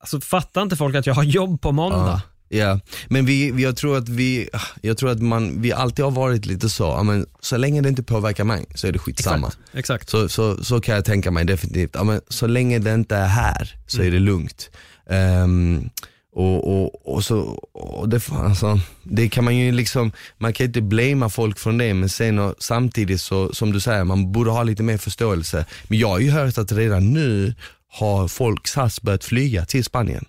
alltså 0.00 0.20
fattar 0.20 0.62
inte 0.62 0.76
folk 0.76 0.94
att 0.94 1.06
jag 1.06 1.14
har 1.14 1.24
jobb 1.24 1.60
på 1.60 1.72
måndag? 1.72 2.22
Ja, 2.54 2.80
men 3.08 3.26
vi, 3.26 3.50
vi, 3.50 3.62
jag 3.62 3.76
tror 3.76 3.96
att 3.96 4.08
vi, 4.08 4.48
jag 4.80 4.98
tror 4.98 5.10
att 5.10 5.22
man, 5.22 5.62
vi 5.62 5.72
alltid 5.72 6.04
har 6.04 6.12
varit 6.12 6.46
lite 6.46 6.68
så, 6.68 7.02
men 7.02 7.26
så 7.40 7.56
länge 7.56 7.80
det 7.80 7.88
inte 7.88 8.02
påverkar 8.02 8.44
mig 8.44 8.66
så 8.74 8.86
är 8.86 8.92
det 8.92 8.98
skitsamma. 8.98 9.46
Exakt, 9.46 9.68
exakt. 9.74 10.10
Så, 10.10 10.28
så, 10.28 10.64
så 10.64 10.80
kan 10.80 10.94
jag 10.94 11.04
tänka 11.04 11.30
mig 11.30 11.44
definitivt. 11.44 12.04
Men 12.04 12.20
så 12.28 12.46
länge 12.46 12.78
det 12.78 12.94
inte 12.94 13.16
är 13.16 13.26
här 13.26 13.76
så 13.86 14.02
är 14.02 14.10
det 14.10 14.18
lugnt. 14.18 14.70
Ehm, 15.10 15.90
och, 16.34 16.72
och, 16.72 17.14
och, 17.14 17.24
så, 17.24 17.40
och 17.72 18.08
det, 18.08 18.30
alltså, 18.32 18.80
det 19.02 19.28
kan 19.28 19.44
man 19.44 19.56
ju 19.56 19.72
liksom, 19.72 20.12
man 20.38 20.52
kan 20.52 20.66
inte 20.66 20.82
blamea 20.82 21.28
folk 21.28 21.58
från 21.58 21.78
det 21.78 21.94
men 21.94 22.08
sen 22.08 22.38
och, 22.38 22.54
samtidigt 22.58 23.20
så, 23.20 23.54
som 23.54 23.72
du 23.72 23.80
säger, 23.80 24.04
man 24.04 24.32
borde 24.32 24.50
ha 24.50 24.62
lite 24.62 24.82
mer 24.82 24.98
förståelse. 24.98 25.66
Men 25.88 25.98
jag 25.98 26.08
har 26.08 26.18
ju 26.18 26.30
hört 26.30 26.58
att 26.58 26.72
redan 26.72 27.12
nu 27.12 27.54
har 27.92 28.28
folk 28.28 28.66
SAS 28.66 29.02
börjat 29.02 29.24
flyga 29.24 29.64
till 29.64 29.84
Spanien. 29.84 30.24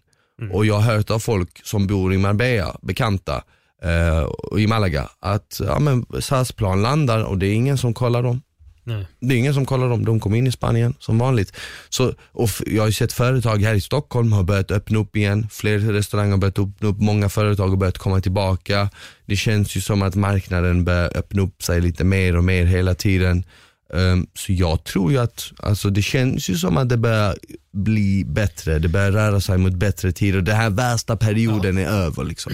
Och 0.52 0.66
jag 0.66 0.80
har 0.80 0.96
hört 0.96 1.10
av 1.10 1.20
folk 1.20 1.66
som 1.66 1.88
bor 1.88 2.14
i 2.14 2.18
Marbella, 2.18 2.78
bekanta, 2.82 3.44
eh, 3.84 4.60
i 4.60 4.68
Malaga, 4.68 5.10
att 5.20 5.62
ja, 5.66 5.80
men 5.80 6.06
SAS-plan 6.20 6.82
landar 6.82 7.24
och 7.24 7.38
det 7.38 7.48
är 7.48 7.54
ingen 7.54 7.78
som 7.78 7.94
kollar 7.94 8.24
dem. 8.24 8.42
Nej. 8.86 9.08
Det 9.20 9.36
är 9.36 9.38
ingen 9.40 9.54
som 9.54 9.66
kollar 9.66 9.90
dem, 9.90 10.06
de 10.06 10.20
kommer 10.20 10.38
in 10.38 10.48
i 10.48 10.52
Spanien 10.52 10.94
som 11.00 11.18
vanligt. 11.18 11.54
Så, 11.90 12.14
och 12.32 12.50
jag 12.66 12.84
har 12.84 12.92
sett 12.92 13.14
företag 13.14 13.58
här 13.58 13.74
i 13.74 13.82
Stockholm 13.82 14.32
har 14.32 14.44
börjat 14.44 14.72
öppna 14.72 15.00
upp 15.00 15.16
igen, 15.16 15.48
fler 15.52 15.80
restauranger 15.80 16.32
har 16.32 16.38
börjat 16.38 16.60
öppna 16.60 16.88
upp, 16.90 17.00
många 17.00 17.30
företag 17.30 17.68
har 17.68 17.78
börjat 17.78 17.98
komma 17.98 18.22
tillbaka. 18.22 18.90
Det 19.26 19.36
känns 19.36 19.78
ju 19.78 19.82
som 19.82 20.02
att 20.02 20.16
marknaden 20.16 20.86
börjar 20.86 21.18
öppna 21.18 21.42
upp 21.42 21.64
sig 21.64 21.82
lite 21.82 22.04
mer 22.04 22.38
och 22.38 22.44
mer 22.44 22.66
hela 22.66 22.96
tiden. 22.96 23.44
Ehm, 23.94 24.28
så 24.34 24.54
jag 24.54 24.84
tror 24.84 25.12
ju 25.12 25.18
att, 25.18 25.52
alltså 25.58 25.90
det 25.90 26.02
känns 26.02 26.50
ju 26.50 26.56
som 26.56 26.78
att 26.78 26.90
det 26.90 26.98
börjar 26.98 27.36
bli 27.74 28.24
bättre, 28.28 28.80
det 28.80 28.88
börjar 28.88 29.12
röra 29.12 29.42
sig 29.42 29.58
mot 29.58 29.74
bättre 29.74 30.12
tider. 30.12 30.42
Den 30.42 30.56
här 30.56 30.70
värsta 30.70 31.16
perioden 31.18 31.78
är 31.78 31.86
över 31.86 32.24
liksom. 32.24 32.54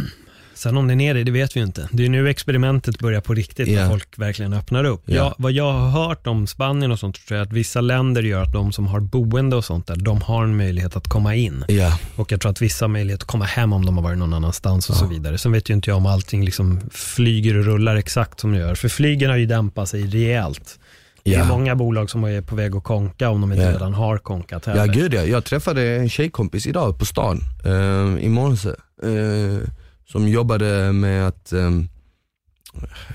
Sen 0.53 0.77
om 0.77 0.87
den 0.87 1.01
är 1.01 1.13
det, 1.13 1.23
det 1.23 1.31
vet 1.31 1.55
vi 1.55 1.59
inte. 1.59 1.89
Det 1.91 2.05
är 2.05 2.09
nu 2.09 2.29
experimentet 2.29 2.99
börjar 2.99 3.21
på 3.21 3.33
riktigt, 3.33 3.67
Ja. 3.67 3.81
när 3.81 3.89
folk 3.89 4.19
verkligen 4.19 4.53
öppnar 4.53 4.83
upp. 4.83 5.01
Ja. 5.05 5.15
Jag, 5.15 5.33
vad 5.37 5.51
jag 5.51 5.71
har 5.73 5.89
hört 5.89 6.27
om 6.27 6.47
Spanien 6.47 6.91
och 6.91 6.99
sånt, 6.99 7.27
tror 7.27 7.37
jag 7.39 7.47
att 7.47 7.53
vissa 7.53 7.81
länder 7.81 8.23
gör 8.23 8.43
att 8.43 8.53
de 8.53 8.71
som 8.71 8.87
har 8.87 8.99
boende 8.99 9.55
och 9.55 9.65
sånt 9.65 9.87
där, 9.87 9.95
de 9.95 10.21
har 10.21 10.43
en 10.43 10.57
möjlighet 10.57 10.95
att 10.95 11.07
komma 11.07 11.35
in. 11.35 11.65
Ja, 11.67 11.99
Och 12.15 12.31
jag 12.31 12.41
tror 12.41 12.51
att 12.51 12.61
vissa 12.61 12.85
har 12.85 12.89
möjlighet 12.89 13.21
att 13.21 13.27
komma 13.27 13.45
hem 13.45 13.73
om 13.73 13.85
de 13.85 13.97
har 13.97 14.03
varit 14.03 14.17
någon 14.17 14.33
annanstans 14.33 14.89
och 14.89 14.95
så 14.95 15.05
vidare. 15.07 15.37
Sen 15.37 15.51
vet 15.51 15.69
ju 15.69 15.73
inte 15.73 15.89
jag 15.89 15.97
om 15.97 16.05
allting 16.05 16.45
liksom 16.45 16.79
flyger 16.91 17.57
och 17.57 17.65
rullar 17.65 17.95
exakt 17.95 18.39
som 18.39 18.51
det 18.51 18.57
gör. 18.59 18.75
För 18.75 18.89
flygen 18.89 19.29
har 19.29 19.37
ju 19.37 19.45
dämpat 19.45 19.89
sig 19.89 20.07
rejält. 20.07 20.79
Det 21.24 21.34
är 21.36 21.39
Ja. 21.39 21.45
många 21.45 21.76
bolag 21.76 22.09
som 22.09 22.24
är 22.24 22.41
på 22.41 22.55
väg 22.55 22.76
att 22.76 22.84
konka 22.84 23.30
om 23.30 23.41
de 23.41 23.51
inte 23.51 23.63
Ja. 23.63 23.72
redan 23.72 23.93
har 23.93 24.17
konkat 24.17 24.63
ja 24.67 24.74
heller. 24.74 24.93
gud 24.93 25.13
ja. 25.13 25.22
Jag 25.24 25.45
träffade 25.45 25.82
en 25.95 26.09
tjejkompis 26.09 26.67
idag 26.67 26.99
på 26.99 27.05
stan 27.05 27.41
eh, 27.65 28.24
i 28.26 28.30
morse. 28.30 28.70
Eh, 29.03 29.70
som 30.11 30.28
jobbade 30.28 30.91
med 30.93 31.28
att 31.28 31.53
eh, 31.53 31.70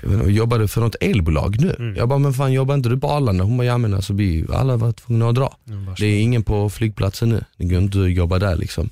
inte, 0.03 0.29
jobbade 0.29 0.67
för 0.67 0.81
något 0.81 0.95
elbolag 1.01 1.55
nu. 1.59 1.75
Mm. 1.79 1.95
Jag 1.95 2.09
bara, 2.09 2.19
men 2.19 2.33
fan 2.33 2.53
jobbar 2.53 2.75
inte 2.75 2.89
du 2.89 2.97
på 2.99 3.07
Arlanda? 3.09 3.43
Hon 3.43 3.57
bara, 3.57 3.63
ja 3.67 3.77
men 3.77 3.93
alltså 3.93 4.13
vi 4.13 4.45
alla 4.53 4.77
var 4.77 4.91
tvungna 4.91 5.29
att 5.29 5.35
dra. 5.35 5.57
Mm. 5.67 5.89
Det 5.99 6.05
är 6.05 6.21
ingen 6.21 6.43
på 6.43 6.69
flygplatsen 6.69 7.29
nu, 7.29 7.43
det 7.57 7.65
går 7.65 7.77
inte 7.79 7.99
att 8.01 8.11
jobba 8.13 8.39
där 8.39 8.55
liksom. 8.55 8.89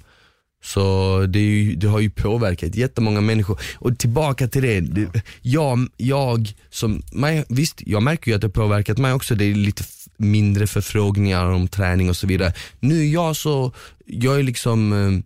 Så 0.64 1.26
det, 1.30 1.40
ju, 1.40 1.76
det 1.76 1.88
har 1.88 2.00
ju 2.00 2.10
påverkat 2.10 2.76
jättemånga 2.76 3.22
människor. 3.22 3.60
Och 3.76 3.98
tillbaka 3.98 4.48
till 4.48 4.62
det, 4.62 4.80
det 4.80 5.22
jag, 5.42 5.88
jag 5.98 6.54
som, 6.70 7.02
mig, 7.12 7.46
visst 7.50 7.82
jag 7.86 8.04
märker 8.04 8.32
ju 8.32 8.36
att 8.36 8.42
det 8.42 8.48
har 8.48 8.52
påverkat 8.52 8.98
mig 8.98 9.14
också, 9.14 9.36
det 9.36 9.46
är 9.46 9.56
lite 9.56 9.84
mindre 10.18 10.68
förfrågningar 10.68 11.46
om 11.46 11.68
träning 11.68 12.10
och 12.10 12.18
så 12.18 12.28
vidare. 12.28 12.54
Nu 12.80 13.00
är 13.00 13.14
jag 13.14 13.36
så, 13.36 13.72
jag 14.06 14.40
är 14.40 14.44
liksom 14.44 14.94
eh, 14.94 15.24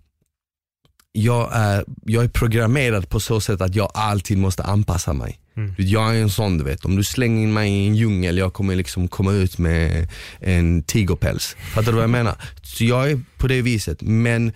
jag 1.11 1.49
är, 1.53 1.85
jag 2.05 2.23
är 2.23 2.27
programmerad 2.27 3.09
på 3.09 3.19
så 3.19 3.41
sätt 3.41 3.61
att 3.61 3.75
jag 3.75 3.91
alltid 3.93 4.37
måste 4.37 4.63
anpassa 4.63 5.13
mig. 5.13 5.39
Mm. 5.57 5.75
Jag 5.77 6.15
är 6.15 6.21
en 6.21 6.29
sån 6.29 6.57
du 6.57 6.63
vet, 6.63 6.85
om 6.85 6.95
du 6.95 7.03
slänger 7.03 7.43
in 7.43 7.53
mig 7.53 7.71
i 7.71 7.87
en 7.87 7.95
djungel, 7.95 8.37
jag 8.37 8.53
kommer 8.53 8.75
liksom 8.75 9.07
komma 9.07 9.31
ut 9.31 9.57
med 9.57 10.07
en 10.39 10.83
tigerpäls. 10.83 11.55
Fattar 11.73 11.91
du 11.91 11.95
vad 11.95 12.03
jag 12.03 12.09
menar? 12.09 12.35
Så 12.63 12.83
jag 12.83 13.11
är 13.11 13.21
på 13.37 13.47
det 13.47 13.61
viset, 13.61 14.01
men 14.01 14.51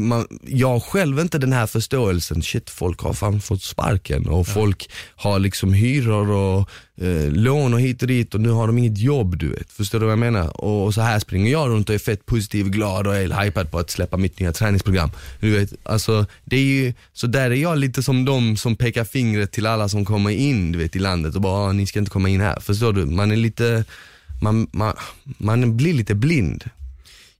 man, 0.00 0.26
jag 0.46 0.82
själv 0.82 1.18
inte 1.20 1.38
den 1.38 1.52
här 1.52 1.66
förståelsen, 1.66 2.42
shit 2.42 2.70
folk 2.70 3.00
har 3.00 3.12
fan 3.12 3.40
fått 3.40 3.62
sparken 3.62 4.28
och 4.28 4.46
folk 4.46 4.90
har 5.16 5.38
liksom 5.38 5.72
hyror 5.72 6.30
och 6.30 6.70
eh, 7.00 7.32
lån 7.32 7.74
och 7.74 7.80
hit 7.80 8.02
och 8.02 8.08
dit 8.08 8.34
och 8.34 8.40
nu 8.40 8.50
har 8.50 8.66
de 8.66 8.78
inget 8.78 8.98
jobb 8.98 9.38
du 9.38 9.48
vet. 9.48 9.72
Förstår 9.72 9.98
du 10.00 10.04
vad 10.04 10.12
jag 10.12 10.18
menar? 10.18 10.64
Och, 10.64 10.84
och 10.84 10.94
så 10.94 11.00
här 11.00 11.18
springer 11.18 11.52
jag 11.52 11.68
runt 11.68 11.88
och 11.88 11.94
är 11.94 11.98
fett 11.98 12.26
positiv, 12.26 12.68
glad 12.68 13.06
och 13.06 13.16
är 13.16 13.44
hypad 13.44 13.70
på 13.70 13.78
att 13.78 13.90
släppa 13.90 14.16
mitt 14.16 14.40
nya 14.40 14.52
träningsprogram. 14.52 15.10
Du 15.40 15.50
vet, 15.58 15.72
alltså 15.82 16.26
det 16.44 16.56
är 16.56 16.64
ju, 16.64 16.92
så 17.12 17.26
där 17.26 17.50
är 17.50 17.54
jag 17.54 17.78
lite 17.78 18.02
som 18.02 18.24
de 18.24 18.56
som 18.56 18.76
pekar 18.76 19.04
fingret 19.04 19.52
till 19.52 19.66
alla 19.66 19.88
som 19.88 20.04
kommer 20.04 20.30
in 20.30 20.72
du 20.72 20.78
vet 20.78 20.96
i 20.96 20.98
landet 20.98 21.34
och 21.34 21.40
bara, 21.40 21.68
"Ah, 21.68 21.72
ni 21.72 21.86
ska 21.86 21.98
inte 21.98 22.10
komma 22.10 22.28
in 22.28 22.40
här. 22.40 22.60
Förstår 22.60 22.92
du? 22.92 23.04
Man 23.04 23.30
är 23.32 23.36
lite, 23.36 23.84
man, 24.42 24.66
man, 24.72 24.94
man 25.22 25.76
blir 25.76 25.92
lite 25.94 26.14
blind. 26.14 26.64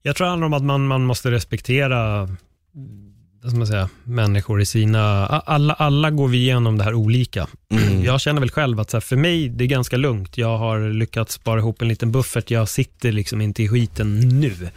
Jag 0.07 0.17
tror 0.17 0.25
det 0.25 0.31
handlar 0.31 0.47
om 0.47 0.53
att 0.53 0.65
man, 0.65 0.87
man 0.87 1.05
måste 1.05 1.31
respektera 1.31 2.29
ska 3.49 3.57
man 3.57 3.67
säga, 3.67 3.89
människor 4.05 4.61
i 4.61 4.67
sina... 4.67 5.27
Alla, 5.27 5.75
alla 5.75 6.11
går 6.11 6.29
vi 6.29 6.39
igenom 6.39 6.79
det 6.79 6.85
här 6.85 6.95
olika. 6.95 7.47
Mm. 7.71 8.05
Jag 8.05 8.21
känner 8.21 8.41
väl 8.41 8.51
själv 8.51 8.81
att 8.81 8.91
så 8.91 8.97
här, 8.97 9.01
för 9.01 9.17
mig, 9.17 9.49
det 9.49 9.65
är 9.65 9.69
ganska 9.69 9.97
lugnt. 9.97 10.39
Jag 10.39 10.59
har 10.59 10.93
lyckats 10.93 11.35
spara 11.35 11.61
ihop 11.61 11.83
en 11.83 11.89
liten 11.89 12.13
buffert. 12.13 12.51
Jag 12.51 12.69
sitter 12.69 13.13
liksom 13.13 13.41
inte 13.41 13.63
i 13.63 13.69
skiten 13.69 14.41
nu. 14.41 14.71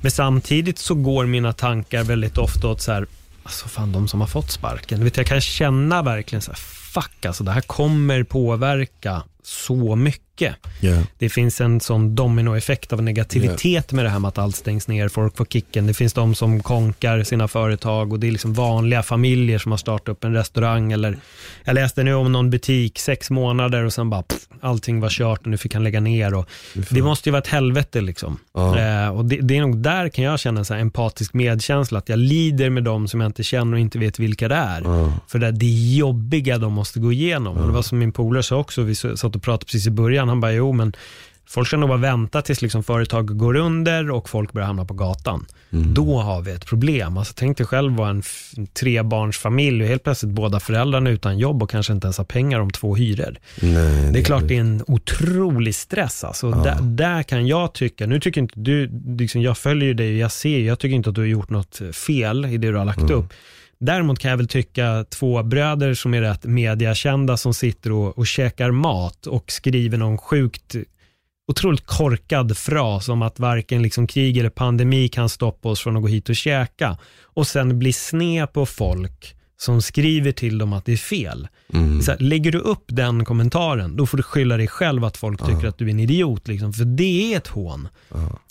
Men 0.00 0.10
samtidigt 0.10 0.78
så 0.78 0.94
går 0.94 1.26
mina 1.26 1.52
tankar 1.52 2.04
väldigt 2.04 2.38
ofta 2.38 2.68
åt 2.68 2.80
så 2.80 2.92
här, 2.92 3.06
alltså 3.42 3.68
fan 3.68 3.92
de 3.92 4.08
som 4.08 4.20
har 4.20 4.28
fått 4.28 4.50
sparken. 4.50 4.98
Du 4.98 5.04
vet, 5.04 5.16
jag 5.16 5.26
kan 5.26 5.40
känna 5.40 6.02
verkligen 6.02 6.42
så 6.42 6.50
här, 6.50 6.58
fuck 6.92 7.24
alltså 7.24 7.44
det 7.44 7.52
här 7.52 7.60
kommer 7.60 8.22
påverka 8.22 9.22
så 9.50 9.96
mycket. 9.96 10.56
Ja. 10.80 11.02
Det 11.18 11.28
finns 11.28 11.60
en 11.60 11.80
sån 11.80 12.14
dominoeffekt 12.14 12.92
av 12.92 13.02
negativitet 13.02 13.92
med 13.92 14.04
det 14.04 14.08
här 14.08 14.18
med 14.18 14.28
att 14.28 14.38
allt 14.38 14.56
stängs 14.56 14.88
ner, 14.88 15.08
folk 15.08 15.36
får 15.36 15.44
kicken. 15.44 15.86
Det 15.86 15.94
finns 15.94 16.12
de 16.12 16.34
som 16.34 16.62
konkar 16.62 17.22
sina 17.22 17.48
företag 17.48 18.12
och 18.12 18.20
det 18.20 18.26
är 18.26 18.32
liksom 18.32 18.54
vanliga 18.54 19.02
familjer 19.02 19.58
som 19.58 19.72
har 19.72 19.76
startat 19.76 20.08
upp 20.08 20.24
en 20.24 20.32
restaurang 20.32 20.92
eller 20.92 21.16
jag 21.64 21.74
läste 21.74 22.02
nu 22.02 22.14
om 22.14 22.32
någon 22.32 22.50
butik, 22.50 22.98
sex 22.98 23.30
månader 23.30 23.84
och 23.84 23.92
sen 23.92 24.10
bara 24.10 24.22
pff, 24.22 24.48
allting 24.60 25.00
var 25.00 25.08
kört 25.08 25.40
och 25.40 25.46
nu 25.46 25.56
fick 25.56 25.74
han 25.74 25.84
lägga 25.84 26.00
ner. 26.00 26.34
Och 26.34 26.48
det 26.90 27.02
måste 27.02 27.28
ju 27.28 27.30
vara 27.30 27.42
ett 27.42 27.48
helvete 27.48 28.00
liksom. 28.00 28.38
Ja. 28.54 28.78
Eh, 28.78 29.08
och 29.08 29.24
det, 29.24 29.36
det 29.36 29.56
är 29.56 29.60
nog 29.60 29.78
där 29.78 30.08
kan 30.08 30.24
jag 30.24 30.40
känna 30.40 30.60
en 30.60 30.76
empatisk 30.76 31.34
medkänsla, 31.34 31.98
att 31.98 32.08
jag 32.08 32.18
lider 32.18 32.70
med 32.70 32.84
dem 32.84 33.08
som 33.08 33.20
jag 33.20 33.28
inte 33.28 33.42
känner 33.42 33.72
och 33.72 33.80
inte 33.80 33.98
vet 33.98 34.18
vilka 34.18 34.48
det 34.48 34.54
är. 34.54 34.82
Ja. 34.84 35.12
För 35.26 35.38
det, 35.38 35.50
det 35.50 35.94
jobbiga 35.96 36.58
de 36.58 36.72
måste 36.72 37.00
gå 37.00 37.12
igenom. 37.12 37.56
Och 37.56 37.66
det 37.66 37.72
var 37.72 37.82
som 37.82 37.98
min 37.98 38.12
polare 38.12 38.42
sa 38.42 38.56
också, 38.56 38.82
vi 38.82 38.94
satt 38.94 39.36
och 39.36 39.39
pratade 39.40 39.66
precis 39.66 39.86
i 39.86 39.90
början, 39.90 40.28
han 40.28 40.40
bara, 40.40 40.52
jo 40.52 40.72
men 40.72 40.92
folk 41.48 41.68
ska 41.68 41.76
nog 41.76 41.88
bara 41.88 41.98
vänta 41.98 42.42
tills 42.42 42.62
liksom 42.62 42.82
företag 42.82 43.38
går 43.38 43.56
under 43.56 44.10
och 44.10 44.28
folk 44.28 44.52
börjar 44.52 44.66
hamna 44.66 44.84
på 44.84 44.94
gatan. 44.94 45.46
Då 45.70 46.18
har 46.18 46.42
vi 46.42 46.52
ett 46.52 46.66
problem. 46.66 47.16
Alltså, 47.16 47.34
tänk 47.36 47.56
dig 47.56 47.66
själv 47.66 47.96
vara 47.96 48.10
en 48.10 48.22
trebarnsfamilj 48.72 49.82
och 49.82 49.88
helt 49.88 50.04
plötsligt 50.04 50.32
båda 50.32 50.60
föräldrarna 50.60 51.10
utan 51.10 51.38
jobb 51.38 51.62
och 51.62 51.70
kanske 51.70 51.92
inte 51.92 52.06
ens 52.06 52.18
har 52.18 52.24
pengar 52.24 52.60
om 52.60 52.70
två 52.70 52.94
hyror. 52.96 53.36
Nej, 53.62 54.12
Det 54.12 54.18
är 54.18 54.24
klart 54.24 54.48
det 54.48 54.56
är 54.56 54.60
en 54.60 54.84
otrolig 54.86 55.74
stress. 55.74 56.24
Alltså. 56.24 56.50
Där, 56.50 56.78
där 56.82 57.22
kan 57.22 57.46
jag 57.46 57.72
tycka, 57.72 58.06
nu 58.06 58.20
tycker 58.20 58.40
inte 58.40 58.60
du, 58.60 58.90
liksom 59.18 59.42
jag 59.42 59.58
följer 59.58 59.94
dig 59.94 60.12
och 60.12 60.18
jag 60.18 60.32
ser, 60.32 60.60
jag 60.60 60.78
tycker 60.78 60.96
inte 60.96 61.08
att 61.08 61.14
du 61.14 61.20
har 61.20 61.28
gjort 61.28 61.50
något 61.50 61.80
fel 61.92 62.44
i 62.44 62.56
det 62.56 62.70
du 62.70 62.76
har 62.76 62.84
lagt 62.84 63.10
upp. 63.10 63.32
Däremot 63.80 64.18
kan 64.18 64.30
jag 64.30 64.38
väl 64.38 64.48
tycka 64.48 65.04
två 65.10 65.42
bröder 65.42 65.94
som 65.94 66.14
är 66.14 66.20
rätt 66.20 66.44
mediakända 66.44 67.36
som 67.36 67.54
sitter 67.54 67.92
och, 67.92 68.18
och 68.18 68.26
käkar 68.26 68.70
mat 68.70 69.26
och 69.26 69.52
skriver 69.52 69.98
någon 69.98 70.18
sjukt 70.18 70.76
otroligt 71.50 71.86
korkad 71.86 72.56
fras 72.56 73.08
om 73.08 73.22
att 73.22 73.38
varken 73.38 73.82
liksom 73.82 74.06
krig 74.06 74.38
eller 74.38 74.50
pandemi 74.50 75.08
kan 75.08 75.28
stoppa 75.28 75.68
oss 75.68 75.80
från 75.80 75.96
att 75.96 76.02
gå 76.02 76.08
hit 76.08 76.28
och 76.28 76.36
käka. 76.36 76.98
Och 77.22 77.46
sen 77.46 77.78
bli 77.78 77.92
sned 77.92 78.52
på 78.52 78.66
folk 78.66 79.36
som 79.56 79.82
skriver 79.82 80.32
till 80.32 80.58
dem 80.58 80.72
att 80.72 80.84
det 80.84 80.92
är 80.92 80.96
fel. 80.96 81.48
Mm. 81.72 82.02
Så 82.02 82.10
här, 82.10 82.18
lägger 82.18 82.52
du 82.52 82.58
upp 82.58 82.84
den 82.86 83.24
kommentaren, 83.24 83.96
då 83.96 84.06
får 84.06 84.16
du 84.16 84.22
skylla 84.22 84.56
dig 84.56 84.68
själv 84.68 85.04
att 85.04 85.16
folk 85.16 85.46
tycker 85.46 85.68
att 85.68 85.78
du 85.78 85.86
är 85.86 85.90
en 85.90 86.00
idiot. 86.00 86.48
Liksom, 86.48 86.72
för 86.72 86.84
det 86.84 87.32
är 87.32 87.36
ett 87.36 87.46
hån. 87.46 87.88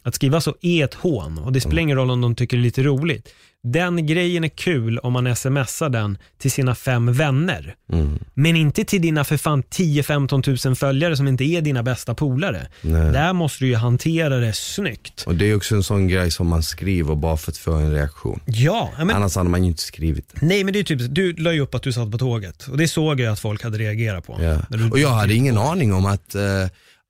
Att 0.04 0.16
skriva 0.16 0.42
så 0.42 0.56
är 0.62 0.86
ett 0.86 0.94
hån 0.94 1.38
och 1.38 1.52
det 1.54 1.62
spelar 1.62 1.82
ingen 1.82 1.98
roll 1.98 2.12
om 2.12 2.22
de 2.22 2.36
tycker 2.36 2.58
det 2.58 2.62
är 2.62 2.64
lite 2.64 2.84
roligt. 2.84 3.28
Den 3.64 4.06
grejen 4.08 4.44
är 4.44 4.48
kul 4.50 4.98
om 5.00 5.14
man 5.14 5.36
smsar 5.36 5.90
den 5.90 6.18
till 6.38 6.52
sina 6.52 6.76
fem 6.76 7.14
vänner. 7.14 7.76
Mm. 7.94 8.20
Men 8.34 8.56
inte 8.56 8.84
till 8.84 9.02
dina 9.02 9.24
för 9.24 9.38
fan 9.38 9.64
10-15 9.64 10.42
tusen 10.42 10.76
följare 10.76 11.18
som 11.18 11.28
inte 11.28 11.44
är 11.44 11.62
dina 11.62 11.84
bästa 11.84 12.16
polare. 12.16 12.68
Nej. 12.82 13.12
Där 13.12 13.34
måste 13.34 13.64
du 13.64 13.68
ju 13.68 13.76
hantera 13.76 14.38
det 14.38 14.54
snyggt. 14.54 15.24
Och 15.28 15.36
det 15.36 15.46
är 15.46 15.56
också 15.56 15.76
en 15.76 15.84
sån 15.84 16.08
grej 16.08 16.32
som 16.32 16.48
man 16.48 16.64
skriver 16.64 17.16
bara 17.16 17.38
för 17.38 17.52
att 17.52 17.58
få 17.58 17.74
en 17.74 17.92
reaktion. 17.92 18.40
Ja, 18.46 18.90
men, 18.98 19.10
Annars 19.12 19.36
hade 19.36 19.50
man 19.50 19.64
ju 19.64 19.70
inte 19.70 19.82
skrivit 19.84 20.30
det. 20.34 20.46
nej 20.46 20.64
men 20.64 20.74
det 20.74 20.80
är 20.80 20.84
typ, 20.84 21.02
du 21.16 21.34
la 21.34 21.54
ju 21.54 21.60
upp 21.60 21.76
att 21.76 21.84
du 21.84 21.94
satt 21.94 22.12
på 22.12 22.18
tåget 22.18 22.68
och 22.68 22.78
det 22.78 22.88
såg 22.88 23.20
jag 23.20 23.34
att 23.34 23.40
folk 23.40 23.64
hade 23.64 23.78
reagerat 23.78 24.26
på. 24.28 24.38
Ja. 24.42 24.58
Du- 24.70 24.90
Och 24.90 25.00
jag 25.00 25.10
hade 25.10 25.34
ingen 25.34 25.58
aning 25.58 25.94
om 25.94 26.06
att, 26.06 26.36
eh, 26.36 26.42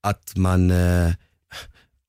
att 0.03 0.31
man 0.35 0.71
eh, 0.71 1.11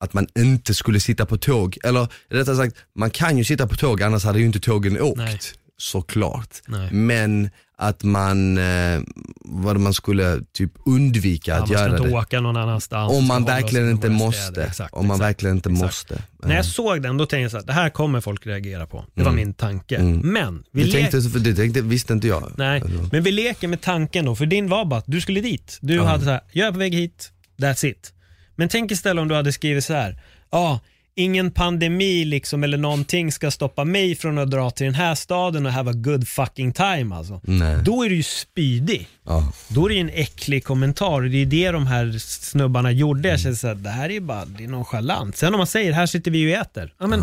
att 0.01 0.13
man 0.13 0.27
inte 0.37 0.73
skulle 0.73 0.99
sitta 0.99 1.25
på 1.25 1.37
tåg, 1.37 1.77
eller 1.83 2.07
rättare 2.29 2.55
sagt, 2.55 2.75
man 2.95 3.09
kan 3.09 3.37
ju 3.37 3.43
sitta 3.43 3.67
på 3.67 3.75
tåg 3.75 4.03
annars 4.03 4.23
hade 4.23 4.39
ju 4.39 4.45
inte 4.45 4.59
tågen 4.59 5.01
åkt. 5.01 5.17
Nej. 5.17 5.39
Såklart. 5.77 6.49
Nej. 6.67 6.89
Men 6.91 7.49
att 7.77 8.03
man, 8.03 8.57
eh, 8.57 8.99
vad 9.45 9.79
man 9.79 9.93
skulle 9.93 10.39
typ 10.53 10.71
undvika 10.85 11.51
Ja, 11.51 11.55
att 11.55 11.59
man 11.59 11.67
ska 11.67 11.77
göra 11.87 11.97
inte 11.97 12.09
det. 12.09 12.15
åka 12.17 12.41
någon 12.41 12.57
annanstans. 12.57 13.13
Om 13.13 13.27
man 13.27 13.45
verkligen 13.45 13.89
inte 13.91 14.09
måste. 14.09 14.63
Exakt, 14.63 14.93
om 14.93 15.07
man 15.07 15.15
exakt, 15.15 15.29
verkligen 15.29 15.55
inte 15.55 15.69
exakt. 15.69 15.85
måste. 15.85 16.23
När 16.47 16.55
jag 16.55 16.65
såg 16.65 17.01
den, 17.01 17.17
då 17.17 17.25
tänkte 17.25 17.41
jag 17.41 17.51
så 17.51 17.57
här, 17.57 17.65
det 17.65 17.73
här 17.73 17.89
kommer 17.89 18.21
folk 18.21 18.47
reagera 18.47 18.87
på. 18.87 19.05
Det 19.13 19.23
var 19.23 19.31
min 19.31 19.53
tanke. 19.53 19.95
Mm. 19.97 20.17
Men, 20.19 20.63
vi 20.71 20.81
Det, 20.83 20.87
le- 20.87 21.07
tänkte, 21.11 21.39
det 21.39 21.55
tänkte, 21.55 21.81
visste 21.81 22.13
inte 22.13 22.27
jag. 22.27 22.51
Nej, 22.55 22.81
Alltså. 22.81 23.09
men 23.11 23.23
vi 23.23 23.31
leker 23.31 23.67
med 23.67 23.81
tanken 23.81 24.25
då, 24.25 24.35
för 24.35 24.45
din 24.45 24.69
var 24.69 24.85
bara 24.85 24.97
att 24.99 25.05
du 25.07 25.21
skulle 25.21 25.41
dit. 25.41 25.77
Du 25.81 26.01
hade 26.01 26.23
så 26.23 26.29
här, 26.29 26.41
jag 26.51 26.67
är 26.67 26.71
på 26.71 26.77
väg 26.79 26.93
hit, 26.95 27.31
that's 27.61 27.85
it. 27.85 28.13
Men 28.61 28.69
tänk 28.69 28.91
istället 28.91 29.21
om 29.21 29.27
du 29.27 29.35
hade 29.35 29.53
skrivit 29.53 29.83
så 29.85 29.93
här, 29.93 30.17
ja, 30.51 30.79
ingen 31.15 31.51
pandemi 31.51 32.25
liksom 32.25 32.63
eller 32.63 32.77
någonting 32.77 33.31
ska 33.31 33.51
stoppa 33.51 33.85
mig 33.85 34.15
från 34.15 34.37
att 34.37 34.51
dra 34.51 34.71
till 34.71 34.85
den 34.85 34.93
här 34.93 35.15
staden 35.15 35.65
och 35.65 35.71
have 35.71 35.91
a 35.91 35.93
good 35.93 36.27
fucking 36.27 36.73
time 36.73 37.15
alltså. 37.15 37.41
Nej. 37.43 37.77
Då 37.83 38.03
är 38.03 38.09
du 38.09 38.15
ju 38.15 38.23
spydig. 38.23 39.07
Ja. 39.25 39.53
Då 39.67 39.85
är 39.85 39.89
det 39.89 39.95
ju 39.95 40.01
en 40.01 40.09
äcklig 40.09 40.63
kommentar 40.63 41.21
och 41.21 41.29
det 41.29 41.37
är 41.37 41.45
det 41.45 41.71
de 41.71 41.87
här 41.87 42.17
snubbarna 42.19 42.91
gjorde. 42.91 43.29
Jag 43.29 43.39
känner 43.39 43.55
så 43.55 43.67
här, 43.67 43.75
det 43.75 43.89
här 43.89 44.09
är 44.09 44.13
ju 44.13 44.19
bara, 44.21 44.45
det 44.45 44.63
är 44.63 44.67
nonchalant. 44.67 45.37
Sen 45.37 45.53
om 45.53 45.57
man 45.57 45.67
säger, 45.67 45.91
här 45.91 46.05
sitter 46.05 46.31
vi 46.31 46.55
och 46.55 46.59
äter. 46.61 46.93
Ja, 46.99 47.07
men, 47.07 47.19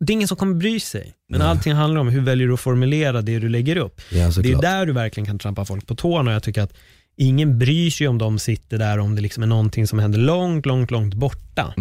Det 0.00 0.12
är 0.12 0.14
ingen 0.14 0.28
som 0.28 0.36
kommer 0.36 0.54
bry 0.54 0.80
sig. 0.80 1.14
Men 1.28 1.42
allting 1.42 1.72
handlar 1.72 2.00
om 2.00 2.08
hur 2.08 2.20
väljer 2.20 2.46
du 2.46 2.54
att 2.54 2.60
formulera 2.60 3.22
det 3.22 3.38
du 3.38 3.48
lägger 3.48 3.76
upp. 3.76 4.00
Ja, 4.10 4.30
det 4.42 4.52
är 4.52 4.60
där 4.60 4.86
du 4.86 4.92
verkligen 4.92 5.26
kan 5.26 5.38
trampa 5.38 5.64
folk 5.64 5.86
på 5.86 5.94
tårna 5.94 6.32
jag 6.32 6.42
tycker 6.42 6.62
att 6.62 6.72
ingen 7.16 7.58
bryr 7.58 7.90
sig 7.90 8.08
om 8.08 8.18
de 8.18 8.38
sitter 8.38 8.78
där 8.78 8.98
om 8.98 9.14
det 9.14 9.20
liksom 9.22 9.42
är 9.42 9.46
någonting 9.46 9.86
som 9.86 9.98
händer 9.98 10.18
långt, 10.18 10.66
långt, 10.66 10.90
långt 10.90 11.14
borta. 11.14 11.74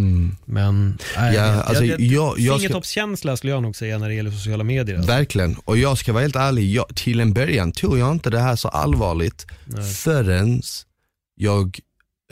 Men 0.46 0.98
nej, 1.18 1.36
Ja, 1.36 1.46
jag 1.48 1.60
alltså, 1.66 1.86
jag, 1.86 2.02
jag- 2.02 2.40
jag 2.40 2.60
fingertoppskänsla 2.60 3.38
skulle 3.38 3.54
jag 3.54 3.62
nog 3.64 3.76
säga 3.76 3.98
när 3.98 4.10
det 4.10 4.16
gäller 4.16 4.32
sociala 4.32 4.64
medier. 4.64 4.96
Alltså. 4.98 5.12
Verkligen, 5.12 5.56
och 5.66 5.78
jag 5.78 5.98
ska 5.98 6.14
vara 6.14 6.22
helt 6.22 6.36
ärlig, 6.36 6.72
jag, 6.72 6.96
till 6.96 7.20
en 7.20 7.34
början 7.34 7.72
tog 7.72 7.98
jag 8.00 8.12
inte 8.12 8.30
det 8.30 8.40
här 8.40 8.56
så 8.56 8.68
allvarligt 8.68 9.46
förrän 10.04 10.62
jag, 11.36 11.80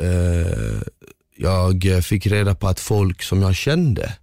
eh, 0.01 0.81
jag 1.37 2.03
fick 2.05 2.27
reda 2.27 2.55
på 2.55 2.67
att 2.67 2.79
folk 2.79 3.23
som 3.23 3.41
jag 3.41 3.55
kände, 3.55 4.13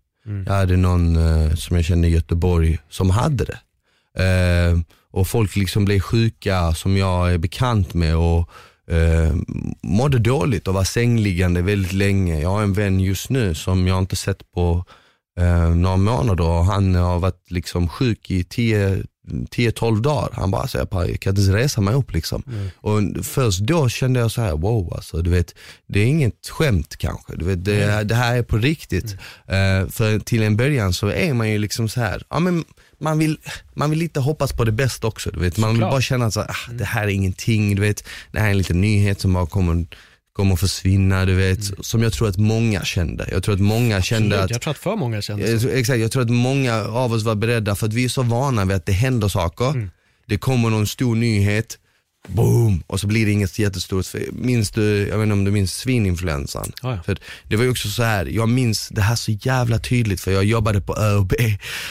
jag 0.47 0.53
hade 0.55 0.77
någon 0.77 1.17
eh, 1.17 1.55
som 1.55 1.77
jag 1.77 1.85
kände 1.85 2.09
i 2.09 2.11
Göteborg 2.11 2.79
som 2.91 3.11
hade 3.11 3.45
det. 3.45 3.59
Eh, 4.25 4.79
och 5.11 5.29
folk 5.29 5.57
liksom 5.57 5.85
blev 5.85 6.01
sjuka 6.01 6.75
som 6.75 6.97
jag 6.97 7.33
är 7.35 7.39
bekant 7.39 7.95
med 7.95 8.17
och 8.17 8.51
eh, 8.91 9.35
mådde 9.83 10.19
dåligt 10.19 10.69
och 10.69 10.75
var 10.75 10.85
sängliggande 10.85 11.63
väldigt 11.63 11.93
länge. 11.93 12.41
Jag 12.41 12.51
har 12.51 12.63
en 12.63 12.73
vän 12.73 13.01
just 13.01 13.31
nu 13.31 13.55
som 13.55 13.87
jag 13.87 13.99
inte 13.99 14.17
sett 14.17 14.53
på 14.53 14.85
eh, 15.41 15.71
några 15.71 15.97
månader 15.97 16.45
och 16.45 16.65
han 16.65 16.95
har 16.95 17.19
varit 17.19 17.51
liksom 17.51 17.89
sjuk 17.89 18.31
i 18.31 18.45
10 18.45 19.03
10-12 19.29 20.03
dagar. 20.03 20.31
Han 20.33 20.51
bara, 20.51 20.69
så 20.69 20.79
jag, 20.79 20.89
bara, 20.89 21.09
jag 21.09 21.21
kan 21.21 21.31
inte 21.31 21.43
ens 21.43 21.55
resa 21.55 21.81
mig 21.81 21.95
upp 21.95 22.13
liksom. 22.13 22.43
Och 22.77 23.27
först 23.27 23.61
då 23.61 23.89
kände 23.89 24.21
jag 24.21 24.31
så 24.31 24.41
här, 24.41 24.53
wow 24.53 24.95
alltså, 24.95 25.23
du 25.23 25.31
vet, 25.31 25.55
det 25.87 26.01
är 26.01 26.07
inget 26.07 26.49
skämt 26.49 26.97
kanske. 26.97 27.37
Du 27.37 27.45
vet, 27.45 27.65
det, 27.65 28.05
det 28.05 28.15
här 28.15 28.37
är 28.37 28.43
på 28.43 28.57
riktigt. 28.57 29.13
Eh, 29.47 29.89
för 29.89 30.19
till 30.19 30.43
en 30.43 30.57
början 30.57 30.93
så 30.93 31.07
är 31.09 31.35
man 31.35 31.51
ju 31.51 31.59
liksom 31.59 31.89
så 31.89 32.01
här, 32.01 32.23
ja 32.31 32.39
men 32.39 32.65
man 33.01 33.19
vill, 33.19 33.39
man 33.75 33.91
vill 33.91 33.99
lite 33.99 34.21
hoppas 34.21 34.53
på 34.53 34.65
det 34.65 34.73
bästa 34.73 35.07
också. 35.07 35.31
Du 35.31 35.41
vet. 35.41 35.59
Man 35.59 35.73
vill 35.73 35.81
bara 35.81 36.01
känna 36.01 36.27
att 36.27 36.37
ah, 36.37 36.55
det 36.73 36.85
här 36.85 37.03
är 37.03 37.09
ingenting, 37.09 37.75
du 37.75 37.83
vet. 37.83 38.05
det 38.33 38.39
här 38.39 38.47
är 38.47 38.51
en 38.51 38.59
liten 38.59 38.81
nyhet 38.81 39.21
som 39.21 39.33
bara 39.33 39.47
kommer, 39.47 39.87
kommer 40.39 40.55
att 40.55 40.61
försvinna. 40.61 41.25
Du 41.25 41.35
vet. 41.35 41.61
Som 41.87 42.03
jag 42.03 42.13
tror 42.13 42.29
att 42.29 42.37
många 42.37 42.85
kände. 42.85 43.29
Jag 43.31 43.43
tror 43.43 43.55
att 43.55 43.61
många 43.61 44.03
kände 44.03 44.27
Absolut, 44.27 44.45
att 44.45 44.51
Jag 44.51 44.61
tror 44.61 44.71
att 44.71 44.79
för 44.79 44.97
många 44.97 45.23
känner 45.23 45.47
så. 45.47 45.53
jag 45.53 45.61
tror- 45.61 45.73
Exakt, 45.73 45.99
jag 46.01 46.11
tror 46.13 46.23
att 46.23 46.31
många 46.31 46.75
av 46.85 47.13
oss 47.13 47.23
var 47.23 47.35
beredda 47.35 47.75
för 47.75 47.87
att 47.87 47.93
vi 47.93 48.05
är 48.05 48.09
så 48.09 48.23
vana 48.23 48.65
vid 48.65 48.77
att 48.77 48.87
det 48.87 48.93
händer 48.93 49.29
saker. 49.29 49.91
Det 50.27 50.39
kommer 50.39 50.71
någon 50.71 50.87
stor 50.87 51.17
nyhet, 51.17 51.79
boom, 52.29 52.83
och 52.87 53.01
så 53.01 53.07
blir 53.07 53.27
det 53.27 53.33
inget 53.33 53.59
jättestort. 53.59 54.07
Minns 54.33 54.71
du, 54.71 55.09
jag 55.09 55.19
vet 55.19 55.23
inte 55.23 55.33
om 55.33 55.45
du 55.45 55.51
minns 55.51 55.75
svininfluensan? 55.75 56.73
Ja, 56.83 56.95
ja. 56.95 57.03
För 57.03 57.19
det 57.45 57.57
var 57.57 57.65
ju 57.65 57.71
också 57.71 57.89
så 57.89 58.03
här, 58.03 58.27
jag 58.27 58.49
minns 58.49 58.89
det 58.89 59.01
här 59.03 59.17
så 59.17 59.33
jävla 59.33 59.79
tydligt 59.79 60.21
för 60.21 60.33
jag 60.33 60.45
jobbade 60.45 60.81
på 60.81 60.97
ÖoB 60.97 61.33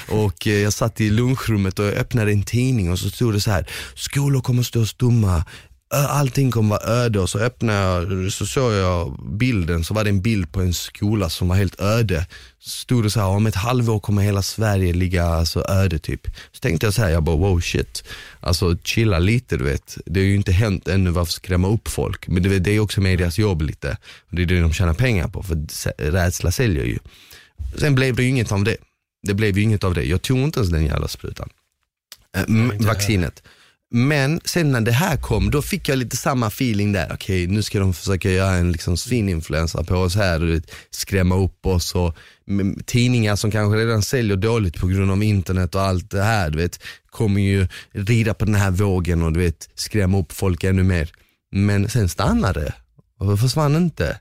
och 0.09 0.47
eh, 0.47 0.53
jag 0.53 0.73
satt 0.73 1.01
i 1.01 1.09
lunchrummet 1.09 1.79
och 1.79 1.85
öppnade 1.85 2.31
en 2.31 2.43
tidning 2.43 2.91
och 2.91 2.99
så 2.99 3.09
stod 3.09 3.33
det 3.33 3.41
så 3.41 3.51
här, 3.51 3.65
skolor 3.95 4.41
kommer 4.41 4.63
stå 4.63 4.85
stumma, 4.85 5.43
allting 5.89 6.51
kommer 6.51 6.69
vara 6.69 6.89
öde 6.89 7.19
och 7.19 7.29
så 7.29 7.39
öppnade 7.39 7.79
jag, 7.79 8.31
så 8.33 8.45
såg 8.45 8.73
jag 8.73 9.19
bilden, 9.37 9.83
så 9.83 9.93
var 9.93 10.03
det 10.03 10.09
en 10.09 10.21
bild 10.21 10.51
på 10.51 10.61
en 10.61 10.73
skola 10.73 11.29
som 11.29 11.47
var 11.47 11.55
helt 11.55 11.81
öde. 11.81 12.25
Stod 12.59 13.03
det 13.03 13.09
så 13.09 13.19
här, 13.19 13.27
om 13.27 13.47
ett 13.47 13.55
halvår 13.55 13.99
kommer 13.99 14.21
hela 14.21 14.41
Sverige 14.41 14.93
ligga 14.93 15.25
alltså, 15.25 15.65
öde 15.69 15.99
typ. 15.99 16.27
Så 16.51 16.59
tänkte 16.59 16.85
jag 16.87 16.93
så 16.93 17.01
här, 17.01 17.09
jag 17.09 17.23
bara 17.23 17.35
wow 17.35 17.61
shit, 17.61 18.03
alltså 18.39 18.77
chilla 18.83 19.19
lite 19.19 19.57
du 19.57 19.63
vet. 19.63 19.97
Det 20.05 20.19
har 20.19 20.25
ju 20.25 20.35
inte 20.35 20.51
hänt 20.51 20.87
ännu, 20.87 21.09
varför 21.09 21.33
skrämma 21.33 21.67
upp 21.67 21.87
folk? 21.87 22.27
Men 22.27 22.43
det, 22.43 22.59
det 22.59 22.71
är 22.71 22.79
också 22.79 23.01
medias 23.01 23.37
jobb 23.37 23.61
lite. 23.61 23.97
Det 24.29 24.41
är 24.41 24.45
det 24.45 24.61
de 24.61 24.73
tjänar 24.73 24.93
pengar 24.93 25.27
på, 25.27 25.43
för 25.43 25.65
rädsla 26.11 26.51
säljer 26.51 26.83
ju. 26.85 26.99
Sen 27.77 27.95
blev 27.95 28.15
det 28.15 28.23
ju 28.23 28.29
inget 28.29 28.51
av 28.51 28.63
det. 28.63 28.77
Det 29.23 29.33
blev 29.33 29.57
ju 29.57 29.63
inget 29.63 29.83
av 29.83 29.93
det. 29.93 30.03
Jag 30.03 30.21
tog 30.21 30.37
inte 30.37 30.59
ens 30.59 30.71
den 30.71 30.85
jävla 30.85 31.07
sprutan. 31.07 31.49
M- 32.47 32.71
vaccinet. 32.79 33.43
Men 33.89 34.41
sen 34.45 34.71
när 34.71 34.81
det 34.81 34.91
här 34.91 35.17
kom, 35.17 35.51
då 35.51 35.61
fick 35.61 35.89
jag 35.89 35.97
lite 35.97 36.17
samma 36.17 36.47
feeling 36.47 36.91
där. 36.91 37.11
Okej, 37.13 37.47
nu 37.47 37.61
ska 37.61 37.79
de 37.79 37.93
försöka 37.93 38.31
göra 38.31 38.51
en 38.55 38.71
liksom 38.71 38.97
svininfluensa 38.97 39.83
på 39.83 39.95
oss 39.95 40.15
här 40.15 40.43
och 40.43 40.61
skrämma 40.91 41.35
upp 41.35 41.65
oss. 41.65 41.95
Och 41.95 42.15
tidningar 42.85 43.35
som 43.35 43.51
kanske 43.51 43.79
redan 43.79 44.01
säljer 44.01 44.37
dåligt 44.37 44.79
på 44.79 44.87
grund 44.87 45.11
av 45.11 45.23
internet 45.23 45.75
och 45.75 45.81
allt 45.81 46.11
det 46.11 46.23
här, 46.23 46.49
du 46.49 46.57
vet, 46.57 46.79
kommer 47.09 47.41
ju 47.41 47.67
rida 47.91 48.33
på 48.33 48.45
den 48.45 48.55
här 48.55 48.71
vågen 48.71 49.23
och 49.23 49.33
du 49.33 49.39
vet, 49.39 49.69
skrämma 49.75 50.19
upp 50.19 50.31
folk 50.31 50.63
ännu 50.63 50.83
mer. 50.83 51.11
Men 51.51 51.89
sen 51.89 52.09
stannade 52.09 52.59
det 52.59 52.73
och 53.19 53.31
det 53.31 53.37
försvann 53.37 53.75
inte. 53.75 54.19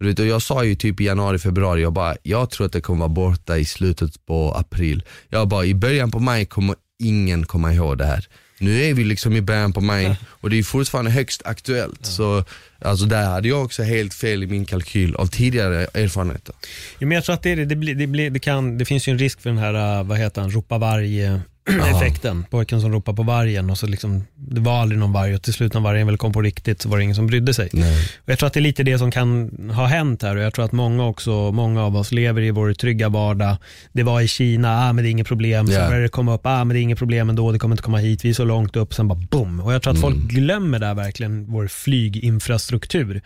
Du 0.00 0.06
vet, 0.06 0.18
och 0.18 0.26
jag 0.26 0.42
sa 0.42 0.64
ju 0.64 0.74
typ 0.74 1.00
i 1.00 1.04
januari, 1.04 1.38
februari, 1.38 1.82
jag 1.82 1.92
bara, 1.92 2.16
jag 2.22 2.50
tror 2.50 2.66
att 2.66 2.72
det 2.72 2.80
kommer 2.80 3.00
vara 3.00 3.08
borta 3.08 3.58
i 3.58 3.64
slutet 3.64 4.26
på 4.26 4.54
april. 4.54 5.02
Jag 5.28 5.48
bara, 5.48 5.64
i 5.64 5.74
början 5.74 6.10
på 6.10 6.18
maj 6.18 6.46
kommer 6.46 6.76
ingen 6.98 7.46
komma 7.46 7.72
ihåg 7.72 7.98
det 7.98 8.06
här. 8.06 8.28
Nu 8.64 8.84
är 8.84 8.94
vi 8.94 9.04
liksom 9.04 9.36
i 9.36 9.40
början 9.40 9.72
på 9.72 9.80
maj 9.80 10.16
och 10.24 10.50
det 10.50 10.58
är 10.58 10.62
fortfarande 10.62 11.10
högst 11.10 11.42
aktuellt. 11.44 12.06
Så 12.06 12.44
alltså 12.80 13.06
där 13.06 13.26
hade 13.26 13.48
jag 13.48 13.64
också 13.64 13.82
helt 13.82 14.14
fel 14.14 14.42
i 14.42 14.46
min 14.46 14.64
kalkyl 14.64 15.14
av 15.14 15.26
tidigare 15.26 15.86
erfarenheter. 15.94 16.54
Ja, 16.98 17.06
men 17.06 17.14
jag 17.14 17.24
tror 17.24 17.34
att 17.34 17.42
det, 17.42 17.50
är 17.50 17.56
det, 17.56 17.64
det, 17.64 17.76
blir, 17.76 17.94
det, 17.94 18.06
blir, 18.06 18.30
det, 18.30 18.38
kan, 18.38 18.78
det 18.78 18.84
finns 18.84 19.08
ju 19.08 19.12
en 19.12 19.18
risk 19.18 19.40
för 19.40 19.50
den 19.50 19.58
här, 19.58 19.98
äh, 19.98 20.04
vad 20.04 20.18
heter 20.18 20.40
han, 20.40 20.50
ropa 20.50 20.78
varg 20.78 21.40
effekten. 21.96 22.44
Pojken 22.50 22.80
som 22.80 22.92
ropar 22.92 23.12
på 23.12 23.22
vargen 23.22 23.70
och 23.70 23.78
så 23.78 23.86
liksom, 23.86 24.24
det 24.34 24.60
var 24.60 24.80
aldrig 24.80 24.98
någon 24.98 25.12
varg 25.12 25.34
och 25.34 25.42
till 25.42 25.52
slut 25.52 25.74
när 25.74 25.80
vargen 25.80 26.06
väl 26.06 26.16
kom 26.16 26.32
på 26.32 26.42
riktigt 26.42 26.82
så 26.82 26.88
var 26.88 26.96
det 26.96 27.02
ingen 27.04 27.16
som 27.16 27.26
brydde 27.26 27.54
sig. 27.54 27.68
Nej. 27.72 28.04
Och 28.24 28.28
jag 28.28 28.38
tror 28.38 28.46
att 28.46 28.52
det 28.52 28.60
är 28.60 28.62
lite 28.62 28.82
det 28.82 28.98
som 28.98 29.10
kan 29.10 29.50
ha 29.74 29.86
hänt 29.86 30.22
här 30.22 30.36
och 30.36 30.42
jag 30.42 30.54
tror 30.54 30.64
att 30.64 30.72
många 30.72 31.06
också, 31.06 31.52
många 31.52 31.82
av 31.84 31.96
oss 31.96 32.12
lever 32.12 32.42
i 32.42 32.50
vår 32.50 32.72
trygga 32.72 33.08
vardag. 33.08 33.56
Det 33.92 34.02
var 34.02 34.20
i 34.20 34.28
Kina, 34.28 34.88
ah, 34.88 34.92
men 34.92 35.04
det 35.04 35.08
är 35.08 35.10
inget 35.10 35.26
problem. 35.26 35.66
Sen 35.66 35.74
Ja. 35.74 35.86
började 35.86 36.02
det 36.04 36.08
komma 36.08 36.34
upp, 36.34 36.46
ah, 36.46 36.64
men 36.64 36.74
det 36.74 36.80
är 36.80 36.82
inget 36.82 36.98
problem 36.98 37.28
ändå, 37.30 37.52
det 37.52 37.58
kommer 37.58 37.72
inte 37.74 37.82
komma 37.82 37.98
hit, 37.98 38.24
vi 38.24 38.30
är 38.30 38.34
så 38.34 38.44
långt 38.44 38.76
upp, 38.76 38.94
sen 38.94 39.08
bara 39.08 39.18
boom. 39.30 39.60
Och 39.60 39.74
jag 39.74 39.82
tror 39.82 39.92
att 39.92 40.00
folk 40.00 40.14
Mm. 40.16 40.28
glömmer 40.28 40.78
där 40.78 40.94
verkligen 40.94 41.46
vår 41.46 41.66
flyginfrastruktur. 41.68 43.22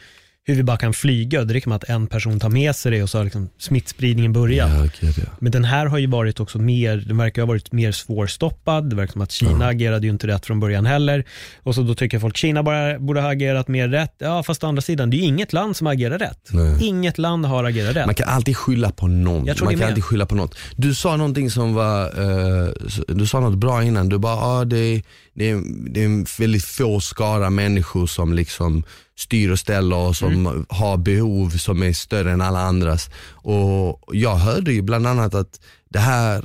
Hur 0.49 0.55
vi 0.55 0.62
bara 0.62 0.76
kan 0.76 0.92
flyga 0.92 1.44
det 1.44 1.55
räcker 1.55 1.68
med 1.68 1.76
att 1.76 1.88
en 1.88 2.07
person 2.07 2.40
tar 2.40 2.49
med 2.49 2.76
sig 2.76 2.92
det 2.92 3.03
och 3.03 3.11
så 3.11 3.18
har 3.18 3.24
liksom 3.24 3.49
smittspridningen 3.59 4.32
börjat. 4.32 4.70
Ja, 4.70 4.88
gud, 5.01 5.14
ja. 5.18 5.32
Men 5.38 5.53
den 5.53 5.64
här 5.64 5.86
har 5.86 5.99
ju 5.99 6.07
varit 6.07 6.40
också 6.40 6.59
mer, 6.59 6.96
den 6.96 7.16
verkar 7.16 7.42
ha 7.42 7.46
varit 7.46 7.72
mer 7.72 7.92
svårstoppad. 7.92 8.90
Det 8.90 8.96
verkar 8.96 9.12
som 9.12 9.22
att 9.22 9.32
Kina 9.32 9.66
agerade 9.66 10.07
ju 10.07 10.12
inte 10.12 10.26
rätt 10.26 10.46
från 10.46 10.61
början 10.61 10.86
heller. 10.86 11.24
Och 11.62 11.74
så 11.74 11.82
då 11.82 11.94
tycker 11.94 12.18
folk 12.18 12.36
Kina 12.36 12.62
bara 12.62 12.99
borde 12.99 13.20
ha 13.20 13.30
agerat 13.30 13.68
mer 13.68 13.88
rätt. 13.88 14.14
Ja, 14.18 14.42
fast 14.42 14.64
å 14.64 14.66
andra 14.66 14.82
sidan, 14.82 15.11
det 15.11 15.16
är 15.16 15.18
ju 15.18 15.24
inget 15.24 15.53
land 15.53 15.76
som 15.76 15.86
agerar 15.86 16.18
rätt. 16.18 16.49
Nej. 16.51 16.86
Inget 16.86 17.18
land 17.18 17.46
har 17.46 17.64
agerat 17.64 17.96
rätt. 17.96 18.07
Man 18.07 18.14
kan 18.14 18.28
alltid 18.28 18.57
skylla 18.57 18.90
på 18.90 19.07
någon. 19.07 19.44
Man 19.46 19.55
kan 19.55 19.78
med. 19.78 19.82
alltid 19.82 20.05
skylla 20.05 20.26
på 20.26 20.34
något. 20.34 20.59
Du 20.76 20.94
sa 20.94 21.16
någonting 21.16 21.51
som 21.51 21.74
var, 21.74 22.05
eh, 22.05 22.68
du 23.09 23.26
sa 23.26 23.40
något 23.40 23.59
bra 23.59 23.84
innan. 23.84 24.09
Du 24.09 24.18
bara, 24.18 24.36
ah, 24.36 24.64
det, 24.64 25.03
det, 25.34 25.51
är, 25.51 25.62
det 25.90 26.01
är 26.01 26.05
en 26.05 26.26
väldigt 26.38 26.64
få 26.64 27.01
skara 27.01 27.51
människor 27.51 28.07
som 28.07 28.32
liksom 28.32 28.84
styr 29.19 29.51
och 29.51 29.59
ställer 29.59 29.97
och 29.97 30.16
som 30.16 30.33
Mm. 30.47 30.66
har 30.69 30.97
behov 30.97 31.51
som 31.51 31.83
är 31.83 31.93
större 31.93 32.33
än 32.33 32.41
alla 32.41 32.61
andras. 32.61 33.11
Och 33.31 34.01
jag 34.12 34.35
hörde 34.37 34.73
ju 34.73 34.83
bland 34.83 35.07
annat 35.07 35.35
att 35.35 35.61
det 35.91 35.99
här 35.99 36.45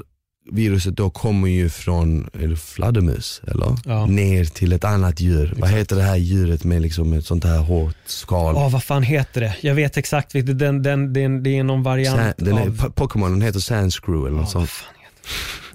viruset 0.52 0.96
då 0.98 1.10
kommer 1.10 1.48
ju 1.50 1.70
från 1.70 2.30
fladdermus 2.58 3.42
eller? 3.48 3.76
Ja. 3.86 4.06
Ner 4.06 4.46
till 4.46 4.74
ett 4.74 4.84
annat 4.84 5.20
djur. 5.20 5.54
Vad 5.58 5.70
heter 5.70 5.96
det 5.96 6.02
här 6.04 6.16
djuret 6.16 6.64
med 6.64 6.82
liksom 6.82 7.14
ett 7.14 7.26
sånt 7.26 7.44
här 7.44 7.58
hårt 7.60 7.96
skal? 8.06 8.56
Ja, 8.56 8.70
vad 8.70 8.84
fan 8.84 9.04
heter 9.04 9.42
det? 9.42 9.56
Jag 9.62 9.76
vet 9.76 9.98
exakt, 9.98 10.32
den, 10.34 10.82
den, 10.82 11.14
den, 11.14 11.44
det 11.44 11.58
är 11.58 11.64
någon 11.64 11.84
variant 11.84 12.38
Sa- 12.38 12.46
den 12.46 12.58
är, 12.58 12.62
av... 12.62 12.68
Po- 12.78 12.94
Pokémon 12.94 13.30
den 13.30 13.42
heter 13.42 13.60
Sandscrew 13.60 14.28
eller 14.28 14.38
något 14.42 14.54
Ja, 14.54 14.60
vad 14.60 14.70
sånt. 14.70 14.90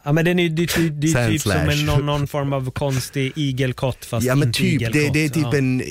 Det? 0.08 0.10
Ja 0.10 0.12
men 0.12 0.24
den 0.24 0.38
är, 0.38 0.48
det 0.48 0.62
är 0.62 0.66
typ, 0.66 0.92
det 0.96 1.12
är 1.12 1.30
typ 1.30 1.42
som 1.42 1.52
en, 1.52 1.86
någon, 1.86 2.06
någon 2.06 2.26
form 2.26 2.52
av 2.52 2.70
konstig 2.70 3.32
igelkott 3.36 4.04
fast 4.04 4.26
Ja 4.26 4.34
men 4.34 4.48
inte 4.48 4.58
typ, 4.60 4.92
det, 4.92 4.98
igelkott. 4.98 5.12
det 5.14 5.24
är 5.24 5.28
typ 5.28 5.46
ja. 5.52 5.56
en 5.58 5.82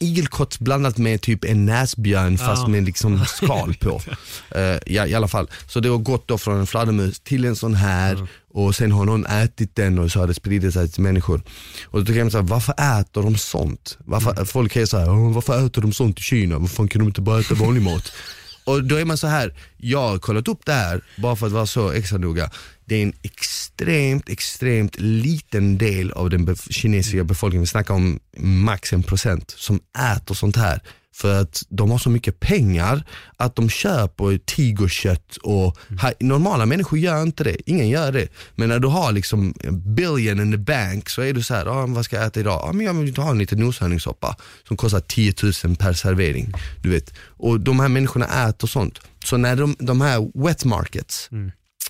igelkott 0.00 0.58
blandat 0.58 0.98
med 0.98 1.20
typ 1.20 1.44
en 1.44 1.66
näsbjörn 1.66 2.38
fast 2.38 2.62
Ja. 2.62 2.68
med 2.68 2.84
liksom 2.84 3.24
skal 3.26 3.74
på. 3.74 4.00
Eh, 4.56 4.78
ja, 4.86 5.06
I 5.06 5.14
alla 5.14 5.28
fall, 5.28 5.50
så 5.68 5.80
det 5.80 5.88
har 5.88 5.98
gått 5.98 6.28
då 6.28 6.38
från 6.38 6.60
en 6.60 6.66
fladdermus 6.66 7.20
till 7.20 7.44
en 7.44 7.56
sån 7.56 7.74
här 7.74 8.26
och 8.54 8.74
sen 8.74 8.92
har 8.92 9.04
någon 9.04 9.26
ätit 9.26 9.76
den 9.76 9.98
och 9.98 10.12
så 10.12 10.20
har 10.20 10.26
det 10.26 10.34
spridit 10.34 10.72
sig 10.72 10.88
till 10.88 11.02
människor. 11.02 11.42
Och 11.84 12.04
då 12.04 12.12
jag 12.12 12.32
så 12.32 12.38
här, 12.38 12.44
varför 12.44 13.00
äter 13.00 13.22
de 13.22 13.36
sånt? 13.36 13.98
Varför, 14.04 14.30
Mm. 14.30 14.46
Folk 14.46 14.76
är 14.76 14.86
så 14.86 14.98
här, 14.98 15.10
"Åh, 15.10 15.32
varför 15.34 15.66
äter 15.66 15.82
de 15.82 15.92
sånt 15.92 16.18
i 16.18 16.22
Kina? 16.22 16.58
Varför 16.58 16.86
kan 16.86 16.98
de 17.00 17.08
inte 17.08 17.20
bara 17.20 17.40
äta 17.40 17.54
vanlig 17.54 17.82
mat? 17.82 18.12
Och 18.64 18.84
då 18.84 18.96
är 18.96 19.04
man 19.04 19.18
så 19.18 19.26
här, 19.26 19.54
jag 19.76 20.08
har 20.08 20.18
kollat 20.18 20.48
upp 20.48 20.60
det 20.66 20.72
här 20.72 21.00
bara 21.16 21.36
för 21.36 21.46
att 21.46 21.52
vara 21.52 21.66
så 21.66 21.90
extra 21.90 22.18
noga. 22.18 22.50
Det 22.88 22.94
är 22.96 23.02
en 23.02 23.12
extremt, 23.22 24.28
extremt 24.28 25.00
liten 25.00 25.78
del 25.78 26.12
av 26.12 26.30
den 26.30 26.48
bef- 26.48 26.72
kinesiska 26.72 27.24
befolkningen, 27.24 27.62
vi 27.62 27.66
snackar 27.66 27.94
om 27.94 28.20
max 28.38 28.92
en 28.92 29.02
procent, 29.02 29.54
som 29.56 29.80
äter 30.16 30.34
sånt 30.34 30.56
här. 30.56 30.80
För 31.14 31.40
att 31.40 31.62
de 31.68 31.90
har 31.90 31.98
så 31.98 32.10
mycket 32.10 32.40
pengar 32.40 33.04
att 33.36 33.56
de 33.56 33.68
köper 33.68 34.38
tigerkött 34.38 35.36
och 35.36 35.78
här, 36.00 36.14
normala 36.20 36.66
människor 36.66 36.98
gör 36.98 37.22
inte 37.22 37.44
det, 37.44 37.70
ingen 37.70 37.88
gör 37.88 38.12
det. 38.12 38.28
Men 38.54 38.68
när 38.68 38.78
du 38.78 38.88
har 38.88 39.12
liksom 39.12 39.54
billion 39.72 40.40
in 40.40 40.52
the 40.52 40.58
bank 40.58 41.08
så 41.08 41.22
är 41.22 41.32
du 41.32 41.42
så 41.42 41.54
här, 41.54 41.66
ah, 41.66 41.86
vad 41.86 42.04
ska 42.04 42.16
jag 42.16 42.26
äta 42.26 42.40
idag? 42.40 42.60
Ah, 42.64 42.72
men 42.72 42.86
jag 42.86 42.94
vill 42.94 43.16
ha 43.16 43.30
en 43.30 43.38
liten 43.38 43.58
noshörningssoppa 43.58 44.36
som 44.68 44.76
kostar 44.76 45.00
10 45.00 45.34
000 45.64 45.76
per 45.76 45.92
servering. 45.92 46.52
Du 46.82 46.88
vet. 46.90 47.14
Och 47.18 47.60
de 47.60 47.80
här 47.80 47.88
människorna 47.88 48.48
äter 48.48 48.68
sånt. 48.68 48.98
Så 49.24 49.36
när 49.36 49.56
de, 49.56 49.76
de 49.78 50.00
här 50.00 50.44
wet 50.44 50.64
markets, 50.64 51.28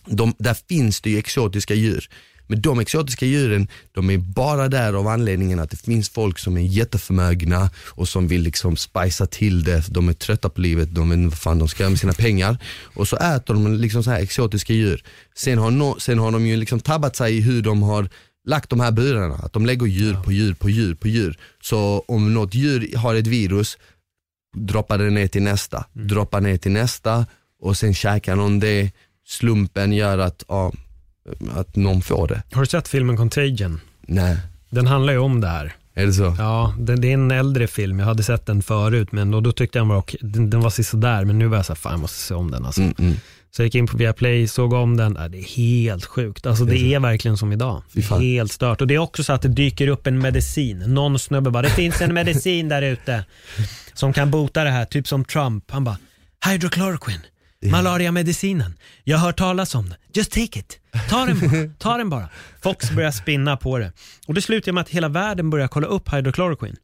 de, 0.06 0.34
där 0.38 0.56
finns 0.68 1.00
det 1.00 1.10
ju 1.10 1.18
exotiska 1.18 1.74
djur. 1.74 2.08
Men 2.48 2.60
de 2.62 2.80
exotiska 2.80 3.26
djuren, 3.26 3.68
de 3.92 4.10
är 4.10 4.18
bara 4.18 4.68
där 4.68 4.92
av 4.92 5.06
anledningen 5.08 5.58
att 5.60 5.70
det 5.70 5.76
finns 5.76 6.08
folk 6.08 6.38
som 6.38 6.56
är 6.56 6.60
jätteförmögna 6.60 7.70
och 7.84 8.08
som 8.08 8.28
vill 8.28 8.42
liksom 8.42 8.76
spicea 8.76 9.26
till 9.26 9.64
det, 9.64 9.84
de 9.88 10.08
är 10.08 10.12
trötta 10.12 10.48
på 10.48 10.60
livet, 10.60 10.94
de 10.94 11.10
vet 11.10 11.18
vad 11.30 11.38
fan 11.38 11.58
de 11.58 11.68
ska 11.68 11.82
göra 11.82 11.90
med 11.90 12.00
sina 12.00 12.12
pengar. 12.12 12.58
Och 12.82 13.08
så 13.08 13.16
äter 13.16 13.54
de 13.54 13.74
liksom 13.74 14.02
så 14.04 14.10
här 14.10 14.20
exotiska 14.20 14.72
djur. 14.72 15.04
Sen 15.36 15.58
har, 15.58 15.70
no, 15.70 15.96
sen 16.00 16.18
har 16.18 16.30
de 16.30 16.46
ju 16.46 16.56
liksom 16.56 16.80
tabbat 16.80 17.16
sig 17.16 17.36
i 17.36 17.40
hur 17.40 17.62
de 17.62 17.82
har 17.82 18.08
lagt 18.48 18.70
de 18.70 18.80
här 18.80 18.90
burarna, 18.92 19.34
att 19.34 19.52
de 19.52 19.66
lägger 19.66 19.86
djur 19.86 20.14
på 20.24 20.32
djur 20.32 20.54
på 20.54 20.70
djur 20.70 20.94
på 20.94 21.08
djur. 21.08 21.38
Så 21.62 22.04
om 22.08 22.34
något 22.34 22.54
djur 22.54 22.96
har 22.96 23.14
ett 23.14 23.26
virus, 23.26 23.78
droppar 24.56 24.98
det 24.98 25.10
ner 25.10 25.26
till 25.28 25.42
nästa, 25.42 25.84
Mm. 25.96 26.08
droppar 26.08 26.40
ner 26.40 26.56
till 26.56 26.72
nästa 26.72 27.26
och 27.62 27.76
sen 27.76 27.94
käkar 27.94 28.36
någon 28.36 28.60
det. 28.60 28.90
Slumpen 29.26 29.92
gör 29.92 30.18
att, 30.18 30.44
ja, 30.48 30.72
att 31.54 31.76
någon 31.76 32.02
får 32.02 32.28
det. 32.28 32.42
Har 32.52 32.60
du 32.60 32.66
sett 32.66 32.88
filmen 32.88 33.16
Contagion? 33.16 33.80
Nej, 34.00 34.36
Den 34.70 34.86
handlar 34.86 35.12
ju 35.12 35.18
om 35.18 35.40
det 35.40 35.48
här. 35.48 35.74
är 35.94 36.06
det 36.06 36.12
så? 36.12 36.34
Ja, 36.38 36.74
det, 36.78 36.96
det 36.96 37.08
är 37.08 37.14
en 37.14 37.30
äldre 37.30 37.66
film. 37.66 37.98
Jag 37.98 38.06
hade 38.06 38.22
sett 38.22 38.46
den 38.46 38.62
förut, 38.62 39.12
men 39.12 39.30
då, 39.30 39.40
då 39.40 39.52
tyckte 39.52 39.78
jag 39.78 39.82
den 39.82 39.88
var, 39.88 39.96
okej. 39.96 40.20
den, 40.22 40.50
den 40.50 40.60
var 40.60 40.70
sådär. 40.82 41.24
Men 41.24 41.38
nu 41.38 41.46
var 41.46 41.56
jag 41.56 41.66
såhär, 41.66 41.76
fan 41.76 41.92
jag 41.92 42.00
måste 42.00 42.18
se 42.18 42.34
om 42.34 42.50
den 42.50 42.64
alltså. 42.64 42.80
Mm, 42.80 42.94
mm. 42.98 43.14
Så 43.50 43.62
jag 43.62 43.66
gick 43.66 43.74
in 43.74 43.86
på 43.86 43.96
Viaplay, 43.96 44.48
såg 44.48 44.72
om 44.72 44.96
den. 44.96 45.14
Det 45.14 45.38
är 45.38 45.56
helt 45.56 46.04
sjukt. 46.04 46.46
Alltså 46.46 46.64
det 46.64 46.94
är 46.94 47.00
verkligen 47.00 47.36
som 47.36 47.52
idag. 47.52 47.82
Helt 48.20 48.52
stört. 48.52 48.80
Och 48.80 48.86
det 48.86 48.94
är 48.94 48.98
också 48.98 49.24
så 49.24 49.32
att 49.32 49.42
det 49.42 49.48
dyker 49.48 49.88
upp 49.88 50.06
en 50.06 50.18
medicin. 50.18 50.78
Någon 50.78 51.18
snubbe 51.18 51.50
bara, 51.50 51.62
det 51.62 51.70
finns 51.70 52.00
en 52.00 52.14
medicin 52.14 52.68
där 52.68 52.82
ute 52.82 53.24
som 53.94 54.12
kan 54.12 54.30
bota 54.30 54.64
det 54.64 54.70
här. 54.70 54.84
Typ 54.84 55.08
som 55.08 55.24
Trump. 55.24 55.70
Han 55.70 55.84
bara, 55.84 55.98
hydrochloroquine. 56.50 57.20
Malariamedicinen. 57.62 58.78
Jag 59.04 59.18
har 59.18 59.26
hört 59.26 59.38
talas 59.38 59.74
om 59.74 59.88
den. 59.88 59.98
Just 60.14 60.32
take 60.32 60.58
it. 60.58 60.80
Ta 61.10 61.24
den 61.24 61.40
bara. 61.40 61.70
Ta 61.78 61.96
den 61.96 62.10
bara. 62.10 62.28
Fox 62.62 62.90
börjar 62.90 63.10
spinna 63.10 63.56
på 63.56 63.78
det. 63.78 63.92
Och 64.26 64.34
det 64.34 64.42
slutar 64.42 64.72
med 64.72 64.80
att 64.80 64.88
hela 64.88 65.08
världen 65.08 65.50
börjar 65.50 65.68
kolla 65.68 65.86
upp 65.86 66.12
hydrochloroquine. 66.12 66.76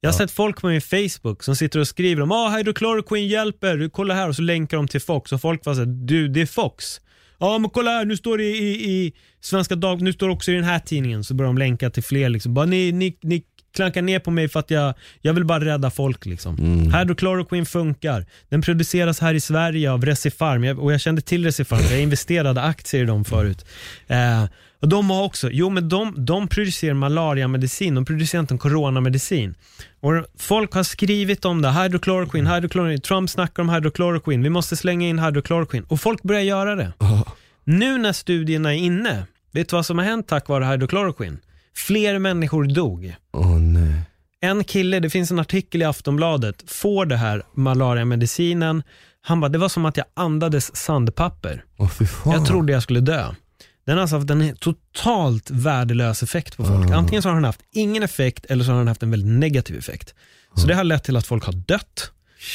Jag 0.00 0.10
har 0.10 0.18
sett 0.18 0.30
folk 0.30 0.60
på 0.60 0.66
min 0.68 0.80
Facebook 0.80 1.42
som 1.42 1.56
sitter 1.56 1.80
och 1.80 1.88
skriver 1.88 2.22
om 2.22 2.32
ah, 2.32 2.48
hydrochloroquine 2.48 3.28
hjälper, 3.28 3.88
kolla 3.92 4.14
här 4.14 4.28
och 4.28 4.36
så 4.36 4.42
länkar 4.42 4.76
de 4.76 4.88
till 4.88 5.00
Fox 5.00 5.32
och 5.32 5.40
folk 5.40 5.66
var 5.66 5.74
såhär, 5.74 5.86
du 5.86 6.28
det 6.28 6.40
är 6.40 6.46
Fox. 6.46 7.00
Ja 7.38 7.58
men 7.58 7.70
kolla 7.70 7.90
här, 7.90 8.04
nu 8.04 8.16
står 8.16 8.38
det 8.38 8.44
i, 8.44 8.90
i 8.90 9.12
Svenska 9.40 9.76
Dag, 9.76 10.02
nu 10.02 10.12
står 10.12 10.26
det 10.26 10.32
också 10.32 10.52
i 10.52 10.54
den 10.54 10.64
här 10.64 10.78
tidningen 10.78 11.24
så 11.24 11.34
börjar 11.34 11.48
de 11.48 11.58
länka 11.58 11.90
till 11.90 12.02
fler 12.02 12.28
liksom. 12.28 12.54
Bara, 12.54 12.66
ni, 12.66 12.92
ni, 12.92 13.18
ni 13.22 13.42
klankar 13.76 14.02
ner 14.02 14.18
på 14.18 14.30
mig 14.30 14.48
för 14.48 14.60
att 14.60 14.70
jag, 14.70 14.94
jag 15.20 15.32
vill 15.32 15.44
bara 15.44 15.64
rädda 15.64 15.90
folk 15.90 16.26
liksom. 16.26 16.56
Hydrochloroquine 16.94 17.66
funkar. 17.66 18.26
Den 18.48 18.62
produceras 18.62 19.20
här 19.20 19.34
i 19.34 19.40
Sverige 19.40 19.92
av 19.92 20.04
Recipharm 20.04 20.64
jag, 20.64 20.78
och 20.78 20.92
jag 20.92 21.00
kände 21.00 21.22
till 21.22 21.44
Recipharm, 21.44 21.80
jag 21.90 22.00
investerade 22.00 22.62
aktier 22.62 23.02
i 23.02 23.06
dem 23.06 23.24
förut. 23.24 23.66
Eh, 24.06 24.44
och 24.80 24.88
de 24.88 25.10
har 25.10 25.22
också, 25.24 25.50
jo 25.52 25.70
men 25.70 25.88
de, 25.88 26.24
de 26.24 26.48
producerar 26.48 26.94
malariamedicin, 26.94 27.94
de 27.94 28.04
producerar 28.04 28.40
inte 28.40 28.54
en 28.54 28.58
coronamedicin. 28.58 29.54
Och 30.00 30.12
folk 30.38 30.72
har 30.72 30.82
skrivit 30.82 31.44
om 31.44 31.62
det, 31.62 31.70
hydrochloroquine, 31.70 32.46
hydrochloroquine, 32.46 33.00
Trump 33.00 33.30
snackar 33.30 33.62
om 33.62 33.68
hydrochloroquine, 33.68 34.42
vi 34.42 34.50
måste 34.50 34.76
slänga 34.76 35.08
in 35.08 35.18
hydrochloroquine. 35.18 35.84
Och 35.88 36.00
folk 36.00 36.22
börjar 36.22 36.42
göra 36.42 36.74
det. 36.74 36.92
Nu 37.64 37.98
när 37.98 38.12
studierna 38.12 38.74
är 38.74 38.78
inne, 38.78 39.26
vet 39.52 39.68
du 39.68 39.76
vad 39.76 39.86
som 39.86 39.98
har 39.98 40.04
hänt 40.04 40.28
tack 40.28 40.48
vare 40.48 40.64
hydrochloroquine? 40.64 41.38
Fler 41.76 42.18
människor 42.18 42.64
dog. 42.64 43.14
Åh 43.56 43.62
nej. 43.62 44.02
En 44.40 44.64
kille, 44.64 45.00
det 45.00 45.10
finns 45.10 45.30
en 45.30 45.38
artikel 45.38 45.82
i 45.82 45.84
Aftonbladet, 45.84 46.64
får 46.66 47.06
det 47.06 47.16
här 47.16 47.42
malariamedicinen. 47.54 48.82
Han 49.20 49.40
bara, 49.40 49.48
det 49.48 49.58
var 49.58 49.68
som 49.68 49.84
att 49.86 49.96
jag 49.96 50.06
andades 50.14 50.76
sandpapper. 50.76 51.64
Åh 51.78 51.88
fy 51.88 52.06
fan. 52.06 52.32
Jag 52.32 52.46
trodde 52.46 52.72
jag 52.72 52.82
skulle 52.82 53.00
dö. 53.00 53.34
Den 53.86 53.94
har 53.94 54.02
alltså 54.02 54.16
haft 54.16 54.30
en 54.30 54.56
totalt 54.56 55.50
värdelös 55.50 56.22
effekt 56.22 56.56
på 56.56 56.64
folk. 56.64 56.90
Antingen 56.90 57.22
så 57.22 57.28
har 57.28 57.34
den 57.34 57.44
haft 57.44 57.60
ingen 57.72 58.02
effekt 58.02 58.44
eller 58.44 58.64
så 58.64 58.70
har 58.70 58.78
den 58.78 58.88
haft 58.88 59.02
en 59.02 59.10
väldigt 59.10 59.38
negativ 59.38 59.78
effekt. 59.78 60.14
Så 60.54 60.66
det 60.66 60.74
har 60.74 60.84
lett 60.84 61.04
till 61.04 61.16
att 61.16 61.26
folk 61.26 61.44
har 61.44 61.52
dött. 61.52 62.10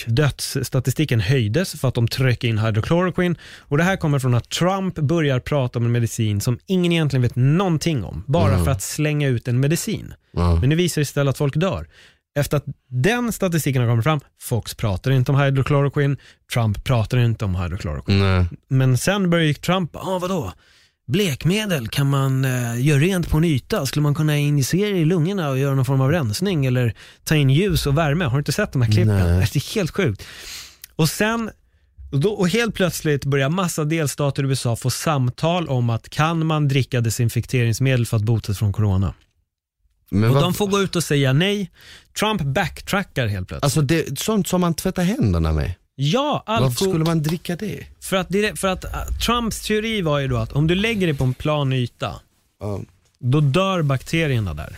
Dödsstatistiken 0.07 1.19
höjdes 1.19 1.79
för 1.79 1.87
att 1.87 1.93
de 1.93 2.07
tryckte 2.07 2.47
in 2.47 2.57
hydrochloroquine 2.57 3.35
och 3.59 3.77
det 3.77 3.83
här 3.83 3.97
kommer 3.97 4.19
från 4.19 4.33
att 4.33 4.49
Trump 4.49 4.95
börjar 4.95 5.39
prata 5.39 5.79
om 5.79 5.85
en 5.85 5.91
medicin 5.91 6.41
som 6.41 6.59
ingen 6.65 6.91
egentligen 6.91 7.21
vet 7.21 7.35
någonting 7.35 8.03
om, 8.03 8.23
bara 8.27 8.63
för 8.63 8.71
att 8.71 8.81
slänga 8.81 9.27
ut 9.27 9.47
en 9.47 9.59
medicin. 9.59 10.13
Ja. 10.31 10.55
Men 10.55 10.69
det 10.69 10.75
visar 10.75 11.01
istället 11.01 11.29
att 11.31 11.37
folk 11.37 11.55
dör. 11.55 11.87
Efter 12.35 12.57
att 12.57 12.65
den 12.87 13.31
statistiken 13.31 13.81
har 13.81 13.89
kommit 13.89 14.03
fram, 14.03 14.19
Fox 14.41 14.73
pratar 14.73 15.11
inte 15.11 15.31
om 15.31 15.39
hydrochloroquine, 15.39 16.17
Trump 16.53 16.83
pratar 16.83 17.17
inte 17.17 17.45
om 17.45 17.55
hydrochloroquine. 17.55 18.19
Nej. 18.19 18.45
Men 18.67 18.97
sen 18.97 19.29
började 19.29 19.53
Trump, 19.53 19.95
ah, 19.95 20.19
vadå? 20.19 20.53
Blekmedel, 21.11 21.87
kan 21.87 22.09
man 22.09 22.45
eh, 22.45 22.81
göra 22.85 22.99
rent 22.99 23.29
på 23.29 23.37
en 23.37 23.43
yta? 23.43 23.85
Skulle 23.85 24.03
man 24.03 24.15
kunna 24.15 24.37
injicera 24.37 24.89
i 24.97 25.05
lungorna 25.05 25.49
och 25.49 25.57
göra 25.59 25.75
någon 25.75 25.85
form 25.85 26.01
av 26.01 26.11
rensning 26.11 26.65
eller 26.65 26.95
ta 27.23 27.35
in 27.35 27.49
ljus 27.49 27.85
och 27.87 27.97
värme? 27.97 28.25
Har 28.25 28.31
du 28.31 28.37
inte 28.37 28.51
sett 28.51 28.71
de 28.73 28.81
här 28.81 28.91
klippen? 28.91 29.37
Nej. 29.37 29.49
Det 29.53 29.59
är 29.59 29.75
helt 29.75 29.91
sjukt. 29.91 30.23
Och 30.95 31.09
sen, 31.09 31.51
och, 32.11 32.19
då, 32.19 32.29
och 32.29 32.49
helt 32.49 32.75
plötsligt 32.75 33.25
börjar 33.25 33.49
massa 33.49 33.83
delstater 33.83 34.43
i 34.43 34.47
USA 34.47 34.75
få 34.75 34.89
samtal 34.89 35.67
om 35.67 35.89
att 35.89 36.09
kan 36.09 36.45
man 36.45 36.67
dricka 36.67 37.01
desinfekteringsmedel 37.01 38.05
för 38.05 38.17
att 38.17 38.23
botas 38.23 38.57
från 38.59 38.73
corona? 38.73 39.13
Men 40.11 40.29
Och 40.29 40.33
vad- 40.35 40.43
de 40.43 40.53
får 40.53 40.67
gå 40.67 40.81
ut 40.81 40.95
och 40.95 41.03
säga 41.03 41.33
nej. 41.33 41.71
Trump 42.19 42.41
backtrackar 42.41 43.27
helt 43.27 43.47
plötsligt. 43.47 43.63
Alltså 43.63 43.81
det, 43.81 44.19
sånt 44.19 44.47
som 44.47 44.61
man 44.61 44.73
tvättar 44.73 45.03
händerna 45.03 45.51
med. 45.51 45.73
ja, 45.95 46.43
Varför 46.47 46.65
allt 46.65 46.75
skulle 46.79 47.03
man 47.05 47.23
dricka 47.23 47.55
det? 47.55 47.83
För 48.01 48.15
att, 48.17 48.29
det, 48.29 48.59
för 48.59 48.67
att 48.67 48.85
uh, 48.85 49.17
Trumps 49.25 49.61
teori 49.61 50.01
var 50.01 50.19
ju 50.19 50.27
då 50.27 50.37
att 50.37 50.51
om 50.51 50.67
du 50.67 50.75
lägger 50.75 51.07
dig 51.07 51.15
på 51.17 51.23
en 51.23 51.33
plan 51.33 51.73
yta, 51.73 52.15
Ja. 52.59 52.81
då 53.19 53.39
dör 53.41 53.81
bakterierna 53.81 54.53
där. 54.53 54.75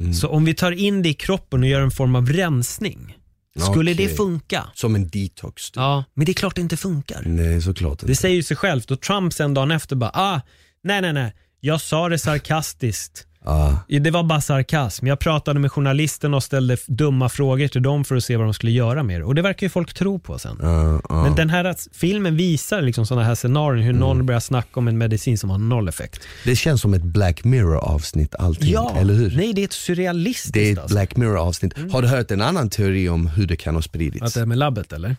Mm. 0.00 0.14
Så 0.14 0.28
om 0.28 0.44
vi 0.44 0.54
tar 0.54 0.72
in 0.72 1.02
det 1.02 1.08
i 1.08 1.14
kroppen 1.14 1.62
och 1.62 1.68
gör 1.68 1.80
en 1.80 1.90
form 1.90 2.14
av 2.14 2.28
rensning, 2.32 3.16
skulle 3.58 3.92
Okej. 3.92 4.06
det 4.06 4.16
funka? 4.16 4.64
Som 4.74 4.94
en 4.94 5.08
detox. 5.08 5.70
typ. 5.70 5.76
Ja, 5.76 6.04
men 6.14 6.26
det 6.26 6.32
är 6.32 6.34
klart 6.34 6.54
det 6.54 6.60
inte 6.60 6.76
funkar. 6.76 7.22
Nej 7.26 7.62
såklart 7.62 7.98
Det 8.00 8.04
inte. 8.08 8.20
säger 8.20 8.36
ju 8.36 8.42
sig 8.42 8.56
självt 8.56 8.90
och 8.90 9.00
Trump 9.00 9.32
sen 9.32 9.54
dagen 9.54 9.70
efter 9.70 9.96
bara, 9.96 10.10
ah, 10.14 10.40
nej 10.84 11.00
nej 11.02 11.12
nej, 11.12 11.34
jag 11.60 11.80
sa 11.80 12.08
det 12.08 12.18
sarkastiskt. 12.18 13.26
Ja. 13.44 13.78
Det 13.88 14.10
var 14.10 14.22
bara 14.22 14.40
sarkasm. 14.40 15.06
Jag 15.06 15.18
pratade 15.18 15.60
med 15.60 15.72
journalisterna 15.72 16.36
och 16.36 16.42
ställde 16.42 16.76
dumma 16.86 17.28
frågor 17.28 17.68
till 17.68 17.82
dem 17.82 18.04
för 18.04 18.16
att 18.16 18.24
se 18.24 18.36
vad 18.36 18.46
de 18.46 18.54
skulle 18.54 18.72
göra 18.72 19.02
med 19.02 19.20
det. 19.20 19.24
Och 19.24 19.34
det 19.34 19.42
verkar 19.42 19.66
ju 19.66 19.70
folk 19.70 19.94
tro 19.94 20.18
på 20.18 20.38
sen. 20.38 20.58
Ja, 20.62 21.00
ja. 21.08 21.22
Men 21.22 21.34
den 21.34 21.50
här 21.50 21.76
filmen 21.92 22.36
visar 22.36 22.82
liksom 22.82 23.06
sådana 23.06 23.26
här 23.26 23.34
scenarion, 23.34 23.82
hur 23.82 23.92
någon 23.92 24.26
börjar 24.26 24.40
snacka 24.40 24.80
om 24.80 24.88
en 24.88 24.98
medicin 24.98 25.38
som 25.38 25.50
har 25.50 25.58
noll 25.58 25.88
effekt. 25.88 26.22
Det 26.44 26.56
känns 26.56 26.80
som 26.80 26.94
ett 26.94 27.02
Black 27.02 27.44
Mirror 27.44 27.76
avsnitt 27.76 28.34
allting, 28.34 28.74
eller 28.96 29.14
hur? 29.14 29.36
nej 29.36 29.52
det 29.52 29.62
är 29.62 29.64
ett 29.64 29.72
surrealistiskt 29.72 30.54
Det 30.54 30.68
är 30.68 30.72
ett 30.72 30.78
alltså. 30.78 30.94
Black 30.94 31.16
Mirror 31.16 31.38
avsnitt. 31.38 31.74
Har 31.92 32.02
du 32.02 32.08
hört 32.08 32.30
en 32.30 32.42
annan 32.42 32.70
teori 32.70 33.08
om 33.08 33.26
hur 33.26 33.46
det 33.46 33.56
kan 33.56 33.74
ha 33.74 33.82
spridits? 33.82 34.22
Att 34.22 34.34
det 34.34 34.40
är 34.40 34.46
med 34.46 34.58
labbet 34.58 34.92
eller? 34.92 35.16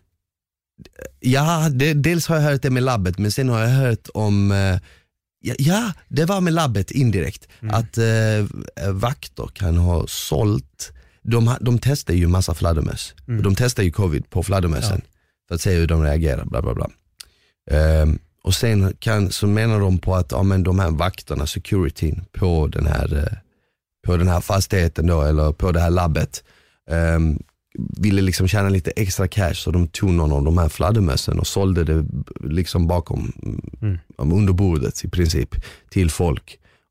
Ja, 1.19 1.69
det, 1.71 1.93
dels 1.93 2.27
har 2.27 2.35
jag 2.35 2.43
hört 2.43 2.61
det 2.61 2.69
med 2.69 2.83
labbet 2.83 3.17
men 3.17 3.31
sen 3.31 3.49
har 3.49 3.59
jag 3.61 3.69
hört 3.69 4.07
om, 4.13 4.51
eh, 4.51 4.77
ja, 5.45 5.55
ja 5.57 5.93
det 6.07 6.25
var 6.25 6.41
med 6.41 6.53
labbet 6.53 6.91
indirekt, 6.91 7.47
att 7.71 7.97
eh, 7.97 8.91
vakter 8.91 9.47
kan 9.53 9.77
ha 9.77 10.07
sålt, 10.07 10.91
de, 11.21 11.55
de 11.61 11.79
testar 11.79 12.13
ju 12.13 12.27
massa 12.27 12.53
fladdermöss, 12.53 13.13
och 13.37 13.43
de 13.43 13.55
testar 13.55 13.83
ju 13.83 13.91
covid 13.91 14.29
på 14.29 14.43
fladdermössen 14.43 15.01
för 15.47 15.55
att 15.55 15.61
se 15.61 15.73
hur 15.73 15.87
de 15.87 16.03
reagerar, 16.03 16.45
bla 16.45 16.61
bla 16.61 16.73
bla. 16.73 16.89
Ehm, 17.71 18.19
och 18.43 18.53
sen 18.53 18.93
kan, 18.99 19.31
så 19.31 19.47
menar 19.47 19.79
de 19.79 19.97
på 19.97 20.15
att 20.15 20.31
ja, 20.31 20.43
men 20.43 20.63
de 20.63 20.79
här 20.79 20.91
vakterna, 20.91 21.47
securityn 21.47 22.25
på 22.31 22.67
den 22.67 22.85
här, 22.85 23.17
eh, 23.17 23.37
på 24.07 24.17
den 24.17 24.27
här 24.27 24.41
fastigheten 24.41 25.07
då, 25.07 25.21
eller 25.21 25.51
på 25.51 25.71
det 25.71 25.79
här 25.79 25.89
labbet, 25.89 26.43
ehm, 26.89 27.39
ville 27.97 28.21
liksom 28.21 28.47
tjäna 28.47 28.69
lite 28.69 28.91
extra 28.95 29.27
cash 29.27 29.53
så 29.53 29.71
de 29.71 29.87
tog 29.87 30.09
någon 30.09 30.31
av 30.31 30.43
de 30.43 30.57
här 30.57 30.69
fladdermössen 30.69 31.39
och 31.39 31.47
sålde 31.47 31.83
det 31.83 32.05
liksom 32.43 32.87
bakom, 32.87 33.31
Mm. 33.81 33.99
under 34.17 34.53
bordet 34.53 35.03
i 35.03 35.07
princip 35.09 35.55
till 35.89 36.09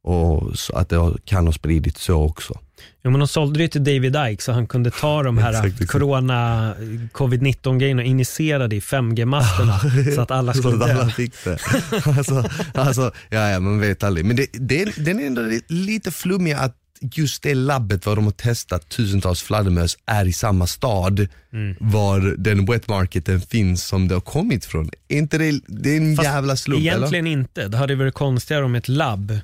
Och 0.05 0.59
så 0.59 0.77
att 0.77 0.89
det 0.89 1.13
kan 1.25 1.47
ha 1.47 1.53
spridits 1.53 2.05
så 2.05 2.23
också. 2.23 2.55
Ja, 3.03 3.11
men 3.11 3.21
de 3.21 3.29
sålde 3.29 3.59
det 3.59 3.69
till 3.69 3.85
David 3.85 4.17
Icke 4.31 4.43
så 4.43 4.53
han 4.53 4.67
kunde 4.67 4.91
ta 4.91 5.23
de 5.23 5.39
här 5.39 5.67
Exakt, 5.67 5.91
corona, 5.91 6.75
covid-19 7.13 7.79
grejerna 7.79 8.03
och 8.03 8.09
injicera 8.09 8.69
det 8.69 8.77
i 8.77 8.81
5G-masterna 8.81 9.79
så 10.15 10.21
att 10.21 10.31
alla 10.31 10.53
skulle 10.55 10.79
Så 10.79 10.85
att 10.85 10.91
alla 10.91 11.05
dö. 11.05 11.11
fick 11.11 11.45
det. 11.45 11.59
alltså, 12.19 12.45
alltså, 12.75 13.13
ja, 13.31 13.51
ja, 13.51 13.61
man 13.61 13.81
vet 13.81 14.03
aldrig. 14.05 14.27
Men 14.27 14.37
det, 14.37 14.47
det, 14.53 15.05
den 15.05 15.21
är 15.21 15.27
ändå 15.27 15.43
li- 15.43 15.63
lite 15.69 16.11
flummig 16.11 16.53
att 16.53 16.77
just 17.01 17.43
det 17.43 17.55
labbet 17.55 18.07
var 18.07 18.17
de 18.17 18.25
har 18.25 18.33
testat 18.33 18.89
tusentals 18.89 19.43
fladdermöss 19.43 19.99
är 20.07 20.25
i 20.25 20.33
samma 20.33 20.67
stad 20.67 21.29
Mm. 21.53 21.77
var 21.81 22.35
den 22.39 22.67
wet 22.67 22.89
marketen 22.89 23.41
finns 23.41 23.85
som 23.85 24.09
det 24.09 24.15
har 24.15 24.21
kommit 24.21 24.65
från. 24.65 24.91
Är 25.09 25.17
inte 25.19 25.39
det, 25.39 25.61
det 25.67 25.91
är 25.91 25.97
en 25.97 26.17
Fast 26.17 26.29
jävla 26.29 26.57
slump 26.57 26.81
Egentligen 26.81 27.27
inte. 27.27 27.69
Det 27.69 27.77
hade 27.77 27.95
varit 27.95 28.15
konstigare 28.15 28.65
om 28.65 28.75
ett 28.75 28.89
labb, 28.89 29.39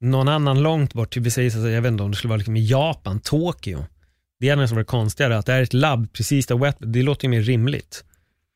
någon 0.00 0.28
annan 0.28 0.62
långt 0.62 0.94
bort, 0.94 1.12
att- 1.16 1.72
jag 1.72 1.82
vet 1.82 1.90
inte 1.92 2.02
om 2.02 2.10
det 2.10 2.16
skulle 2.16 2.28
vara 2.28 2.36
liksom 2.36 2.56
i 2.56 2.66
Japan, 2.66 3.20
Tokyo. 3.20 3.84
Det 4.40 4.48
hade 4.48 4.62
nästan 4.62 4.76
varit 4.76 4.86
konstigare 4.86 5.38
att 5.38 5.46
det 5.46 5.52
är 5.52 5.62
ett 5.62 5.72
labb 5.74 6.12
precis 6.12 6.46
där 6.46 6.56
wet, 6.58 6.76
det 6.78 7.02
låter 7.02 7.24
ju 7.24 7.30
mer 7.30 7.42
rimligt. 7.42 8.04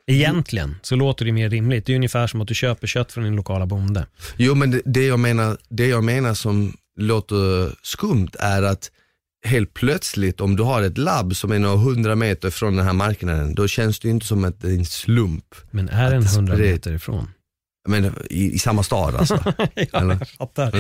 Egentligen 0.06 0.76
så 0.82 0.96
låter 0.96 1.24
det 1.24 1.32
mer 1.32 1.50
rimligt. 1.50 1.86
Det 1.86 1.92
är 1.92 1.96
ungefär 1.96 2.26
som 2.26 2.40
att 2.40 2.48
du 2.48 2.54
köper 2.54 2.86
kött 2.86 3.12
från 3.12 3.24
din 3.24 3.36
lokala 3.36 3.66
bonde. 3.66 4.06
Jo 4.36 4.54
men 4.54 4.70
det, 4.70 4.82
det, 4.84 5.06
jag 5.06 5.18
menar, 5.18 5.58
det 5.68 5.86
jag 5.86 6.04
menar 6.04 6.34
som 6.34 6.76
låter 7.02 7.72
skumt 7.82 8.28
är 8.38 8.62
att 8.62 8.90
helt 9.46 9.74
plötsligt 9.74 10.40
om 10.40 10.56
du 10.56 10.62
har 10.62 10.82
ett 10.82 10.98
labb 10.98 11.36
som 11.36 11.52
är 11.52 11.58
några 11.58 11.76
hundra 11.76 12.16
meter 12.16 12.50
från 12.50 12.76
den 12.76 12.86
här 12.86 12.92
marknaden, 12.92 13.54
då 13.54 13.68
känns 13.68 14.00
det 14.00 14.08
ju 14.08 14.14
inte 14.14 14.26
som 14.26 14.44
att 14.44 14.60
det 14.60 14.68
är 14.68 14.74
en 14.74 14.84
slump. 14.84 15.54
Men 15.70 15.88
är 15.88 16.10
den 16.10 16.22
Att 16.22 16.34
100 16.34 16.54
sprid- 16.54 16.72
meter 16.72 16.92
ifrån? 16.92 17.28
Men 17.88 18.14
i, 18.30 18.52
i 18.52 18.58
samma 18.58 18.82
stad 18.82 19.14
alltså. 19.16 19.34
Eller? 19.92 20.16
jag 20.18 20.28
fattar. 20.28 20.72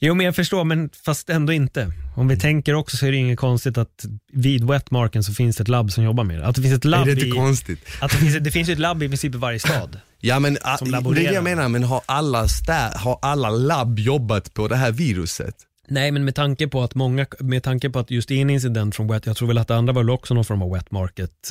Jo 0.00 0.14
men 0.14 0.26
jag 0.26 0.36
förstår, 0.36 0.64
men 0.64 0.90
fast 1.04 1.30
ändå 1.30 1.52
inte. 1.52 1.92
Om 2.16 2.28
vi 2.28 2.36
tänker 2.36 2.74
också 2.74 2.96
så 2.96 3.06
är 3.06 3.10
det 3.10 3.16
inget 3.16 3.38
konstigt 3.38 3.78
att 3.78 4.04
vid 4.32 4.64
wetmarken 4.64 5.24
så 5.24 5.32
finns 5.32 5.56
det 5.56 5.62
ett 5.62 5.68
labb 5.68 5.92
som 5.92 6.04
jobbar 6.04 6.24
med 6.24 6.38
det. 6.40 6.46
Att 6.46 6.56
det 6.56 6.62
finns 6.62 6.74
ett 6.74 6.84
Är 6.84 6.88
labb 6.88 7.06
det 7.06 7.12
inte 7.12 7.26
i, 7.26 7.30
konstigt? 7.30 7.80
att 8.00 8.10
det 8.10 8.16
finns, 8.16 8.36
det 8.40 8.50
finns 8.50 8.68
ett 8.68 8.78
labb 8.78 9.02
i 9.02 9.08
princip 9.08 9.34
i 9.34 9.38
varje 9.38 9.58
stad. 9.58 10.00
Ja 10.20 10.38
men 10.38 10.56
ah, 10.62 10.78
det 10.84 10.90
är 10.96 11.14
det 11.14 11.22
jag 11.22 11.44
menar, 11.44 11.68
men 11.68 11.82
har 11.84 12.00
alla, 12.06 12.44
stä- 12.46 12.96
har 12.96 13.18
alla 13.22 13.50
labb 13.50 13.98
jobbat 13.98 14.54
på 14.54 14.68
det 14.68 14.76
här 14.76 14.92
viruset? 14.92 15.54
Nej 15.90 16.10
men 16.10 16.24
med 16.24 16.34
tanke 16.34 16.68
på 16.68 16.82
att 16.82 16.94
många, 16.94 17.26
med 17.40 17.62
tanke 17.62 17.90
på 17.90 17.98
att 17.98 18.10
just 18.10 18.30
en 18.30 18.50
incident 18.50 18.96
från 18.96 19.08
wet, 19.08 19.26
jag 19.26 19.36
tror 19.36 19.48
väl 19.48 19.58
att 19.58 19.68
det 19.68 19.76
andra 19.76 19.92
var 19.92 20.10
också 20.10 20.34
någon 20.34 20.44
form 20.44 20.62
av 20.62 20.72
wet 20.72 20.90
market 20.90 21.50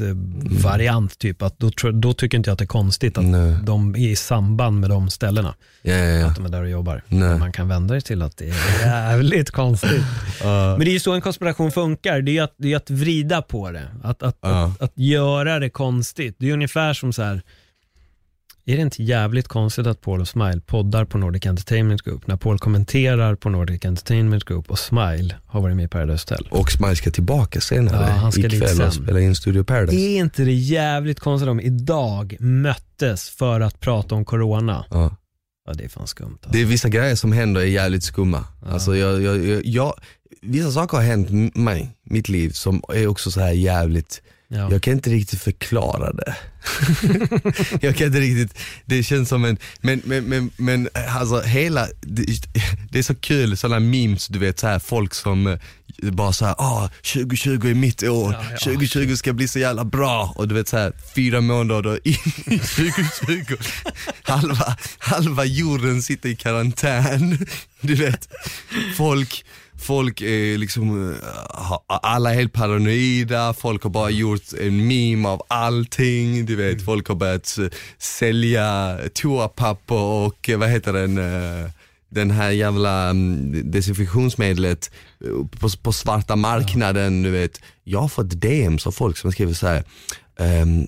variant 0.63 1.19
typ, 1.19 1.41
att 1.41 1.59
då, 1.59 1.71
då 1.93 2.13
tycker 2.13 2.37
inte 2.37 2.49
jag 2.49 2.53
att 2.53 2.59
det 2.59 2.63
är 2.65 2.67
konstigt 2.67 3.17
att 3.17 3.23
Nej. 3.25 3.55
de 3.63 3.95
är 3.95 3.99
i 4.09 4.15
samband 4.15 4.79
med 4.79 4.89
de 4.89 5.09
ställena, 5.09 5.55
Ja, 5.81 5.93
ja, 5.93 6.03
ja. 6.05 6.27
att 6.27 6.35
de 6.35 6.45
är 6.45 6.49
där 6.49 6.61
och 6.61 6.69
jobbar. 6.69 7.01
Man 7.39 7.51
kan 7.51 7.67
vända 7.67 7.93
det 7.93 8.01
till 8.01 8.21
att 8.21 8.37
det 8.37 8.49
är 8.49 8.81
jävligt 8.85 9.51
konstigt. 9.51 10.03
Men 10.43 10.79
det 10.79 10.89
är 10.89 10.93
ju 10.93 10.99
så 10.99 11.13
en 11.13 11.21
konspiration 11.21 11.71
funkar, 11.71 12.21
det 12.21 12.31
är 12.31 12.33
ju 12.33 12.39
att, 12.39 12.55
det 12.57 12.73
är 12.73 12.77
att 12.77 12.89
vrida 12.89 13.41
på 13.41 13.71
det. 13.71 13.87
Att, 14.03 14.23
att, 14.23 14.37
Ja. 14.41 14.63
att, 14.65 14.81
att 14.81 14.93
göra 14.95 15.59
det 15.59 15.69
konstigt. 15.69 16.35
Det 16.39 16.49
är 16.49 16.53
ungefär 16.53 16.93
som 16.93 17.13
så 17.13 17.23
här. 17.23 17.41
Är 18.67 18.75
det 18.75 18.81
inte 18.81 19.03
jävligt 19.03 19.47
konstigt 19.47 19.87
att 19.87 20.01
Paul 20.01 20.21
och 20.21 20.27
Smile 20.27 20.61
poddar 20.65 21.05
på 21.05 21.17
Nordic 21.17 21.45
Entertainment 21.45 22.01
Group 22.01 22.27
när 22.27 22.37
Paul 22.37 22.59
kommenterar 22.59 23.35
på 23.35 23.49
Nordic 23.49 23.85
Entertainment 23.85 24.45
Group 24.45 24.71
och 24.71 24.79
Smile 24.79 25.35
har 25.45 25.61
varit 25.61 25.75
med 25.75 25.85
i 25.85 25.87
Paradise 25.87 26.25
Hotel? 26.29 26.47
Och 26.51 26.71
Smile 26.71 26.95
ska 26.95 27.11
tillbaka 27.11 27.61
senare 27.61 28.07
Ja, 28.09 28.13
han 28.13 28.31
ska 28.31 28.41
ikväll 28.45 28.81
och 28.81 28.93
spela 28.93 29.19
in 29.19 29.35
Studio 29.35 29.63
Paradise. 29.63 29.97
Är 29.97 30.17
inte 30.17 30.43
det 30.43 30.53
jävligt 30.53 31.19
konstigt 31.19 31.49
om 31.49 31.59
idag 31.59 32.37
möttes 32.39 33.29
för 33.29 33.61
att 33.61 33.79
prata 33.79 34.15
om 34.15 34.25
corona? 34.25 34.85
Ja. 34.89 35.15
Ja, 35.67 35.73
det 35.73 35.83
är 35.83 35.89
fan 35.89 36.07
skumt. 36.07 36.37
Alltså. 36.41 36.49
Det 36.49 36.61
är 36.61 36.65
vissa 36.65 36.89
grejer 36.89 37.15
som 37.15 37.31
händer 37.31 37.61
är 37.61 37.65
jävligt 37.65 38.03
skumma. 38.03 38.45
Alltså 38.65 38.95
jag, 38.95 39.21
jag, 39.21 39.45
jag, 39.45 39.65
jag, 39.65 39.93
vissa 40.41 40.71
saker 40.71 40.97
har 40.97 41.03
hänt 41.03 41.55
mig, 41.55 41.95
mitt 42.03 42.29
liv, 42.29 42.49
som 42.49 42.81
är 42.89 43.07
också 43.07 43.31
så 43.31 43.39
här 43.39 43.51
jävligt, 43.51 44.21
Ja. 44.49 44.71
jag 44.71 44.81
kan 44.81 44.93
inte 44.93 45.09
riktigt 45.09 45.41
förklara 45.41 46.13
det. 46.13 46.35
jag 47.81 47.95
kan 47.95 48.07
inte 48.07 48.19
riktigt, 48.19 48.59
det 48.85 49.03
känns 49.03 49.29
som 49.29 49.45
en, 49.45 49.57
men, 49.81 50.01
men, 50.05 50.23
men, 50.23 50.51
men 50.57 50.89
alltså 51.09 51.41
hela, 51.41 51.87
det, 52.01 52.25
det 52.91 52.99
är 52.99 53.03
så 53.03 53.15
kul 53.15 53.57
sådana 53.57 53.79
memes 53.79 54.27
du 54.27 54.39
vet, 54.39 54.59
så 54.59 54.67
här, 54.67 54.79
folk 54.79 55.13
som 55.13 55.47
eh, 55.47 55.59
bara 56.11 56.33
såhär, 56.33 56.55
ah 56.57 56.89
2020 57.13 57.67
är 57.67 57.73
mitt 57.73 58.03
år, 58.03 58.33
Ja, 58.33 58.45
ja. 58.51 58.57
2020 58.57 59.15
ska 59.15 59.33
bli 59.33 59.47
så 59.47 59.59
jävla 59.59 59.85
bra 59.85 60.33
och 60.35 60.47
du 60.47 60.55
vet 60.55 60.67
såhär 60.67 60.93
fyra 61.15 61.41
månader 61.41 61.99
in 62.03 62.13
i 62.45 62.59
2020, 62.59 63.55
halva, 64.23 64.77
halva 64.97 65.45
jorden 65.45 66.01
sitter 66.01 66.29
i 66.29 66.35
karantän, 66.35 67.47
du 67.81 67.95
vet, 67.95 68.29
folk 68.97 69.45
Folk 69.79 70.21
är 70.21 70.57
liksom, 70.57 71.11
eh, 71.11 71.77
alla 71.87 72.31
är 72.31 72.35
helt 72.35 72.53
paranoida, 72.53 73.53
folk 73.53 73.83
har 73.83 73.89
bara 73.89 74.09
gjort 74.09 74.53
en 74.61 74.87
meme 74.87 75.27
av 75.27 75.41
allting, 75.47 76.45
du 76.45 76.55
vet, 76.55 76.85
folk 76.85 77.07
har 77.07 77.15
börjat 77.15 77.57
eh, 77.57 77.67
sälja 77.97 78.97
toapapper 79.13 79.95
och 79.95 80.49
eh, 80.49 80.57
vad 80.57 80.69
heter 80.69 80.93
den, 80.93 81.15
den 82.09 82.31
här 82.31 82.51
jävla 82.51 83.09
mm, 83.09 83.71
desinfektionsmedlet 83.71 84.91
på, 85.59 85.69
på 85.69 85.93
svarta 85.93 86.35
marknaden, 86.35 87.23
du 87.23 87.31
vet. 87.31 87.61
Jag 87.83 88.01
har 88.01 88.07
fått 88.07 88.29
DMs 88.29 88.87
av 88.87 88.91
folk 88.91 89.17
som 89.17 89.31
skriver 89.31 89.53
så 89.53 89.67
här. 89.67 89.83
Um, 90.39 90.87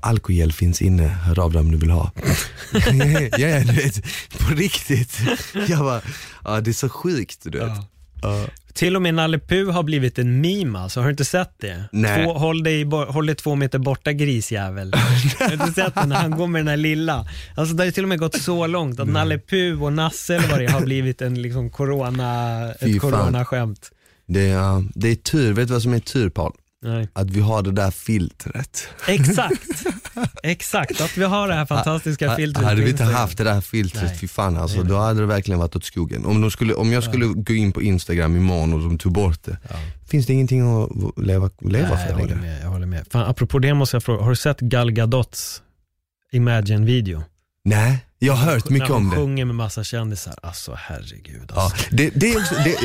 alkogel 0.00 0.52
finns 0.52 0.82
inne, 0.82 1.08
hör 1.08 1.38
av 1.38 1.52
dig 1.52 1.60
om 1.60 1.70
du 1.70 1.78
vill 1.78 1.90
ha. 1.90 2.10
ja, 2.72 3.48
ja, 3.48 3.60
du 3.60 3.72
vet, 3.72 4.04
på 4.38 4.54
riktigt. 4.54 5.20
Jag 5.68 5.78
bara, 5.78 6.00
ja, 6.44 6.60
det 6.60 6.70
är 6.70 6.72
så 6.72 6.88
sjukt 6.88 7.38
du 7.42 7.58
vet. 7.58 7.68
Ja. 7.68 7.86
Till 8.72 8.96
och 8.96 9.02
med 9.02 9.14
Nalle 9.14 9.38
Puh 9.38 9.70
har 9.70 9.82
blivit 9.82 10.18
en 10.18 10.40
meme 10.40 10.78
alltså, 10.78 11.00
har 11.00 11.06
du 11.06 11.10
inte 11.10 11.24
sett 11.24 11.52
det? 11.60 11.84
Nej. 11.92 12.24
Två, 12.24 12.32
håll, 12.32 12.62
dig, 12.62 12.84
håll 12.84 13.26
dig 13.26 13.34
två 13.34 13.54
meter 13.54 13.78
borta 13.78 14.12
grisjävel. 14.12 14.94
har 15.38 15.48
du 15.48 15.54
inte 15.54 15.72
sett 15.82 15.94
det 15.94 16.06
när 16.06 16.16
han 16.16 16.30
går 16.30 16.46
med 16.46 16.60
den 16.60 16.68
här 16.68 16.76
lilla? 16.76 17.28
Alltså 17.54 17.74
det 17.74 17.84
har 17.84 17.90
till 17.90 18.02
och 18.02 18.08
med 18.08 18.18
gått 18.18 18.40
så 18.40 18.66
långt 18.66 19.00
att 19.00 19.08
Nalle 19.08 19.38
Puh 19.38 19.82
och 19.82 19.92
Nasse 19.92 20.36
eller 20.36 20.48
vad 20.48 20.60
det 20.60 20.66
har 20.66 20.80
blivit 20.80 21.22
en 21.22 21.42
liksom 21.42 21.70
corona, 21.70 22.72
Fy 22.80 22.96
ett 22.96 23.02
fan. 23.02 23.10
coronaskämt. 23.10 23.90
Det, 24.26 24.48
är, 24.50 24.84
det 24.94 25.08
är 25.08 25.14
tur, 25.14 25.52
vet 25.52 25.68
du 25.68 25.72
vad 25.72 25.82
som 25.82 25.94
är 25.94 25.98
tur 25.98 26.28
Paul? 26.30 26.52
Nej. 26.82 27.08
Att 27.12 27.30
vi 27.30 27.40
har 27.40 27.62
det 27.62 27.72
där 27.72 27.90
filtret. 27.90 28.88
Exakt, 29.08 29.62
exakt. 30.42 31.00
Att 31.00 31.16
vi 31.18 31.24
har 31.24 31.48
det 31.48 31.54
här 31.54 31.66
fantastiska 31.66 32.28
Ha- 32.28 32.36
filtret 32.36 32.66
Hade 32.66 32.82
vi 32.82 32.90
inte 32.90 33.04
haft 33.04 33.38
det 33.38 33.44
där 33.44 33.60
filtret, 33.60 34.04
Nej. 34.04 34.18
fy 34.18 34.28
fan 34.28 34.56
alltså, 34.56 34.78
Nej, 34.78 34.86
då 34.88 34.96
hade 34.98 35.20
det 35.20 35.26
verkligen 35.26 35.58
varit 35.58 35.76
åt 35.76 35.84
skogen. 35.84 36.24
Om, 36.26 36.40
de 36.40 36.50
skulle, 36.50 36.74
om 36.74 36.92
jag 36.92 37.04
skulle 37.04 37.26
gå 37.26 37.52
in 37.54 37.72
på 37.72 37.82
Instagram 37.82 38.36
imorgon 38.36 38.72
och 38.72 38.80
de 38.80 38.98
tog 38.98 39.12
bort 39.12 39.42
det, 39.44 39.58
Ja. 39.68 39.74
finns 40.08 40.26
det 40.26 40.32
ingenting 40.32 40.60
att 40.82 40.90
leva, 41.26 41.50
leva 41.60 41.88
Nej, 41.88 41.96
för 41.98 42.06
jag 42.06 42.12
håller 42.12 42.26
längre? 42.28 42.40
med. 42.40 42.62
Jag 42.62 42.68
håller 42.68 42.86
med. 42.86 43.06
Fan, 43.10 43.26
apropå 43.30 43.58
det 43.58 43.74
måste 43.74 43.96
jag 43.96 44.02
fråga, 44.02 44.22
har 44.22 44.30
du 44.30 44.36
sett 44.36 44.60
Gal 44.60 44.90
Gadots 44.92 45.62
Imagine-video? 46.32 47.22
Nej, 47.64 48.05
jag 48.18 48.32
har 48.32 48.52
hört 48.52 48.68
mycket 48.70 48.88
När 48.88 48.94
hon 48.94 49.04
om 49.04 49.10
det. 49.10 49.16
sjunger 49.16 49.44
med 49.44 49.54
massa 49.54 49.84
kändisar. 49.84 50.34
Alltså 50.42 50.74
herregud. 50.78 51.52
Ja, 51.54 51.62
Alltså. 51.62 51.76
det, 51.90 52.10
det, 52.10 52.32
är 52.32 52.36
också, 52.40 52.54
det, 52.54 52.76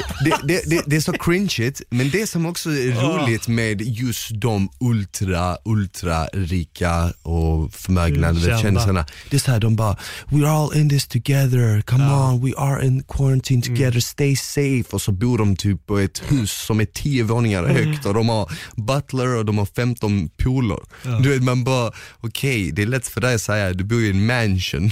det, 0.44 0.62
det, 0.66 0.82
det, 0.88 0.96
är 0.96 1.02
så 1.02 1.14
cringeigt, 1.14 1.82
men 1.90 2.10
det 2.10 2.28
som 2.30 2.46
också 2.46 2.70
är 2.70 2.92
roligt 2.92 3.48
med 3.48 3.82
just 3.82 4.30
de 4.42 4.70
ultra, 4.80 5.58
ultra 5.66 6.26
rika 6.26 7.14
och 7.22 7.74
förmögna 7.74 8.36
kändisarna. 8.62 9.06
Det 9.30 9.36
är 9.38 9.40
såhär, 9.40 9.60
de 9.60 9.76
bara 9.76 9.98
“We're 10.26 10.48
all 10.48 10.78
in 10.78 10.90
this 10.90 11.08
together, 11.08 11.82
come 11.82 12.06
on, 12.14 12.46
we 12.46 12.52
are 12.58 12.86
in 12.86 13.04
quarantine 13.04 13.62
Mm. 13.66 13.76
together, 13.78 14.00
stay 14.00 14.36
safe” 14.36 14.84
och 14.92 15.02
så 15.02 15.12
bor 15.12 15.38
de 15.38 15.56
typ 15.56 15.86
på 15.88 15.98
ett 16.00 16.22
hus 16.32 16.52
som 16.52 16.80
är 16.82 16.86
tio 16.86 17.24
våningar 17.24 17.64
Mm. 17.64 17.76
högt 17.76 18.06
och 18.06 18.14
de 18.14 18.30
har 18.30 18.52
butler 18.76 19.28
och 19.36 19.46
de 19.46 19.58
har 19.58 19.66
15 19.66 20.30
poolor. 20.30 20.84
Du 21.24 21.30
vet 21.30 21.44
man 21.44 21.64
bara, 21.64 21.92
okej 22.20 22.72
det 22.72 22.82
är 22.82 22.86
lätt 22.88 23.08
för 23.08 23.22
dig 23.22 23.36
att 23.36 23.42
säga, 23.42 23.74
du 23.74 23.84
bor 23.84 24.02
i 24.02 24.10
en 24.10 24.26
mansion. 24.26 24.92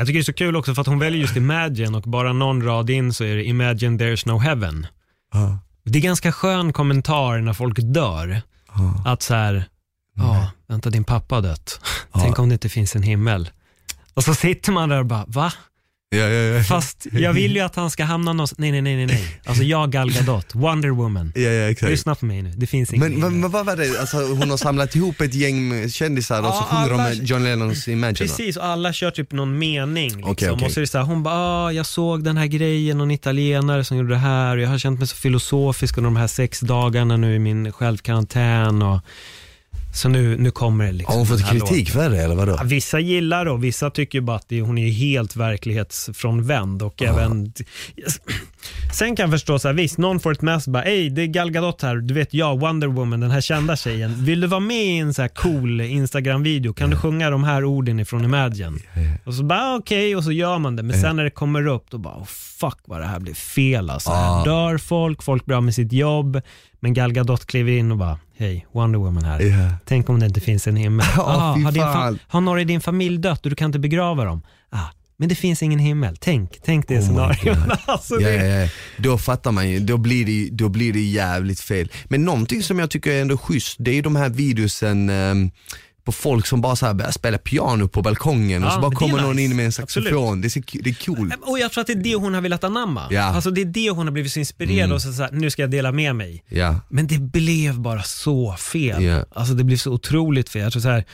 Jag 0.00 0.06
tycker 0.06 0.18
det 0.18 0.22
är 0.22 0.24
så 0.24 0.32
kul 0.32 0.56
också 0.56 0.74
för 0.74 0.80
att 0.80 0.86
hon 0.86 0.98
väljer 0.98 1.20
just 1.20 1.36
Imagine 1.36 1.94
och 1.94 2.02
bara 2.02 2.32
någon 2.32 2.62
rad 2.62 2.90
in 2.90 3.12
så 3.12 3.24
är 3.24 3.36
det 3.36 3.44
Imagine 3.44 3.98
there's 3.98 4.28
no 4.28 4.38
heaven. 4.38 4.86
Ja. 5.32 5.58
Det 5.84 5.98
är 5.98 6.02
ganska 6.02 6.32
skön 6.32 6.72
kommentar 6.72 7.38
när 7.38 7.52
folk 7.52 7.78
dör. 7.80 8.42
Att 9.04 9.22
så 9.22 9.34
här, 9.34 9.64
ja, 10.16 10.50
vänta 10.68 10.90
din 10.90 11.04
pappa 11.04 11.34
har 11.34 11.42
dött. 11.42 11.80
Tänk 12.12 12.38
om 12.38 12.48
det 12.48 12.52
inte 12.52 12.68
finns 12.68 12.96
en 12.96 13.02
himmel. 13.02 13.50
Och 14.14 14.24
så 14.24 14.34
sitter 14.34 14.72
man 14.72 14.88
där 14.88 14.98
och 14.98 15.06
bara, 15.06 15.24
va? 15.28 15.52
Ja, 16.12 16.18
ja, 16.18 16.28
ja. 16.56 16.62
Fast 16.62 17.06
jag 17.12 17.32
vill 17.32 17.54
ju 17.56 17.60
att 17.60 17.76
han 17.76 17.90
ska 17.90 18.04
hamna 18.04 18.32
någonstans. 18.32 18.58
Nej, 18.58 18.72
nej, 18.72 18.82
nej, 18.82 18.96
nej, 18.96 19.06
nej. 19.06 19.40
Alltså 19.44 19.62
jag 19.62 19.90
Gal 19.92 20.12
Gadot, 20.12 20.54
Wonder 20.54 20.88
Woman. 20.88 21.32
ja, 21.34 21.40
ja 21.42 21.70
exakt. 21.70 21.90
Lyssna 21.90 22.14
på 22.14 22.24
mig 22.26 22.42
nu, 22.42 22.50
det 22.56 22.66
finns 22.66 22.92
ingen 22.92 23.10
Men, 23.12 23.20
men, 23.20 23.40
men 23.40 23.50
vad 23.50 23.66
var 23.66 23.76
det, 23.76 24.00
alltså, 24.00 24.16
hon 24.16 24.50
har 24.50 24.56
samlat 24.56 24.96
ihop 24.96 25.20
ett 25.20 25.34
gäng 25.34 25.88
kändisar 25.90 26.40
och 26.42 26.54
så 26.54 26.62
sjunger 26.62 26.88
de 26.90 26.94
alla- 26.94 27.04
med 27.08 27.24
John 27.28 27.44
Lennons 27.44 27.88
Imagine? 27.88 28.14
Precis, 28.14 28.56
och 28.56 28.64
alla 28.64 28.92
kör 28.92 29.10
typ 29.10 29.32
någon 29.32 29.58
mening. 29.58 30.04
Liksom. 30.04 30.24
Okej, 30.30 30.50
okej. 30.50 30.66
Och 30.66 30.72
så 30.72 30.80
är 30.80 30.82
det 30.82 30.86
så 30.86 30.98
här, 30.98 31.04
hon 31.04 31.22
bara, 31.22 31.34
ah, 31.34 31.72
jag 31.72 31.86
såg 31.86 32.24
den 32.24 32.36
här 32.36 32.46
grejen, 32.46 32.98
någon 32.98 33.10
italienare 33.10 33.84
som 33.84 33.96
gjorde 33.96 34.10
det 34.10 34.16
här 34.16 34.56
och 34.56 34.62
jag 34.62 34.68
har 34.68 34.78
känt 34.78 34.98
mig 34.98 35.08
så 35.08 35.16
filosofisk 35.16 35.96
under 35.98 36.10
de 36.10 36.16
här 36.16 36.26
sex 36.26 36.60
dagarna 36.60 37.16
nu 37.16 37.34
i 37.34 37.38
min 37.38 37.72
självkarantän. 37.72 38.82
Och, 38.82 39.00
så 39.92 40.08
nu, 40.08 40.36
nu 40.38 40.50
kommer 40.50 40.84
det 40.86 40.92
liksom. 40.92 41.12
Har 41.12 41.18
hon 41.18 41.26
fått 41.26 41.50
kritik 41.50 41.94
låten. 41.94 42.02
för 42.02 42.10
det 42.10 42.22
eller 42.22 42.34
vadå? 42.34 42.54
Ja, 42.58 42.64
vissa 42.64 42.98
gillar 43.00 43.44
det 43.44 43.50
och 43.50 43.64
vissa 43.64 43.90
tycker 43.90 44.20
bara 44.20 44.36
att 44.36 44.48
det, 44.48 44.60
hon 44.60 44.78
är 44.78 44.88
helt 44.90 45.36
verklighetsfrånvänd 45.36 46.82
och 46.82 47.02
även 47.02 47.52
Sen 48.92 49.16
kan 49.16 49.22
jag 49.24 49.30
förstå 49.30 49.58
så 49.58 49.68
här, 49.68 49.74
visst 49.74 49.98
någon 49.98 50.20
får 50.20 50.32
ett 50.32 50.42
mess 50.42 50.68
bara, 50.68 50.84
ej 50.84 51.10
det 51.10 51.22
är 51.22 51.26
Gal 51.26 51.50
Gadot 51.50 51.82
här, 51.82 51.96
du 51.96 52.14
vet 52.14 52.34
jag, 52.34 52.60
Wonder 52.60 52.86
Woman, 52.88 53.20
den 53.20 53.30
här 53.30 53.40
kända 53.40 53.76
tjejen. 53.76 54.24
Vill 54.24 54.40
du 54.40 54.46
vara 54.46 54.60
med 54.60 54.84
i 54.84 54.98
en 54.98 55.14
så 55.14 55.22
här 55.22 55.28
cool 55.28 55.80
Instagram-video? 55.80 56.72
Kan 56.72 56.90
du 56.90 56.96
sjunga 56.96 57.30
de 57.30 57.44
här 57.44 57.64
orden 57.64 58.00
ifrån 58.00 58.24
Imagine? 58.24 58.78
Och 59.24 59.34
så 59.34 59.42
bara 59.42 59.76
okej, 59.76 60.16
och 60.16 60.24
så 60.24 60.32
gör 60.32 60.58
man 60.58 60.76
det. 60.76 60.82
Men 60.82 61.00
sen 61.00 61.16
när 61.16 61.24
det 61.24 61.30
kommer 61.30 61.66
upp, 61.66 61.84
då 61.90 61.98
bara, 61.98 62.14
oh, 62.16 62.24
fuck 62.60 62.78
vad 62.84 63.00
det 63.00 63.06
här 63.06 63.20
blir 63.20 63.34
fel 63.34 63.90
alltså. 63.90 64.10
Här 64.10 64.40
Ah. 64.40 64.44
dör 64.44 64.78
folk, 64.78 65.22
folk 65.22 65.44
blir 65.46 65.56
av 65.56 65.62
med 65.62 65.74
sitt 65.74 65.92
jobb. 65.92 66.40
Men 66.80 66.94
Gal 66.94 67.12
Gadot 67.12 67.46
kliver 67.46 67.72
in 67.72 67.90
och 67.92 67.98
bara, 67.98 68.18
hej, 68.38 68.66
Wonder 68.72 68.98
Woman 68.98 69.24
här. 69.24 69.40
Ja. 69.40 69.70
Tänk 69.84 70.08
om 70.08 70.20
det 70.20 70.26
inte 70.26 70.40
finns 70.40 70.66
en 70.66 70.76
himmel. 70.76 71.06
Ja, 71.16 71.22
ah, 71.22 71.56
har, 71.64 71.72
din 71.72 71.82
fa- 71.82 72.18
har 72.28 72.40
några 72.40 72.60
i 72.60 72.64
din 72.64 72.80
familj 72.80 73.18
dött 73.18 73.44
och 73.44 73.50
du 73.50 73.56
kan 73.56 73.66
inte 73.66 73.78
begrava 73.78 74.24
dem? 74.24 74.42
Ah, 74.70 74.88
men 75.16 75.28
det 75.28 75.34
finns 75.34 75.62
ingen 75.62 75.78
himmel. 75.78 76.16
Tänk, 76.20 76.58
tänk 76.64 76.88
det 76.88 76.98
Oh 76.98 77.02
scenariot. 77.02 77.58
Alltså, 77.86 78.20
ja, 78.20 78.28
ja. 78.28 78.68
Då 78.96 79.18
fattar 79.18 79.52
man 79.52 79.70
ju, 79.70 79.80
då 79.80 79.96
blir, 79.96 80.26
det, 80.26 80.48
då 80.52 80.68
blir 80.68 80.92
det 80.92 81.00
jävligt 81.00 81.60
fel. 81.60 81.92
Men 82.04 82.24
någonting 82.24 82.62
som 82.62 82.78
jag 82.78 82.90
tycker 82.90 83.10
är 83.12 83.20
ändå 83.22 83.38
schysst, 83.38 83.76
det 83.78 83.98
är 83.98 84.02
de 84.02 84.16
här 84.16 84.28
videosen 84.28 85.10
ehm, 85.10 85.50
på 86.10 86.14
folk 86.14 86.46
som 86.46 86.60
bara 86.60 86.76
så 86.76 86.86
här 86.86 86.94
börjar 86.94 87.10
spela 87.10 87.38
piano 87.38 87.88
på 87.88 88.02
balkongen 88.02 88.64
och 88.64 88.70
Ja, 88.70 88.74
så 88.74 88.80
bara 88.80 88.90
kommer 88.90 89.22
någon 89.22 89.36
nice. 89.36 89.42
in 89.50 89.56
med 89.56 89.64
en 89.64 89.72
saxofon. 89.72 90.40
Det 90.40 90.56
är, 90.56 90.82
det 90.82 90.90
är 90.90 91.04
coolt. 91.06 91.34
Och 91.42 91.58
jag 91.58 91.72
tror 91.72 91.80
att 91.80 91.86
det 91.86 91.92
är 91.92 92.02
det 92.02 92.14
hon 92.14 92.34
har 92.34 92.40
velat 92.40 92.64
anamma. 92.64 93.06
Ja. 93.10 93.22
Mm. 93.22 93.34
Alltså 93.34 93.50
det 93.50 93.60
är 93.60 93.64
det 93.64 93.90
hon 93.90 94.06
har 94.06 94.12
blivit 94.12 94.32
så 94.32 94.38
inspirerad 94.38 94.92
och 94.92 95.02
så, 95.02 95.12
så 95.12 95.22
här, 95.22 95.30
nu 95.32 95.50
ska 95.50 95.62
jag 95.62 95.70
dela 95.70 95.92
med 95.92 96.16
mig. 96.16 96.44
Ja. 96.48 96.80
Men 96.88 97.06
det 97.06 97.18
blev 97.18 97.80
bara 97.80 98.02
så 98.02 98.56
fel. 98.56 99.02
Ja. 99.04 99.24
Alltså 99.34 99.54
det 99.54 99.64
blev 99.64 99.76
så 99.76 99.92
otroligt 99.92 100.48
fel. 100.48 100.62
Jag 100.62 100.72
tror 100.72 100.82
så 100.82 100.88
här, 100.88 101.04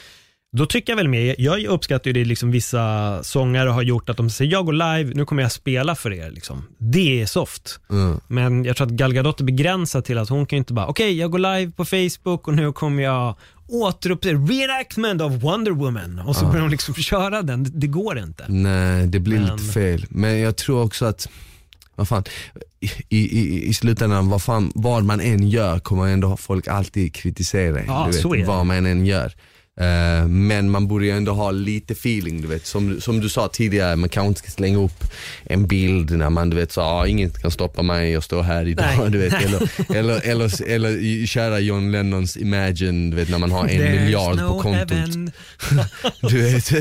då 0.53 0.67
tycker 0.67 0.93
jag 0.93 0.97
väl 0.97 1.09
med, 1.09 1.35
jag 1.39 1.65
uppskattar 1.65 2.07
ju 2.07 2.13
det 2.13 2.25
liksom 2.25 2.51
vissa 2.51 3.19
sångare 3.23 3.69
har 3.69 3.83
gjort 3.83 4.09
att 4.09 4.17
de 4.17 4.31
säger 4.31 4.53
jag 4.53 4.67
går 4.67 4.73
live, 4.73 5.15
nu 5.15 5.25
kommer 5.25 5.43
jag 5.43 5.53
spela 5.53 5.95
för 5.95 6.13
er. 6.13 6.31
Liksom. 6.31 6.65
Det 6.79 7.23
är 7.23 7.27
soft. 7.27 7.81
Mm. 7.91 8.21
Men 8.29 8.65
jag 8.65 8.77
tror 8.77 8.87
att 8.87 8.93
Gal 8.93 9.13
Gadot 9.15 9.41
är 9.41 9.45
begränsad 9.45 10.05
till 10.05 10.19
att 10.19 10.29
hon 10.29 10.47
kan 10.47 10.57
ju 10.57 10.59
inte 10.59 10.73
bara, 10.73 10.87
okej 10.87 11.19
jag 11.19 11.31
går 11.31 11.39
live 11.39 11.73
på 11.73 11.85
Facebook 11.85 12.49
och 12.49 12.55
nu 12.55 12.73
kommer 12.73 13.03
jag 13.03 13.37
återuppleva 13.69 14.47
reenactment 14.47 15.23
of 15.23 15.33
Wonder 15.33 15.73
Woman 15.73 16.19
och 16.19 16.37
så 16.37 16.47
börjar 16.47 16.61
de 16.61 16.71
liksom 16.71 16.95
köra 16.95 17.43
den. 17.43 17.65
Det, 17.65 17.71
det 17.71 17.87
går 17.87 18.19
inte. 18.19 18.45
Nej, 18.49 19.07
det 19.07 19.19
blir 19.19 19.39
Men- 19.41 19.57
lite 19.57 19.73
fel. 19.73 20.07
Men 20.09 20.39
jag 20.41 20.57
tror 20.57 20.83
också 20.85 21.05
att, 21.05 21.29
vad 21.95 22.09
fan, 22.09 22.25
i, 23.09 23.17
i, 23.19 23.65
i 23.69 23.75
slutändan, 23.75 24.29
vad, 24.29 24.43
fan, 24.43 24.73
vad 24.75 25.05
man 25.05 25.21
än 25.21 25.49
gör 25.49 25.79
kommer 25.79 26.07
ändå 26.07 26.37
folk 26.37 26.69
alltid 26.69 27.15
kritisera 27.15 27.81
en, 27.81 27.87
Ja, 27.87 28.09
du 28.23 28.29
vet, 28.39 28.47
vad 28.47 28.67
man 28.67 28.87
än 28.87 29.07
gör. 29.07 29.33
Eh, 29.81 30.27
men 30.29 30.71
man 30.71 30.89
borde 30.89 31.05
ju 31.05 31.11
ändå 31.11 31.33
ha 31.33 31.51
lite 31.51 31.93
feeling, 31.93 32.43
du 32.43 32.49
vet. 32.49 32.67
Som, 32.67 33.01
som 33.01 33.21
du 33.21 33.29
sa 33.29 33.49
tidigare, 33.49 33.97
man 33.97 34.09
kanske 34.09 34.29
inte 34.29 34.41
ska 34.41 34.51
slänga 34.51 34.79
upp 34.79 35.05
en 35.45 35.67
bild 35.67 36.11
när 36.11 36.31
man 36.31 36.51
du 36.51 36.57
vet 36.57 36.73
så, 36.73 36.81
ah, 36.81 37.07
inget 37.07 37.43
kan 37.43 37.51
stoppa 37.51 37.83
mig, 37.83 38.13
jag 38.13 38.25
står 38.25 38.43
här 38.43 38.69
idag. 38.69 38.87
Nej. 38.99 39.11
Du 39.17 39.19
vet, 39.19 39.33
eller, 39.33 39.71
eller, 39.97 40.27
eller, 40.27 40.69
eller 40.69 41.27
kära 41.27 41.59
John 41.61 41.93
Lennons 41.93 42.37
Imagine, 42.37 43.11
du 43.11 43.17
vet 43.17 43.31
när 43.31 43.39
man 43.39 43.53
har 43.53 43.69
en 43.69 43.81
There's 43.81 44.01
miljard 44.01 44.37
no 44.37 44.49
på 44.49 44.61
kontot. 44.63 45.35
Du 46.31 46.43
vet, 46.43 46.73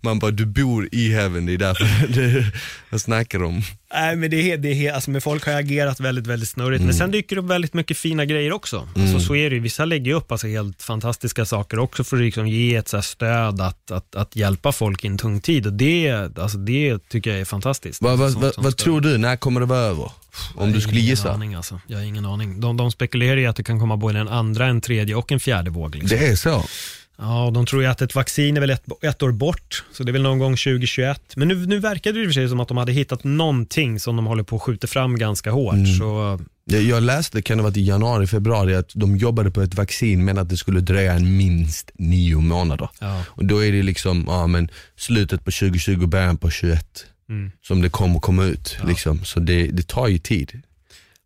man 0.00 0.18
bara 0.18 0.30
du 0.30 0.46
bor 0.46 0.88
i 0.92 1.12
heaven, 1.12 1.46
det 1.46 1.52
är 1.54 1.58
därför 1.58 2.06
det, 2.08 2.46
jag 2.90 3.00
snackar 3.00 3.42
om. 3.42 3.62
Nej 3.94 4.16
men 4.16 4.30
det 4.30 4.52
är, 4.52 4.56
det 4.58 4.86
är, 4.86 4.92
alltså, 4.92 5.10
men 5.10 5.20
folk 5.20 5.46
har 5.46 5.52
agerat 5.52 6.00
väldigt, 6.00 6.26
väldigt 6.26 6.48
snurrigt. 6.48 6.78
Mm. 6.80 6.86
Men 6.86 6.94
sen 6.94 7.10
dyker 7.10 7.36
det 7.36 7.42
upp 7.42 7.48
väldigt 7.50 7.74
mycket 7.74 7.96
fina 7.98 8.24
grejer 8.24 8.52
också. 8.52 8.88
Alltså, 8.96 9.20
så 9.20 9.34
är 9.36 9.50
det 9.50 9.56
ju. 9.56 9.62
Vissa 9.62 9.84
lägger 9.84 10.14
upp 10.14 10.32
alltså, 10.32 10.46
helt 10.46 10.82
fantastiska 10.82 11.44
saker 11.44 11.78
också 11.78 12.04
för 12.04 12.16
att 12.16 12.22
liksom, 12.22 12.48
ge 12.48 12.74
ett 12.76 12.88
så 12.88 12.96
här, 12.96 13.02
stöd 13.02 13.60
att, 13.60 13.90
att, 13.90 14.16
att 14.16 14.36
hjälpa 14.36 14.72
folk 14.72 15.04
i 15.04 15.06
en 15.06 15.18
tung 15.18 15.40
tid. 15.40 15.66
Och 15.66 15.72
det, 15.72 16.10
alltså, 16.38 16.58
det 16.58 17.08
tycker 17.08 17.30
jag 17.30 17.40
är 17.40 17.44
fantastiskt. 17.44 18.02
Vad, 18.02 18.18
vad, 18.18 18.32
Som- 18.32 18.40
vad, 18.42 18.54
som 18.54 18.64
vad 18.64 18.76
tror 18.76 19.00
du, 19.00 19.18
när 19.18 19.36
kommer 19.36 19.60
det 19.60 19.66
vara 19.66 19.78
över? 19.80 20.10
Om 20.54 20.64
Jag 20.66 20.72
du 20.72 20.80
skulle 20.80 21.00
gissa? 21.00 21.32
Aning, 21.32 21.54
alltså. 21.54 21.80
Jag 21.86 21.98
har 21.98 22.04
ingen 22.04 22.26
aning. 22.26 22.60
De, 22.60 22.76
de 22.76 22.90
spekulerar 22.92 23.36
ju 23.36 23.46
att 23.46 23.56
det 23.56 23.62
kan 23.62 23.80
komma 23.80 23.96
både 23.96 24.18
en 24.18 24.28
andra, 24.28 24.66
en 24.66 24.80
tredje 24.80 25.14
och 25.14 25.32
en 25.32 25.40
fjärde 25.40 25.70
våg. 25.70 25.94
Liksom. 25.94 26.18
Det 26.18 26.26
är 26.26 26.36
så? 26.36 26.64
Ja, 27.20 27.50
de 27.54 27.66
tror 27.66 27.82
ju 27.82 27.88
att 27.88 28.02
ett 28.02 28.14
vaccin 28.14 28.56
är 28.56 28.60
väl 28.60 28.70
ett, 28.70 28.84
ett 29.02 29.22
år 29.22 29.32
bort, 29.32 29.84
så 29.92 30.02
det 30.02 30.10
är 30.10 30.12
väl 30.12 30.22
någon 30.22 30.38
gång 30.38 30.52
2021. 30.56 31.22
Men 31.36 31.48
nu, 31.48 31.66
nu 31.66 31.78
verkar 31.78 32.12
det 32.12 32.20
i 32.20 32.22
och 32.22 32.26
för 32.28 32.32
sig 32.32 32.48
som 32.48 32.60
att 32.60 32.68
de 32.68 32.76
hade 32.76 32.92
hittat 32.92 33.24
någonting 33.24 34.00
som 34.00 34.16
de 34.16 34.26
håller 34.26 34.42
på 34.42 34.56
att 34.56 34.62
skjuta 34.62 34.86
fram 34.86 35.18
ganska 35.18 35.50
hårt. 35.50 35.74
Mm. 35.74 35.86
Så 35.86 36.40
Jag, 36.64 36.82
jag 36.82 37.02
läste, 37.02 37.42
kan 37.42 37.56
det 37.56 37.62
ha 37.62 37.68
varit 37.68 37.76
i 37.76 37.82
januari, 37.84 38.26
februari, 38.26 38.74
att 38.74 38.90
de 38.94 39.16
jobbade 39.16 39.50
på 39.50 39.62
ett 39.62 39.74
vaccin 39.74 40.24
men 40.24 40.38
att 40.38 40.48
det 40.48 40.56
skulle 40.56 40.80
dröja 40.80 41.12
en 41.12 41.36
minst 41.36 41.90
nio 41.94 42.36
månader. 42.36 42.88
Ja. 43.00 43.22
Och 43.28 43.44
då 43.44 43.64
är 43.64 43.72
det 43.72 43.82
liksom, 43.82 44.24
ja 44.28 44.46
men 44.46 44.68
slutet 44.96 45.44
på 45.44 45.50
2020, 45.50 46.06
början 46.06 46.36
på 46.36 46.50
21 46.50 47.06
Mm. 47.28 47.50
som 47.62 47.82
det 47.82 47.88
kommer 47.88 48.20
komma 48.20 48.44
ut. 48.44 48.78
Liksom. 48.86 49.24
Så 49.24 49.40
det, 49.40 49.66
det 49.66 49.88
tar 49.88 50.08
ju 50.08 50.18
tid. 50.18 50.62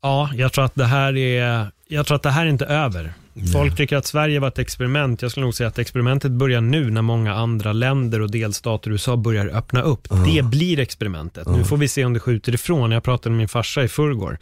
Ja, 0.03 0.31
jag 0.35 0.53
tror 0.53 0.65
att 0.65 0.75
det 0.75 0.85
här 0.87 1.17
är, 1.17 1.71
jag 1.89 2.07
tror 2.07 2.17
att 2.17 2.23
det 2.23 2.31
här 2.31 2.47
är 2.47 2.51
inte 2.51 2.65
över. 2.65 3.13
Folk 3.53 3.77
tycker 3.77 3.97
att 3.97 4.07
Sverige 4.07 4.41
var 4.41 4.49
ett 4.49 4.59
experiment. 4.59 5.23
Jag 5.23 5.31
skulle 5.31 5.45
nog 5.47 5.55
säga 5.55 5.69
att 5.69 5.79
experimentet 5.79 6.33
börjar 6.33 6.61
nu 6.61 6.91
när 6.91 7.03
många 7.03 7.35
andra 7.35 7.73
länder 7.73 8.21
och 8.21 8.31
delstater 8.31 8.91
i 8.91 8.93
USA 8.93 9.17
börjar 9.17 9.47
öppna 9.47 9.83
upp. 9.83 10.09
Det 10.25 10.43
blir 10.43 10.79
experimentet. 10.79 11.49
Nu 11.49 11.65
får 11.65 11.77
vi 11.77 11.89
se 11.89 12.05
om 12.05 12.13
det 12.13 12.21
skjuter 12.21 12.55
ifrån. 12.55 12.91
Jag 12.91 13.03
pratade 13.03 13.31
med 13.31 13.39
min 13.39 13.49
farsa 13.49 13.85
i 13.85 13.89
förrgår. 13.89 14.39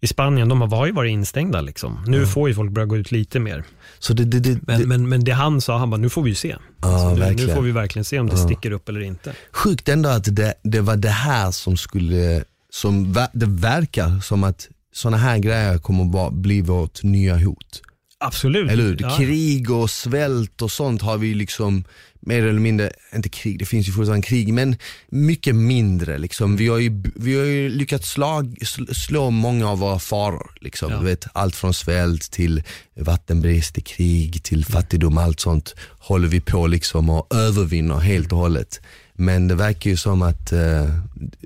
I 0.00 0.06
Spanien, 0.06 0.48
de 0.48 0.60
har 0.60 0.86
ju 0.86 0.92
varit 0.92 1.10
instängda 1.10 1.60
liksom. 1.60 2.04
Nu 2.06 2.26
får 2.26 2.48
ju 2.48 2.54
folk 2.54 2.70
börja 2.70 2.86
gå 2.86 2.96
ut 2.96 3.12
lite 3.12 3.38
mer. 3.38 3.64
Så 3.98 4.14
det, 4.14 4.24
det, 4.24 4.40
det, 4.40 4.58
Men, 4.62 4.80
det, 4.80 4.86
men, 4.86 5.08
men 5.08 5.24
det 5.24 5.32
han 5.32 5.60
sa, 5.60 5.78
han 5.78 5.90
bara, 5.90 5.96
nu 5.96 6.08
får 6.08 6.22
vi 6.22 6.28
ju 6.30 6.34
se. 6.34 6.56
Alltså, 6.80 7.14
nu, 7.14 7.46
nu 7.46 7.54
får 7.54 7.62
vi 7.62 7.72
verkligen 7.72 8.04
se 8.04 8.18
om 8.18 8.28
det 8.28 8.36
sticker 8.36 8.70
upp 8.70 8.88
eller 8.88 9.00
inte. 9.00 9.32
Sjukt 9.52 9.88
ändå 9.88 10.08
att 10.08 10.36
det, 10.36 10.54
det 10.62 10.80
var 10.80 10.96
det 10.96 11.08
här 11.08 11.50
som 11.50 11.76
skulle, 11.76 12.44
som 12.70 13.12
det 13.32 13.46
verkar 13.46 14.20
som 14.20 14.44
att 14.44 14.68
sådana 14.94 15.16
här 15.16 15.38
grejer 15.38 15.78
kommer 15.78 16.26
att 16.26 16.32
bli 16.32 16.60
vårt 16.60 17.02
nya 17.02 17.36
hot. 17.36 17.82
Absolut. 18.20 18.70
Eller 18.70 18.84
hur? 18.84 18.96
Ja. 19.00 19.16
Krig 19.16 19.70
och 19.70 19.90
svält 19.90 20.62
och 20.62 20.70
sånt 20.70 21.02
har 21.02 21.18
vi 21.18 21.34
liksom 21.34 21.84
mer 22.20 22.42
eller 22.42 22.60
mindre, 22.60 22.92
inte 23.14 23.28
krig, 23.28 23.58
det 23.58 23.64
finns 23.66 23.88
ju 23.88 23.92
fortfarande 23.92 24.26
krig, 24.26 24.52
men 24.52 24.76
mycket 25.08 25.54
mindre. 25.54 26.18
Liksom. 26.18 26.56
Vi, 26.56 26.68
har 26.68 26.78
ju, 26.78 27.02
vi 27.14 27.38
har 27.38 27.44
ju 27.44 27.68
lyckats 27.68 28.10
slag, 28.10 28.56
sl- 28.60 28.94
slå 28.94 29.30
många 29.30 29.70
av 29.70 29.78
våra 29.78 29.98
faror. 29.98 30.50
Liksom. 30.60 30.92
Ja. 30.92 30.98
Du 30.98 31.04
vet, 31.04 31.26
allt 31.32 31.56
från 31.56 31.74
svält 31.74 32.30
till 32.30 32.62
vattenbrist, 32.96 33.74
till 33.74 33.84
krig, 33.84 34.42
till 34.42 34.64
fattigdom, 34.64 35.18
allt 35.18 35.40
sånt 35.40 35.74
håller 35.98 36.28
vi 36.28 36.40
på 36.40 36.66
liksom 36.66 37.10
och 37.10 37.34
övervinner 37.34 37.98
helt 37.98 38.32
och 38.32 38.38
hållet. 38.38 38.80
Men 39.14 39.48
det 39.48 39.54
verkar 39.54 39.90
ju 39.90 39.96
som 39.96 40.22
att 40.22 40.52
eh, 40.52 40.88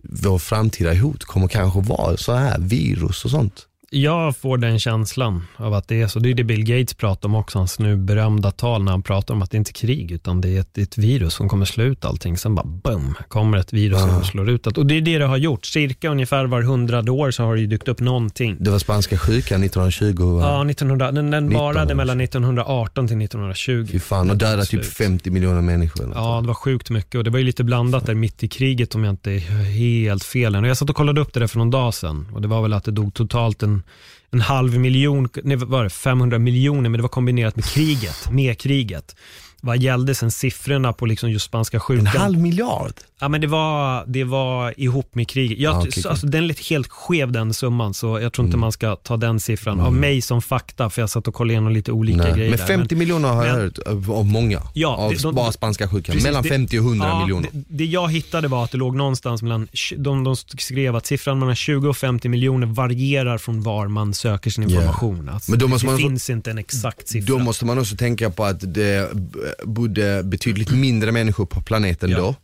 vår 0.03 0.39
framtida 0.39 0.95
hot 0.95 1.25
kommer 1.25 1.49
kanske 1.49 1.81
vara 1.81 2.17
så 2.17 2.35
här 2.35 2.59
virus 2.59 3.25
och 3.25 3.31
sånt. 3.31 3.67
Jag 3.95 4.37
får 4.37 4.59
den 4.59 4.79
känslan 4.79 5.47
av 5.57 5.75
att 5.75 5.89
det 5.89 6.01
är 6.01 6.07
så. 6.07 6.19
Det 6.19 6.31
är 6.31 6.35
det 6.35 6.45
Bill 6.45 6.65
Gates 6.65 6.95
pratar 6.95 7.29
om 7.29 7.35
också, 7.35 7.59
hans 7.59 7.79
nu 7.79 7.97
berömda 7.97 8.51
tal 8.51 8.83
när 8.83 8.93
han 8.93 9.03
pratar 9.03 9.35
om 9.35 9.43
att 9.43 9.51
det 9.51 9.57
inte 9.57 9.71
är 9.71 9.73
krig, 9.73 10.11
utan 10.11 10.41
det 10.41 10.49
är 10.49 10.61
ett, 10.61 10.79
ett 10.79 10.99
virus 10.99 11.35
som 11.35 11.49
kommer 11.49 11.65
slå 11.65 11.85
ut 11.85 12.05
allting. 12.05 12.37
Sen 12.39 12.55
bara 12.55 12.67
boom, 12.67 13.15
kommer 13.29 13.59
ett 13.59 13.73
virus 13.73 14.01
som 14.01 14.25
slår 14.25 14.51
ut 14.51 14.67
allt. 14.67 14.79
Och 14.79 14.87
det 14.87 14.95
är 14.95 15.01
det 15.01 15.19
det 15.19 15.27
har 15.27 15.37
gjort. 15.37 15.67
Cirka 15.67 16.11
ungefär 16.11 16.45
var 16.45 16.63
hundrade 16.63 17.11
år 17.11 17.31
så 17.31 17.43
har 17.43 17.55
det 17.55 17.61
ju 17.61 17.67
dykt 17.67 17.89
upp 17.89 18.01
någonting. 18.01 18.57
Det 18.61 18.71
var 18.71 18.79
spanska 18.79 19.19
sjukan 19.19 19.63
1920. 19.63 20.23
va? 20.23 20.41
Ja, 20.41 20.71
1900, 20.71 21.13
den, 21.13 21.31
den 21.31 21.51
varade 21.51 21.71
1900. 21.71 21.95
mellan 21.95 22.21
1918 22.21 23.09
till 23.09 23.23
1920. 23.23 23.87
Fy 23.93 23.99
fan, 23.99 24.31
och 24.31 24.37
dödade 24.37 24.63
typ 24.63 24.69
Slut. 24.69 24.87
50 24.87 25.31
miljoner 25.31 25.63
människor. 25.63 26.13
Ja, 26.15 26.41
det 26.41 26.47
var 26.47 26.55
sjukt 26.55 26.91
mycket 26.91 27.15
och 27.15 27.25
det 27.25 27.31
var 27.31 27.39
ju 27.39 27.45
lite 27.45 27.65
blandat 27.65 28.07
där 28.07 28.15
mitt 28.15 28.43
i 28.43 28.49
kriget 28.49 28.95
om 28.95 29.05
jag 29.05 29.13
inte 29.13 29.31
är 29.31 29.39
helt 29.65 30.25
fel. 30.25 30.57
Och 30.57 30.67
jag 30.67 30.77
satt 30.77 30.91
och 30.91 30.97
kollade 30.97 31.21
upp 31.21 31.33
det 31.33 31.41
där 31.41 31.47
för 31.47 31.59
någon 31.59 31.71
dag 31.71 31.95
sedan 31.95 32.29
och 32.35 32.43
det 32.43 32.49
var 32.49 32.63
väl 32.63 32.73
att 32.73 32.85
det 32.85 32.91
dog 32.91 33.15
totalt 33.15 33.63
en, 33.63 33.82
en 34.31 34.41
halv 34.41 34.79
miljon, 34.79 35.29
nej 35.45 35.57
vad 35.57 35.69
var 35.69 35.85
det, 35.85 35.91
500 35.91 36.39
miljoner, 36.39 36.91
men 36.91 36.93
det 36.93 37.03
var 37.03 37.09
kombinerat 37.09 37.57
med 37.57 37.65
kriget, 37.65 38.31
med 38.31 38.59
kriget. 38.59 39.17
Vad 39.65 39.79
gällde 39.83 40.15
sen 40.15 40.31
siffrorna 40.31 40.93
på 40.93 41.07
liksom 41.07 41.31
just 41.31 41.45
spanska 41.45 41.81
sjukan? 41.81 42.07
En 42.07 42.21
halv 42.21 42.39
miljard? 42.39 42.93
Ja 43.21 43.29
men 43.29 43.41
det 43.41 43.47
var, 43.47 44.05
det 44.07 44.25
var 44.25 44.75
ihop 44.81 45.15
med 45.15 45.29
kriget. 45.29 45.59
Jag, 45.59 45.75
Ah, 45.75 45.79
okej. 45.81 46.03
alltså, 46.09 46.27
den 46.27 46.43
är 46.45 46.47
lite 46.49 46.63
helt 46.71 46.89
skev 46.91 47.33
den 47.33 47.55
summan, 47.55 47.95
så 47.95 48.21
jag 48.21 48.33
tror 48.33 48.45
inte 48.47 48.55
Mm. 48.55 48.61
man 48.61 48.73
ska 48.73 48.97
ta 48.97 49.17
den 49.17 49.41
siffran 49.41 49.81
av 49.81 49.93
mig 49.93 50.21
som 50.23 50.43
fakta, 50.43 50.91
för 50.91 51.03
jag 51.03 51.11
satt 51.11 51.29
och 51.29 51.35
kollade 51.35 51.53
igenom 51.53 51.73
lite 51.73 51.93
olika 51.93 52.19
Nej. 52.23 52.33
grejer 52.33 52.51
Men 52.51 52.59
där. 52.59 52.67
50 52.67 52.95
miljoner 52.97 53.29
har 53.29 53.47
jag 53.47 53.55
hört 53.55 53.79
av, 53.79 54.27
många. 54.27 54.63
Ja, 54.75 54.89
av 54.97 55.11
det- 55.13 55.23
de- 55.23 55.35
bara 55.35 55.53
spanska 55.53 55.89
sjukan. 55.89 56.13
Precis, 56.13 56.25
Mellan 56.25 56.43
det- 56.43 56.49
50 56.49 56.79
och 56.79 56.85
100 56.85 57.07
ja, 57.09 57.21
miljoner. 57.21 57.49
Det, 57.53 57.65
det 57.69 57.85
jag 57.85 58.13
hittade 58.13 58.49
var 58.49 58.65
att 58.65 58.71
det 58.71 58.79
låg 58.79 58.97
någonstans 58.97 59.43
mellan, 59.43 59.69
de, 59.97 60.25
de 60.25 60.37
skrev 60.37 60.97
att 60.97 61.07
siffran 61.07 61.39
mellan 61.39 61.55
20 61.57 61.89
och 61.89 61.97
50 61.97 62.29
miljoner 62.29 62.67
varierar 62.67 63.39
från 63.39 63.63
var 63.63 63.89
man 63.89 64.15
söker 64.15 64.51
sin 64.51 64.65
information. 64.65 65.29
Alltså, 65.29 65.51
Men 65.51 65.61
då 65.61 65.69
måste 65.69 65.87
det 65.87 65.91
man- 65.91 65.99
finns 66.01 66.31
inte 66.31 66.51
en 66.51 66.59
exakt 66.59 67.09
siffra. 67.09 67.35
Då 67.35 67.39
måste 67.39 67.65
man 67.65 67.79
också 67.79 67.97
tänka 67.97 68.31
på 68.31 68.45
att 68.45 68.75
det 68.75 69.11
b- 69.15 69.39
bodde 69.65 70.23
betydligt 70.23 70.71
mindre 70.71 71.13
människor 71.13 71.47
på 71.47 71.63
planeten 71.63 72.11
Ja. 72.11 72.19
då. 72.19 72.35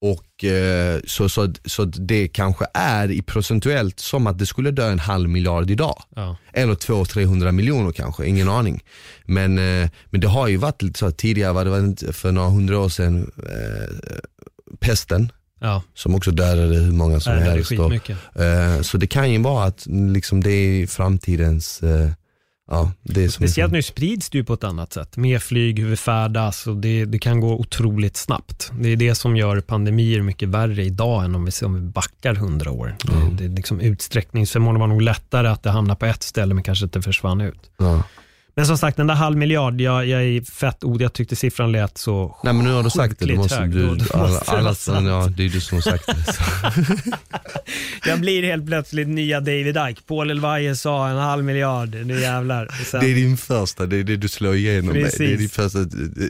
Och 0.00 0.44
eh, 0.44 1.00
så, 1.06 1.28
så, 1.28 1.52
så 1.64 1.84
det 1.84 2.28
kanske 2.28 2.64
är 2.74 3.10
i 3.10 3.22
procentuellt 3.22 4.00
som 4.00 4.26
att 4.26 4.38
det 4.38 4.46
skulle 4.46 4.70
dö 4.70 4.90
en 4.90 4.98
halv 4.98 5.28
miljard 5.28 5.70
idag. 5.70 6.02
ja. 6.16 6.36
Eller 6.52 6.74
200-300 6.74 7.52
miljoner 7.52 7.92
kanske, 7.92 8.26
ingen 8.26 8.48
aning. 8.48 8.82
Men, 9.24 9.58
eh, 9.58 9.90
men 10.10 10.20
det 10.20 10.28
har 10.28 10.48
ju 10.48 10.56
varit 10.56 10.82
lite 10.82 10.98
så 10.98 11.10
tidigare, 11.10 11.52
var 11.52 11.64
det 11.64 11.70
var 11.70 12.12
för 12.12 12.32
några 12.32 12.48
hundra 12.48 12.78
år 12.78 12.88
sedan, 12.88 13.30
eh, 13.38 13.94
pesten 14.80 15.32
Ja, 15.60 15.82
som 15.94 16.14
också 16.14 16.30
dödade 16.30 16.76
hur 16.76 16.92
många 16.92 17.20
som 17.20 17.32
helst. 17.32 17.70
Eh, 18.34 18.82
så 18.82 18.96
det 18.98 19.06
kan 19.06 19.32
ju 19.32 19.38
vara 19.42 19.64
att 19.64 19.86
liksom, 20.14 20.42
det 20.42 20.50
är 20.50 20.86
framtidens, 20.86 21.82
eh, 21.82 22.10
ja 22.70 22.92
det 23.02 23.24
är 23.24 23.28
som 23.28 23.46
Speciellt 23.46 23.72
nu 23.72 23.82
sprids 23.82 24.30
det 24.30 24.38
ju 24.38 24.44
på 24.44 24.54
ett 24.54 24.64
annat 24.64 24.92
sätt. 24.92 25.16
Med 25.16 25.42
flyg, 25.42 25.78
hur 25.78 25.88
vi 25.88 25.96
färdas 25.96 26.66
och 26.66 26.76
det, 26.76 27.04
det 27.04 27.18
kan 27.18 27.40
gå 27.40 27.52
otroligt 27.52 28.16
snabbt. 28.16 28.72
Det 28.80 28.88
är 28.88 28.96
det 28.96 29.14
som 29.14 29.36
gör 29.36 29.60
pandemier 29.60 30.22
mycket 30.22 30.48
värre 30.48 30.84
idag 30.84 31.24
än 31.24 31.34
om 31.34 31.44
vi, 31.44 31.66
om 31.66 31.74
vi 31.74 31.80
backar 31.80 32.34
hundra 32.34 32.70
år. 32.70 32.96
Det, 33.02 33.36
det 33.36 33.44
är 33.44 33.56
liksom 33.56 33.80
utsträckningsförmågan 33.80 34.80
var 34.80 34.86
nog 34.86 35.02
lättare 35.02 35.48
att 35.48 35.62
det 35.62 35.70
hamnar 35.70 35.94
på 35.94 36.06
ett 36.06 36.22
ställe 36.22 36.54
men 36.54 36.62
kanske 36.62 36.84
inte 36.84 37.02
försvann 37.02 37.40
ut. 37.40 37.70
ja. 37.76 38.02
Men 38.56 38.66
som 38.66 38.78
sagt, 38.78 38.96
den 38.96 39.06
där 39.06 39.14
halv 39.14 39.36
miljard, 39.36 39.80
jag, 39.80 40.06
jag 40.06 40.22
är 40.22 40.40
fett 40.40 40.84
od. 40.84 41.00
Jag 41.00 41.12
tyckte 41.12 41.36
siffran 41.36 41.72
lät 41.72 41.98
så 41.98 42.36
Nej 42.44 42.52
men 42.52 42.64
nu 42.64 42.72
har 42.72 42.82
du 42.82 42.90
sagt 42.90 43.18
det, 43.18 43.26
du 43.26 43.34
måste, 43.36 43.56
hög. 43.56 43.70
du, 43.70 43.94
då 43.94 44.04
alla, 44.14 44.40
alla, 44.46 44.74
ja, 44.86 45.28
det 45.36 45.44
är 45.44 45.48
du 45.48 45.60
som 45.60 45.76
har 45.76 45.82
sagt 45.82 46.06
det. 46.06 46.32
Så. 46.32 46.42
Jag 48.06 48.20
blir 48.20 48.42
helt 48.42 48.66
plötsligt 48.66 49.08
nya 49.08 49.40
David 49.40 49.78
Icke. 49.90 50.02
Paul 50.06 50.30
Elvaje 50.30 50.76
sa 50.76 51.08
en 51.08 51.16
halv 51.16 51.44
miljard, 51.44 51.94
nu 52.04 52.20
jävlar. 52.20 52.68
Sen, 52.84 53.00
Det 53.04 53.10
är 53.10 53.14
din 53.14 53.36
första, 53.36 53.86
det 53.86 53.96
är 53.96 54.04
det 54.04 54.16
du 54.16 54.28
slår 54.28 54.54
igenom. 54.54 54.92
Precis. 54.94 55.18
Det 55.18 55.32
är 55.32 55.36
din 55.36 55.48
första 55.48 55.80
eh, 55.80 55.86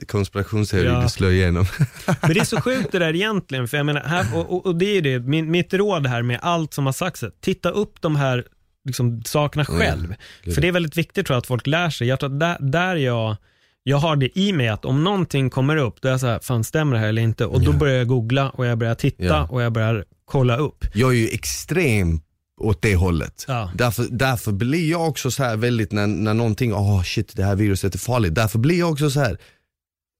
konspirationsteori 0.08 0.86
Ja. 0.86 1.00
du 1.02 1.08
slår 1.08 1.30
igenom. 1.30 1.66
Men 2.20 2.34
det 2.34 2.40
är 2.40 2.44
så 2.44 2.60
sjukt 2.60 2.92
det 2.92 2.98
där 2.98 3.14
egentligen, 3.14 3.68
för 3.68 3.76
jag 3.76 3.86
menar, 3.86 4.00
här, 4.00 4.26
och, 4.34 4.52
och, 4.52 4.66
och 4.66 4.76
det 4.76 4.96
är 4.96 5.02
det, 5.02 5.18
min, 5.18 5.50
mitt 5.50 5.74
råd 5.74 6.06
här 6.06 6.22
med 6.22 6.38
allt 6.42 6.74
som 6.74 6.86
har 6.86 6.92
sagts, 6.92 7.24
titta 7.40 7.70
upp 7.70 8.00
de 8.00 8.16
här 8.16 8.44
liksom, 8.84 9.22
sakerna 9.26 9.64
själv. 9.64 10.14
gud. 10.44 10.54
För 10.54 10.62
det 10.62 10.68
är 10.68 10.72
väldigt 10.72 10.96
viktigt 10.96 11.26
tror 11.26 11.34
jag 11.34 11.38
att 11.40 11.46
folk 11.46 11.66
lär 11.66 11.90
sig. 11.90 12.06
Jag 12.08 12.20
tror 12.20 12.32
att 12.32 12.40
där, 12.40 12.56
där 12.60 12.96
jag, 12.96 13.36
jag 13.82 13.96
har 13.96 14.16
det 14.16 14.38
i 14.38 14.52
mig 14.52 14.68
att 14.68 14.84
om 14.84 15.04
någonting 15.04 15.50
kommer 15.50 15.76
upp, 15.76 16.00
då 16.00 16.08
är 16.08 16.12
jag 16.12 16.20
så 16.20 16.26
här, 16.26 16.38
fan 16.38 16.64
stämmer 16.64 16.92
det 16.94 16.98
här 17.00 17.08
eller 17.08 17.22
inte? 17.22 17.46
Och 17.46 17.60
då 17.64 17.72
börjar 17.72 17.96
jag 17.96 18.06
googla 18.08 18.50
och 18.50 18.66
jag 18.66 18.78
börjar 18.78 18.94
titta 18.94 19.24
Ja. 19.24 19.48
och 19.50 19.62
jag 19.62 19.72
börjar 19.72 20.04
kolla 20.24 20.56
upp. 20.56 20.84
Jag 20.94 21.10
är 21.10 21.16
ju 21.16 21.28
extrem 21.28 22.20
åt 22.60 22.82
det 22.82 22.96
hållet. 22.96 23.44
Ja. 23.48 23.70
Därför, 23.74 24.06
därför 24.10 24.52
blir 24.52 24.90
jag 24.90 25.08
också 25.08 25.30
så 25.30 25.42
här 25.44 25.56
väldigt 25.56 25.92
när, 25.92 26.06
när 26.06 26.34
någonting, 26.34 26.74
åh 26.74 27.02
shit 27.02 27.36
det 27.36 27.44
här 27.44 27.56
viruset 27.56 27.94
är 27.94 27.98
farligt. 27.98 28.34
Därför 28.34 28.58
blir 28.58 28.78
jag 28.78 28.90
också 28.92 29.10
så 29.10 29.20
här. 29.20 29.38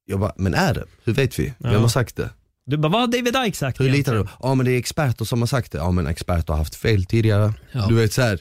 jag 0.07 0.21
bara, 0.21 0.33
men 0.37 0.55
är 0.55 0.75
det? 0.75 0.85
Hur 1.05 1.13
vet 1.13 1.39
vi? 1.39 1.53
Vem 1.59 1.73
Ja. 1.73 1.79
har 1.79 1.89
sagt 1.89 2.17
det? 2.17 2.31
Du 2.67 2.77
bara, 2.77 2.89
vad 2.89 3.01
har 3.01 3.09
David 3.09 3.37
Icke 3.47 3.57
sagt 3.59 3.81
Hur 3.81 3.91
litar 3.91 4.15
du? 4.15 4.27
Ja 4.43 4.55
men 4.55 4.67
det 4.67 4.73
är 4.73 4.79
experter 4.79 5.25
som 5.25 5.41
har 5.43 5.47
sagt 5.47 5.73
det. 5.73 5.79
Ja 5.79 5.91
men 5.91 6.07
experter 6.07 6.53
har 6.53 6.59
haft 6.59 6.75
fel 6.75 7.05
tidigare. 7.05 7.53
Ja. 7.73 7.87
Du 7.89 7.95
vet 7.95 8.13
så 8.13 8.23
här, 8.23 8.41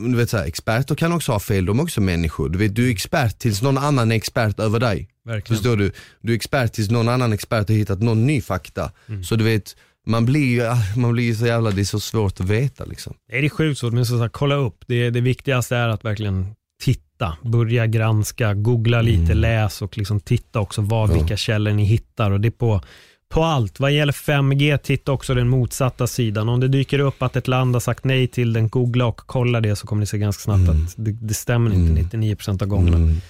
du 0.00 0.16
vet 0.16 0.30
så 0.30 0.36
här, 0.36 0.44
experter 0.44 0.94
kan 0.94 1.12
också 1.12 1.32
ha 1.32 1.40
fel, 1.40 1.66
de 1.66 1.78
är 1.78 1.82
också 1.82 2.00
människor. 2.00 2.48
Du, 2.48 2.58
vet, 2.58 2.74
du 2.74 2.86
är 2.86 2.90
expert 2.90 3.38
tills 3.38 3.62
någon 3.62 3.78
annan 3.78 4.12
är 4.12 4.16
expert 4.16 4.60
över 4.60 4.80
dig. 4.80 5.08
Verkligen. 5.24 5.56
Förstår 5.56 5.76
du? 5.76 5.92
Du 6.20 6.32
är 6.32 6.36
expert 6.36 6.72
tills 6.72 6.90
någon 6.90 7.08
annan 7.08 7.32
expert 7.32 7.68
har 7.68 7.76
hittat 7.76 8.02
någon 8.02 8.26
ny 8.26 8.40
fakta. 8.40 8.92
Mm. 9.08 9.24
Så 9.24 9.36
du 9.36 9.44
vet, 9.44 9.76
man 10.06 10.26
blir 10.26 10.46
ju 10.46 10.62
ah, 10.62 10.78
man 10.96 11.12
blir 11.12 11.34
så 11.34 11.46
jävla, 11.46 11.70
det 11.70 11.80
är 11.80 11.84
så 11.84 12.00
svårt 12.00 12.40
att 12.40 12.46
veta 12.46 12.84
liksom. 12.84 13.14
Det 13.28 13.38
är 13.38 13.48
sjukt 13.48 13.80
svårt, 13.80 13.92
men 13.92 14.06
så 14.06 14.18
sagt, 14.18 14.32
kolla 14.32 14.54
upp. 14.54 14.84
Det, 14.86 15.10
det 15.10 15.20
viktigaste 15.20 15.76
är 15.76 15.88
att 15.88 16.04
verkligen 16.04 16.46
titta, 16.82 17.36
börja 17.42 17.86
granska, 17.86 18.54
googla 18.54 19.02
lite, 19.02 19.34
läs 19.34 19.82
och 19.82 19.98
liksom 19.98 20.20
titta 20.20 20.60
också 20.60 20.82
vad, 20.82 21.12
vilka 21.12 21.36
källor 21.36 21.72
ni 21.72 21.84
hittar. 21.84 22.30
Och 22.30 22.40
det 22.40 22.50
på, 22.50 22.82
på 23.28 23.44
allt. 23.44 23.80
Vad 23.80 23.92
gäller 23.92 24.12
5G, 24.12 24.78
titta 24.78 25.12
också 25.12 25.34
den 25.34 25.48
motsatta 25.48 26.06
sidan. 26.06 26.48
Om 26.48 26.60
det 26.60 26.68
dyker 26.68 26.98
upp 26.98 27.22
att 27.22 27.36
ett 27.36 27.48
land 27.48 27.74
har 27.74 27.80
sagt 27.80 28.04
nej 28.04 28.28
till 28.28 28.52
den, 28.52 28.68
googla 28.68 29.06
och 29.06 29.16
kolla 29.16 29.60
det 29.60 29.76
så 29.76 29.86
kommer 29.86 30.00
ni 30.00 30.06
se 30.06 30.18
ganska 30.18 30.40
snabbt 30.40 30.68
att 30.68 30.94
det, 30.96 31.12
det 31.12 31.34
stämmer 31.34 31.74
inte 31.74 32.16
99% 32.16 32.62
av 32.62 32.68
gångerna. 32.68 32.96
Mm. 32.96 33.20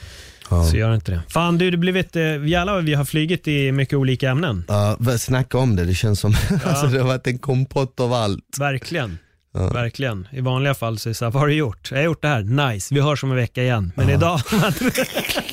Ja. 0.51 0.65
Så 0.65 0.77
gör 0.77 0.95
inte 0.95 1.13
det. 1.13 1.23
Fan 1.29 1.59
du, 1.59 1.71
det 1.71 1.77
blivit, 1.77 2.17
eh, 2.17 2.47
jävlar 2.47 2.75
vad 2.75 2.85
vi 2.85 2.95
har 2.95 3.05
flygit 3.05 3.49
i 3.49 3.73
mycket 3.73 3.95
olika 3.95 4.31
ämnen. 4.31 4.65
Ja, 4.69 4.97
snacka 5.19 5.59
om 5.59 5.77
det, 5.77 5.85
det 5.85 5.95
känns 5.95 6.21
som 6.21 6.35
alltså, 6.65 6.87
det 6.87 6.99
har 6.99 7.07
varit 7.07 7.27
en 7.27 7.39
kompott 7.39 8.01
av 8.01 8.13
allt. 8.13 8.57
Verkligen. 8.59 9.19
Ja. 9.55 9.69
Verkligen. 9.69 10.29
I 10.33 10.41
vanliga 10.41 10.75
fall 10.75 10.99
så 10.99 11.09
är 11.09 11.11
det 11.11 11.15
så 11.15 11.25
här, 11.25 11.33
vad 11.33 11.43
har 11.43 11.49
du 11.49 11.55
gjort? 11.55 11.91
Jag 11.91 11.99
har 11.99 12.05
gjort 12.05 12.23
det 12.23 12.29
här, 12.29 12.43
nice, 12.43 12.95
vi 12.95 13.01
hörs 13.01 13.25
om 13.25 13.31
en 13.31 13.37
vecka 13.37 13.63
igen. 13.63 13.93
Men 13.97 14.11
idag, 14.11 14.41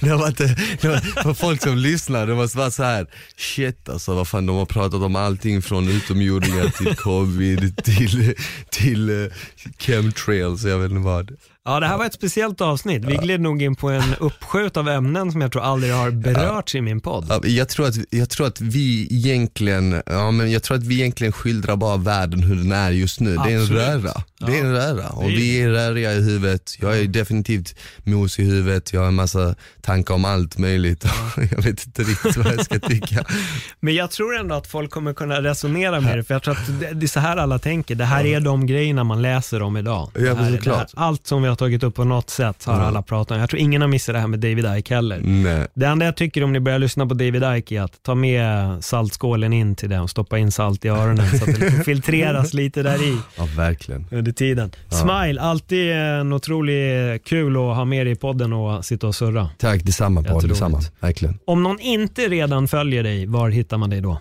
Det 0.00 0.14
var 0.14 0.28
inte, 0.28 0.56
det 0.80 0.88
var, 0.88 1.22
för 1.22 1.34
folk 1.34 1.62
som 1.62 1.76
lyssnar, 1.76 2.26
det 2.26 2.34
måste 2.34 2.58
vara 2.58 2.70
så 2.70 2.82
här 2.82 3.06
shit 3.36 3.88
alltså 3.88 4.14
vad 4.14 4.28
fan 4.28 4.46
de 4.46 4.56
har 4.56 4.66
pratat 4.66 5.02
om 5.02 5.16
allting 5.16 5.62
från 5.62 5.88
utomjordingar 5.88 6.68
till 6.68 6.96
covid 6.96 7.84
till, 7.84 8.34
till 8.70 9.10
uh, 9.10 9.32
chemtrails, 9.78 10.64
jag 10.64 10.78
vet 10.78 10.90
inte 10.90 11.04
vad 11.04 11.36
ja 11.64 11.80
det 11.80 11.86
här 11.86 11.98
var 11.98 12.04
ett 12.04 12.14
speciellt 12.14 12.60
avsnitt. 12.60 13.04
Vi 13.04 13.16
gled 13.16 13.40
nog 13.40 13.62
in 13.62 13.76
på 13.76 13.88
en 13.88 14.14
uppskjut 14.20 14.76
av 14.76 14.88
ämnen 14.88 15.32
som 15.32 15.40
jag 15.40 15.52
tror 15.52 15.62
aldrig 15.62 15.92
har 15.92 16.10
berörts 16.10 16.74
i 16.74 16.80
min 16.80 17.00
podd. 17.00 17.26
Ja, 17.28 17.40
Jag 17.44 17.68
tror, 17.68 17.86
att, 17.86 17.94
jag 18.10 18.30
tror 18.30 18.46
att 18.46 18.60
vi 18.60 19.08
egentligen, 19.10 20.02
ja 20.06 20.30
men 20.30 20.50
jag 20.50 20.62
tror 20.62 20.76
att 20.76 20.84
vi 20.84 20.94
egentligen 20.94 21.32
skildrar 21.32 21.76
bara 21.76 21.96
världen 21.96 22.42
hur 22.42 22.56
den 22.56 22.72
är 22.72 22.90
just 22.90 23.20
nu. 23.20 23.36
Det 23.36 23.52
är 23.52 23.56
en 23.56 23.62
Absolut. 23.62 23.82
röra. 23.82 24.22
Det 24.38 24.58
är 24.58 24.64
en 24.64 24.72
röra 24.72 25.08
och 25.08 25.28
vi 25.28 25.62
är 25.62 25.68
röriga 25.68 26.12
i 26.12 26.22
huvudet. 26.22 26.76
Jag 26.80 26.98
är 26.98 27.04
definitivt 27.04 27.74
mos 28.04 28.38
i 28.38 28.44
huvudet, 28.44 28.92
jag 28.92 29.00
har 29.00 29.08
en 29.08 29.14
massa 29.14 29.54
tankar 29.80 30.14
om 30.14 30.24
allt 30.24 30.58
möjligt. 30.58 31.04
jag 31.36 31.62
vet 31.62 31.86
inte 31.86 32.02
riktigt 32.02 32.36
vad 32.36 32.46
jag 32.46 32.64
ska 32.64 32.78
tycka. 32.78 33.24
Men 33.80 33.94
jag 33.94 34.10
tror 34.10 34.36
ändå 34.36 34.54
att 34.54 34.66
folk 34.66 34.90
kommer 34.90 35.14
kunna 35.14 35.42
resonera 35.42 36.00
med 36.00 36.18
det, 36.18 36.24
för 36.24 36.34
jag 36.34 36.42
tror 36.42 36.54
att 36.54 36.80
det, 37.00 37.06
är 37.06 37.08
så 37.08 37.20
här 37.20 37.36
alla 37.36 37.58
tänker. 37.58 37.94
Det 37.94 38.04
här 38.04 38.26
är 38.26 38.40
de 38.40 38.66
grejerna 38.66 39.04
man 39.04 39.22
läser 39.22 39.62
om 39.62 39.76
idag. 39.76 40.10
Ja, 40.14 40.34
här, 40.34 40.60
här, 40.64 40.86
allt 40.94 41.26
som 41.26 41.42
vi 41.42 41.47
har 41.48 41.56
tagit 41.56 41.82
upp 41.82 41.94
på 41.94 42.04
något 42.04 42.30
sätt 42.30 42.64
har 42.64 42.74
alla 42.80 43.02
pratat 43.02 43.30
om. 43.34 43.40
Jag 43.40 43.50
tror 43.50 43.60
ingen 43.60 43.80
har 43.80 43.88
missat 43.88 44.14
det 44.14 44.18
här 44.20 44.26
med 44.26 44.40
David 44.40 44.66
Icke 44.78 44.94
heller. 44.94 45.20
Nej. 45.24 45.66
Det 45.74 45.86
enda 45.86 46.04
jag 46.04 46.16
tycker 46.16 46.44
om 46.44 46.52
ni 46.52 46.60
börjar 46.60 46.78
lyssna 46.78 47.06
på 47.06 47.14
David 47.14 47.42
Icke 47.56 47.76
är 47.76 47.82
att 47.82 48.02
ta 48.02 48.14
med 48.14 48.84
saltskålen 48.84 49.52
in 49.52 49.74
till 49.74 49.88
den 49.90 50.00
och 50.00 50.10
stoppa 50.10 50.38
in 50.38 50.52
salt 50.52 50.84
i 50.84 50.88
öronen 50.88 51.28
så 51.38 51.44
att 51.50 51.58
det 51.58 51.64
liksom 51.66 51.80
filtreras 51.84 52.54
lite 52.54 52.82
där 52.82 53.02
i 53.02 53.16
Ja 53.36 53.48
verkligen. 53.56 54.06
under 54.10 54.32
tiden. 54.32 54.70
Smile, 54.88 55.40
alltid 55.40 55.92
en 55.92 56.32
otroligt 56.32 57.24
kul 57.24 57.56
att 57.56 57.76
ha 57.76 57.84
med 57.84 58.06
dig 58.06 58.12
i 58.12 58.16
podden 58.16 58.52
och 58.52 58.84
sitta 58.84 59.06
och 59.06 59.14
surra. 59.14 59.50
Tack 59.58 59.82
detsamma 59.84 60.22
Paul, 60.22 60.48
detsamma. 60.48 60.80
Verkligen. 61.00 61.38
Om 61.44 61.62
någon 61.62 61.80
inte 61.80 62.22
redan 62.28 62.68
följer 62.68 63.02
dig, 63.02 63.26
var 63.26 63.50
hittar 63.50 63.78
man 63.78 63.90
dig 63.90 64.00
då? 64.00 64.20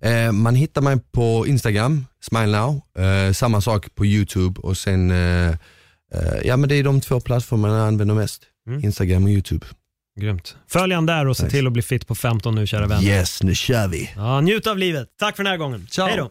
Eh, 0.00 0.32
man 0.32 0.54
hittar 0.54 0.82
mig 0.82 0.96
på 1.12 1.46
Instagram, 1.46 2.06
Smile 2.20 2.46
Now, 2.58 2.80
eh, 2.98 3.32
samma 3.32 3.60
sak 3.60 3.94
på 3.94 4.06
YouTube 4.06 4.60
och 4.60 4.76
sen, 4.76 5.10
eh, 5.10 5.54
ja 6.44 6.56
men 6.56 6.68
det 6.68 6.74
är 6.74 6.82
de 6.84 7.00
två 7.00 7.20
plattformarna 7.20 7.78
jag 7.78 7.86
använder 7.86 8.14
mest. 8.14 8.42
Mm. 8.68 8.84
Instagram 8.84 9.24
och 9.24 9.30
YouTube. 9.30 9.66
Grymt. 10.20 10.56
Följ 10.68 10.94
han 10.94 11.06
där 11.06 11.26
och 11.26 11.36
se 11.36 11.42
Nice. 11.44 11.56
till 11.56 11.66
att 11.66 11.72
bli 11.72 11.82
fit 11.82 12.06
på 12.06 12.14
15 12.14 12.54
nu 12.54 12.66
kära 12.66 12.86
vänner. 12.86 13.02
Yes, 13.08 13.42
nu 13.42 13.54
kör 13.54 13.88
vi. 13.88 14.10
Ja, 14.16 14.40
njut 14.40 14.66
av 14.66 14.78
livet. 14.78 15.08
Tack 15.18 15.36
för 15.36 15.44
den 15.44 15.50
här 15.50 15.58
gången. 15.58 15.86
Ciao. 15.90 16.06
Hej 16.06 16.16
då. 16.16 16.30